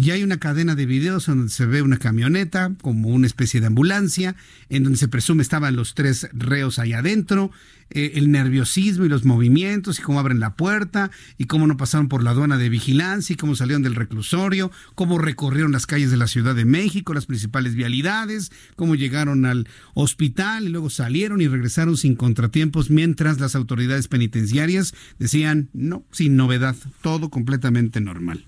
y 0.00 0.12
hay 0.12 0.22
una 0.22 0.36
cadena 0.36 0.76
de 0.76 0.86
videos 0.86 1.26
donde 1.26 1.48
se 1.48 1.66
ve 1.66 1.82
una 1.82 1.96
camioneta 1.96 2.72
como 2.82 3.08
una 3.08 3.26
especie 3.26 3.60
de 3.60 3.66
ambulancia, 3.66 4.36
en 4.68 4.84
donde 4.84 4.96
se 4.96 5.08
presume 5.08 5.42
estaban 5.42 5.74
los 5.74 5.94
tres 5.94 6.28
reos 6.32 6.78
ahí 6.78 6.92
adentro, 6.92 7.50
eh, 7.90 8.12
el 8.14 8.30
nerviosismo 8.30 9.06
y 9.06 9.08
los 9.08 9.24
movimientos 9.24 9.98
y 9.98 10.02
cómo 10.02 10.20
abren 10.20 10.38
la 10.38 10.54
puerta 10.54 11.10
y 11.36 11.46
cómo 11.46 11.66
no 11.66 11.76
pasaron 11.76 12.06
por 12.06 12.22
la 12.22 12.30
aduana 12.30 12.58
de 12.58 12.68
vigilancia 12.68 13.34
y 13.34 13.36
cómo 13.36 13.56
salieron 13.56 13.82
del 13.82 13.96
reclusorio, 13.96 14.70
cómo 14.94 15.18
recorrieron 15.18 15.72
las 15.72 15.86
calles 15.86 16.12
de 16.12 16.16
la 16.16 16.28
Ciudad 16.28 16.54
de 16.54 16.64
México, 16.64 17.12
las 17.12 17.26
principales 17.26 17.74
vialidades, 17.74 18.52
cómo 18.76 18.94
llegaron 18.94 19.46
al 19.46 19.66
hospital 19.94 20.64
y 20.64 20.68
luego 20.68 20.90
salieron 20.90 21.40
y 21.40 21.48
regresaron 21.48 21.96
sin 21.96 22.14
contratiempos 22.14 22.88
mientras 22.88 23.40
las 23.40 23.56
autoridades 23.56 24.06
penitenciarias 24.06 24.94
decían 25.18 25.70
no, 25.72 26.04
sin 26.12 26.36
novedad, 26.36 26.76
todo 27.02 27.30
completamente 27.30 28.00
normal. 28.00 28.46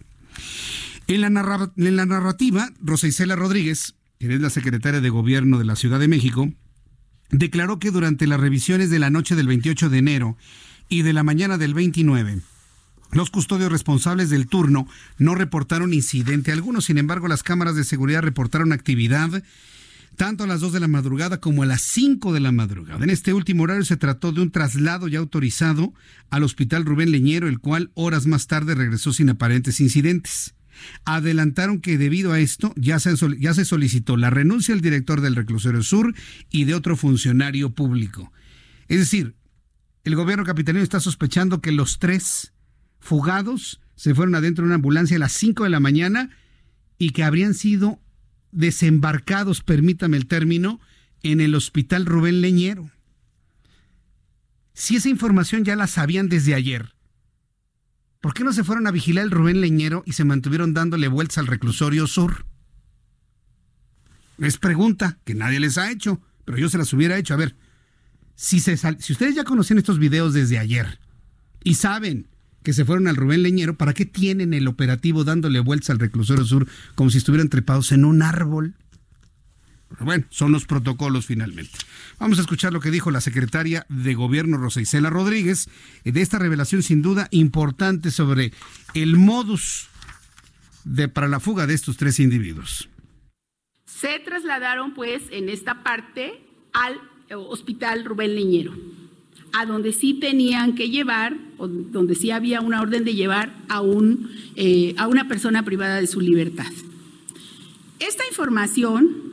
En 1.12 1.22
la, 1.22 2.06
narrativa, 2.06 2.70
Rosa 2.80 3.08
Isela 3.08 3.34
Rodríguez, 3.34 3.96
que 4.20 4.32
es 4.32 4.40
la 4.40 4.48
secretaria 4.48 5.00
de 5.00 5.10
Gobierno 5.10 5.58
de 5.58 5.64
la 5.64 5.74
Ciudad 5.74 5.98
de 5.98 6.06
México, 6.06 6.52
declaró 7.30 7.80
que 7.80 7.90
durante 7.90 8.28
las 8.28 8.38
revisiones 8.38 8.90
de 8.90 9.00
la 9.00 9.10
noche 9.10 9.34
del 9.34 9.48
28 9.48 9.90
de 9.90 9.98
enero 9.98 10.36
y 10.88 11.02
de 11.02 11.12
la 11.12 11.24
mañana 11.24 11.58
del 11.58 11.74
29, 11.74 12.38
los 13.10 13.30
custodios 13.30 13.72
responsables 13.72 14.30
del 14.30 14.46
turno 14.46 14.86
no 15.18 15.34
reportaron 15.34 15.92
incidente 15.92 16.52
alguno, 16.52 16.80
sin 16.80 16.96
embargo 16.96 17.26
las 17.26 17.42
cámaras 17.42 17.74
de 17.74 17.82
seguridad 17.82 18.22
reportaron 18.22 18.72
actividad 18.72 19.42
tanto 20.14 20.44
a 20.44 20.46
las 20.46 20.60
2 20.60 20.74
de 20.74 20.80
la 20.80 20.86
madrugada 20.86 21.40
como 21.40 21.64
a 21.64 21.66
las 21.66 21.82
5 21.82 22.32
de 22.32 22.38
la 22.38 22.52
madrugada. 22.52 23.02
En 23.02 23.10
este 23.10 23.32
último 23.32 23.64
horario 23.64 23.84
se 23.84 23.96
trató 23.96 24.30
de 24.30 24.42
un 24.42 24.52
traslado 24.52 25.08
ya 25.08 25.18
autorizado 25.18 25.92
al 26.30 26.44
Hospital 26.44 26.84
Rubén 26.84 27.10
Leñero, 27.10 27.48
el 27.48 27.58
cual 27.58 27.90
horas 27.94 28.26
más 28.26 28.46
tarde 28.46 28.76
regresó 28.76 29.12
sin 29.12 29.28
aparentes 29.28 29.80
incidentes 29.80 30.54
adelantaron 31.04 31.80
que 31.80 31.98
debido 31.98 32.32
a 32.32 32.40
esto 32.40 32.72
ya 32.76 32.98
se, 32.98 33.14
ya 33.38 33.54
se 33.54 33.64
solicitó 33.64 34.16
la 34.16 34.30
renuncia 34.30 34.74
del 34.74 34.82
director 34.82 35.20
del 35.20 35.36
reclusorio 35.36 35.82
sur 35.82 36.14
y 36.50 36.64
de 36.64 36.74
otro 36.74 36.96
funcionario 36.96 37.70
público. 37.70 38.32
Es 38.88 38.98
decir, 38.98 39.34
el 40.04 40.16
gobierno 40.16 40.44
capitalino 40.44 40.82
está 40.82 41.00
sospechando 41.00 41.60
que 41.60 41.72
los 41.72 41.98
tres 41.98 42.52
fugados 42.98 43.80
se 43.96 44.14
fueron 44.14 44.34
adentro 44.34 44.64
de 44.64 44.68
una 44.68 44.76
ambulancia 44.76 45.16
a 45.16 45.20
las 45.20 45.32
5 45.32 45.64
de 45.64 45.70
la 45.70 45.80
mañana 45.80 46.30
y 46.98 47.10
que 47.10 47.22
habrían 47.22 47.54
sido 47.54 48.00
desembarcados, 48.52 49.62
permítame 49.62 50.16
el 50.16 50.26
término, 50.26 50.80
en 51.22 51.40
el 51.40 51.54
hospital 51.54 52.06
Rubén 52.06 52.40
Leñero. 52.40 52.90
Si 54.72 54.96
esa 54.96 55.08
información 55.08 55.64
ya 55.64 55.76
la 55.76 55.86
sabían 55.86 56.28
desde 56.28 56.54
ayer, 56.54 56.94
¿Por 58.20 58.34
qué 58.34 58.44
no 58.44 58.52
se 58.52 58.64
fueron 58.64 58.86
a 58.86 58.90
vigilar 58.90 59.24
el 59.24 59.30
Rubén 59.30 59.60
Leñero 59.60 60.02
y 60.06 60.12
se 60.12 60.24
mantuvieron 60.24 60.74
dándole 60.74 61.08
vueltas 61.08 61.38
al 61.38 61.46
reclusorio 61.46 62.06
sur? 62.06 62.44
Es 64.38 64.58
pregunta 64.58 65.18
que 65.24 65.34
nadie 65.34 65.60
les 65.60 65.78
ha 65.78 65.90
hecho, 65.90 66.20
pero 66.44 66.58
yo 66.58 66.68
se 66.68 66.78
las 66.78 66.92
hubiera 66.92 67.16
hecho. 67.16 67.34
A 67.34 67.38
ver, 67.38 67.56
si, 68.34 68.60
si 68.60 69.12
ustedes 69.12 69.34
ya 69.34 69.44
conocían 69.44 69.78
estos 69.78 69.98
videos 69.98 70.34
desde 70.34 70.58
ayer 70.58 70.98
y 71.64 71.74
saben 71.74 72.28
que 72.62 72.74
se 72.74 72.84
fueron 72.84 73.08
al 73.08 73.16
Rubén 73.16 73.42
Leñero, 73.42 73.76
¿para 73.76 73.94
qué 73.94 74.04
tienen 74.04 74.52
el 74.52 74.68
operativo 74.68 75.24
dándole 75.24 75.60
vueltas 75.60 75.90
al 75.90 75.98
reclusorio 75.98 76.44
sur 76.44 76.66
como 76.94 77.10
si 77.10 77.18
estuvieran 77.18 77.48
trepados 77.48 77.90
en 77.92 78.04
un 78.04 78.22
árbol? 78.22 78.74
Bueno, 79.98 80.24
son 80.30 80.52
los 80.52 80.66
protocolos 80.66 81.26
finalmente. 81.26 81.78
Vamos 82.18 82.38
a 82.38 82.42
escuchar 82.42 82.72
lo 82.72 82.80
que 82.80 82.90
dijo 82.90 83.10
la 83.10 83.20
secretaria 83.20 83.86
de 83.88 84.14
Gobierno 84.14 84.56
Rosa 84.56 84.80
Isela 84.80 85.10
Rodríguez 85.10 85.68
de 86.04 86.20
esta 86.20 86.38
revelación 86.38 86.82
sin 86.82 87.02
duda 87.02 87.28
importante 87.32 88.10
sobre 88.10 88.52
el 88.94 89.16
modus 89.16 89.88
de, 90.84 91.08
para 91.08 91.28
la 91.28 91.40
fuga 91.40 91.66
de 91.66 91.74
estos 91.74 91.96
tres 91.96 92.20
individuos. 92.20 92.88
Se 93.84 94.18
trasladaron 94.20 94.94
pues 94.94 95.22
en 95.30 95.48
esta 95.48 95.82
parte 95.82 96.40
al 96.72 97.00
hospital 97.34 98.04
Rubén 98.04 98.34
Leñero, 98.34 98.72
a 99.52 99.66
donde 99.66 99.92
sí 99.92 100.14
tenían 100.14 100.74
que 100.74 100.88
llevar, 100.88 101.36
o 101.58 101.68
donde 101.68 102.14
sí 102.14 102.30
había 102.30 102.60
una 102.60 102.80
orden 102.80 103.04
de 103.04 103.14
llevar 103.14 103.52
a, 103.68 103.80
un, 103.80 104.30
eh, 104.56 104.94
a 104.96 105.08
una 105.08 105.28
persona 105.28 105.64
privada 105.64 106.00
de 106.00 106.06
su 106.06 106.20
libertad. 106.20 106.72
Esta 107.98 108.26
información 108.28 109.30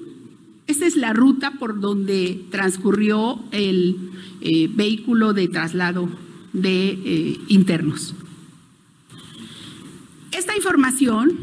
esta 0.67 0.85
es 0.85 0.97
la 0.97 1.13
ruta 1.13 1.51
por 1.51 1.79
donde 1.79 2.45
transcurrió 2.51 3.41
el 3.51 3.95
eh, 4.41 4.69
vehículo 4.73 5.33
de 5.33 5.47
traslado 5.47 6.09
de 6.51 6.89
eh, 6.89 7.39
internos. 7.47 8.13
Esta 10.31 10.55
información 10.55 11.37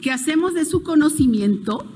que 0.00 0.10
hacemos 0.10 0.54
de 0.54 0.64
su 0.64 0.82
conocimiento 0.82 1.86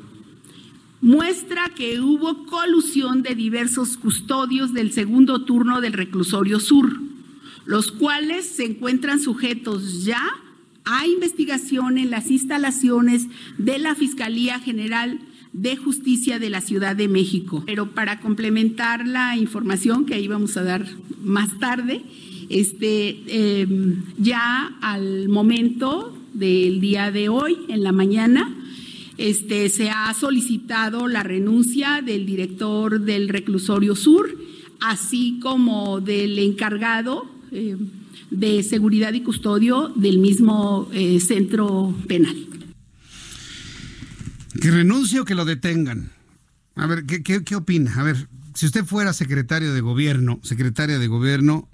muestra 1.01 1.71
que 1.75 2.01
hubo 2.01 2.45
colusión 2.45 3.23
de 3.23 3.35
diversos 3.35 3.97
custodios 3.97 4.75
del 4.75 4.93
segundo 4.93 5.45
turno 5.45 5.81
del 5.81 5.95
reclusorio 5.95 6.61
sur, 6.61 7.01
los 7.65 7.91
cuales 7.91 8.45
se 8.45 8.67
encuentran 8.67 9.21
sujetos 9.21 10.05
ya 10.05 10.23
a 10.85 11.07
investigación 11.07 11.97
en 11.97 12.11
las 12.11 12.31
instalaciones 12.31 13.27
de 13.57 13.79
la 13.79 13.95
Fiscalía 13.95 14.59
General 14.59 15.21
de 15.53 15.77
Justicia 15.77 16.39
de 16.39 16.51
la 16.51 16.61
Ciudad 16.61 16.97
de 16.97 17.09
México. 17.09 17.63
Pero 17.67 17.91
para 17.91 18.21
complementar 18.21 19.07
la 19.07 19.37
información 19.37 20.07
que 20.07 20.15
ahí 20.15 20.29
vamos 20.29 20.57
a 20.57 20.63
dar 20.63 20.87
más 21.23 21.59
tarde, 21.59 22.03
este, 22.49 23.23
em, 23.29 24.03
ya 24.19 24.77
al 24.81 25.29
momento 25.29 26.17
del 26.35 26.81
día 26.81 27.11
de 27.11 27.29
hoy, 27.29 27.57
en 27.69 27.83
la 27.83 27.93
mañana, 27.93 28.57
este, 29.19 29.69
se 29.69 29.91
ha 29.91 30.13
solicitado 30.15 31.07
la 31.07 31.23
renuncia 31.23 32.03
del 32.03 32.27
director 32.27 33.01
del 33.01 33.29
reclusorio 33.29 33.95
sur, 33.95 34.35
así 34.81 35.39
como 35.41 36.01
del 36.01 36.39
encargado 36.39 37.27
em, 37.53 37.89
de 38.31 38.63
seguridad 38.63 39.13
y 39.13 39.21
custodio 39.21 39.93
del 39.95 40.19
mismo 40.19 40.89
eh, 40.93 41.21
centro 41.21 41.95
penal. 42.07 42.50
Que 44.61 44.71
renuncie 44.71 45.21
o 45.21 45.25
que 45.25 45.35
lo 45.35 45.45
detengan. 45.45 46.13
A 46.77 46.87
ver, 46.87 47.07
¿qué, 47.07 47.23
qué, 47.23 47.57
opina? 47.57 47.95
A 47.97 48.03
ver, 48.03 48.29
si 48.55 48.67
usted 48.67 48.85
fuera 48.85 49.13
secretario 49.13 49.73
de 49.73 49.81
gobierno, 49.81 50.39
secretaria 50.43 50.99
de 50.99 51.07
gobierno, 51.07 51.69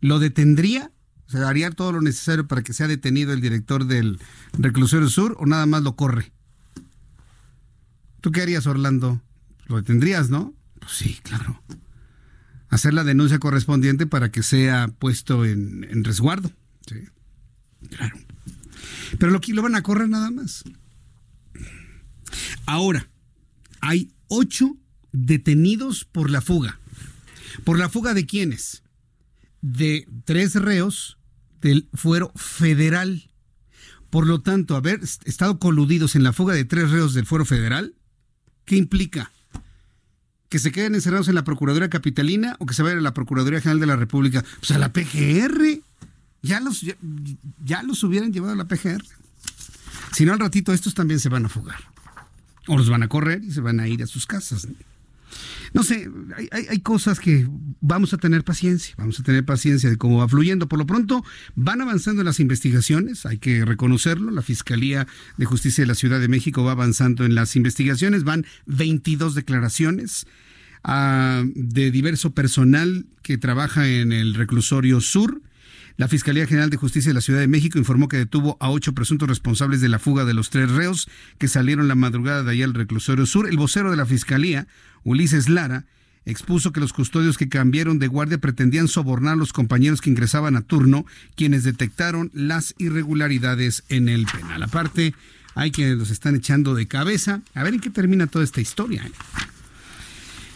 ¿lo 0.00 0.18
detendría? 0.18 0.90
¿Se 1.26 1.38
haría 1.38 1.70
todo 1.70 1.92
lo 1.92 2.00
necesario 2.00 2.48
para 2.48 2.62
que 2.62 2.72
sea 2.72 2.88
detenido 2.88 3.32
el 3.32 3.40
director 3.40 3.86
del 3.86 4.18
reclusorio 4.54 5.08
sur 5.08 5.36
o 5.38 5.46
nada 5.46 5.66
más 5.66 5.82
lo 5.82 5.96
corre? 5.96 6.32
¿Tú 8.20 8.32
qué 8.32 8.42
harías, 8.42 8.66
Orlando? 8.66 9.20
Lo 9.66 9.76
detendrías, 9.76 10.30
¿no? 10.30 10.54
Pues 10.78 10.92
sí, 10.92 11.20
claro. 11.22 11.62
Hacer 12.68 12.94
la 12.94 13.04
denuncia 13.04 13.38
correspondiente 13.38 14.06
para 14.06 14.30
que 14.30 14.42
sea 14.42 14.88
puesto 14.88 15.44
en, 15.44 15.86
en 15.90 16.04
resguardo. 16.04 16.50
Sí, 16.86 17.04
claro. 17.90 18.16
Pero 19.18 19.30
lo, 19.30 19.40
lo 19.46 19.62
van 19.62 19.74
a 19.74 19.82
correr 19.82 20.08
nada 20.08 20.30
más. 20.30 20.64
Ahora, 22.66 23.08
hay 23.80 24.12
ocho 24.28 24.76
detenidos 25.12 26.04
por 26.04 26.30
la 26.30 26.40
fuga. 26.40 26.78
¿Por 27.64 27.78
la 27.78 27.88
fuga 27.88 28.14
de 28.14 28.26
quiénes? 28.26 28.82
De 29.60 30.06
tres 30.24 30.54
reos 30.54 31.18
del 31.60 31.88
fuero 31.94 32.32
federal. 32.36 33.30
Por 34.08 34.26
lo 34.26 34.40
tanto, 34.40 34.76
haber 34.76 35.00
estado 35.24 35.58
coludidos 35.58 36.16
en 36.16 36.22
la 36.22 36.32
fuga 36.32 36.54
de 36.54 36.64
tres 36.64 36.90
reos 36.90 37.14
del 37.14 37.26
fuero 37.26 37.44
federal, 37.44 37.94
¿qué 38.64 38.76
implica? 38.76 39.30
¿Que 40.48 40.58
se 40.58 40.72
queden 40.72 40.96
encerrados 40.96 41.28
en 41.28 41.36
la 41.36 41.44
Procuraduría 41.44 41.90
Capitalina 41.90 42.56
o 42.58 42.66
que 42.66 42.74
se 42.74 42.82
vayan 42.82 42.98
a 42.98 43.02
la 43.02 43.14
Procuraduría 43.14 43.60
General 43.60 43.80
de 43.80 43.86
la 43.86 43.96
República? 43.96 44.44
Pues 44.58 44.72
a 44.72 44.78
la 44.78 44.92
PGR. 44.92 45.80
Ya 46.42 46.58
los, 46.58 46.80
ya, 46.80 46.96
ya 47.64 47.82
los 47.82 48.02
hubieran 48.02 48.32
llevado 48.32 48.54
a 48.54 48.56
la 48.56 48.66
PGR. 48.66 49.04
Si 50.12 50.24
no, 50.24 50.32
al 50.32 50.40
ratito 50.40 50.72
estos 50.72 50.94
también 50.94 51.20
se 51.20 51.28
van 51.28 51.44
a 51.46 51.48
fugar. 51.48 51.78
O 52.70 52.78
los 52.78 52.88
van 52.88 53.02
a 53.02 53.08
correr 53.08 53.42
y 53.42 53.50
se 53.50 53.60
van 53.60 53.80
a 53.80 53.88
ir 53.88 54.00
a 54.00 54.06
sus 54.06 54.26
casas. 54.26 54.68
No 55.72 55.82
sé, 55.82 56.08
hay, 56.52 56.80
cosas 56.80 57.18
que 57.18 57.48
vamos 57.80 58.12
a 58.12 58.18
tener 58.18 58.44
paciencia, 58.44 58.94
vamos 58.96 59.18
a 59.18 59.24
tener 59.24 59.44
paciencia 59.44 59.90
de 59.90 59.96
cómo 59.96 60.18
va 60.18 60.28
fluyendo. 60.28 60.68
Por 60.68 60.78
lo 60.78 60.86
pronto, 60.86 61.24
van 61.56 61.80
avanzando 61.80 62.22
las 62.22 62.38
investigaciones, 62.38 63.26
hay 63.26 63.38
que 63.38 63.64
reconocerlo. 63.64 64.30
La 64.30 64.42
Fiscalía 64.42 65.08
de 65.36 65.44
Justicia 65.46 65.82
de 65.82 65.88
la 65.88 65.96
Ciudad 65.96 66.20
de 66.20 66.28
México 66.28 66.62
va 66.62 66.72
avanzando 66.72 67.24
en 67.24 67.34
las 67.34 67.56
investigaciones, 67.56 68.22
van 68.22 68.46
22 68.66 69.34
declaraciones 69.34 70.28
ah, 70.84 71.42
de 71.56 71.90
diverso 71.90 72.32
personal 72.34 73.06
que 73.22 73.36
trabaja 73.36 73.88
en 73.88 74.12
el 74.12 74.34
reclusorio 74.34 75.00
sur. 75.00 75.42
La 75.96 76.08
Fiscalía 76.08 76.46
General 76.46 76.70
de 76.70 76.76
Justicia 76.76 77.10
de 77.10 77.14
la 77.14 77.20
Ciudad 77.20 77.40
de 77.40 77.48
México 77.48 77.78
informó 77.78 78.08
que 78.08 78.16
detuvo 78.16 78.56
a 78.60 78.70
ocho 78.70 78.94
presuntos 78.94 79.28
responsables 79.28 79.80
de 79.80 79.88
la 79.88 79.98
fuga 79.98 80.24
de 80.24 80.34
los 80.34 80.50
tres 80.50 80.70
reos 80.70 81.08
que 81.38 81.48
salieron 81.48 81.88
la 81.88 81.94
madrugada 81.94 82.42
de 82.42 82.52
ayer 82.52 82.64
al 82.64 82.74
reclusorio 82.74 83.26
sur. 83.26 83.48
El 83.48 83.56
vocero 83.56 83.90
de 83.90 83.96
la 83.96 84.06
Fiscalía, 84.06 84.66
Ulises 85.04 85.48
Lara, 85.48 85.86
expuso 86.24 86.72
que 86.72 86.80
los 86.80 86.92
custodios 86.92 87.38
que 87.38 87.48
cambiaron 87.48 87.98
de 87.98 88.06
guardia 88.06 88.38
pretendían 88.38 88.88
sobornar 88.88 89.34
a 89.34 89.36
los 89.36 89.52
compañeros 89.52 90.00
que 90.00 90.10
ingresaban 90.10 90.56
a 90.56 90.62
turno, 90.62 91.06
quienes 91.34 91.64
detectaron 91.64 92.30
las 92.34 92.74
irregularidades 92.78 93.84
en 93.88 94.08
el 94.08 94.26
penal. 94.26 94.62
Aparte, 94.62 95.14
hay 95.54 95.70
quienes 95.70 95.98
los 95.98 96.10
están 96.10 96.36
echando 96.36 96.74
de 96.74 96.86
cabeza. 96.86 97.42
A 97.54 97.62
ver 97.62 97.74
en 97.74 97.80
qué 97.80 97.90
termina 97.90 98.26
toda 98.26 98.44
esta 98.44 98.60
historia. 98.60 99.10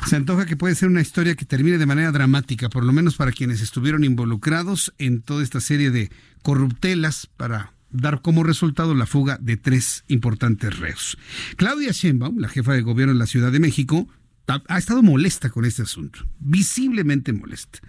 Se 0.06 0.16
antoja 0.16 0.44
que 0.44 0.56
puede 0.56 0.74
ser 0.74 0.88
una 0.88 1.00
historia 1.00 1.34
que 1.34 1.46
termine 1.46 1.78
de 1.78 1.86
manera 1.86 2.12
dramática, 2.12 2.68
por 2.68 2.84
lo 2.84 2.92
menos 2.92 3.16
para 3.16 3.32
quienes 3.32 3.62
estuvieron 3.62 4.04
involucrados 4.04 4.92
en 4.98 5.22
toda 5.22 5.42
esta 5.42 5.60
serie 5.60 5.90
de 5.90 6.10
corruptelas 6.42 7.26
para 7.36 7.72
dar 7.90 8.20
como 8.20 8.42
resultado 8.42 8.94
la 8.94 9.06
fuga 9.06 9.38
de 9.40 9.56
tres 9.56 10.04
importantes 10.08 10.78
reos. 10.78 11.16
Claudia 11.56 11.92
Sheinbaum, 11.92 12.38
la 12.38 12.48
jefa 12.48 12.74
de 12.74 12.82
gobierno 12.82 13.14
de 13.14 13.18
la 13.18 13.26
Ciudad 13.26 13.50
de 13.50 13.60
México, 13.60 14.08
ha 14.46 14.78
estado 14.78 15.02
molesta 15.02 15.48
con 15.48 15.64
este 15.64 15.82
asunto, 15.82 16.26
visiblemente 16.38 17.32
molesta. 17.32 17.80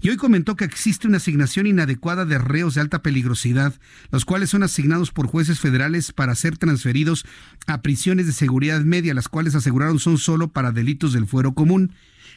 Y 0.00 0.08
hoy 0.08 0.16
comentó 0.16 0.56
que 0.56 0.64
existe 0.64 1.06
una 1.06 1.18
asignación 1.18 1.66
inadecuada 1.66 2.24
de 2.24 2.38
reos 2.38 2.74
de 2.74 2.80
alta 2.80 3.02
peligrosidad, 3.02 3.74
los 4.10 4.24
cuales 4.24 4.50
son 4.50 4.62
asignados 4.62 5.10
por 5.10 5.26
jueces 5.26 5.60
federales 5.60 6.12
para 6.12 6.34
ser 6.34 6.56
transferidos 6.56 7.26
a 7.66 7.82
prisiones 7.82 8.26
de 8.26 8.32
seguridad 8.32 8.80
media, 8.80 9.12
las 9.12 9.28
cuales 9.28 9.54
aseguraron 9.54 9.98
son 9.98 10.16
solo 10.16 10.48
para 10.48 10.72
delitos 10.72 11.12
del 11.12 11.26
fuero 11.26 11.52
común. 11.52 11.92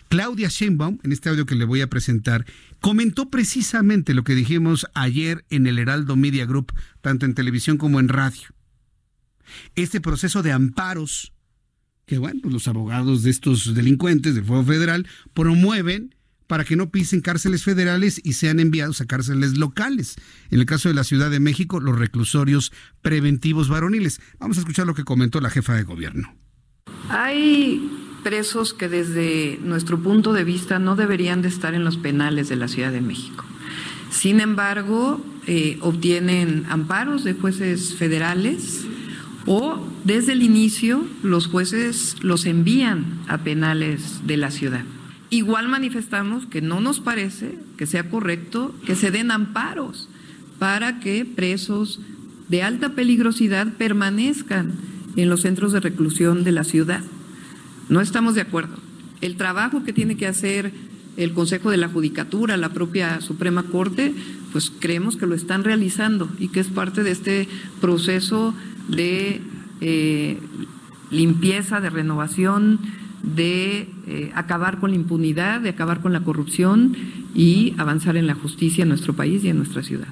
Claudia 0.09 0.49
Sheinbaum, 0.49 0.99
en 1.03 1.13
este 1.13 1.29
audio 1.29 1.45
que 1.45 1.55
le 1.55 1.65
voy 1.65 1.81
a 1.81 1.89
presentar, 1.89 2.45
comentó 2.81 3.29
precisamente 3.29 4.13
lo 4.13 4.25
que 4.25 4.35
dijimos 4.35 4.87
ayer 4.93 5.45
en 5.49 5.67
el 5.67 5.79
Heraldo 5.79 6.17
Media 6.17 6.45
Group, 6.45 6.73
tanto 7.01 7.25
en 7.25 7.33
televisión 7.33 7.77
como 7.77 8.01
en 8.01 8.09
radio. 8.09 8.49
Este 9.75 10.01
proceso 10.01 10.43
de 10.43 10.51
amparos 10.51 11.33
que 12.05 12.17
bueno, 12.17 12.41
los 12.49 12.67
abogados 12.67 13.23
de 13.23 13.31
estos 13.31 13.73
delincuentes 13.73 14.35
del 14.35 14.45
Fuego 14.45 14.63
Federal 14.63 15.07
promueven 15.33 16.15
para 16.47 16.65
que 16.65 16.75
no 16.75 16.91
pisen 16.91 17.21
cárceles 17.21 17.63
federales 17.63 18.21
y 18.23 18.33
sean 18.33 18.59
enviados 18.59 19.01
a 19.01 19.05
cárceles 19.05 19.57
locales. 19.57 20.15
En 20.51 20.59
el 20.59 20.65
caso 20.65 20.89
de 20.89 20.95
la 20.95 21.03
Ciudad 21.03 21.31
de 21.31 21.39
México, 21.39 21.79
los 21.79 21.97
reclusorios 21.97 22.71
preventivos 23.01 23.69
varoniles. 23.69 24.19
Vamos 24.39 24.57
a 24.57 24.59
escuchar 24.59 24.85
lo 24.85 24.93
que 24.93 25.03
comentó 25.03 25.39
la 25.39 25.49
jefa 25.49 25.73
de 25.73 25.83
gobierno. 25.83 26.35
Hay 27.09 27.89
presos 28.23 28.73
que 28.73 28.87
desde 28.87 29.59
nuestro 29.63 30.01
punto 30.01 30.33
de 30.33 30.43
vista 30.43 30.79
no 30.79 30.95
deberían 30.95 31.41
de 31.41 31.49
estar 31.49 31.73
en 31.73 31.83
los 31.83 31.97
penales 31.97 32.49
de 32.49 32.55
la 32.55 32.67
Ciudad 32.67 32.91
de 32.91 33.01
México. 33.01 33.45
Sin 34.11 34.39
embargo, 34.39 35.25
eh, 35.47 35.77
obtienen 35.81 36.65
amparos 36.69 37.23
de 37.23 37.33
jueces 37.33 37.95
federales 37.95 38.85
o 39.45 39.85
desde 40.03 40.33
el 40.33 40.43
inicio 40.43 41.05
los 41.21 41.47
jueces 41.47 42.17
los 42.21 42.45
envían 42.45 43.19
a 43.27 43.39
penales 43.39 44.21
de 44.25 44.37
la 44.37 44.51
ciudad. 44.51 44.83
Igual 45.29 45.67
manifestamos 45.67 46.45
que 46.45 46.61
no 46.61 46.79
nos 46.79 46.99
parece 46.99 47.57
que 47.77 47.85
sea 47.85 48.09
correcto 48.09 48.73
que 48.85 48.95
se 48.95 49.11
den 49.11 49.31
amparos 49.31 50.07
para 50.59 50.99
que 50.99 51.25
presos 51.25 51.99
de 52.49 52.61
alta 52.61 52.89
peligrosidad 52.89 53.73
permanezcan 53.73 54.73
en 55.15 55.29
los 55.29 55.41
centros 55.41 55.71
de 55.71 55.79
reclusión 55.79 56.43
de 56.43 56.51
la 56.51 56.63
ciudad. 56.63 57.01
No 57.89 57.99
estamos 58.01 58.35
de 58.35 58.41
acuerdo. 58.41 58.77
El 59.21 59.35
trabajo 59.35 59.83
que 59.83 59.93
tiene 59.93 60.17
que 60.17 60.27
hacer 60.27 60.71
el 61.17 61.33
Consejo 61.33 61.69
de 61.69 61.77
la 61.77 61.89
Judicatura, 61.89 62.57
la 62.57 62.69
propia 62.69 63.21
Suprema 63.21 63.63
Corte, 63.63 64.13
pues 64.51 64.71
creemos 64.79 65.15
que 65.15 65.27
lo 65.27 65.35
están 65.35 65.63
realizando 65.63 66.29
y 66.39 66.47
que 66.47 66.59
es 66.59 66.67
parte 66.67 67.03
de 67.03 67.11
este 67.11 67.47
proceso 67.81 68.53
de 68.87 69.41
eh, 69.81 70.39
limpieza, 71.11 71.79
de 71.79 71.89
renovación, 71.89 72.79
de 73.23 73.89
eh, 74.07 74.31
acabar 74.35 74.79
con 74.79 74.91
la 74.91 74.97
impunidad, 74.97 75.61
de 75.61 75.69
acabar 75.69 76.01
con 76.01 76.11
la 76.11 76.23
corrupción 76.23 76.95
y 77.33 77.73
avanzar 77.77 78.17
en 78.17 78.27
la 78.27 78.35
justicia 78.35 78.83
en 78.83 78.89
nuestro 78.89 79.15
país 79.15 79.43
y 79.43 79.49
en 79.49 79.57
nuestra 79.57 79.81
ciudad. 79.81 80.07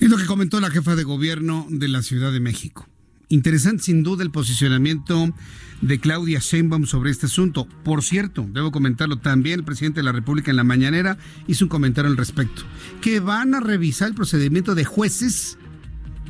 Es 0.00 0.08
lo 0.08 0.16
que 0.16 0.24
comentó 0.24 0.60
la 0.60 0.70
jefa 0.70 0.96
de 0.96 1.04
gobierno 1.04 1.66
de 1.68 1.88
la 1.88 2.02
Ciudad 2.02 2.32
de 2.32 2.40
México. 2.40 2.88
Interesante 3.28 3.82
sin 3.82 4.02
duda 4.02 4.22
el 4.22 4.30
posicionamiento 4.30 5.32
de 5.80 5.98
Claudia 5.98 6.38
Sheinbaum 6.38 6.86
sobre 6.86 7.10
este 7.10 7.26
asunto. 7.26 7.66
Por 7.84 8.02
cierto, 8.02 8.46
debo 8.52 8.70
comentarlo 8.70 9.18
también, 9.18 9.60
el 9.60 9.64
presidente 9.64 10.00
de 10.00 10.04
la 10.04 10.12
República 10.12 10.50
en 10.50 10.56
la 10.56 10.64
mañanera 10.64 11.18
hizo 11.48 11.64
un 11.64 11.68
comentario 11.68 12.10
al 12.10 12.16
respecto, 12.16 12.62
que 13.00 13.20
van 13.20 13.54
a 13.54 13.60
revisar 13.60 14.08
el 14.08 14.14
procedimiento 14.14 14.74
de 14.74 14.84
jueces 14.84 15.58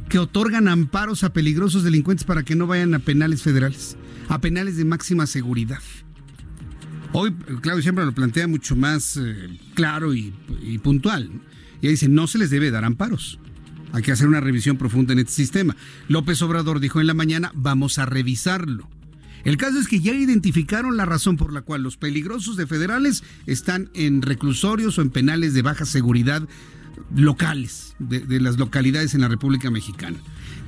que 0.09 0.19
otorgan 0.19 0.69
amparos 0.69 1.25
a 1.25 1.33
peligrosos 1.33 1.83
delincuentes 1.83 2.25
para 2.25 2.43
que 2.43 2.55
no 2.55 2.67
vayan 2.67 2.95
a 2.95 2.99
penales 2.99 3.43
federales, 3.43 3.97
a 4.29 4.41
penales 4.41 4.77
de 4.77 4.85
máxima 4.85 5.27
seguridad. 5.27 5.81
Hoy 7.13 7.33
Claudia 7.61 7.83
Sheinbaum 7.83 8.09
lo 8.09 8.15
plantea 8.15 8.47
mucho 8.47 8.77
más 8.77 9.17
eh, 9.17 9.49
claro 9.75 10.15
y, 10.15 10.35
y 10.63 10.79
puntual. 10.79 11.31
Y 11.81 11.89
dice, 11.89 12.09
no 12.09 12.27
se 12.27 12.39
les 12.39 12.51
debe 12.51 12.71
dar 12.71 12.85
amparos. 12.85 13.39
Hay 13.93 14.03
que 14.03 14.13
hacer 14.13 14.29
una 14.29 14.41
revisión 14.41 14.77
profunda 14.77 15.13
en 15.13 15.21
este 15.21 15.33
sistema. 15.33 15.77
López 16.09 16.43
Obrador 16.43 16.81
dijo 16.81 17.01
en 17.01 17.07
la 17.07 17.15
mañana, 17.15 17.53
vamos 17.55 17.99
a 17.99 18.07
revisarlo. 18.07 18.89
El 19.45 19.57
caso 19.57 19.79
es 19.79 19.87
que 19.87 20.01
ya 20.01 20.13
identificaron 20.13 20.97
la 20.97 21.05
razón 21.05 21.37
por 21.37 21.53
la 21.53 21.63
cual 21.63 21.83
los 21.83 21.97
peligrosos 21.97 22.57
de 22.57 22.67
federales 22.67 23.23
están 23.47 23.91
en 23.95 24.23
reclusorios 24.23 24.99
o 24.99 25.03
en 25.03 25.11
penales 25.11 25.55
de 25.55 25.63
baja 25.63 25.85
seguridad 25.85 26.49
locales, 27.15 27.95
de, 27.99 28.41
las 28.41 28.59
localidades 28.59 29.15
en 29.15 29.23
la 29.23 29.29
República 29.29 29.71
Mexicana. 29.71 30.19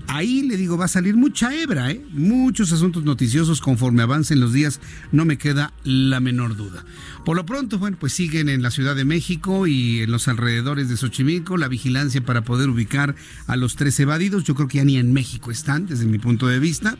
Ahí 0.06 0.42
le 0.42 0.56
digo, 0.56 0.78
va 0.78 0.86
a 0.86 0.88
salir 0.88 1.16
mucha 1.16 1.54
hebra, 1.54 1.90
¿eh? 1.90 2.02
muchos 2.12 2.72
asuntos 2.72 3.04
noticiosos 3.04 3.60
conforme 3.60 4.02
avancen 4.02 4.40
los 4.40 4.54
días, 4.54 4.80
no 5.12 5.26
me 5.26 5.36
queda 5.36 5.74
la 5.84 6.18
menor 6.18 6.56
duda. 6.56 6.82
Por 7.26 7.36
lo 7.36 7.44
pronto, 7.44 7.78
bueno, 7.78 7.98
pues 8.00 8.14
siguen 8.14 8.48
en 8.48 8.62
la 8.62 8.70
Ciudad 8.70 8.96
de 8.96 9.04
México 9.04 9.66
y 9.66 10.00
en 10.00 10.10
los 10.10 10.26
alrededores 10.26 10.88
de 10.88 10.96
Xochimilco 10.96 11.58
la 11.58 11.68
vigilancia 11.68 12.22
para 12.22 12.42
poder 12.42 12.70
ubicar 12.70 13.16
a 13.46 13.56
los 13.56 13.76
tres 13.76 14.00
evadidos. 14.00 14.44
Yo 14.44 14.54
creo 14.54 14.66
que 14.66 14.78
ya 14.78 14.84
ni 14.84 14.96
en 14.96 15.12
México 15.12 15.50
están, 15.50 15.84
desde 15.86 16.06
mi 16.06 16.18
punto 16.18 16.46
de 16.46 16.58
vista. 16.58 16.96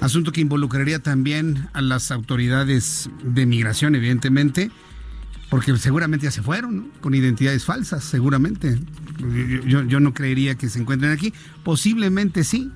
Asunto 0.00 0.32
que 0.32 0.40
involucraría 0.40 0.98
también 0.98 1.68
a 1.72 1.80
las 1.80 2.10
autoridades 2.10 3.08
de 3.22 3.46
migración, 3.46 3.94
evidentemente, 3.94 4.70
porque 5.50 5.76
seguramente 5.76 6.24
ya 6.24 6.30
se 6.30 6.42
fueron, 6.42 6.90
con 7.00 7.14
identidades 7.14 7.64
falsas, 7.64 8.04
seguramente. 8.04 8.78
Yo, 9.66 9.82
yo, 9.84 10.00
no 10.00 10.12
creería 10.12 10.56
que 10.56 10.68
se 10.68 10.80
encuentren 10.80 11.12
aquí. 11.12 11.32
Posiblemente 11.62 12.44
sí, 12.44 12.70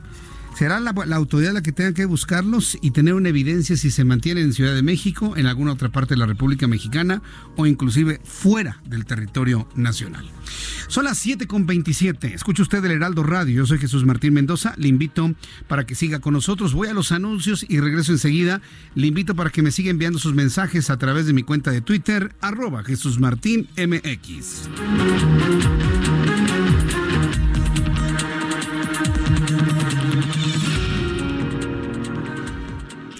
Será 0.60 0.78
la, 0.78 0.90
autoridad 1.16 1.54
la 1.54 1.62
que 1.62 1.72
tenga 1.72 1.94
que 1.94 2.04
buscarlos 2.04 2.76
y 2.82 2.90
tener 2.90 3.14
una 3.14 3.30
evidencia 3.30 3.78
si 3.78 3.90
se 3.90 4.04
mantienen 4.04 4.44
en 4.44 4.52
Ciudad 4.52 4.74
de 4.74 4.82
México, 4.82 5.34
en 5.38 5.46
alguna 5.46 5.72
otra 5.72 5.88
parte 5.88 6.12
de 6.12 6.18
la 6.18 6.26
República 6.26 6.68
Mexicana 6.68 7.22
o 7.56 7.64
inclusive 7.64 8.20
fuera 8.24 8.78
del 8.84 9.06
territorio 9.06 9.66
nacional. 9.74 10.30
Son 10.86 11.06
las 11.06 11.24
7.27. 11.24 12.34
Escucha 12.34 12.62
usted 12.62 12.84
el 12.84 12.90
Heraldo 12.90 13.22
Radio. 13.22 13.54
Yo 13.54 13.66
soy 13.66 13.78
Jesús 13.78 14.04
Martín 14.04 14.34
Mendoza. 14.34 14.74
Le 14.76 14.88
invito 14.88 15.34
para 15.66 15.86
que 15.86 15.94
siga 15.94 16.18
con 16.18 16.34
nosotros. 16.34 16.74
Voy 16.74 16.88
a 16.88 16.92
los 16.92 17.10
anuncios 17.10 17.64
y 17.66 17.80
regreso 17.80 18.12
enseguida. 18.12 18.60
Le 18.94 19.06
invito 19.06 19.34
para 19.34 19.48
que 19.48 19.62
me 19.62 19.70
siga 19.70 19.90
enviando 19.90 20.18
sus 20.18 20.34
mensajes 20.34 20.90
a 20.90 20.98
través 20.98 21.24
de 21.24 21.32
mi 21.32 21.42
cuenta 21.42 21.70
de 21.70 21.80
Twitter, 21.80 22.34
arroba 22.42 22.84
Jesús 22.84 23.18
Martín 23.18 23.66
MX. 23.78 24.68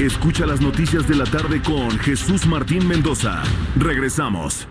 Escucha 0.00 0.44
las 0.44 0.60
noticias 0.60 1.06
de 1.06 1.14
la 1.14 1.24
tarde 1.24 1.62
con 1.62 1.88
Jesús 2.00 2.46
Martín 2.46 2.88
Mendoza. 2.88 3.44
Regresamos. 3.76 4.66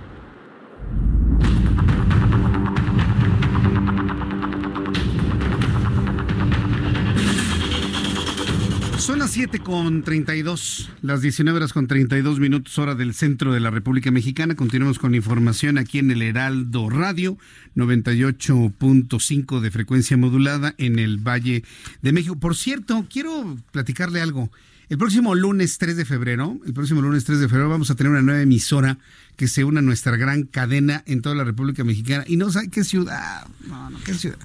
Son 8.97 9.19
las 9.19 9.31
7 9.31 9.59
con 9.59 10.03
32, 10.03 10.91
las 11.01 11.21
19 11.21 11.55
horas 11.55 11.71
con 11.71 11.87
32 11.87 12.41
minutos 12.41 12.77
hora 12.77 12.93
del 12.93 13.13
centro 13.13 13.53
de 13.53 13.61
la 13.61 13.69
República 13.69 14.11
Mexicana. 14.11 14.55
Continuamos 14.55 14.99
con 14.99 15.15
información 15.15 15.77
aquí 15.77 15.99
en 15.99 16.11
el 16.11 16.21
Heraldo 16.21 16.89
Radio, 16.89 17.37
98.5 17.77 19.61
de 19.61 19.71
frecuencia 19.71 20.17
modulada 20.17 20.75
en 20.77 20.99
el 20.99 21.17
Valle 21.17 21.63
de 22.01 22.11
México. 22.11 22.37
Por 22.37 22.57
cierto, 22.57 23.05
quiero 23.09 23.57
platicarle 23.71 24.19
algo. 24.19 24.49
El 24.89 24.97
próximo 24.97 25.34
lunes 25.34 25.77
3 25.77 25.95
de 25.95 26.05
febrero, 26.05 26.60
el 26.65 26.73
próximo 26.73 27.01
lunes 27.01 27.23
3 27.23 27.39
de 27.39 27.47
febrero 27.47 27.69
vamos 27.69 27.89
a 27.89 27.95
tener 27.95 28.11
una 28.11 28.22
nueva 28.22 28.41
emisora 28.41 28.97
que 29.38 29.47
se 29.47 29.64
una 29.64 29.80
a 29.80 29.81
nuestra 29.81 30.18
gran 30.18 30.43
cadena 30.43 31.03
en 31.05 31.22
toda 31.22 31.35
la 31.35 31.43
República 31.43 31.84
Mexicana. 31.84 32.26
Y 32.27 32.35
no 32.35 32.51
sé 32.51 32.69
qué 32.69 32.84
ciudad, 32.84 33.47
no, 33.65 33.89
no, 33.89 33.99
qué 34.03 34.14
ciudad. 34.14 34.38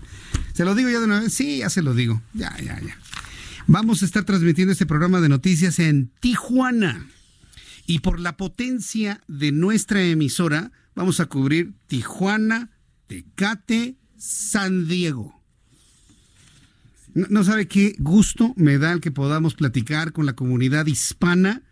¿Se 0.53 0.65
lo 0.65 0.75
digo 0.75 0.89
ya 0.89 1.01
de 1.01 1.07
una 1.07 1.21
vez? 1.21 1.35
Sí, 1.35 1.59
ya 1.59 1.71
se 1.71 1.83
lo 1.83 1.93
digo. 1.93 2.23
Ya, 2.35 2.57
ya, 2.59 2.81
ya. 2.81 2.97
Vamos 3.67 4.03
a 4.03 4.07
estar 4.07 4.25
transmitiendo 4.25 4.73
este 4.73 4.87
programa 4.87 5.21
de 5.21 5.29
noticias 5.29 5.79
en 5.79 6.11
Tijuana. 6.21 7.07
Y 7.87 8.01
por 8.01 8.21
la 8.21 8.37
potencia 8.37 9.23
de 9.29 9.51
nuestra 9.51 10.03
emisora, 10.03 10.73
vamos 10.95 11.21
a 11.21 11.27
cubrir 11.27 11.75
Tijuana, 11.87 12.71
Tecate, 13.07 13.97
San 14.17 14.87
Diego. 14.87 15.38
No, 17.29 17.43
sabe 17.43 17.67
qué 17.67 17.97
gusto 17.99 18.55
me 18.57 18.79
da 18.79 18.93
el 18.93 19.01
que 19.01 19.11
podamos 19.11 19.55
platicar 19.55 20.13
con 20.13 20.25
la 20.25 20.35
comunidad 20.35 20.87
hispana 20.87 21.63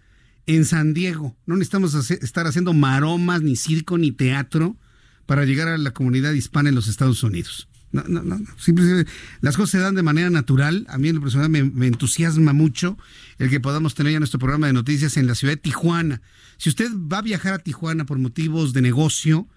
en 0.46 0.64
San 0.64 0.92
Diego. 0.92 1.36
No 1.46 1.54
necesitamos 1.54 1.94
estar 2.10 2.46
haciendo 2.46 2.72
maromas, 2.72 3.42
ni 3.42 3.54
circo, 3.54 3.96
ni 3.96 4.10
teatro 4.10 4.76
para 5.24 5.44
llegar 5.44 5.68
a 5.68 5.78
la 5.78 5.92
comunidad 5.92 6.32
hispana 6.32 6.70
en 6.70 6.74
los 6.74 6.88
Estados 6.88 7.22
Unidos. 7.22 7.68
No, 7.92 8.02
no, 8.08 8.22
no. 8.22 8.40
Simplemente 8.58 9.10
las 9.40 9.56
cosas 9.56 9.70
se 9.70 9.78
dan 9.78 9.94
de 9.94 10.02
manera 10.02 10.30
natural. 10.30 10.84
A 10.88 10.98
mí 10.98 11.08
en 11.08 11.16
lo 11.16 11.20
personal 11.20 11.48
me, 11.48 11.62
me, 11.62 11.86
entusiasma 11.86 12.52
mucho 12.52 12.98
el 13.38 13.48
que 13.48 13.60
podamos 13.60 13.94
tener 13.94 14.12
ya 14.12 14.18
nuestro 14.18 14.40
programa 14.40 14.66
de 14.66 14.72
noticias 14.72 15.16
en 15.16 15.28
la 15.28 15.36
ciudad 15.36 15.54
de 15.54 15.58
Tijuana. 15.58 16.22
Si 16.56 16.68
usted 16.68 16.90
va 16.92 17.18
a 17.18 17.22
viajar 17.22 17.54
a 17.54 17.58
Tijuana 17.60 18.04
por 18.04 18.18
motivos 18.18 18.72
de 18.72 18.82
negocio, 18.82 19.48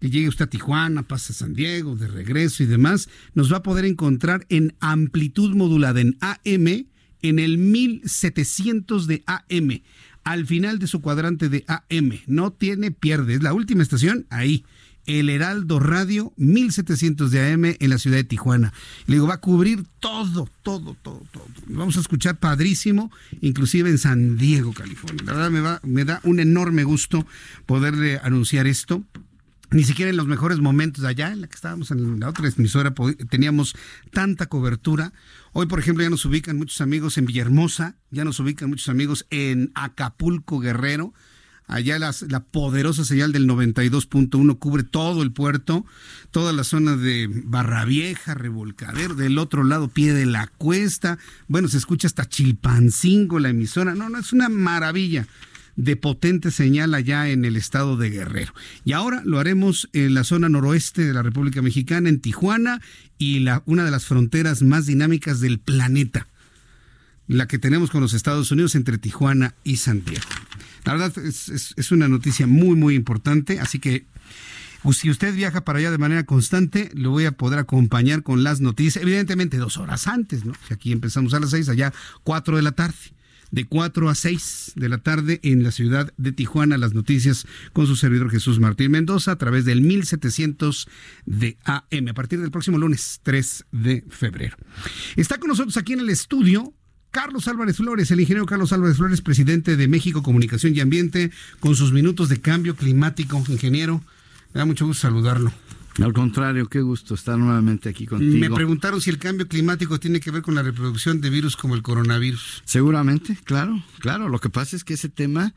que 0.00 0.10
llegue 0.10 0.28
usted 0.28 0.46
a 0.46 0.50
Tijuana, 0.50 1.02
pasa 1.02 1.32
a 1.32 1.36
San 1.36 1.54
Diego, 1.54 1.96
de 1.96 2.08
regreso 2.08 2.62
y 2.62 2.66
demás, 2.66 3.08
nos 3.34 3.52
va 3.52 3.58
a 3.58 3.62
poder 3.62 3.84
encontrar 3.84 4.46
en 4.48 4.74
amplitud 4.80 5.54
modulada 5.54 6.00
en 6.00 6.16
AM, 6.20 6.86
en 7.22 7.38
el 7.38 7.58
1700 7.58 9.06
de 9.06 9.24
AM, 9.26 9.82
al 10.24 10.46
final 10.46 10.78
de 10.78 10.86
su 10.86 11.00
cuadrante 11.00 11.48
de 11.48 11.64
AM. 11.68 12.20
No 12.26 12.52
tiene 12.52 12.90
pierde, 12.90 13.34
es 13.34 13.42
la 13.42 13.54
última 13.54 13.82
estación 13.82 14.26
ahí. 14.30 14.64
El 15.06 15.28
Heraldo 15.28 15.78
Radio 15.78 16.32
1700 16.36 17.30
de 17.30 17.52
AM 17.52 17.64
en 17.78 17.90
la 17.90 17.98
ciudad 17.98 18.16
de 18.16 18.24
Tijuana. 18.24 18.72
Le 19.06 19.14
digo, 19.14 19.28
va 19.28 19.34
a 19.34 19.40
cubrir 19.40 19.84
todo, 20.00 20.50
todo, 20.64 20.96
todo, 21.00 21.22
todo. 21.30 21.46
Vamos 21.68 21.96
a 21.96 22.00
escuchar 22.00 22.38
padrísimo, 22.40 23.12
inclusive 23.40 23.88
en 23.88 23.98
San 23.98 24.36
Diego, 24.36 24.72
California. 24.72 25.22
La 25.24 25.32
verdad 25.32 25.50
me, 25.52 25.60
va, 25.60 25.80
me 25.84 26.04
da 26.04 26.20
un 26.24 26.40
enorme 26.40 26.82
gusto 26.82 27.24
poderle 27.66 28.18
anunciar 28.18 28.66
esto 28.66 29.04
ni 29.70 29.84
siquiera 29.84 30.10
en 30.10 30.16
los 30.16 30.26
mejores 30.26 30.58
momentos 30.58 31.04
allá, 31.04 31.32
en 31.32 31.40
la 31.40 31.48
que 31.48 31.54
estábamos 31.54 31.90
en 31.90 32.20
la 32.20 32.28
otra 32.28 32.48
emisora, 32.48 32.94
teníamos 33.28 33.74
tanta 34.10 34.46
cobertura. 34.46 35.12
Hoy, 35.52 35.66
por 35.66 35.78
ejemplo, 35.78 36.04
ya 36.04 36.10
nos 36.10 36.24
ubican 36.24 36.56
muchos 36.56 36.80
amigos 36.80 37.18
en 37.18 37.26
Villahermosa, 37.26 37.96
ya 38.10 38.24
nos 38.24 38.38
ubican 38.40 38.68
muchos 38.68 38.88
amigos 38.88 39.26
en 39.30 39.72
Acapulco 39.74 40.60
Guerrero. 40.60 41.12
Allá 41.68 41.98
la 41.98 42.44
poderosa 42.44 43.04
señal 43.04 43.32
del 43.32 43.48
92.1 43.48 44.58
cubre 44.60 44.84
todo 44.84 45.24
el 45.24 45.32
puerto, 45.32 45.84
toda 46.30 46.52
la 46.52 46.62
zona 46.62 46.96
de 46.96 47.28
Barra 47.28 47.84
Vieja, 47.84 48.34
Revolcadero, 48.34 49.16
del 49.16 49.36
otro 49.36 49.64
lado, 49.64 49.88
pie 49.88 50.14
de 50.14 50.26
la 50.26 50.46
cuesta. 50.46 51.18
Bueno, 51.48 51.66
se 51.66 51.78
escucha 51.78 52.06
hasta 52.06 52.28
Chilpancingo, 52.28 53.40
la 53.40 53.48
emisora. 53.48 53.96
No, 53.96 54.08
no, 54.08 54.18
es 54.18 54.32
una 54.32 54.48
maravilla 54.48 55.26
de 55.76 55.94
potente 55.96 56.50
señal 56.50 56.94
allá 56.94 57.28
en 57.28 57.44
el 57.44 57.56
estado 57.56 57.96
de 57.96 58.10
Guerrero. 58.10 58.52
Y 58.84 58.92
ahora 58.92 59.22
lo 59.24 59.38
haremos 59.38 59.88
en 59.92 60.14
la 60.14 60.24
zona 60.24 60.48
noroeste 60.48 61.04
de 61.04 61.12
la 61.12 61.22
República 61.22 61.62
Mexicana, 61.62 62.08
en 62.08 62.20
Tijuana, 62.20 62.80
y 63.18 63.40
la, 63.40 63.62
una 63.66 63.84
de 63.84 63.90
las 63.90 64.06
fronteras 64.06 64.62
más 64.62 64.86
dinámicas 64.86 65.40
del 65.40 65.58
planeta, 65.58 66.26
la 67.28 67.46
que 67.46 67.58
tenemos 67.58 67.90
con 67.90 68.00
los 68.00 68.14
Estados 68.14 68.50
Unidos 68.50 68.74
entre 68.74 68.98
Tijuana 68.98 69.54
y 69.64 69.76
Santiago. 69.76 70.26
La 70.84 70.94
verdad 70.94 71.12
es, 71.18 71.90
una 71.90 72.08
noticia 72.08 72.46
muy, 72.46 72.76
muy 72.76 72.94
importante, 72.94 73.58
así 73.58 73.78
que 73.78 74.06
pues, 74.82 74.98
si 74.98 75.10
usted 75.10 75.34
viaja 75.34 75.64
para 75.64 75.80
allá 75.80 75.90
de 75.90 75.98
manera 75.98 76.24
constante, 76.24 76.90
lo 76.94 77.10
voy 77.10 77.24
a 77.24 77.32
poder 77.32 77.58
acompañar 77.58 78.22
con 78.22 78.44
las 78.44 78.60
noticias, 78.60 79.02
evidentemente 79.02 79.56
dos 79.56 79.78
horas 79.78 80.06
antes, 80.06 80.44
¿no? 80.44 80.52
Aquí 80.70 80.92
empezamos 80.92 81.34
a 81.34 81.40
las 81.40 81.50
seis, 81.50 81.68
allá 81.68 81.92
cuatro 82.22 82.56
de 82.56 82.62
la 82.62 82.72
tarde. 82.72 82.94
De 83.56 83.64
cuatro 83.64 84.10
a 84.10 84.14
seis 84.14 84.72
de 84.74 84.90
la 84.90 84.98
tarde 84.98 85.40
en 85.42 85.62
la 85.62 85.70
ciudad 85.70 86.12
de 86.18 86.32
Tijuana, 86.32 86.76
las 86.76 86.92
noticias 86.92 87.46
con 87.72 87.86
su 87.86 87.96
servidor 87.96 88.30
Jesús 88.30 88.60
Martín 88.60 88.90
Mendoza 88.90 89.32
a 89.32 89.36
través 89.36 89.64
del 89.64 89.80
1700 89.80 90.86
de 91.24 91.56
AM, 91.64 92.08
a 92.10 92.12
partir 92.12 92.38
del 92.38 92.50
próximo 92.50 92.76
lunes 92.76 93.20
3 93.22 93.64
de 93.72 94.04
febrero. 94.10 94.58
Está 95.16 95.38
con 95.38 95.48
nosotros 95.48 95.78
aquí 95.78 95.94
en 95.94 96.00
el 96.00 96.10
estudio 96.10 96.74
Carlos 97.10 97.48
Álvarez 97.48 97.78
Flores, 97.78 98.10
el 98.10 98.20
ingeniero 98.20 98.44
Carlos 98.44 98.74
Álvarez 98.74 98.98
Flores, 98.98 99.22
presidente 99.22 99.78
de 99.78 99.88
México 99.88 100.22
Comunicación 100.22 100.76
y 100.76 100.80
Ambiente, 100.80 101.30
con 101.58 101.74
sus 101.76 101.92
minutos 101.92 102.28
de 102.28 102.42
cambio 102.42 102.76
climático. 102.76 103.42
Ingeniero, 103.48 104.04
me 104.52 104.58
da 104.58 104.66
mucho 104.66 104.86
gusto 104.86 105.00
saludarlo. 105.00 105.50
Al 106.02 106.12
contrario, 106.12 106.68
qué 106.68 106.80
gusto 106.82 107.14
estar 107.14 107.38
nuevamente 107.38 107.88
aquí 107.88 108.06
contigo. 108.06 108.38
Me 108.38 108.50
preguntaron 108.50 109.00
si 109.00 109.10
el 109.10 109.18
cambio 109.18 109.48
climático 109.48 109.98
tiene 109.98 110.20
que 110.20 110.30
ver 110.30 110.42
con 110.42 110.54
la 110.54 110.62
reproducción 110.62 111.20
de 111.20 111.30
virus 111.30 111.56
como 111.56 111.74
el 111.74 111.82
coronavirus. 111.82 112.62
Seguramente, 112.64 113.38
claro, 113.44 113.82
claro. 114.00 114.28
Lo 114.28 114.38
que 114.38 114.50
pasa 114.50 114.76
es 114.76 114.84
que 114.84 114.94
ese 114.94 115.08
tema, 115.08 115.54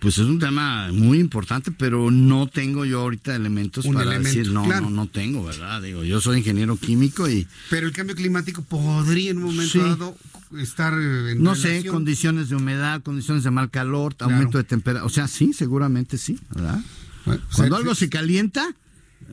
pues 0.00 0.18
es 0.18 0.26
un 0.26 0.38
tema 0.38 0.90
muy 0.92 1.18
importante, 1.18 1.70
pero 1.70 2.10
no 2.10 2.46
tengo 2.46 2.84
yo 2.84 3.00
ahorita 3.00 3.36
elementos 3.36 3.86
para 3.86 4.18
decir, 4.18 4.50
no, 4.50 4.66
no, 4.66 4.90
no 4.90 5.06
tengo, 5.06 5.44
¿verdad? 5.44 5.82
Digo, 5.82 6.02
yo 6.04 6.20
soy 6.20 6.38
ingeniero 6.38 6.76
químico 6.76 7.28
y... 7.28 7.46
Pero 7.68 7.86
el 7.86 7.92
cambio 7.92 8.16
climático 8.16 8.62
podría 8.62 9.32
en 9.32 9.38
un 9.38 9.44
momento 9.44 9.78
dado 9.78 10.16
estar 10.58 10.94
en 10.94 11.42
No 11.42 11.54
sé, 11.54 11.84
condiciones 11.84 12.48
de 12.48 12.56
humedad, 12.56 13.02
condiciones 13.02 13.44
de 13.44 13.50
mal 13.50 13.70
calor, 13.70 14.14
aumento 14.20 14.58
de 14.58 14.64
temperatura. 14.64 15.04
O 15.04 15.10
sea, 15.10 15.28
sí, 15.28 15.52
seguramente 15.52 16.16
sí, 16.16 16.38
¿verdad? 16.54 16.80
Cuando 17.54 17.76
algo 17.76 17.94
se 17.94 18.08
calienta 18.08 18.74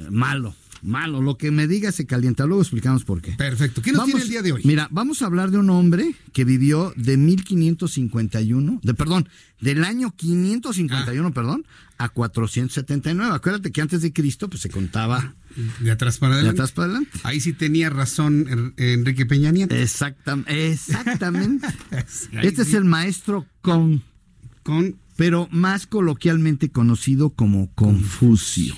malo. 0.10 0.56
Malo, 0.84 1.22
lo 1.22 1.38
que 1.38 1.52
me 1.52 1.68
diga 1.68 1.92
se 1.92 2.08
calienta. 2.08 2.46
Luego 2.46 2.64
explicamos 2.64 3.04
por 3.04 3.22
qué. 3.22 3.34
Perfecto. 3.34 3.84
¿Qué 3.84 3.92
nos 3.92 4.06
tiene 4.06 4.22
el 4.22 4.30
día 4.30 4.42
de 4.42 4.52
hoy? 4.52 4.64
Mira, 4.66 4.88
vamos 4.90 5.22
a 5.22 5.28
hablar 5.28 5.52
de 5.52 5.60
un 5.60 5.70
hombre 5.70 6.16
que 6.34 6.44
vivió 6.44 6.92
de 6.96 7.18
1551, 7.18 8.80
de 8.82 8.94
perdón, 8.96 9.30
del 9.60 9.84
año 9.84 10.12
551, 10.16 11.28
ah. 11.28 11.32
perdón, 11.32 11.66
a 12.00 12.10
479. 12.10 13.32
Acuérdate 13.36 13.72
que 13.72 13.82
antes 13.82 14.02
de 14.02 14.12
Cristo 14.12 14.50
pues 14.50 14.64
se 14.64 14.70
contaba 14.72 15.36
de 15.82 15.92
atrás 15.92 16.18
para 16.18 16.34
adelante. 16.34 16.56
De 16.56 16.64
atrás 16.64 16.72
para 16.72 16.86
adelante. 16.86 17.20
Ahí 17.24 17.40
sí 17.40 17.54
tenía 17.54 17.92
razón 17.92 18.74
Enrique 18.78 19.28
Peña 19.28 19.52
Nieto. 19.52 19.76
exactamente. 19.76 21.68
este 22.42 22.62
es 22.64 22.74
el 22.74 22.86
maestro 22.86 23.46
con 23.62 24.02
con 24.64 24.96
pero 25.16 25.48
más 25.52 25.86
coloquialmente 25.86 26.72
conocido 26.72 27.30
como 27.30 27.72
Confucio. 27.76 28.76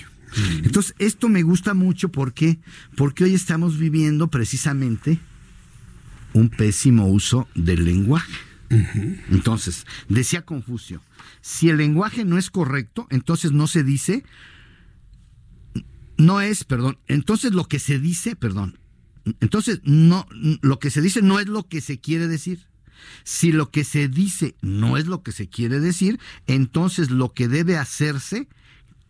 Entonces, 0.62 0.94
esto 0.98 1.28
me 1.28 1.42
gusta 1.42 1.74
mucho 1.74 2.10
porque 2.10 2.58
porque 2.96 3.24
hoy 3.24 3.34
estamos 3.34 3.78
viviendo 3.78 4.28
precisamente 4.28 5.18
un 6.32 6.48
pésimo 6.48 7.06
uso 7.06 7.48
del 7.54 7.84
lenguaje. 7.84 8.32
Entonces, 9.30 9.86
decía 10.08 10.42
Confucio, 10.42 11.00
si 11.40 11.68
el 11.68 11.76
lenguaje 11.76 12.24
no 12.24 12.38
es 12.38 12.50
correcto, 12.50 13.06
entonces 13.10 13.52
no 13.52 13.66
se 13.66 13.84
dice, 13.84 14.24
no 16.16 16.40
es, 16.40 16.64
perdón, 16.64 16.98
entonces 17.06 17.52
lo 17.52 17.66
que 17.66 17.78
se 17.78 17.98
dice, 18.00 18.34
perdón, 18.34 18.78
entonces 19.40 19.80
no, 19.84 20.26
lo 20.32 20.78
que 20.78 20.90
se 20.90 21.00
dice 21.02 21.22
no 21.22 21.38
es 21.38 21.46
lo 21.46 21.68
que 21.68 21.80
se 21.80 21.98
quiere 22.00 22.26
decir. 22.28 22.66
Si 23.22 23.52
lo 23.52 23.70
que 23.70 23.84
se 23.84 24.08
dice 24.08 24.54
no 24.60 24.96
es 24.96 25.06
lo 25.06 25.22
que 25.22 25.32
se 25.32 25.48
quiere 25.48 25.78
decir, 25.78 26.18
entonces 26.46 27.10
lo 27.10 27.32
que 27.32 27.48
debe 27.48 27.76
hacerse 27.76 28.48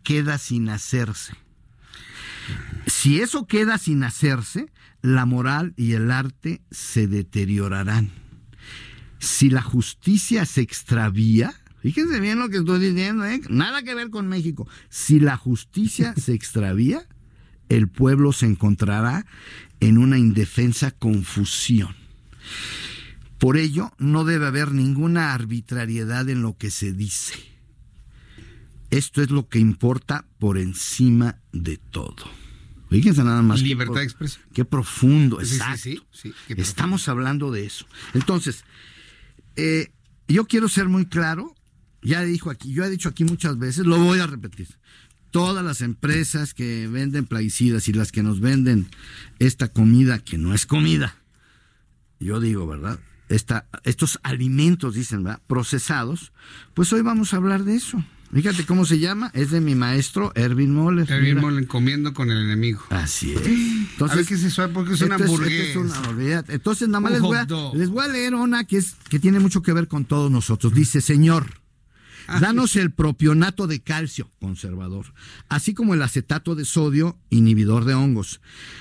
queda 0.04 0.38
sin 0.38 0.68
hacerse. 0.68 1.34
Si 2.86 3.20
eso 3.20 3.46
queda 3.46 3.78
sin 3.78 4.04
hacerse, 4.04 4.70
la 5.02 5.26
moral 5.26 5.74
y 5.76 5.92
el 5.92 6.10
arte 6.10 6.62
se 6.70 7.08
deteriorarán. 7.08 8.10
Si 9.18 9.50
la 9.50 9.62
justicia 9.62 10.44
se 10.44 10.60
extravía, 10.60 11.54
fíjense 11.80 12.20
bien 12.20 12.38
lo 12.38 12.50
que 12.50 12.58
estoy 12.58 12.78
diciendo, 12.78 13.24
¿eh? 13.24 13.40
nada 13.48 13.82
que 13.82 13.94
ver 13.94 14.10
con 14.10 14.28
México. 14.28 14.68
Si 14.90 15.18
la 15.18 15.36
justicia 15.36 16.14
se 16.14 16.34
extravía, 16.34 17.06
el 17.70 17.88
pueblo 17.88 18.32
se 18.32 18.46
encontrará 18.46 19.26
en 19.80 19.98
una 19.98 20.18
indefensa 20.18 20.90
confusión. 20.90 21.96
Por 23.38 23.56
ello, 23.56 23.92
no 23.98 24.24
debe 24.24 24.46
haber 24.46 24.72
ninguna 24.72 25.32
arbitrariedad 25.32 26.28
en 26.28 26.42
lo 26.42 26.56
que 26.56 26.70
se 26.70 26.92
dice 26.92 27.53
esto 28.96 29.22
es 29.22 29.30
lo 29.30 29.48
que 29.48 29.58
importa 29.58 30.24
por 30.38 30.56
encima 30.56 31.40
de 31.52 31.78
todo. 31.78 32.30
Fíjense 32.90 33.24
nada 33.24 33.42
más. 33.42 33.60
Libertad 33.60 33.96
de 33.96 34.04
expresión. 34.04 34.44
Qué 34.52 34.64
profundo, 34.64 35.40
exacto. 35.40 35.90
Estamos 36.48 37.08
hablando 37.08 37.50
de 37.50 37.66
eso. 37.66 37.86
Entonces, 38.12 38.64
eh, 39.56 39.90
yo 40.28 40.46
quiero 40.46 40.68
ser 40.68 40.88
muy 40.88 41.06
claro. 41.06 41.54
Ya 42.02 42.22
dijo 42.22 42.50
aquí, 42.50 42.72
yo 42.72 42.84
he 42.84 42.90
dicho 42.90 43.08
aquí 43.08 43.24
muchas 43.24 43.58
veces, 43.58 43.84
lo 43.84 43.98
voy 43.98 44.20
a 44.20 44.28
repetir. 44.28 44.68
Todas 45.32 45.64
las 45.64 45.80
empresas 45.80 46.54
que 46.54 46.86
venden 46.86 47.24
plaguicidas 47.24 47.88
y 47.88 47.92
las 47.92 48.12
que 48.12 48.22
nos 48.22 48.38
venden 48.38 48.88
esta 49.40 49.68
comida 49.68 50.20
que 50.20 50.38
no 50.38 50.54
es 50.54 50.66
comida, 50.66 51.16
yo 52.20 52.38
digo, 52.38 52.66
¿verdad? 52.66 53.00
Esta, 53.28 53.66
estos 53.82 54.20
alimentos, 54.22 54.94
dicen, 54.94 55.24
¿verdad? 55.24 55.40
Procesados, 55.48 56.32
pues 56.74 56.92
hoy 56.92 57.00
vamos 57.00 57.34
a 57.34 57.38
hablar 57.38 57.64
de 57.64 57.74
eso. 57.74 58.04
Fíjate 58.32 58.66
cómo 58.66 58.84
se 58.84 58.98
llama, 58.98 59.30
es 59.32 59.50
de 59.50 59.60
mi 59.60 59.74
maestro 59.76 60.32
Erwin 60.34 60.74
Moller. 60.74 61.10
Erwin 61.10 61.40
Moller, 61.40 61.66
comiendo 61.68 62.12
con 62.14 62.32
el 62.32 62.38
enemigo. 62.38 62.82
Así 62.90 63.32
es. 63.32 63.46
Entonces, 63.46 64.26
¿qué 64.26 64.34
es 64.34 64.42
eso? 64.42 64.68
Porque 64.70 64.94
es 64.94 65.02
una 65.02 65.16
hamburguesa. 65.16 65.80
Entonces, 66.48 66.88
nada 66.88 67.00
más 67.00 67.12
les 67.12 67.20
voy, 67.20 67.36
a, 67.36 67.46
les 67.74 67.90
voy, 67.90 68.04
a, 68.04 68.08
leer 68.08 68.34
una 68.34 68.64
que, 68.64 68.78
es, 68.78 68.96
que 69.08 69.20
tiene 69.20 69.38
mucho 69.38 69.62
que 69.62 69.72
ver 69.72 69.86
con 69.86 70.04
todos 70.04 70.32
nosotros. 70.32 70.74
Dice, 70.74 71.00
Señor, 71.00 71.46
ah. 72.26 72.40
danos 72.40 72.74
el 72.74 72.90
propionato 72.90 73.68
de 73.68 73.82
calcio, 73.82 74.28
conservador, 74.40 75.14
así 75.48 75.72
como 75.72 75.94
el 75.94 76.02
acetato 76.02 76.56
de 76.56 76.64
sodio, 76.64 77.16
inhibidor 77.30 77.84
de 77.84 77.94
hongos, 77.94 78.40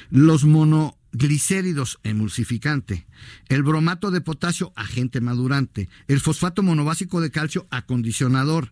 los 0.09 0.45
monoglicéridos, 0.45 1.99
emulsificante, 2.01 3.05
el 3.49 3.61
bromato 3.61 4.09
de 4.09 4.21
potasio, 4.21 4.73
agente 4.75 5.21
madurante, 5.21 5.89
el 6.07 6.19
fosfato 6.19 6.63
monobásico 6.63 7.21
de 7.21 7.29
calcio, 7.29 7.67
acondicionador, 7.69 8.71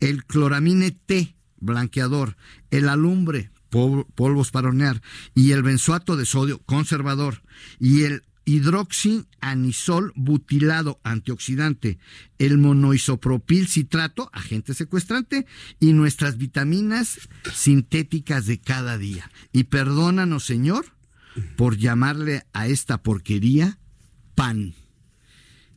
el 0.00 0.24
cloramine 0.24 0.90
T, 0.90 1.36
blanqueador, 1.58 2.36
el 2.70 2.88
alumbre, 2.88 3.50
polvos 3.70 4.50
para 4.50 4.68
hornear, 4.68 5.00
y 5.34 5.52
el 5.52 5.62
benzoato 5.62 6.16
de 6.16 6.26
sodio, 6.26 6.58
conservador, 6.60 7.42
y 7.78 8.02
el 8.02 8.24
hidroxianisol 8.44 10.12
butilado 10.16 10.98
antioxidante, 11.04 11.98
el 12.38 12.58
monoisopropil 12.58 13.68
citrato, 13.68 14.28
agente 14.32 14.74
secuestrante, 14.74 15.46
y 15.78 15.92
nuestras 15.92 16.36
vitaminas 16.36 17.28
sintéticas 17.54 18.46
de 18.46 18.60
cada 18.60 18.98
día. 18.98 19.30
Y 19.52 19.64
perdónanos, 19.64 20.44
Señor, 20.44 20.86
por 21.56 21.76
llamarle 21.76 22.44
a 22.52 22.66
esta 22.66 23.02
porquería 23.02 23.78
pan. 24.34 24.74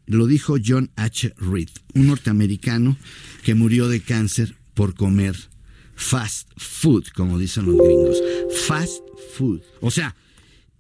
Lo 0.06 0.28
dijo 0.28 0.58
John 0.64 0.92
H. 0.96 1.34
Reed, 1.38 1.70
un 1.94 2.08
norteamericano 2.08 2.98
que 3.44 3.56
murió 3.56 3.88
de 3.88 4.02
cáncer 4.02 4.56
por 4.74 4.96
comer 4.96 5.36
fast 5.96 6.50
food, 6.58 7.06
como 7.16 7.40
dicen 7.40 7.66
los 7.66 7.78
gringos. 7.78 8.18
Fast 8.68 9.02
food. 9.36 9.62
O 9.82 9.92
sea, 9.92 10.16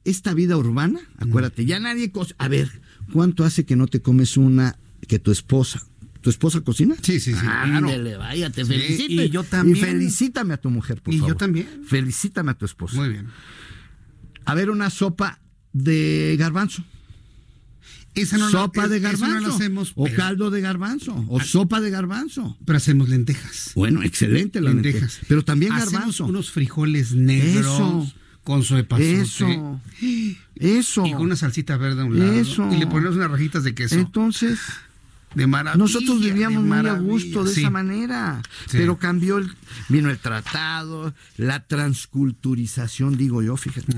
esta 0.04 0.34
vida 0.34 0.58
urbana, 0.58 1.00
acuérdate, 1.18 1.66
ya 1.66 1.80
nadie... 1.80 2.12
A 2.38 2.48
ver, 2.48 2.82
¿cuánto 3.12 3.45
hace 3.45 3.66
que 3.66 3.76
no 3.76 3.88
te 3.88 4.02
comes 4.02 4.36
una 4.38 4.78
que 5.08 5.20
tu 5.20 5.32
esposa 5.32 5.86
¿Tu 6.24 6.30
esposa 6.30 6.62
cocina? 6.62 6.95
Sí, 7.02 7.20
sí, 7.20 7.34
sí. 7.34 7.45
Ándale, 7.45 8.16
vaya, 8.16 8.50
te 8.50 8.64
felicito. 8.64 9.22
Y 9.22 9.30
yo 9.30 9.44
también. 9.44 9.78
Y 9.78 9.82
felicítame 9.82 10.54
a 10.54 10.58
tu 10.58 10.70
mujer, 10.70 11.02
por 11.02 11.14
favor. 11.14 11.28
Y 11.28 11.30
yo 11.30 11.36
también. 11.36 11.68
Felicítame 11.86 12.52
a 12.52 12.54
tu 12.54 12.64
esposa. 12.64 12.95
Muy 12.95 13.10
bien. 13.10 13.28
A 14.45 14.56
ver, 14.56 14.70
una 14.70 14.90
sopa 14.90 15.41
de 15.74 16.38
garbanzo. 16.40 16.86
Esa 18.15 18.38
no 18.38 18.45
la- 18.45 18.52
sopa 18.52 18.88
de 18.88 18.98
es- 18.98 19.03
eso 19.03 19.11
garbanzo. 19.11 19.40
no 19.41 19.48
la 19.48 19.56
hacemos, 19.56 19.91
o 19.95 20.03
pero- 20.06 20.15
caldo 20.18 20.52
de 20.52 20.61
garbanzo. 20.61 21.26
O 21.27 21.40
sopa 21.41 21.81
de 21.81 21.90
garbanzo. 21.90 22.57
Pero 22.65 22.77
hacemos 22.77 23.10
lentejas. 23.10 23.72
Bueno, 23.76 24.03
excelente 24.03 24.61
la 24.61 24.72
lentejas. 24.72 25.02
lenteja. 25.02 25.26
Pero 25.27 25.44
también 25.44 25.72
Hacemos 25.73 25.94
garbanzo. 25.94 26.26
unos 26.26 26.52
frijoles 26.52 27.14
negros 27.14 27.65
Eso. 27.65 28.14
con 28.44 28.64
su 28.64 28.77
epazote. 28.77 29.22
Eso. 29.22 29.81
Eso. 30.56 31.06
Y 31.06 31.14
con 31.14 31.23
una 31.23 31.35
salsita 31.35 31.77
verde 31.77 32.02
a 32.02 32.06
un 32.06 32.19
lado. 32.19 32.31
Eso. 32.34 32.69
Y 32.72 32.77
le 32.77 32.88
ponemos 32.88 33.15
unas 33.15 33.31
rajitas 33.31 33.64
de 33.64 33.73
queso. 33.73 33.95
Entonces, 33.95 34.60
de 35.36 35.48
maravilla. 35.48 35.78
nosotros 35.84 36.20
vivíamos 36.22 36.64
muy 36.64 36.88
a 36.88 36.94
gusto 37.00 37.44
de 37.44 37.54
Sí. 37.54 37.62
esa 37.62 37.70
manera. 37.70 38.42
Sí. 38.70 38.78
Pero 38.78 38.98
cambió 39.00 39.38
el, 39.38 39.52
vino 39.90 40.10
el 40.10 40.20
tratado, 40.20 41.14
la 41.38 41.66
transculturización, 41.66 43.18
digo 43.18 43.42
yo, 43.42 43.58
fíjate. 43.58 43.94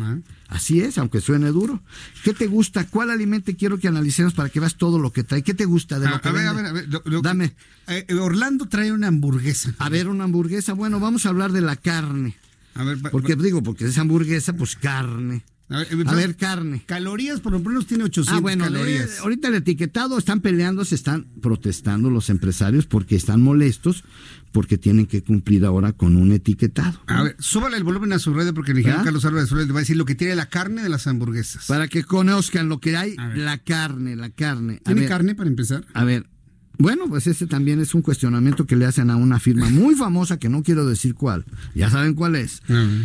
Así 0.48 0.80
es, 0.82 0.98
aunque 0.98 1.22
suene 1.22 1.48
duro. 1.50 1.82
¿Qué 2.24 2.34
te 2.34 2.48
gusta? 2.48 2.88
¿Cuál 2.88 3.10
alimento 3.10 3.52
quiero 3.58 3.78
que 3.80 3.88
analicemos 3.88 4.34
para 4.34 4.50
que 4.50 4.60
veas 4.60 4.76
todo 4.76 5.00
lo 5.00 5.12
que 5.12 5.24
trae? 5.24 5.44
¿Qué 5.44 5.54
te 5.54 5.66
gusta 5.66 6.00
de 6.00 6.08
A, 6.08 6.12
lo 6.12 6.22
que 6.22 6.30
a 6.30 6.32
ver, 6.32 6.48
a 6.48 6.54
ver, 6.54 6.66
a 6.68 6.72
ver. 6.72 6.88
lo- 6.90 7.02
lo- 7.06 7.22
Dame. 7.22 7.56
eh, 7.88 8.06
Orlando 8.20 8.68
trae 8.68 8.92
una 8.92 9.08
hamburguesa. 9.08 9.74
A 9.80 9.90
ver, 9.90 10.08
una 10.08 10.26
hamburguesa. 10.26 10.74
Bueno, 10.74 11.00
vamos 11.00 11.26
a 11.26 11.30
hablar 11.30 11.52
de 11.52 11.62
la 11.62 11.76
carne. 11.76 12.36
A 12.76 12.84
ver, 12.84 12.98
Porque 13.12 13.36
digo, 13.36 13.64
porque 13.64 13.86
es 13.86 13.98
hamburguesa, 13.98 14.54
pues 14.54 14.76
carne. 14.76 15.44
A 15.68 15.80
ver, 15.80 15.88
A 16.08 16.14
ver, 16.14 16.36
carne. 16.36 16.84
Calorías, 16.86 17.40
por 17.40 17.52
lo 17.54 17.60
menos 17.60 17.88
tiene 17.88 18.04
800 18.04 18.38
Ah, 18.38 18.40
bueno, 18.40 18.66
calorías. 18.66 19.10
eh, 19.10 19.14
ahorita 19.22 19.48
el 19.48 19.56
etiquetado 19.56 20.18
están 20.18 20.42
peleando, 20.42 20.86
se 20.86 20.94
están 20.94 21.26
protestando 21.42 22.12
los 22.12 22.30
empresarios 22.30 22.86
porque 22.86 23.16
están 23.16 23.42
molestos 23.42 24.04
porque 24.52 24.78
tienen 24.78 25.08
que 25.08 25.24
cumplir 25.24 25.66
ahora 25.66 25.92
con 25.92 26.18
un 26.18 26.32
etiquetado. 26.32 27.02
A 27.08 27.24
ver, 27.24 27.36
súbale 27.40 27.78
el 27.78 27.84
volumen 27.84 28.14
a 28.14 28.20
su 28.20 28.34
radio 28.34 28.54
porque 28.54 28.72
el 28.74 28.78
ingeniero 28.78 29.02
¿Ah? 29.02 29.06
Carlos 29.06 29.26
Álvarez 29.26 29.50
Flores 29.50 29.68
le 29.68 29.74
va 29.74 29.80
a 29.80 29.82
decir 29.82 29.98
lo 29.98 30.06
que 30.06 30.16
tiene 30.16 30.36
la 30.36 30.46
carne 30.50 30.84
de 30.84 30.90
las 30.90 31.08
hamburguesas. 31.08 31.66
Para 31.66 31.88
que 31.88 32.04
conozcan 32.04 32.70
lo 32.70 32.80
que 32.80 32.96
hay, 32.96 33.16
la 33.36 33.58
carne, 33.58 34.16
la 34.16 34.30
carne. 34.30 34.76
A 34.82 34.86
¿Tiene 34.86 35.02
ver, 35.02 35.10
carne 35.10 35.34
para 35.36 35.50
empezar? 35.50 35.84
A 35.94 36.04
ver, 36.04 36.30
bueno, 36.78 37.06
pues 37.10 37.26
ese 37.26 37.48
también 37.48 37.80
es 37.82 37.96
un 37.96 38.02
cuestionamiento 38.04 38.66
que 38.68 38.76
le 38.76 38.86
hacen 38.86 39.10
a 39.10 39.16
una 39.16 39.40
firma 39.40 39.68
muy 39.70 39.96
famosa 39.96 40.38
que 40.38 40.48
no 40.48 40.62
quiero 40.62 40.86
decir 40.86 41.16
cuál. 41.16 41.44
Ya 41.74 41.90
saben 41.90 42.14
cuál 42.14 42.36
es. 42.36 42.62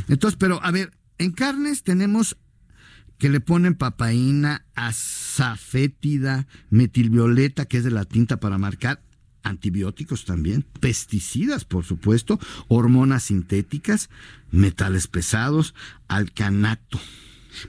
Entonces, 0.08 0.36
pero 0.38 0.62
a 0.62 0.70
ver, 0.70 0.92
en 1.18 1.32
carnes 1.32 1.82
tenemos 1.82 2.36
que 3.20 3.28
le 3.28 3.38
ponen 3.40 3.74
papaína, 3.76 4.64
azafétida, 4.74 6.46
metilvioleta, 6.70 7.66
que 7.66 7.76
es 7.78 7.84
de 7.84 7.90
la 7.92 8.04
tinta 8.04 8.40
para 8.40 8.58
marcar, 8.58 9.02
antibióticos 9.42 10.24
también, 10.24 10.64
pesticidas, 10.80 11.64
por 11.64 11.84
supuesto, 11.84 12.40
hormonas 12.68 13.24
sintéticas, 13.24 14.10
metales 14.50 15.06
pesados, 15.06 15.74
alcanato. 16.08 16.98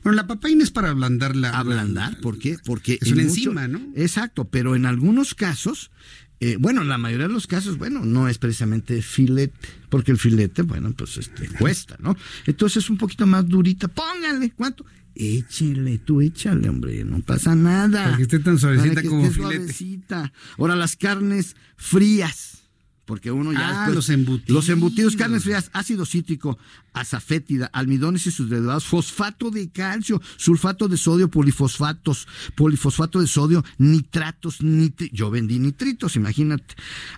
Bueno, 0.04 0.16
la 0.16 0.28
papaína 0.28 0.64
es 0.64 0.72
para 0.72 0.90
ablandar 0.90 1.36
la. 1.36 1.50
Ablandar, 1.52 2.18
¿por 2.22 2.38
qué? 2.40 2.58
Porque 2.66 2.98
Es 3.02 3.12
una 3.12 3.24
mucho- 3.24 3.28
enzima, 3.36 3.68
¿no? 3.68 3.82
Exacto, 3.96 4.46
pero 4.46 4.76
en 4.76 4.86
algunos 4.86 5.34
casos, 5.34 5.92
eh, 6.40 6.56
bueno, 6.60 6.82
en 6.82 6.88
la 6.88 6.98
mayoría 6.98 7.28
de 7.28 7.34
los 7.34 7.48
casos, 7.48 7.78
bueno, 7.78 8.06
no 8.06 8.28
es 8.28 8.38
precisamente 8.38 9.02
filete, 9.02 9.54
porque 9.90 10.12
el 10.12 10.18
filete, 10.18 10.62
bueno, 10.62 10.94
pues 10.94 11.18
este, 11.18 11.48
cuesta, 11.50 11.98
¿no? 12.00 12.16
Entonces 12.46 12.84
es 12.84 12.90
un 12.90 12.98
poquito 12.98 13.26
más 13.28 13.48
durita. 13.48 13.88
Póngale, 13.88 14.52
¿cuánto? 14.52 14.86
Échele, 15.16 15.98
tú 16.00 16.22
échale, 16.22 16.70
hombre, 16.70 17.04
no 17.04 17.20
pasa 17.22 17.56
nada. 17.56 18.04
Para 18.06 18.18
que 18.18 18.24
esté 18.24 18.40
tan 18.40 18.58
suavecita 18.58 18.90
Para 18.96 19.02
que 19.02 19.10
como 19.10 19.24
esté 19.26 19.36
filete. 19.36 19.56
suavecita. 19.58 20.34
Ahora, 20.58 20.76
las 20.76 20.96
carnes 20.96 21.56
frías. 21.76 22.58
Porque 23.06 23.30
uno 23.30 23.52
ya. 23.52 23.86
Ah, 23.86 23.90
los 23.90 24.10
embutidos. 24.10 24.50
Los 24.50 24.70
embutidos, 24.70 25.18
carnes 25.18 25.44
frías, 25.44 25.70
ácido 25.74 26.06
cítrico, 26.06 26.58
azafétida, 26.94 27.66
almidones 27.74 28.26
y 28.28 28.32
sus 28.32 28.50
derivados, 28.50 28.86
fosfato 28.86 29.52
de 29.52 29.70
calcio, 29.70 30.22
sulfato 30.38 30.88
de 30.88 30.96
sodio, 30.96 31.30
polifosfatos, 31.30 32.26
polifosfato 32.56 33.20
de 33.20 33.28
sodio, 33.28 33.66
nitratos, 33.80 34.62
nitri 34.62 35.10
yo 35.12 35.30
vendí 35.30 35.60
nitritos, 35.60 36.16
imagínate. 36.16 36.76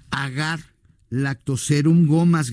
Agar, 0.09 0.72
lactoserum, 1.13 2.07
gomas, 2.07 2.51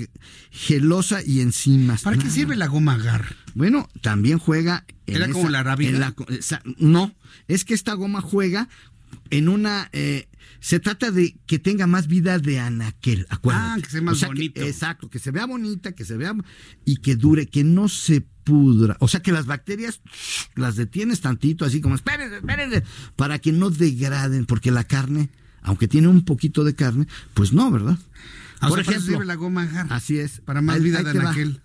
gelosa 0.50 1.22
y 1.24 1.40
enzimas. 1.40 2.02
¿Para 2.02 2.18
qué 2.18 2.30
sirve 2.30 2.56
la 2.56 2.66
goma 2.66 2.94
agar? 2.94 3.36
Bueno, 3.54 3.88
también 4.02 4.38
juega. 4.38 4.84
en 5.06 5.16
¿Era 5.16 5.28
como 5.30 5.48
la 5.48 5.60
arábiga? 5.60 6.14
no, 6.78 7.14
es 7.48 7.64
que 7.64 7.74
esta 7.74 7.94
goma 7.94 8.20
juega 8.20 8.68
en 9.30 9.48
una. 9.48 9.88
eh, 9.92 10.28
se 10.60 10.78
trata 10.78 11.10
de 11.10 11.36
que 11.46 11.58
tenga 11.58 11.86
más 11.86 12.06
vida 12.06 12.38
de 12.38 12.60
anaquel, 12.60 13.26
acuérdate. 13.30 13.80
Ah, 13.80 13.82
que 13.82 13.90
sea 13.90 14.02
más 14.02 14.14
O 14.16 14.18
sea, 14.18 14.28
bonito. 14.28 14.60
exacto, 14.60 15.08
que 15.08 15.18
se 15.18 15.30
vea 15.30 15.46
bonita, 15.46 15.92
que 15.92 16.04
se 16.04 16.18
vea. 16.18 16.34
y 16.84 16.96
que 16.96 17.16
dure, 17.16 17.46
que 17.46 17.64
no 17.64 17.88
se 17.88 18.20
pudra. 18.44 18.96
O 19.00 19.08
sea, 19.08 19.22
que 19.22 19.32
las 19.32 19.46
bacterias 19.46 20.00
las 20.56 20.76
detienes 20.76 21.22
tantito, 21.22 21.64
así 21.64 21.80
como, 21.80 21.94
espérense, 21.94 22.36
espérense, 22.36 22.82
para 23.16 23.38
que 23.38 23.52
no 23.52 23.70
degraden, 23.70 24.44
porque 24.44 24.70
la 24.70 24.84
carne, 24.84 25.30
aunque 25.62 25.88
tiene 25.88 26.08
un 26.08 26.24
poquito 26.26 26.62
de 26.62 26.74
carne, 26.74 27.06
pues 27.32 27.54
no, 27.54 27.70
¿verdad? 27.70 27.98
Ah, 28.60 28.66
o 28.66 28.70
Por 28.70 28.84
sea, 28.84 28.92
ejemplo, 28.92 29.12
sirve 29.14 29.24
la 29.26 29.34
goma 29.36 29.62
agar. 29.62 29.86
así 29.90 30.18
es. 30.18 30.40
Para 30.40 30.60
más 30.60 30.76
Ahí- 30.76 30.82
vida 30.82 30.98
ahí 30.98 31.04
de 31.04 31.12
te. 31.12 31.60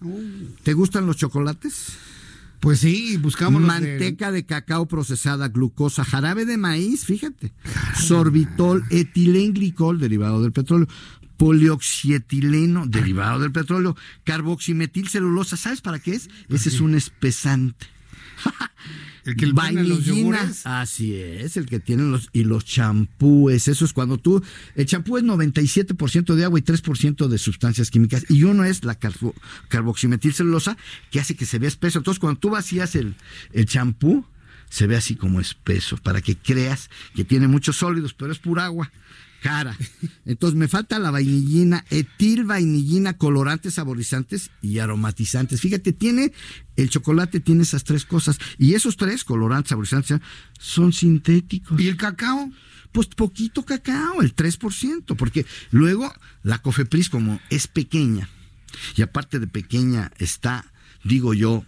¿Te 0.63 0.73
gustan 0.73 1.05
los 1.05 1.17
chocolates? 1.17 1.87
Pues 2.61 2.79
sí, 2.79 3.17
buscamos 3.17 3.61
los 3.61 3.79
de- 3.81 3.89
Manteca 3.91 4.31
de... 4.31 4.45
cacao 4.45 4.87
procesada, 4.87 5.49
glucosa, 5.49 6.03
jarabe 6.05 6.45
de 6.45 6.57
maíz, 6.57 7.05
fíjate. 7.05 7.53
Sorbitol, 7.95 8.83
etilenglicol, 8.89 9.99
derivado 9.99 10.41
del 10.41 10.51
petróleo. 10.53 10.87
Polioxietileno, 11.37 12.87
derivado 12.87 13.39
del 13.41 13.51
petróleo. 13.51 13.95
Carboximetilcelulosa, 14.23 15.57
¿sabes 15.57 15.81
para 15.81 15.99
qué 15.99 16.15
es? 16.15 16.29
Ese 16.49 16.69
es 16.69 16.79
un 16.79 16.95
espesante. 16.95 17.85
El 19.25 19.35
que 19.35 19.47
los 19.47 19.55
Vainillina, 19.55 19.95
yogures. 20.43 20.65
así 20.65 21.15
es, 21.15 21.57
el 21.57 21.65
que 21.65 21.79
tienen 21.79 22.11
los 22.11 22.29
y 22.31 22.43
los 22.43 22.63
champúes, 22.63 23.67
eso 23.67 23.83
es 23.83 23.91
cuando 23.91 24.17
tú 24.17 24.43
el 24.75 24.85
champú 24.85 25.17
es 25.17 25.23
97% 25.23 26.35
de 26.35 26.43
agua 26.45 26.59
y 26.59 26.61
3% 26.61 27.27
de 27.27 27.37
sustancias 27.37 27.89
químicas 27.91 28.25
y 28.29 28.43
uno 28.43 28.63
es 28.65 28.83
la 28.83 28.99
carbo- 28.99 29.33
carboximetilcelulosa 29.69 30.77
que 31.11 31.19
hace 31.19 31.35
que 31.35 31.45
se 31.45 31.59
vea 31.59 31.67
espeso. 31.69 31.99
Entonces, 31.99 32.19
cuando 32.19 32.39
tú 32.39 32.49
vacías 32.51 32.95
el 32.95 33.15
el 33.53 33.65
champú 33.65 34.25
se 34.69 34.87
ve 34.87 34.95
así 34.95 35.15
como 35.15 35.39
espeso 35.39 35.97
para 35.97 36.21
que 36.21 36.35
creas 36.35 36.89
que 37.15 37.23
tiene 37.23 37.47
muchos 37.47 37.77
sólidos, 37.77 38.13
pero 38.13 38.31
es 38.31 38.39
pura 38.39 38.65
agua. 38.65 38.91
Cara. 39.45 39.77
Entonces 40.25 40.57
me 40.57 40.67
falta 40.67 40.97
la 40.97 41.11
vainillina, 41.11 41.85
etil 41.91 42.45
vainillina, 42.45 43.15
colorantes, 43.15 43.75
saborizantes 43.75 44.49
y 44.59 44.79
aromatizantes. 44.79 45.61
Fíjate, 45.61 45.93
tiene 45.93 46.33
el 46.75 46.89
chocolate 46.89 47.39
tiene 47.41 47.61
esas 47.61 47.83
tres 47.83 48.05
cosas 48.05 48.39
y 48.57 48.73
esos 48.73 48.97
tres 48.97 49.23
colorantes, 49.23 49.69
saborizantes 49.69 50.19
son 50.57 50.93
sintéticos. 50.93 51.79
¿Y 51.79 51.87
el 51.87 51.95
cacao? 51.95 52.49
Pues 52.91 53.05
poquito 53.05 53.63
cacao, 53.63 54.23
el 54.23 54.35
3%, 54.35 55.15
porque 55.15 55.45
luego 55.69 56.11
la 56.41 56.57
Cofepris 56.57 57.11
como 57.11 57.39
es 57.51 57.67
pequeña 57.67 58.27
y 58.95 59.03
aparte 59.03 59.37
de 59.37 59.45
pequeña 59.45 60.11
está, 60.17 60.65
digo 61.03 61.35
yo, 61.35 61.63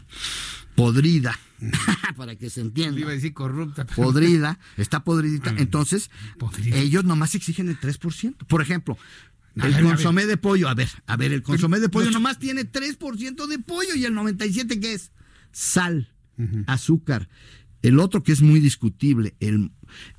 podrida, 0.74 1.38
para 2.18 2.36
que 2.36 2.50
se 2.50 2.62
entienda. 2.62 3.00
Iba 3.00 3.12
a 3.12 3.14
decir 3.14 3.34
corrupta. 3.34 3.86
pero- 3.86 3.96
Podrida, 3.96 4.60
está 4.78 5.04
podridita. 5.04 5.54
Mm. 5.54 5.60
Entonces, 5.60 6.10
Podrida. 6.38 6.78
ellos 6.78 7.04
nomás 7.04 7.36
exigen 7.36 7.70
el 7.70 7.80
3%. 7.80 8.36
Por 8.48 8.62
ejemplo, 8.62 8.98
el 9.56 9.74
ver, 9.74 9.84
consomé 9.84 10.26
de 10.26 10.38
pollo, 10.38 10.70
a 10.70 10.76
ver, 10.76 10.90
a 11.08 11.18
ver, 11.18 11.34
el 11.34 11.42
consomé 11.42 11.80
de 11.80 11.90
pollo 11.90 12.12
nomás 12.12 12.38
tiene 12.38 12.64
3% 12.72 13.48
de 13.48 13.60
pollo 13.60 13.96
y 13.96 14.06
el 14.06 14.14
97% 14.14 14.80
que 14.80 14.94
es 14.94 15.12
sal, 15.52 16.10
azúcar. 16.68 17.28
El 17.82 18.00
otro 18.00 18.22
que 18.24 18.32
es 18.32 18.42
muy 18.42 18.60
discutible, 18.60 19.36
el, 19.40 19.72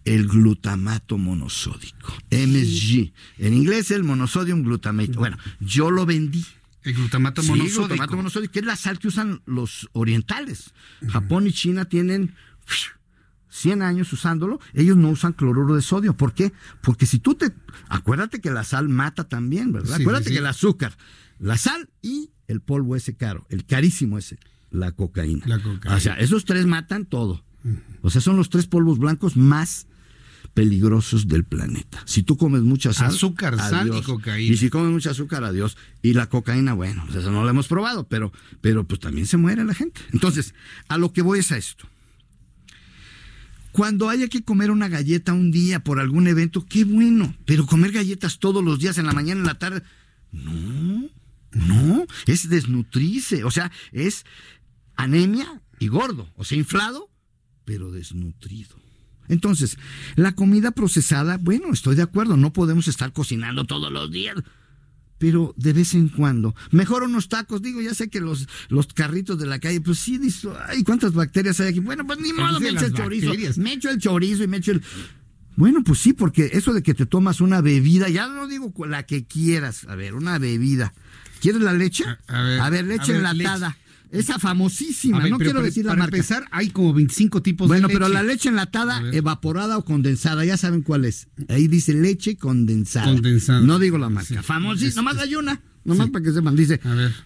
el 0.05 0.27
glutamato 0.28 1.19
monosódico, 1.19 2.15
MSG. 2.31 3.12
En 3.39 3.52
inglés 3.55 3.90
el 3.90 4.05
monosodium 4.05 4.62
glutamate. 4.62 5.12
Bueno, 5.12 5.36
yo 5.60 5.90
lo 5.90 6.06
vendí. 6.06 6.44
El 6.89 6.94
glutamato 6.94 7.43
Sí, 7.43 7.48
monosódico. 7.48 7.86
glutamato 7.89 8.16
monosódico, 8.16 8.52
que 8.52 8.59
es 8.60 8.65
la 8.66 8.77
sal 8.77 8.98
que 8.98 9.09
usan 9.09 9.43
los 9.47 9.89
orientales. 9.93 10.73
Japón 11.09 11.47
y 11.47 11.52
China 11.52 11.85
tienen 11.86 12.35
100 13.51 13.82
años 13.82 14.12
usándolo, 14.12 14.60
ellos 14.74 14.97
no 14.97 15.10
usan 15.10 15.32
cloruro 15.32 15.74
de 15.74 15.82
sodio. 15.82 16.16
¿Por 16.16 16.32
qué? 16.35 16.52
Porque 16.82 17.06
si 17.06 17.19
tú 17.19 17.35
te... 17.35 17.52
Acuérdate 17.89 18.40
que 18.40 18.51
la 18.51 18.65
sal 18.65 18.89
mata 18.89 19.24
también, 19.28 19.73
¿verdad? 19.73 19.97
Sí, 19.97 20.02
acuérdate 20.02 20.28
sí, 20.28 20.32
que 20.32 20.39
el 20.39 20.47
azúcar, 20.47 20.97
la 21.39 21.56
sal 21.59 21.90
y 22.02 22.31
el 22.47 22.60
polvo 22.60 22.97
ese 22.97 23.16
caro, 23.16 23.47
el 23.51 23.65
carísimo 23.66 24.16
ese, 24.19 24.39
la 24.70 24.93
cocaína. 24.93 25.47
La 25.47 25.59
cocaína. 25.59 25.97
O 25.97 26.01
sea, 26.01 26.15
esos 26.15 26.44
tres 26.44 26.66
matan 26.66 27.05
todo. 27.05 27.44
O 28.01 28.10
sea, 28.10 28.20
son 28.20 28.36
los 28.36 28.48
tres 28.48 28.66
polvos 28.66 28.98
blancos 28.98 29.36
más 29.36 29.86
peligrosos 30.59 31.28
del 31.28 31.44
planeta. 31.44 32.02
Si 32.05 32.24
tú 32.24 32.36
comes 32.36 32.62
mucha 32.62 32.93
sal, 32.93 33.10
Azúcar, 33.10 33.56
sal 33.56 33.97
y 33.97 34.02
cocaína. 34.02 34.52
Y 34.52 34.56
si 34.56 34.70
comes 34.70 34.90
mucha 34.90 35.10
azúcar, 35.10 35.44
adiós. 35.44 35.76
Y 36.02 36.14
la 36.14 36.28
cocaína, 36.28 36.72
bueno, 36.72 37.05
pues 37.06 37.18
eso 37.18 37.30
no 37.30 37.44
lo 37.44 37.48
hemos 37.48 37.68
probado, 37.68 38.09
pero, 38.09 38.32
pero 38.60 38.82
pues 38.82 38.98
también 38.98 39.28
se 39.28 39.36
muere 39.36 39.62
la 39.64 39.72
gente. 39.72 40.01
Entonces, 40.12 40.55
a 40.89 40.98
lo 40.98 41.12
que 41.12 41.22
voy 41.22 41.39
es 41.39 41.52
a 41.52 41.59
esto. 41.59 41.86
Cuando 43.70 44.09
haya 44.09 44.26
que 44.26 44.43
comer 44.43 44.72
una 44.72 44.89
galleta 44.89 45.32
un 45.32 45.52
día 45.52 45.85
por 45.85 46.01
algún 46.01 46.26
evento, 46.26 46.66
qué 46.68 46.82
bueno. 46.82 47.36
Pero 47.44 47.64
comer 47.64 47.93
galletas 47.93 48.40
todos 48.40 48.64
los 48.64 48.80
días, 48.80 48.98
en 48.98 49.06
la 49.06 49.12
mañana, 49.12 49.43
en 49.43 49.47
la 49.47 49.60
tarde, 49.60 49.85
no, 50.32 51.09
no, 51.52 52.05
es 52.26 52.48
desnutrirse. 52.48 53.44
O 53.44 53.52
sea, 53.52 53.70
es 53.93 54.26
anemia 54.97 55.62
y 55.78 55.86
gordo. 55.86 56.28
O 56.35 56.43
sea, 56.43 56.59
inflado, 56.59 57.09
pero 57.64 57.93
desnutrido. 57.93 58.88
Entonces, 59.28 59.78
la 60.16 60.32
comida 60.32 60.70
procesada, 60.70 61.38
bueno, 61.38 61.72
estoy 61.72 61.96
de 61.96 62.02
acuerdo, 62.02 62.36
no 62.36 62.52
podemos 62.52 62.88
estar 62.88 63.12
cocinando 63.12 63.64
todos 63.64 63.92
los 63.92 64.10
días 64.10 64.36
pero 65.18 65.52
de 65.56 65.72
vez 65.72 65.94
en 65.94 66.09
cuando. 66.09 66.55
Mejor 66.70 67.02
unos 67.02 67.28
tacos, 67.28 67.60
digo, 67.60 67.80
ya 67.80 67.92
sé 67.92 68.09
que 68.09 68.20
los, 68.20 68.48
los 68.68 68.86
carritos 68.86 69.38
de 69.38 69.46
la 69.46 69.59
calle, 69.59 69.80
pues 69.80 69.98
sí, 69.98 70.16
dice, 70.16 70.48
ay, 70.68 70.84
¿cuántas 70.84 71.12
bacterias 71.12 71.60
hay 71.60 71.68
aquí? 71.68 71.80
Bueno, 71.80 72.06
pues 72.06 72.20
ni 72.20 72.32
modo, 72.32 72.60
me 72.60 72.70
echo 72.70 72.86
el 72.86 72.94
chorizo, 72.94 73.32
me 73.60 73.72
echo 73.72 73.90
el 73.90 73.98
chorizo 73.98 74.44
y 74.44 74.46
me 74.46 74.59
echo 74.59 74.72
el... 74.72 74.82
Bueno, 75.56 75.82
pues 75.82 75.98
sí, 75.98 76.12
porque 76.12 76.50
eso 76.52 76.72
de 76.72 76.84
que 76.84 76.94
te 76.94 77.05
tomas 77.05 77.40
una 77.40 77.60
bebida, 77.60 78.09
ya 78.09 78.28
no 78.28 78.46
digo 78.46 78.72
la 78.86 79.06
que 79.06 79.26
quieras, 79.26 79.86
a 79.88 79.96
ver, 79.96 80.14
una 80.14 80.38
bebida. 80.38 80.94
¿Quieres 81.40 81.62
la 81.62 81.72
leche? 81.72 82.05
A, 82.28 82.70
ver, 82.70 82.84
leche 82.84 83.16
enlatada. 83.16 83.76
Esa 84.10 84.39
famosísima, 84.39 85.26
no 85.28 85.39
quiero 85.39 85.62
decir 85.62 85.85
la 85.85 85.93
para 85.93 86.02
marca. 86.05 86.16
empezar, 86.16 86.47
hay 86.51 86.70
como 86.70 86.94
25 86.94 87.43
tipos 87.43 87.68
bueno, 87.68 87.89
de 87.89 87.94
leche. 87.94 88.01
pero 88.01 88.12
la 88.12 88.22
leche 88.22 88.48
enlatada, 88.48 89.02
evaporada 89.12 89.76
o 89.76 89.85
condensada, 89.85 90.44
ya 90.44 90.56
saben 90.56 90.82
cuál 90.82 91.05
es. 91.05 91.28
Ahí 91.48 91.68
dice 91.68 91.94
leche 91.94 92.36
condensada. 92.36 93.06
Condensada. 93.12 93.60
No 93.60 93.78
digo 93.78 93.98
la 93.98 94.09
marca. 94.09 94.43
Famosísima, 94.43 95.02
nomás 95.02 95.18
hay 95.22 95.35
una. 95.35 95.60
Nomás 95.85 96.10
para 96.10 96.22
que 96.22 96.32
sepan, 96.32 96.55
dice 96.55 96.80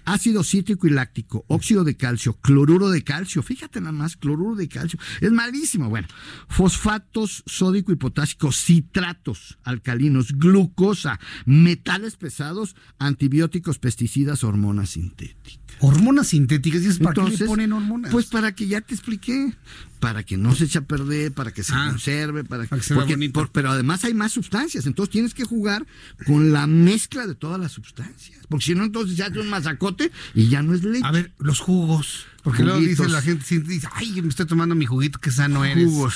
ácido 0.04 0.44
cítrico 0.44 0.86
y 0.86 0.90
láctico, 0.90 1.44
óxido 1.48 1.82
de 1.82 1.96
calcio, 1.96 2.34
cloruro 2.34 2.90
de 2.90 3.02
calcio, 3.02 3.42
fíjate 3.42 3.80
nada 3.80 3.90
más, 3.90 4.16
cloruro 4.16 4.54
de 4.54 4.68
calcio, 4.68 5.00
es 5.20 5.32
malísimo. 5.32 5.88
Bueno, 5.88 6.06
fosfatos 6.48 7.42
sódico 7.46 7.90
y 7.90 7.96
potásico, 7.96 8.52
citratos 8.52 9.58
alcalinos, 9.64 10.38
glucosa, 10.38 11.18
metales 11.44 12.16
pesados, 12.16 12.76
antibióticos, 12.98 13.80
pesticidas, 13.80 14.44
hormonas 14.44 14.90
sintéticas. 14.90 15.61
Hormonas 15.84 16.28
sintéticas, 16.28 16.82
¿y 16.82 16.86
es 16.86 16.98
para 16.98 17.12
qué 17.14 17.20
le 17.22 17.26
Entonces, 17.26 17.48
ponen 17.48 17.72
hormonas? 17.72 18.12
Pues 18.12 18.26
para 18.26 18.54
que 18.54 18.68
ya 18.68 18.80
te 18.80 18.94
expliqué, 18.94 19.52
para 19.98 20.22
que 20.22 20.36
no 20.36 20.54
se 20.54 20.64
eche 20.66 20.78
a 20.78 20.82
perder, 20.82 21.32
para 21.32 21.50
que 21.52 21.64
se 21.64 21.72
conserve, 21.72 22.44
para, 22.44 22.62
Ah. 22.64 22.66
que 22.68 22.82
se 22.82 22.94
porque- 22.94 23.16
por- 23.30 23.50
pero 23.50 23.70
además 23.70 24.04
hay 24.04 24.14
más 24.14 24.30
sustancias, 24.32 24.86
entonces 24.86 25.10
tienes 25.12 25.34
que 25.34 25.44
jugar 25.44 25.84
con 26.26 26.52
la 26.52 26.68
mezcla 26.68 27.26
de 27.26 27.34
todas 27.34 27.58
las 27.60 27.72
sustancias, 27.72 28.38
porque 28.48 28.64
si 28.66 28.74
no 28.76 28.84
entonces 28.84 29.16
se 29.16 29.24
hace 29.24 29.40
un 29.40 29.50
mazacote 29.50 30.12
y 30.34 30.48
ya 30.48 30.62
no 30.62 30.72
es 30.72 30.84
leche. 30.84 31.04
A 31.04 31.10
ver, 31.10 31.32
los 31.38 31.58
jugos. 31.58 32.26
Porque 32.44 32.62
luego 32.62 32.78
dice 32.80 33.08
la 33.08 33.20
gente, 33.22 33.60
dice, 33.60 33.88
ay, 33.94 34.22
me 34.22 34.28
estoy 34.28 34.46
tomando 34.46 34.74
mi 34.76 34.86
juguito, 34.86 35.18
que 35.18 35.30
sano 35.32 35.64
eres. 35.64 35.84
Jugos. 35.84 36.14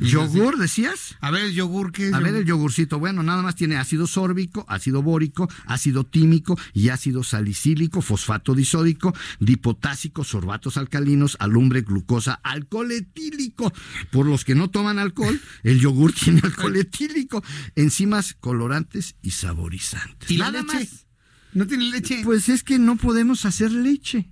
¿Yogur, 0.00 0.54
así- 0.54 0.62
decías? 0.62 1.16
A 1.20 1.30
ver, 1.30 1.44
el 1.46 1.54
yogur, 1.54 1.92
¿qué 1.92 2.08
es? 2.08 2.14
A 2.14 2.20
ver 2.20 2.34
el 2.34 2.44
yogurcito, 2.44 2.98
bueno, 2.98 3.22
nada 3.22 3.42
más 3.42 3.54
tiene 3.56 3.76
ácido 3.76 4.06
sórbico, 4.06 4.64
ácido 4.68 5.02
bórico, 5.02 5.48
ácido 5.66 6.04
tímico 6.04 6.58
y 6.72 6.88
ácido 6.90 7.22
salicílico, 7.24 8.00
fosfato 8.02 8.54
disódico, 8.54 9.14
dipotásico, 9.40 10.24
sorbatos 10.24 10.76
alcalinos, 10.76 11.36
alumbre, 11.40 11.82
glucosa, 11.82 12.34
alcohol 12.42 12.92
etílico. 12.92 13.72
Por 14.10 14.26
los 14.26 14.44
que 14.44 14.54
no 14.54 14.70
toman 14.70 14.98
alcohol, 14.98 15.40
el 15.62 15.80
yogur 15.80 16.12
tiene 16.24 16.40
alcohol 16.44 16.76
etílico, 16.76 17.42
enzimas 17.74 18.34
colorantes 18.34 19.16
y 19.22 19.30
saborizantes. 19.32 20.30
¿Y 20.30 20.36
la 20.36 20.50
nada 20.50 20.62
leche? 20.62 20.74
más. 20.74 21.06
¿No 21.54 21.66
tiene 21.66 21.84
leche? 21.90 22.20
Pues 22.24 22.48
es 22.48 22.62
que 22.62 22.78
no 22.78 22.96
podemos 22.96 23.44
hacer 23.46 23.72
leche. 23.72 24.30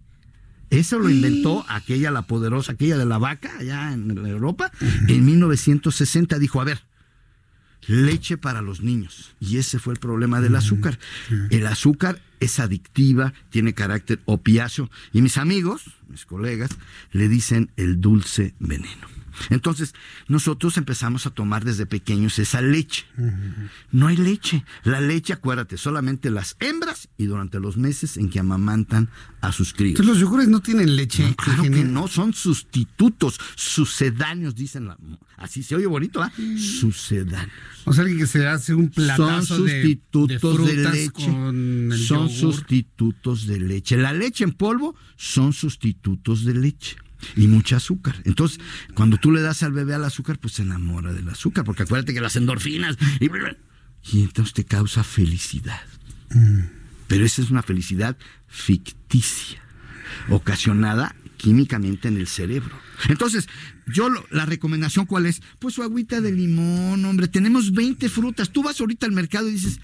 Eso 0.70 0.98
lo 0.98 1.08
inventó 1.08 1.64
aquella, 1.68 2.10
la 2.10 2.22
poderosa, 2.22 2.72
aquella 2.72 2.98
de 2.98 3.06
la 3.06 3.18
vaca, 3.18 3.52
allá 3.58 3.92
en 3.92 4.10
Europa, 4.26 4.72
en 5.08 5.24
1960. 5.24 6.38
Dijo, 6.38 6.60
a 6.60 6.64
ver, 6.64 6.82
leche 7.86 8.36
para 8.36 8.62
los 8.62 8.80
niños. 8.80 9.34
Y 9.40 9.58
ese 9.58 9.78
fue 9.78 9.94
el 9.94 10.00
problema 10.00 10.40
del 10.40 10.56
azúcar. 10.56 10.98
El 11.50 11.66
azúcar 11.66 12.20
es 12.40 12.58
adictiva, 12.58 13.32
tiene 13.50 13.74
carácter 13.74 14.20
opiáceo. 14.24 14.90
Y 15.12 15.22
mis 15.22 15.38
amigos, 15.38 15.82
mis 16.08 16.26
colegas, 16.26 16.70
le 17.12 17.28
dicen 17.28 17.70
el 17.76 18.00
dulce 18.00 18.54
veneno. 18.58 19.15
Entonces, 19.50 19.94
nosotros 20.28 20.76
empezamos 20.76 21.26
a 21.26 21.30
tomar 21.30 21.64
desde 21.64 21.86
pequeños 21.86 22.38
esa 22.38 22.60
leche. 22.60 23.04
No 23.92 24.06
hay 24.08 24.16
leche. 24.16 24.64
La 24.84 25.00
leche, 25.00 25.32
acuérdate, 25.32 25.76
solamente 25.76 26.30
las 26.30 26.56
hembras 26.60 27.08
y 27.16 27.26
durante 27.26 27.60
los 27.60 27.76
meses 27.76 28.16
en 28.16 28.30
que 28.30 28.38
amamantan 28.40 29.08
a 29.40 29.52
sus 29.52 29.72
críos. 29.72 29.90
Entonces 30.00 30.14
los 30.14 30.18
yogures 30.20 30.48
no 30.48 30.60
tienen 30.60 30.96
leche. 30.96 31.22
No, 31.28 31.34
claro 31.36 31.62
que 31.62 31.70
no, 31.84 32.08
son 32.08 32.32
sustitutos, 32.32 33.38
sucedáneos, 33.54 34.54
dicen. 34.54 34.86
la- 34.86 34.98
así 35.36 35.62
se 35.62 35.74
oye 35.76 35.86
bonito, 35.86 36.22
¿ah? 36.22 36.32
Sucedáneos. 36.58 37.50
O 37.84 37.92
sea, 37.92 38.02
alguien 38.02 38.18
que 38.20 38.26
se 38.26 38.46
hace 38.46 38.74
un 38.74 38.92
Son 38.92 39.04
platazo 39.04 39.62
de, 39.62 39.82
sustitutos 39.82 40.66
de, 40.66 40.76
leche. 40.76 41.10
con 41.12 41.92
el 41.92 41.98
Son 41.98 42.28
yogur. 42.28 42.54
sustitutos 42.54 43.46
de 43.46 43.60
leche. 43.60 43.96
La 43.96 44.12
leche 44.12 44.44
en 44.44 44.52
polvo 44.52 44.94
son 45.16 45.52
sustitutos 45.52 46.44
de 46.44 46.54
leche. 46.54 46.96
Y 47.36 47.46
mucha 47.48 47.76
azúcar. 47.76 48.16
Entonces, 48.24 48.58
cuando 48.94 49.16
tú 49.16 49.32
le 49.32 49.40
das 49.40 49.62
al 49.62 49.72
bebé 49.72 49.94
al 49.94 50.04
azúcar, 50.04 50.38
pues 50.38 50.54
se 50.54 50.62
enamora 50.62 51.12
del 51.12 51.28
azúcar, 51.28 51.64
porque 51.64 51.82
acuérdate 51.84 52.12
que 52.14 52.20
las 52.20 52.36
endorfinas 52.36 52.96
y, 53.20 53.26
y 54.16 54.22
entonces 54.22 54.52
te 54.54 54.64
causa 54.64 55.02
felicidad. 55.04 55.80
Mm. 56.30 56.60
Pero 57.08 57.24
esa 57.24 57.40
es 57.42 57.50
una 57.50 57.62
felicidad 57.62 58.16
ficticia, 58.48 59.62
ocasionada 60.28 61.14
químicamente 61.36 62.08
en 62.08 62.16
el 62.16 62.26
cerebro. 62.26 62.76
Entonces, 63.08 63.48
yo 63.86 64.08
lo- 64.08 64.26
la 64.30 64.46
recomendación 64.46 65.06
cuál 65.06 65.26
es? 65.26 65.42
Pues 65.58 65.74
su 65.74 65.82
agüita 65.82 66.20
de 66.20 66.32
limón, 66.32 67.04
hombre, 67.04 67.28
tenemos 67.28 67.72
20 67.72 68.08
frutas. 68.08 68.50
Tú 68.50 68.62
vas 68.62 68.80
ahorita 68.80 69.06
al 69.06 69.12
mercado 69.12 69.48
y 69.48 69.52
dices, 69.52 69.78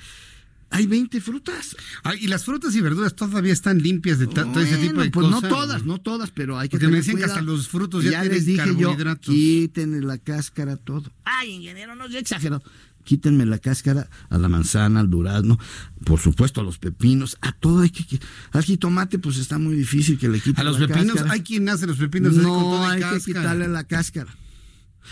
hay 0.72 0.86
20 0.86 1.20
frutas. 1.20 1.76
Y 2.20 2.26
las 2.28 2.44
frutas 2.44 2.74
y 2.74 2.80
verduras 2.80 3.14
todavía 3.14 3.52
están 3.52 3.78
limpias 3.82 4.18
de 4.18 4.26
todo 4.26 4.58
ese 4.60 4.76
tipo 4.78 5.00
de 5.02 5.10
pues 5.10 5.26
cosas. 5.26 5.42
no 5.42 5.48
todas, 5.48 5.84
no 5.84 5.98
todas, 6.00 6.30
pero 6.30 6.58
hay 6.58 6.68
que 6.68 6.72
Porque 6.78 6.86
me 6.86 6.92
tener 7.00 7.04
dicen 7.04 7.18
que 7.18 7.24
hasta 7.24 7.42
los 7.42 7.68
frutos 7.68 8.04
ya 8.04 8.22
les 8.24 8.44
tienen 8.44 8.66
dije 8.66 8.80
yo, 8.80 8.88
carbohidratos. 8.88 9.34
quítenle 9.34 10.00
la 10.00 10.18
cáscara 10.18 10.72
a 10.72 10.76
todo. 10.76 11.12
Ay, 11.24 11.50
ingeniero, 11.52 11.94
no, 11.94 12.08
yo 12.08 12.18
exagero. 12.18 12.62
Quítenme 13.04 13.44
la 13.46 13.58
cáscara 13.58 14.08
a 14.30 14.38
la 14.38 14.48
manzana, 14.48 15.00
al 15.00 15.10
durazno, 15.10 15.58
por 16.04 16.20
supuesto 16.20 16.60
a 16.60 16.64
los 16.64 16.78
pepinos, 16.78 17.36
a 17.40 17.50
todo 17.50 17.80
hay 17.80 17.90
que, 17.90 18.06
que- 18.06 18.20
al 18.52 18.62
jitomate 18.62 19.18
pues 19.18 19.38
está 19.38 19.58
muy 19.58 19.74
difícil 19.74 20.18
que 20.18 20.28
le 20.28 20.38
quiten 20.38 20.60
A 20.60 20.62
los 20.70 20.78
la 20.78 20.86
pepinos, 20.86 21.14
cáscara. 21.14 21.32
hay 21.32 21.40
quien 21.42 21.68
hace 21.68 21.88
los 21.88 21.96
pepinos 21.96 22.34
con 22.34 22.42
No 22.44 22.48
toda 22.60 22.92
hay 22.92 23.02
que 23.02 23.20
quitarle 23.24 23.66
la 23.66 23.82
cáscara. 23.84 24.32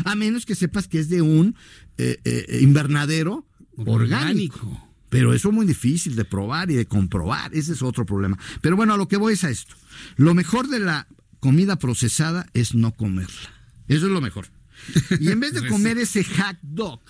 A 0.05 0.15
menos 0.15 0.47
que 0.47 0.55
sepas 0.55 0.87
que 0.87 1.01
es 1.01 1.09
de 1.09 1.21
un 1.21 1.57
eh, 1.99 2.21
eh, 2.25 2.59
invernadero 2.63 3.45
orgánico. 3.77 4.87
Pero 5.11 5.35
eso 5.35 5.49
es 5.49 5.55
muy 5.55 5.67
difícil 5.67 6.17
de 6.17 6.25
probar 6.25 6.71
y 6.71 6.75
de 6.75 6.87
comprobar. 6.87 7.53
Ese 7.53 7.73
es 7.73 7.83
otro 7.83 8.07
problema. 8.07 8.39
Pero 8.63 8.77
bueno, 8.77 8.95
a 8.95 8.97
lo 8.97 9.09
que 9.09 9.17
voy 9.17 9.35
es 9.35 9.45
a 9.45 9.51
esto. 9.51 9.75
Lo 10.17 10.35
mejor 10.35 10.69
de 10.69 10.79
la 10.79 11.09
comida 11.41 11.77
procesada 11.77 12.47
es 12.55 12.75
no 12.75 12.93
comerla. 12.93 13.51
Eso 13.89 14.07
es 14.07 14.13
lo 14.13 14.21
mejor. 14.21 14.47
Y 15.19 15.31
en 15.31 15.41
vez 15.41 15.53
de 15.53 15.67
comer 15.69 15.99
ese 15.99 16.23
hot 16.25 16.57
dog, 16.63 17.01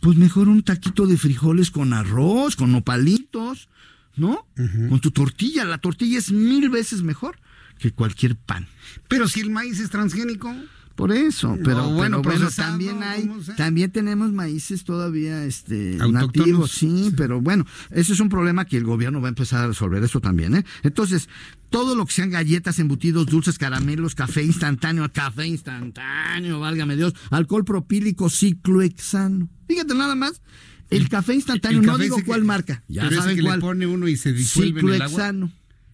pues 0.00 0.16
mejor 0.16 0.48
un 0.48 0.62
taquito 0.62 1.06
de 1.06 1.18
frijoles 1.18 1.70
con 1.70 1.92
arroz, 1.92 2.56
con 2.56 2.72
nopalitos, 2.72 3.68
¿no? 4.16 4.46
Con 4.88 5.00
tu 5.00 5.10
tortilla. 5.10 5.64
La 5.64 5.78
tortilla 5.78 6.18
es 6.18 6.30
mil 6.30 6.70
veces 6.70 7.02
mejor 7.02 7.38
que 7.78 7.92
cualquier 7.92 8.36
pan. 8.36 8.68
Pero 9.08 9.26
si 9.26 9.40
el 9.40 9.50
maíz 9.50 9.80
es 9.80 9.90
transgénico. 9.90 10.54
Por 10.96 11.12
eso, 11.12 11.56
pero 11.64 11.88
bueno, 11.90 12.20
procesado, 12.20 12.70
también 12.72 13.02
hay, 13.02 13.30
también 13.56 13.90
tenemos 13.90 14.32
maíces 14.32 14.84
todavía 14.84 15.44
este 15.46 15.96
nativos, 16.12 16.72
sí, 16.72 17.10
pero 17.16 17.40
bueno, 17.40 17.64
ese 17.90 18.12
es 18.12 18.20
un 18.20 18.28
problema 18.28 18.66
que 18.66 18.76
el 18.76 18.84
gobierno 18.84 19.20
va 19.22 19.28
a 19.28 19.30
empezar 19.30 19.64
a 19.64 19.68
resolver 19.68 20.02
eso 20.04 20.20
también, 20.20 20.56
¿eh? 20.56 20.64
Entonces, 20.82 21.28
todo 21.70 21.94
lo 21.94 22.04
que 22.04 22.12
sean 22.12 22.28
galletas, 22.28 22.78
embutidos, 22.80 23.26
dulces, 23.26 23.56
caramelos, 23.56 24.14
café 24.14 24.42
instantáneo, 24.42 25.10
café 25.10 25.46
instantáneo, 25.46 26.60
válgame 26.60 26.96
Dios, 26.96 27.14
alcohol 27.30 27.64
propílico, 27.64 28.28
ciclohexano. 28.28 29.48
Fíjate 29.68 29.94
nada 29.94 30.14
más, 30.14 30.42
el 30.90 31.08
café 31.08 31.34
instantáneo, 31.34 31.80
el 31.80 31.86
no 31.86 31.92
café 31.92 32.04
digo 32.04 32.16
que- 32.16 32.24
cuál 32.24 32.44
marca, 32.44 32.82
ya 32.88 33.02
pero 33.02 33.12
ese 33.14 33.20
saben 33.22 33.36
que 33.36 33.42
cuál. 33.42 33.58
le 33.58 33.60
pone 33.62 33.86
uno 33.86 34.06
y 34.08 34.16
se 34.16 34.32
disuelve 34.32 34.80
en 34.80 34.88
el 34.88 35.02
agua. 35.02 35.16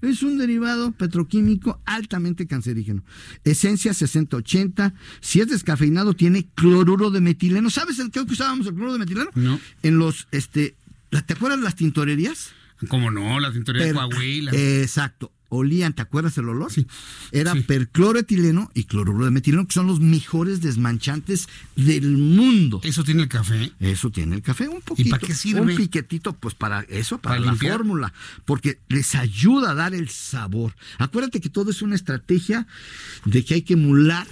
Es 0.02 0.22
un 0.22 0.38
derivado 0.38 0.92
petroquímico 0.92 1.80
altamente 1.84 2.46
cancerígeno. 2.46 3.02
Esencia 3.44 3.94
6080. 3.94 4.94
Si 5.20 5.40
es 5.40 5.48
descafeinado, 5.48 6.14
tiene 6.14 6.46
cloruro 6.54 7.10
de 7.10 7.20
metileno. 7.20 7.70
¿Sabes 7.70 7.98
en 7.98 8.10
qué 8.10 8.20
usábamos 8.20 8.66
el 8.66 8.74
cloruro 8.74 8.92
de 8.92 8.98
metileno? 8.98 9.30
No. 9.34 9.58
En 9.82 9.98
los, 9.98 10.28
este, 10.32 10.76
¿te 11.10 11.32
acuerdas 11.32 11.58
de 11.60 11.64
las 11.64 11.76
tintorerías? 11.76 12.50
¿Cómo 12.88 13.10
no? 13.10 13.40
La 13.40 13.52
tintorería 13.52 13.88
de 13.88 13.94
Coahuila. 13.94 14.52
Exacto. 14.52 15.32
Olían, 15.48 15.92
¿te 15.92 16.02
acuerdas 16.02 16.36
el 16.38 16.48
olor? 16.48 16.72
Sí. 16.72 16.86
Era 17.30 17.54
percloroetileno 17.54 18.70
y 18.74 18.84
cloruro 18.84 19.24
de 19.24 19.30
metileno, 19.30 19.66
que 19.66 19.74
son 19.74 19.86
los 19.86 20.00
mejores 20.00 20.60
desmanchantes 20.60 21.48
del 21.76 22.16
mundo. 22.16 22.80
¿Eso 22.82 23.04
tiene 23.04 23.22
el 23.22 23.28
café? 23.28 23.72
Eso 23.78 24.10
tiene 24.10 24.36
el 24.36 24.42
café, 24.42 24.68
un 24.68 24.80
poquito. 24.80 25.08
¿Y 25.08 25.10
para 25.10 25.24
qué 25.24 25.34
sirve? 25.34 25.60
Un 25.60 25.76
piquetito, 25.76 26.32
pues 26.32 26.54
para 26.54 26.80
eso, 26.82 27.18
para, 27.18 27.36
¿Para 27.36 27.46
la 27.46 27.52
limpiar? 27.52 27.76
fórmula. 27.78 28.12
Porque 28.44 28.80
les 28.88 29.14
ayuda 29.14 29.70
a 29.70 29.74
dar 29.74 29.94
el 29.94 30.08
sabor. 30.08 30.74
Acuérdate 30.98 31.40
que 31.40 31.48
todo 31.48 31.70
es 31.70 31.80
una 31.82 31.94
estrategia 31.94 32.66
de 33.24 33.44
que 33.44 33.54
hay 33.54 33.62
que 33.62 33.74
emular, 33.74 34.26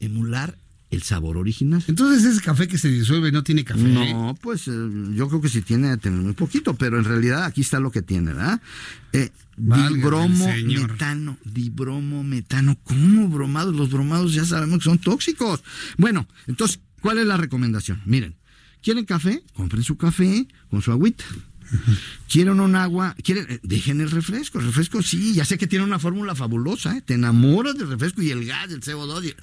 emular 0.00 0.56
el 0.92 1.02
sabor 1.02 1.38
original. 1.38 1.82
Entonces 1.88 2.22
ese 2.22 2.42
café 2.42 2.68
que 2.68 2.76
se 2.76 2.88
disuelve 2.88 3.32
no 3.32 3.42
tiene 3.42 3.64
café. 3.64 3.82
No, 3.82 4.36
pues 4.40 4.68
eh, 4.68 4.72
yo 5.14 5.26
creo 5.26 5.40
que 5.40 5.48
sí 5.48 5.62
tiene 5.62 5.96
tener 5.96 6.20
muy 6.20 6.34
poquito, 6.34 6.74
pero 6.74 6.98
en 6.98 7.04
realidad 7.04 7.44
aquí 7.44 7.62
está 7.62 7.80
lo 7.80 7.90
que 7.90 8.02
tiene, 8.02 8.34
¿verdad? 8.34 8.60
Eh, 9.14 9.30
dibromo 9.56 10.46
metano, 10.66 11.38
dibromo 11.44 12.22
metano. 12.22 12.78
¿Cómo 12.84 13.26
bromados? 13.28 13.74
Los 13.74 13.90
bromados 13.90 14.34
ya 14.34 14.44
sabemos 14.44 14.78
que 14.78 14.84
son 14.84 14.98
tóxicos. 14.98 15.64
Bueno, 15.96 16.28
entonces, 16.46 16.80
¿cuál 17.00 17.16
es 17.16 17.26
la 17.26 17.38
recomendación? 17.38 18.02
Miren, 18.04 18.36
¿quieren 18.82 19.06
café? 19.06 19.42
Compren 19.54 19.82
su 19.82 19.96
café 19.96 20.46
con 20.70 20.82
su 20.82 20.92
agüita. 20.92 21.24
¿Quieren 22.28 22.60
un 22.60 22.76
agua? 22.76 23.14
¿Quieren? 23.22 23.46
Eh, 23.48 23.60
dejen 23.62 24.00
el 24.00 24.10
refresco. 24.10 24.58
El 24.58 24.66
refresco 24.66 25.02
sí, 25.02 25.34
ya 25.34 25.44
sé 25.44 25.58
que 25.58 25.66
tiene 25.66 25.84
una 25.84 25.98
fórmula 25.98 26.34
fabulosa. 26.34 26.96
¿eh? 26.96 27.02
Te 27.02 27.14
enamoras 27.14 27.76
del 27.76 27.88
refresco 27.88 28.22
y 28.22 28.30
el 28.30 28.44
gas, 28.44 28.70
el 28.70 28.80
CO2. 28.80 29.34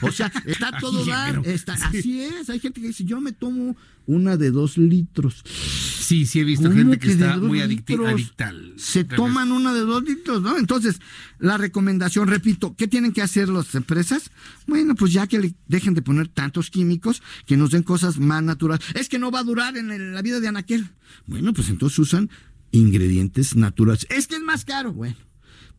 o 0.02 0.12
sea, 0.12 0.32
está 0.46 0.72
todo 0.80 1.04
dar. 1.04 1.42
Así 1.46 2.22
es. 2.22 2.50
Hay 2.50 2.60
gente 2.60 2.80
que 2.80 2.88
dice, 2.88 3.04
yo 3.04 3.20
me 3.20 3.32
tomo 3.32 3.76
una 4.10 4.36
de 4.36 4.50
dos 4.50 4.76
litros. 4.76 5.42
Sí, 5.44 6.26
sí 6.26 6.40
he 6.40 6.44
visto 6.44 6.72
gente 6.72 6.98
que, 6.98 7.12
está 7.12 7.36
muy 7.36 7.60
adictal. 7.60 8.74
Se 8.76 9.04
toman 9.04 9.52
una 9.52 9.72
de 9.72 9.80
dos 9.80 10.02
litros, 10.02 10.42
¿no? 10.42 10.58
Entonces, 10.58 11.00
la 11.38 11.56
recomendación, 11.56 12.26
repito, 12.26 12.74
¿qué 12.74 12.88
tienen 12.88 13.12
que 13.12 13.22
hacer 13.22 13.48
las 13.48 13.72
empresas? 13.76 14.32
Bueno, 14.66 14.96
pues 14.96 15.12
ya 15.12 15.28
que 15.28 15.38
le 15.38 15.54
dejen 15.68 15.94
de 15.94 16.02
poner 16.02 16.26
tantos 16.26 16.70
químicos, 16.70 17.22
que 17.46 17.56
nos 17.56 17.70
den 17.70 17.84
cosas 17.84 18.18
más 18.18 18.42
naturales. 18.42 18.84
Es 18.94 19.08
que 19.08 19.20
no 19.20 19.30
va 19.30 19.38
a 19.38 19.44
durar 19.44 19.76
en 19.76 20.12
la 20.12 20.22
vida 20.22 20.40
de 20.40 20.48
Anaquel. 20.48 20.90
Bueno, 21.26 21.52
pues 21.52 21.68
entonces 21.68 21.96
usan 22.00 22.28
ingredientes 22.72 23.54
naturales. 23.54 24.08
Es 24.10 24.26
que 24.26 24.34
es 24.34 24.42
más 24.42 24.64
caro. 24.64 24.92
Bueno, 24.92 25.16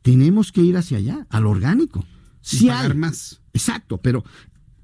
tenemos 0.01 0.53
que 0.53 0.61
ir 0.61 0.77
hacia 0.77 0.97
allá, 0.97 1.27
al 1.29 1.45
orgánico. 1.45 2.05
Sí 2.41 2.67
pagar 2.67 2.95
más. 2.95 3.41
Exacto, 3.53 3.97
pero 3.97 4.23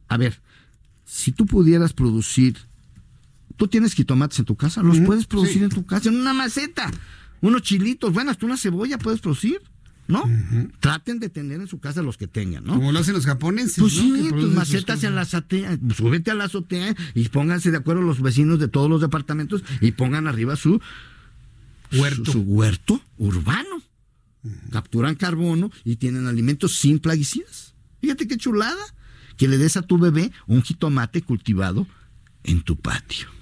a 0.09 0.17
ver, 0.17 0.41
si 1.05 1.31
tú 1.31 1.45
pudieras 1.45 1.93
producir, 1.93 2.66
tú 3.57 3.67
tienes 3.67 3.93
jitomates 3.93 4.39
en 4.39 4.45
tu 4.45 4.55
casa, 4.55 4.81
los 4.81 4.99
puedes 5.01 5.25
producir 5.25 5.63
en 5.63 5.69
tu 5.69 5.85
casa, 5.85 6.09
en 6.09 6.15
una 6.15 6.33
maceta, 6.33 6.89
unos 7.41 7.63
chilitos, 7.63 8.13
bueno, 8.13 8.31
hasta 8.31 8.45
una 8.45 8.57
cebolla 8.57 8.97
puedes 8.97 9.19
producir. 9.19 9.61
¿no? 10.07 10.23
Traten 10.79 11.19
de 11.19 11.27
tener 11.27 11.59
en 11.59 11.67
su 11.67 11.79
casa 11.79 12.01
los 12.01 12.15
que 12.15 12.27
tengan, 12.27 12.63
¿no? 12.63 12.75
Como 12.75 12.93
lo 12.93 12.99
hacen 12.99 13.13
los 13.13 13.25
japoneses. 13.25 13.77
Pues 13.77 13.91
sí, 13.91 14.29
tus 14.29 14.53
macetas 14.53 15.03
en 15.03 15.15
la 15.15 15.21
azotea, 15.21 15.77
súbete 15.93 16.31
a 16.31 16.33
la 16.33 16.45
azotea 16.45 16.95
y 17.13 17.27
pónganse 17.27 17.71
de 17.71 17.77
acuerdo 17.77 18.01
los 18.01 18.21
vecinos 18.21 18.57
de 18.57 18.69
todos 18.69 18.89
los 18.89 19.01
departamentos 19.01 19.63
y 19.81 19.91
pongan 19.91 20.27
arriba 20.27 20.55
su 20.55 20.79
huerto, 21.91 22.31
su, 22.31 22.39
huerto 22.39 23.01
urbano. 23.17 23.81
Capturan 24.71 25.15
carbono 25.15 25.71
y 25.83 25.97
tienen 25.97 26.25
alimentos 26.25 26.75
sin 26.75 26.99
plaguicidas. 26.99 27.73
Fíjate 27.99 28.29
qué 28.29 28.37
chulada 28.37 28.81
que 29.35 29.49
le 29.49 29.57
des 29.57 29.75
a 29.75 29.81
tu 29.81 29.97
bebé 29.97 30.31
un 30.45 30.63
jitomate 30.63 31.21
cultivado 31.21 31.85
en 32.43 32.61
tu 32.61 32.77
patio. 32.77 33.36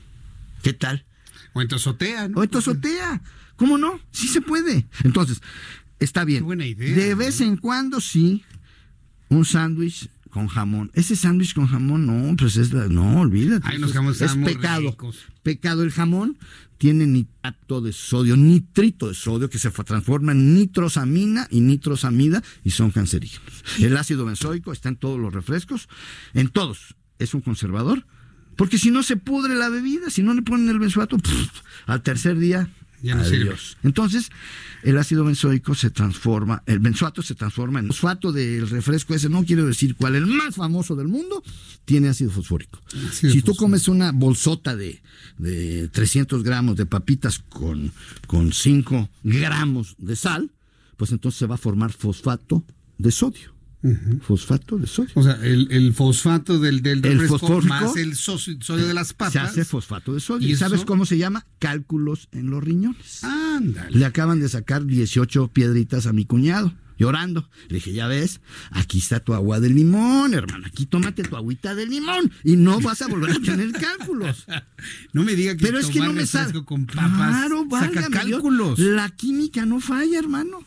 ¿Qué 0.65 0.73
tal? 0.73 1.05
O 1.53 1.61
en 1.61 1.67
tu 1.67 1.75
azotea, 1.75 2.27
¿no? 2.27 2.39
O 2.39 2.43
en 2.43 2.49
tu 2.49 2.57
azotea. 2.57 3.21
¿Cómo 3.55 3.77
no? 3.77 3.99
Sí 4.11 4.27
se 4.27 4.41
puede. 4.41 4.87
Entonces, 5.03 5.39
Está 5.99 6.25
bien. 6.25 6.45
De 6.47 7.15
vez 7.15 7.41
en 7.41 7.57
cuando 7.57 8.01
sí, 8.01 8.43
un 9.29 9.45
sándwich 9.45 10.09
con 10.29 10.47
jamón. 10.47 10.91
Ese 10.93 11.15
sándwich 11.15 11.53
con 11.53 11.67
jamón, 11.67 12.05
no, 12.05 12.35
pues 12.35 12.57
es 12.57 12.73
la, 12.73 12.87
no, 12.87 13.21
olvídate. 13.21 13.67
es, 13.75 14.35
pecado. 14.35 14.97
Pecado. 15.43 15.83
El 15.83 15.91
jamón 15.91 16.37
tiene 16.77 17.07
nitrato 17.07 17.79
de 17.79 17.93
sodio, 17.93 18.35
nitrito 18.35 19.07
de 19.07 19.13
sodio 19.13 19.49
que 19.49 19.59
se 19.59 19.69
transforma 19.71 20.33
en 20.33 20.55
nitrosamina 20.55 21.47
y 21.49 21.61
nitrosamida 21.61 22.43
y 22.63 22.71
son 22.71 22.91
cancerígenos. 22.91 23.63
El 23.79 23.95
ácido 23.95 24.25
benzoico 24.25 24.73
está 24.73 24.89
en 24.89 24.97
todos 24.97 25.19
los 25.19 25.33
refrescos, 25.33 25.87
en 26.33 26.49
todos. 26.49 26.95
Es 27.19 27.33
un 27.33 27.41
conservador. 27.41 28.05
Porque 28.55 28.77
si 28.77 28.91
no 28.91 29.03
se 29.03 29.17
pudre 29.17 29.55
la 29.55 29.69
bebida, 29.69 30.09
si 30.09 30.23
no 30.23 30.33
le 30.33 30.41
ponen 30.41 30.69
el 30.69 30.79
benzoato, 30.79 31.17
al 31.85 32.01
tercer 32.01 32.37
día 32.37 32.69
entonces, 33.83 34.29
el 34.83 34.97
ácido 34.97 35.23
benzoico 35.23 35.75
se 35.75 35.89
transforma, 35.89 36.63
el 36.65 36.79
benzoato 36.79 37.21
se 37.21 37.35
transforma 37.35 37.79
en 37.79 37.87
fosfato 37.87 38.31
del 38.31 38.69
refresco 38.69 39.13
ese, 39.13 39.29
no 39.29 39.45
quiero 39.45 39.65
decir 39.65 39.95
cuál, 39.95 40.15
el 40.15 40.25
más 40.25 40.55
famoso 40.55 40.95
del 40.95 41.07
mundo, 41.07 41.43
tiene 41.85 42.09
ácido 42.09 42.31
fosfórico. 42.31 42.81
si 43.11 43.41
tú 43.41 43.55
comes 43.55 43.87
una 43.87 44.11
bolsota 44.11 44.75
de, 44.75 45.01
de 45.37 45.87
300 45.89 46.43
gramos 46.43 46.77
de 46.77 46.85
papitas 46.85 47.39
con, 47.39 47.91
con 48.27 48.51
5 48.51 49.09
gramos 49.23 49.95
de 49.97 50.15
sal, 50.15 50.51
pues 50.97 51.11
entonces 51.11 51.37
se 51.37 51.45
va 51.45 51.55
a 51.55 51.59
formar 51.59 51.91
fosfato 51.91 52.63
de 52.97 53.11
sodio. 53.11 53.54
Fosfato 54.21 54.77
de 54.77 54.87
sodio. 54.87 55.11
O 55.15 55.23
sea, 55.23 55.37
el, 55.43 55.93
fosfato 55.93 56.59
del, 56.59 56.81
del 56.81 57.01
refresco 57.01 57.61
más 57.61 57.95
el 57.95 58.15
sodio 58.15 58.87
de 58.87 58.93
las 58.93 59.13
papas. 59.13 59.33
Se 59.33 59.39
hace 59.39 59.65
fosfato 59.65 60.13
de 60.13 60.19
sodio. 60.19 60.47
¿Y 60.47 60.55
sabes 60.55 60.85
cómo 60.85 61.05
se 61.05 61.17
llama? 61.17 61.45
Cálculos 61.59 62.27
en 62.31 62.49
los 62.49 62.63
riñones. 62.63 63.23
Ándale. 63.23 63.97
Le 63.97 64.05
acaban 64.05 64.39
de 64.39 64.49
sacar 64.49 64.85
18 64.85 65.49
piedritas 65.49 66.07
a 66.07 66.13
mi 66.13 66.25
cuñado 66.25 66.73
llorando. 66.97 67.49
Le 67.67 67.75
dije, 67.75 67.93
ya 67.93 68.07
ves, 68.07 68.41
aquí 68.71 68.99
está 68.99 69.19
tu 69.19 69.33
agua 69.33 69.59
de 69.59 69.69
limón, 69.69 70.33
hermano. 70.33 70.65
Aquí 70.65 70.85
tómate 70.85 71.23
tu 71.23 71.35
agüita 71.35 71.75
de 71.75 71.85
limón 71.85 72.31
y 72.43 72.55
no 72.55 72.79
vas 72.79 73.01
a 73.01 73.07
volver 73.07 73.31
a 73.31 73.39
tener 73.39 73.71
cálculos. 73.73 74.45
no 75.13 75.23
me 75.23 75.35
diga 75.35 75.55
que 75.55 75.65
Pero 75.65 75.79
es 75.79 75.87
que 75.87 75.99
no 75.99 76.13
me 76.13 76.25
sale. 76.25 76.63
con 76.63 76.85
papas 76.85 77.11
claro, 77.11 77.67
saca 77.69 78.09
cálculos. 78.09 78.79
la 78.79 79.09
química 79.09 79.65
no 79.65 79.79
falla, 79.79 80.17
hermano. 80.17 80.59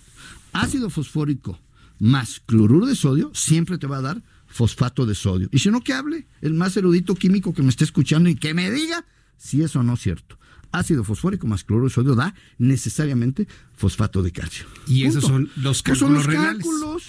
Ácido 0.52 0.90
fosfórico 0.90 1.58
más 1.98 2.40
cloruro 2.46 2.86
de 2.86 2.96
sodio 2.96 3.30
siempre 3.34 3.78
te 3.78 3.86
va 3.86 3.98
a 3.98 4.02
dar 4.02 4.22
fosfato 4.46 5.06
de 5.06 5.14
sodio. 5.14 5.48
Y 5.52 5.58
si 5.58 5.70
no, 5.70 5.82
que 5.82 5.92
hable 5.92 6.26
el 6.40 6.54
más 6.54 6.76
erudito 6.76 7.14
químico 7.14 7.52
que 7.52 7.62
me 7.62 7.68
esté 7.68 7.84
escuchando 7.84 8.28
y 8.28 8.34
que 8.34 8.54
me 8.54 8.70
diga 8.70 9.04
si 9.36 9.62
eso 9.62 9.82
no 9.82 9.94
es 9.94 10.00
cierto. 10.00 10.38
Ácido 10.70 11.02
fosfórico 11.02 11.46
más 11.46 11.64
cloruro 11.64 11.88
de 11.88 11.94
sodio 11.94 12.14
da 12.14 12.34
necesariamente 12.58 13.48
fosfato 13.74 14.22
de 14.22 14.32
calcio. 14.32 14.66
Y 14.86 15.04
esos 15.04 15.24
son 15.24 15.50
los 15.56 15.82
cálculos, 15.82 15.98
son 15.98 16.14
los 16.14 16.26
cálculos. 16.26 17.02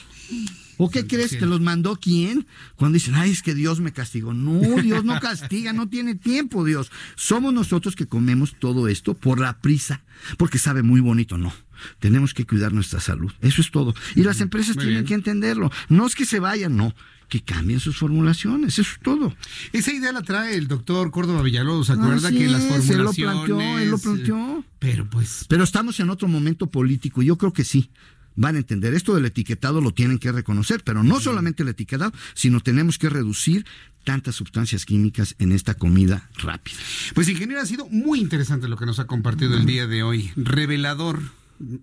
¿O 0.78 0.90
qué 0.90 1.06
crees? 1.06 1.32
¿Te 1.32 1.46
los 1.46 1.60
mandó 1.60 1.98
quién? 1.98 2.48
Cuando 2.78 2.94
dicen, 2.94 3.16
ay, 3.16 3.32
es 3.32 3.44
que 3.44 3.54
Dios 3.54 3.82
me 3.82 3.92
castigó. 3.92 4.34
No, 4.34 4.82
Dios 4.82 5.04
no 5.04 5.20
castiga, 5.20 5.74
no 5.74 5.90
tiene 5.90 6.16
tiempo, 6.16 6.64
Dios. 6.64 6.90
Somos 7.16 7.54
nosotros 7.54 7.98
que 7.98 8.08
comemos 8.08 8.56
todo 8.58 8.88
esto 8.88 9.14
por 9.14 9.42
la 9.42 9.60
prisa, 9.60 10.04
porque 10.38 10.58
sabe 10.58 10.82
muy 10.82 11.02
bonito, 11.02 11.38
no. 11.38 11.52
Tenemos 12.00 12.34
que 12.34 12.46
cuidar 12.46 12.74
nuestra 12.74 13.00
salud. 13.00 13.32
Eso 13.42 13.62
es 13.62 13.72
todo. 13.72 13.94
Y 14.16 14.24
las 14.24 14.42
empresas 14.42 14.78
tienen 14.78 15.06
que 15.06 15.14
entenderlo. 15.14 15.72
No 15.90 16.06
es 16.08 16.16
que 16.16 16.26
se 16.26 16.40
vayan, 16.40 16.76
no 16.76 16.94
que 17.30 17.42
cambien 17.42 17.80
sus 17.80 17.98
formulaciones, 17.98 18.80
eso 18.80 18.92
es 18.92 19.00
todo. 19.02 19.36
Esa 19.72 19.94
idea 19.94 20.12
la 20.12 20.24
trae 20.24 20.56
el 20.56 20.68
doctor 20.68 21.12
Córdoba 21.12 21.44
Villalobos, 21.44 21.88
¿se 21.88 21.94
acuerda 21.94 22.32
que 22.32 22.48
las 22.48 22.64
formulaciones... 22.64 22.90
Él 22.90 23.04
lo 23.04 23.14
planteó, 23.14 23.78
él 23.78 23.92
lo 23.92 23.98
planteó. 24.00 24.66
Pero 24.80 25.08
pues... 25.08 25.46
Pero 25.48 25.64
estamos 25.64 26.00
en 26.00 26.10
otro 26.10 26.28
momento 26.28 26.68
político, 26.68 27.22
yo 27.22 27.38
creo 27.38 27.54
que 27.54 27.64
sí 27.64 27.92
van 28.36 28.56
a 28.56 28.60
entender. 28.60 28.94
Esto 28.94 29.14
del 29.14 29.26
etiquetado 29.26 29.82
lo 29.82 29.92
tienen 29.92 30.18
que 30.18 30.32
reconocer, 30.32 30.82
pero 30.84 31.04
no 31.04 31.20
solamente 31.20 31.64
el 31.64 31.70
etiquetado, 31.70 32.12
sino 32.34 32.62
tenemos 32.62 32.98
que 32.98 33.10
reducir 33.10 33.66
tantas 34.06 34.36
sustancias 34.36 34.86
químicas 34.86 35.36
en 35.40 35.52
esta 35.52 35.74
comida 35.74 36.30
rápida. 36.38 36.78
Pues 37.14 37.28
ingeniero, 37.28 37.62
ha 37.62 37.66
sido 37.66 37.88
muy 37.90 38.20
interesante 38.20 38.68
lo 38.68 38.78
que 38.78 38.86
nos 38.86 39.00
ha 39.00 39.06
compartido 39.06 39.58
el 39.58 39.66
día 39.66 39.88
de 39.88 40.04
hoy. 40.04 40.32
Revelador 40.36 41.20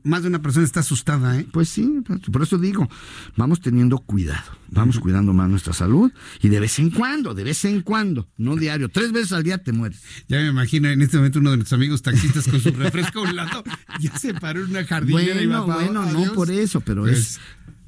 más 0.03 0.23
de 0.23 0.29
una 0.29 0.41
persona 0.41 0.65
está 0.65 0.81
asustada, 0.81 1.39
¿eh? 1.39 1.47
Pues 1.53 1.69
sí, 1.69 2.03
por 2.33 2.43
eso 2.43 2.59
digo, 2.59 2.89
vamos 3.37 3.61
teniendo 3.61 3.99
cuidado, 3.99 4.53
vamos 4.71 4.99
cuidando 4.99 5.33
más 5.33 5.49
nuestra 5.51 5.73
salud 5.73 6.11
y 6.41 6.49
de 6.49 6.61
vez 6.61 6.79
en 6.79 6.91
cuando, 6.91 7.35
de 7.35 7.45
vez 7.45 7.65
en 7.65 7.83
cuando, 7.83 8.29
no 8.39 8.57
diario, 8.57 8.89
tres 8.89 9.13
veces 9.13 9.33
al 9.33 9.43
día 9.43 9.59
te 9.59 9.73
mueres. 9.73 10.03
Ya 10.29 10.39
me 10.39 10.49
imagino 10.49 10.89
en 10.89 11.03
este 11.03 11.19
momento 11.19 11.41
uno 11.41 11.51
de 11.51 11.57
nuestros 11.59 11.79
amigos 11.79 12.03
taxistas 12.03 12.49
con 12.49 12.61
su 12.61 12.71
refresco 12.71 13.21
a 13.21 13.23
un 13.23 13.37
lado, 13.37 13.65
ya 14.01 14.17
se 14.19 14.35
paró 14.35 14.65
en 14.65 14.71
una 14.71 14.85
jardinera 14.85 15.35
bueno, 15.35 15.43
y 15.43 15.47
va 15.47 15.61
Bueno, 15.61 16.07
no 16.07 16.33
por 16.33 16.51
eso, 16.51 16.81
pero 16.81 17.03
pues 17.03 17.19
es 17.19 17.41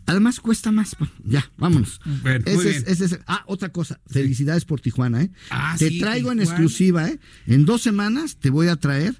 Además 0.09 0.41
cuesta 0.41 0.73
más. 0.73 0.97
ya, 1.23 1.53
vámonos. 1.59 2.01
ah, 3.27 3.45
otra 3.47 3.69
cosa. 3.69 4.01
Felicidades 4.07 4.65
por 4.65 4.81
Tijuana, 4.81 5.23
¿eh? 5.23 5.31
Ah, 5.51 5.77
te 5.79 5.91
traigo 5.99 6.33
en 6.33 6.41
exclusiva, 6.41 7.09
¿eh? 7.09 7.21
En 7.47 7.67
dos 7.67 7.83
semanas 7.83 8.37
te 8.37 8.49
voy 8.49 8.69
a 8.69 8.77
traer 8.77 9.15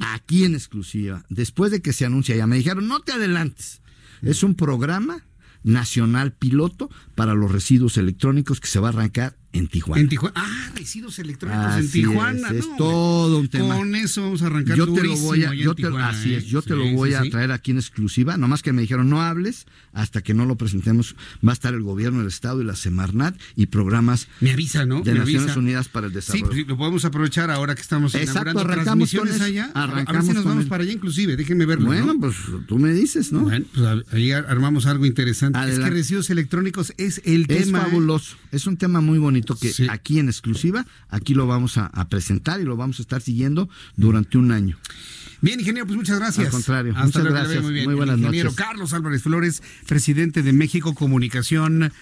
aquí 0.00 0.44
en 0.44 0.54
exclusiva. 0.54 1.24
Después 1.30 1.72
de 1.72 1.80
que 1.80 1.94
se 1.94 2.04
anuncia, 2.04 2.36
ya 2.36 2.46
me 2.46 2.56
dijeron, 2.56 2.88
no 2.88 3.00
te 3.00 3.12
adelantes. 3.12 3.80
Es 4.20 4.42
un 4.42 4.54
programa 4.54 5.24
nacional 5.62 6.32
piloto 6.32 6.90
para 7.18 7.34
los 7.34 7.50
residuos 7.50 7.96
electrónicos 7.96 8.60
que 8.60 8.68
se 8.68 8.78
va 8.78 8.86
a 8.86 8.92
arrancar 8.92 9.36
en 9.52 9.66
Tijuana. 9.66 10.02
En 10.02 10.08
Tijuana. 10.08 10.34
Ah, 10.36 10.70
residuos 10.76 11.18
electrónicos 11.18 11.76
en 11.78 11.90
Tijuana. 11.90 12.50
Es, 12.50 12.64
todo 12.76 13.38
un 13.38 13.48
tema. 13.48 13.76
Con 13.76 13.96
eso 13.96 14.22
vamos 14.22 14.42
a 14.42 14.46
arrancar 14.46 14.76
yo 14.76 14.92
te 14.92 15.02
lo 15.02 15.16
voy 15.16 15.42
a, 15.42 15.52
yo 15.54 15.74
te, 15.74 15.86
Así 15.86 16.34
es, 16.34 16.44
yo 16.44 16.62
te 16.62 16.76
lo 16.76 16.88
voy 16.92 17.14
a 17.14 17.22
traer 17.28 17.50
aquí 17.50 17.72
en 17.72 17.78
exclusiva. 17.78 18.36
Nomás 18.36 18.62
que 18.62 18.72
me 18.72 18.82
dijeron 18.82 19.10
no 19.10 19.20
hables 19.20 19.66
hasta 19.92 20.22
que 20.22 20.32
no 20.32 20.44
lo 20.44 20.56
presentemos. 20.56 21.16
Va 21.44 21.50
a 21.50 21.54
estar 21.54 21.74
el 21.74 21.82
gobierno 21.82 22.20
del 22.20 22.28
Estado 22.28 22.60
y 22.60 22.64
la 22.64 22.76
Semarnat 22.76 23.36
y 23.56 23.66
programas 23.66 24.28
me 24.40 24.52
avisa, 24.52 24.86
¿no? 24.86 25.00
de 25.00 25.14
Naciones 25.14 25.56
Unidas 25.56 25.88
para 25.88 26.06
el 26.06 26.12
Desarrollo. 26.12 26.52
Sí, 26.52 26.64
lo 26.64 26.76
podemos 26.76 27.04
aprovechar 27.04 27.50
ahora 27.50 27.74
que 27.74 27.82
estamos 27.82 28.14
Exacto, 28.14 28.60
arrancamos 28.60 29.12
con 29.12 29.28
allá. 29.28 29.72
Arrancamos 29.74 30.08
a 30.08 30.12
ver 30.12 30.22
si 30.22 30.32
nos 30.34 30.44
vamos 30.44 30.66
para 30.66 30.84
allá 30.84 30.92
inclusive, 30.92 31.36
déjenme 31.36 31.66
verlo. 31.66 31.86
Bueno, 31.86 32.14
pues 32.20 32.36
tú 32.68 32.78
me 32.78 32.92
dices, 32.92 33.32
¿no? 33.32 33.40
Bueno, 33.40 33.64
pues 33.74 34.04
ahí 34.12 34.30
armamos 34.30 34.86
algo 34.86 35.06
interesante. 35.06 35.58
Es 35.68 35.78
que 35.78 35.90
residuos 35.90 36.30
electrónicos 36.30 36.92
es 36.98 37.07
el 37.24 37.46
tema. 37.46 37.60
Es 37.60 37.68
¿eh? 37.68 37.72
fabuloso. 37.72 38.36
Es 38.52 38.66
un 38.66 38.76
tema 38.76 39.00
muy 39.00 39.18
bonito 39.18 39.56
que 39.56 39.72
aquí 39.90 40.18
en 40.18 40.28
exclusiva, 40.28 40.86
aquí 41.08 41.34
lo 41.34 41.46
vamos 41.46 41.78
a, 41.78 41.90
presentar 42.08 42.60
y 42.60 42.64
lo 42.64 42.76
vamos 42.76 42.98
a 42.98 43.02
estar 43.02 43.20
siguiendo 43.20 43.68
durante 43.96 44.38
un 44.38 44.52
año. 44.52 44.78
Bien, 45.40 45.60
ingeniero, 45.60 45.86
pues 45.86 45.96
muchas 45.96 46.18
gracias. 46.18 46.46
Al 46.46 46.52
contrario, 46.52 46.94
muchas 46.94 47.24
gracias. 47.24 47.62
Muy, 47.62 47.72
bien. 47.72 47.96
buenas 47.96 48.18
ingeniero 48.18 48.52
Carlos 48.54 48.92
Álvarez 48.92 49.22
Flores, 49.22 49.62
presidente 49.86 50.42
de 50.42 50.52
México 50.52 50.94
Comunicación 50.94 51.92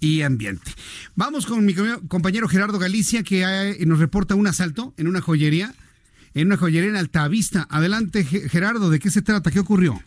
y 0.00 0.22
Ambiente. 0.22 0.72
Vamos 1.14 1.46
con 1.46 1.64
mi 1.64 1.74
compañero 2.08 2.48
Gerardo 2.48 2.78
Galicia, 2.78 3.22
que 3.22 3.76
nos 3.86 3.98
reporta 3.98 4.34
un 4.34 4.46
asalto 4.46 4.94
en 4.96 5.08
una 5.08 5.20
joyería, 5.20 5.74
en 6.34 6.46
una 6.48 6.56
joyería 6.56 6.90
en 6.90 6.96
Altavista. 6.96 7.66
Adelante, 7.70 8.24
Gerardo, 8.24 8.90
¿de 8.90 8.98
qué 8.98 9.10
se 9.10 9.22
trata? 9.22 9.50
¿Qué 9.50 9.60
ocurrió? 9.60 10.00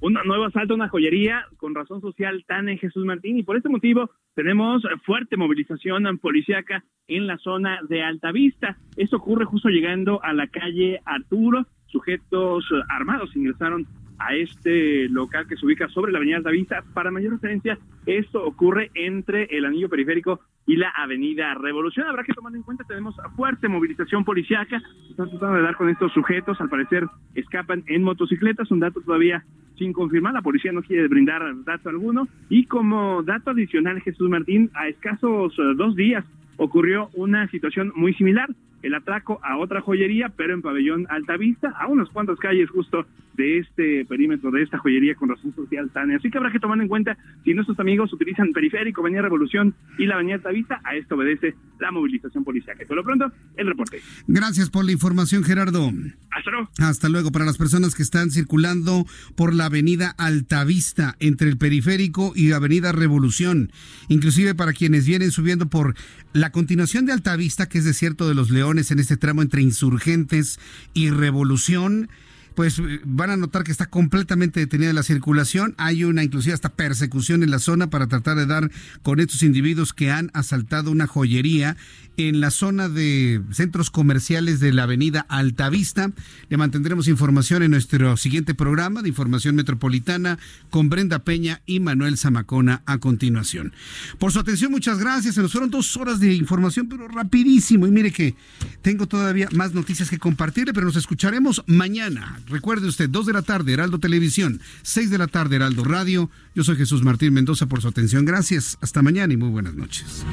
Un 0.00 0.12
nuevo 0.12 0.44
asalto 0.44 0.74
a 0.74 0.76
una 0.76 0.88
joyería 0.88 1.46
con 1.56 1.74
razón 1.74 2.00
social 2.00 2.44
tan 2.46 2.68
en 2.68 2.78
Jesús 2.78 3.04
Martín 3.04 3.36
y 3.36 3.42
por 3.42 3.56
este 3.56 3.68
motivo 3.68 4.10
tenemos 4.34 4.84
fuerte 5.04 5.36
movilización 5.36 6.18
policíaca 6.18 6.84
en 7.08 7.26
la 7.26 7.36
zona 7.38 7.80
de 7.88 8.04
Altavista. 8.04 8.78
Esto 8.96 9.16
ocurre 9.16 9.44
justo 9.44 9.68
llegando 9.68 10.22
a 10.22 10.32
la 10.32 10.46
calle 10.46 11.00
Arturo. 11.04 11.66
Sujetos 11.86 12.64
armados 12.88 13.34
ingresaron 13.34 13.88
a 14.18 14.34
este 14.34 15.08
local 15.08 15.46
que 15.46 15.56
se 15.56 15.64
ubica 15.64 15.88
sobre 15.88 16.12
la 16.12 16.18
avenida 16.18 16.38
Altavista. 16.38 16.82
Para 16.94 17.10
mayor 17.10 17.32
referencia, 17.32 17.78
esto 18.06 18.44
ocurre 18.44 18.90
entre 18.94 19.44
el 19.44 19.64
anillo 19.64 19.88
periférico 19.88 20.40
y 20.66 20.76
la 20.76 20.90
avenida 20.90 21.54
Revolución. 21.54 22.06
Habrá 22.06 22.24
que 22.24 22.34
tomar 22.34 22.54
en 22.54 22.62
cuenta, 22.62 22.84
tenemos 22.84 23.16
fuerte 23.36 23.68
movilización 23.68 24.24
policiaca. 24.24 24.82
Están 25.08 25.30
tratando 25.30 25.56
de 25.56 25.62
dar 25.62 25.76
con 25.76 25.88
estos 25.88 26.12
sujetos. 26.12 26.60
Al 26.60 26.68
parecer 26.68 27.06
escapan 27.34 27.84
en 27.86 28.02
motocicletas. 28.02 28.70
Un 28.70 28.80
dato 28.80 29.00
todavía 29.00 29.44
sin 29.78 29.92
confirmar. 29.92 30.34
La 30.34 30.42
policía 30.42 30.72
no 30.72 30.82
quiere 30.82 31.08
brindar 31.08 31.42
dato 31.64 31.88
alguno. 31.88 32.28
Y 32.50 32.66
como 32.66 33.22
dato 33.22 33.50
adicional, 33.50 34.00
Jesús 34.02 34.28
Martín, 34.28 34.70
a 34.74 34.88
escasos 34.88 35.54
eh, 35.58 35.62
dos 35.76 35.96
días 35.96 36.24
ocurrió 36.58 37.08
una 37.14 37.48
situación 37.48 37.92
muy 37.94 38.12
similar 38.14 38.48
el 38.82 38.94
atraco 38.94 39.40
a 39.42 39.58
otra 39.58 39.80
joyería, 39.80 40.28
pero 40.30 40.54
en 40.54 40.62
pabellón 40.62 41.06
Altavista, 41.10 41.70
a 41.70 41.86
unas 41.88 42.08
cuantas 42.10 42.38
calles 42.38 42.70
justo 42.70 43.06
de 43.38 43.58
este 43.58 44.04
perímetro, 44.04 44.50
de 44.50 44.62
esta 44.62 44.78
joyería 44.78 45.14
con 45.14 45.28
razón 45.28 45.54
social 45.54 45.90
tan. 45.90 46.10
Así 46.10 46.28
que 46.28 46.38
habrá 46.38 46.50
que 46.50 46.58
tomar 46.58 46.80
en 46.80 46.88
cuenta 46.88 47.16
si 47.44 47.54
nuestros 47.54 47.78
amigos 47.78 48.12
utilizan 48.12 48.52
Periférico, 48.52 49.00
Avenida 49.00 49.22
Revolución 49.22 49.74
y 49.96 50.06
la 50.06 50.14
Avenida 50.14 50.36
Altavista, 50.36 50.80
a 50.84 50.96
esto 50.96 51.14
obedece 51.14 51.54
la 51.78 51.92
movilización 51.92 52.42
policial. 52.42 52.76
Por 52.86 52.96
lo 52.96 53.04
pronto, 53.04 53.30
el 53.56 53.66
reporte. 53.68 54.00
Gracias 54.26 54.70
por 54.70 54.84
la 54.84 54.92
información, 54.92 55.44
Gerardo. 55.44 55.92
Hasta 56.30 56.50
luego. 56.50 56.68
Hasta 56.78 57.08
luego. 57.08 57.30
Para 57.30 57.44
las 57.44 57.58
personas 57.58 57.94
que 57.94 58.02
están 58.02 58.30
circulando 58.30 59.06
por 59.36 59.54
la 59.54 59.66
Avenida 59.66 60.14
Altavista, 60.18 61.14
entre 61.20 61.48
el 61.48 61.58
Periférico 61.58 62.32
y 62.34 62.50
Avenida 62.50 62.90
Revolución, 62.90 63.70
inclusive 64.08 64.56
para 64.56 64.72
quienes 64.72 65.06
vienen 65.06 65.30
subiendo 65.30 65.68
por 65.68 65.94
la 66.32 66.50
continuación 66.50 67.06
de 67.06 67.12
Altavista, 67.12 67.68
que 67.68 67.78
es 67.78 67.84
Desierto 67.84 68.28
de 68.28 68.34
los 68.34 68.50
Leones, 68.50 68.67
en 68.76 68.98
este 68.98 69.16
tramo 69.16 69.40
entre 69.40 69.62
Insurgentes 69.62 70.60
y 70.92 71.08
Revolución, 71.08 72.10
pues 72.58 72.80
eh, 72.80 73.00
van 73.04 73.30
a 73.30 73.36
notar 73.36 73.62
que 73.62 73.70
está 73.70 73.86
completamente 73.86 74.58
detenida 74.58 74.92
la 74.92 75.04
circulación. 75.04 75.76
Hay 75.78 76.02
una 76.02 76.24
inclusive 76.24 76.54
hasta 76.54 76.70
persecución 76.70 77.44
en 77.44 77.52
la 77.52 77.60
zona 77.60 77.88
para 77.88 78.08
tratar 78.08 78.36
de 78.36 78.46
dar 78.46 78.72
con 79.04 79.20
estos 79.20 79.44
individuos 79.44 79.92
que 79.92 80.10
han 80.10 80.32
asaltado 80.34 80.90
una 80.90 81.06
joyería 81.06 81.76
en 82.16 82.40
la 82.40 82.50
zona 82.50 82.88
de 82.88 83.40
centros 83.52 83.90
comerciales 83.90 84.58
de 84.58 84.72
la 84.72 84.82
avenida 84.82 85.24
Altavista. 85.28 86.10
Le 86.48 86.56
mantendremos 86.56 87.06
información 87.06 87.62
en 87.62 87.70
nuestro 87.70 88.16
siguiente 88.16 88.54
programa 88.54 89.02
de 89.02 89.08
información 89.08 89.54
metropolitana 89.54 90.40
con 90.68 90.88
Brenda 90.88 91.20
Peña 91.20 91.62
y 91.64 91.78
Manuel 91.78 92.18
Zamacona 92.18 92.82
a 92.86 92.98
continuación. 92.98 93.72
Por 94.18 94.32
su 94.32 94.40
atención, 94.40 94.72
muchas 94.72 94.98
gracias. 94.98 95.36
Se 95.36 95.42
nos 95.42 95.52
fueron 95.52 95.70
dos 95.70 95.96
horas 95.96 96.18
de 96.18 96.34
información, 96.34 96.88
pero 96.88 97.06
rapidísimo. 97.06 97.86
Y 97.86 97.92
mire 97.92 98.10
que 98.10 98.34
tengo 98.82 99.06
todavía 99.06 99.48
más 99.52 99.72
noticias 99.72 100.10
que 100.10 100.18
compartirle, 100.18 100.74
pero 100.74 100.86
nos 100.86 100.96
escucharemos 100.96 101.62
mañana. 101.68 102.40
Recuerde 102.48 102.86
usted, 102.86 103.08
2 103.10 103.26
de 103.26 103.32
la 103.32 103.42
tarde, 103.42 103.72
Heraldo 103.72 103.98
Televisión, 103.98 104.60
6 104.82 105.10
de 105.10 105.18
la 105.18 105.26
tarde, 105.26 105.56
Heraldo 105.56 105.84
Radio. 105.84 106.30
Yo 106.54 106.64
soy 106.64 106.76
Jesús 106.76 107.02
Martín 107.02 107.34
Mendoza 107.34 107.66
por 107.66 107.82
su 107.82 107.88
atención. 107.88 108.24
Gracias. 108.24 108.78
Hasta 108.80 109.02
mañana 109.02 109.34
y 109.34 109.36
muy 109.36 109.50
buenas 109.50 109.74
noches. 109.74 110.24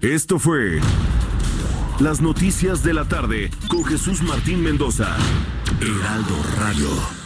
Esto 0.00 0.38
fue 0.38 0.80
Las 1.98 2.20
Noticias 2.20 2.84
de 2.84 2.94
la 2.94 3.08
Tarde 3.08 3.50
con 3.68 3.84
Jesús 3.84 4.22
Martín 4.22 4.62
Mendoza. 4.62 5.16
Heraldo 5.80 6.36
Radio. 6.58 7.25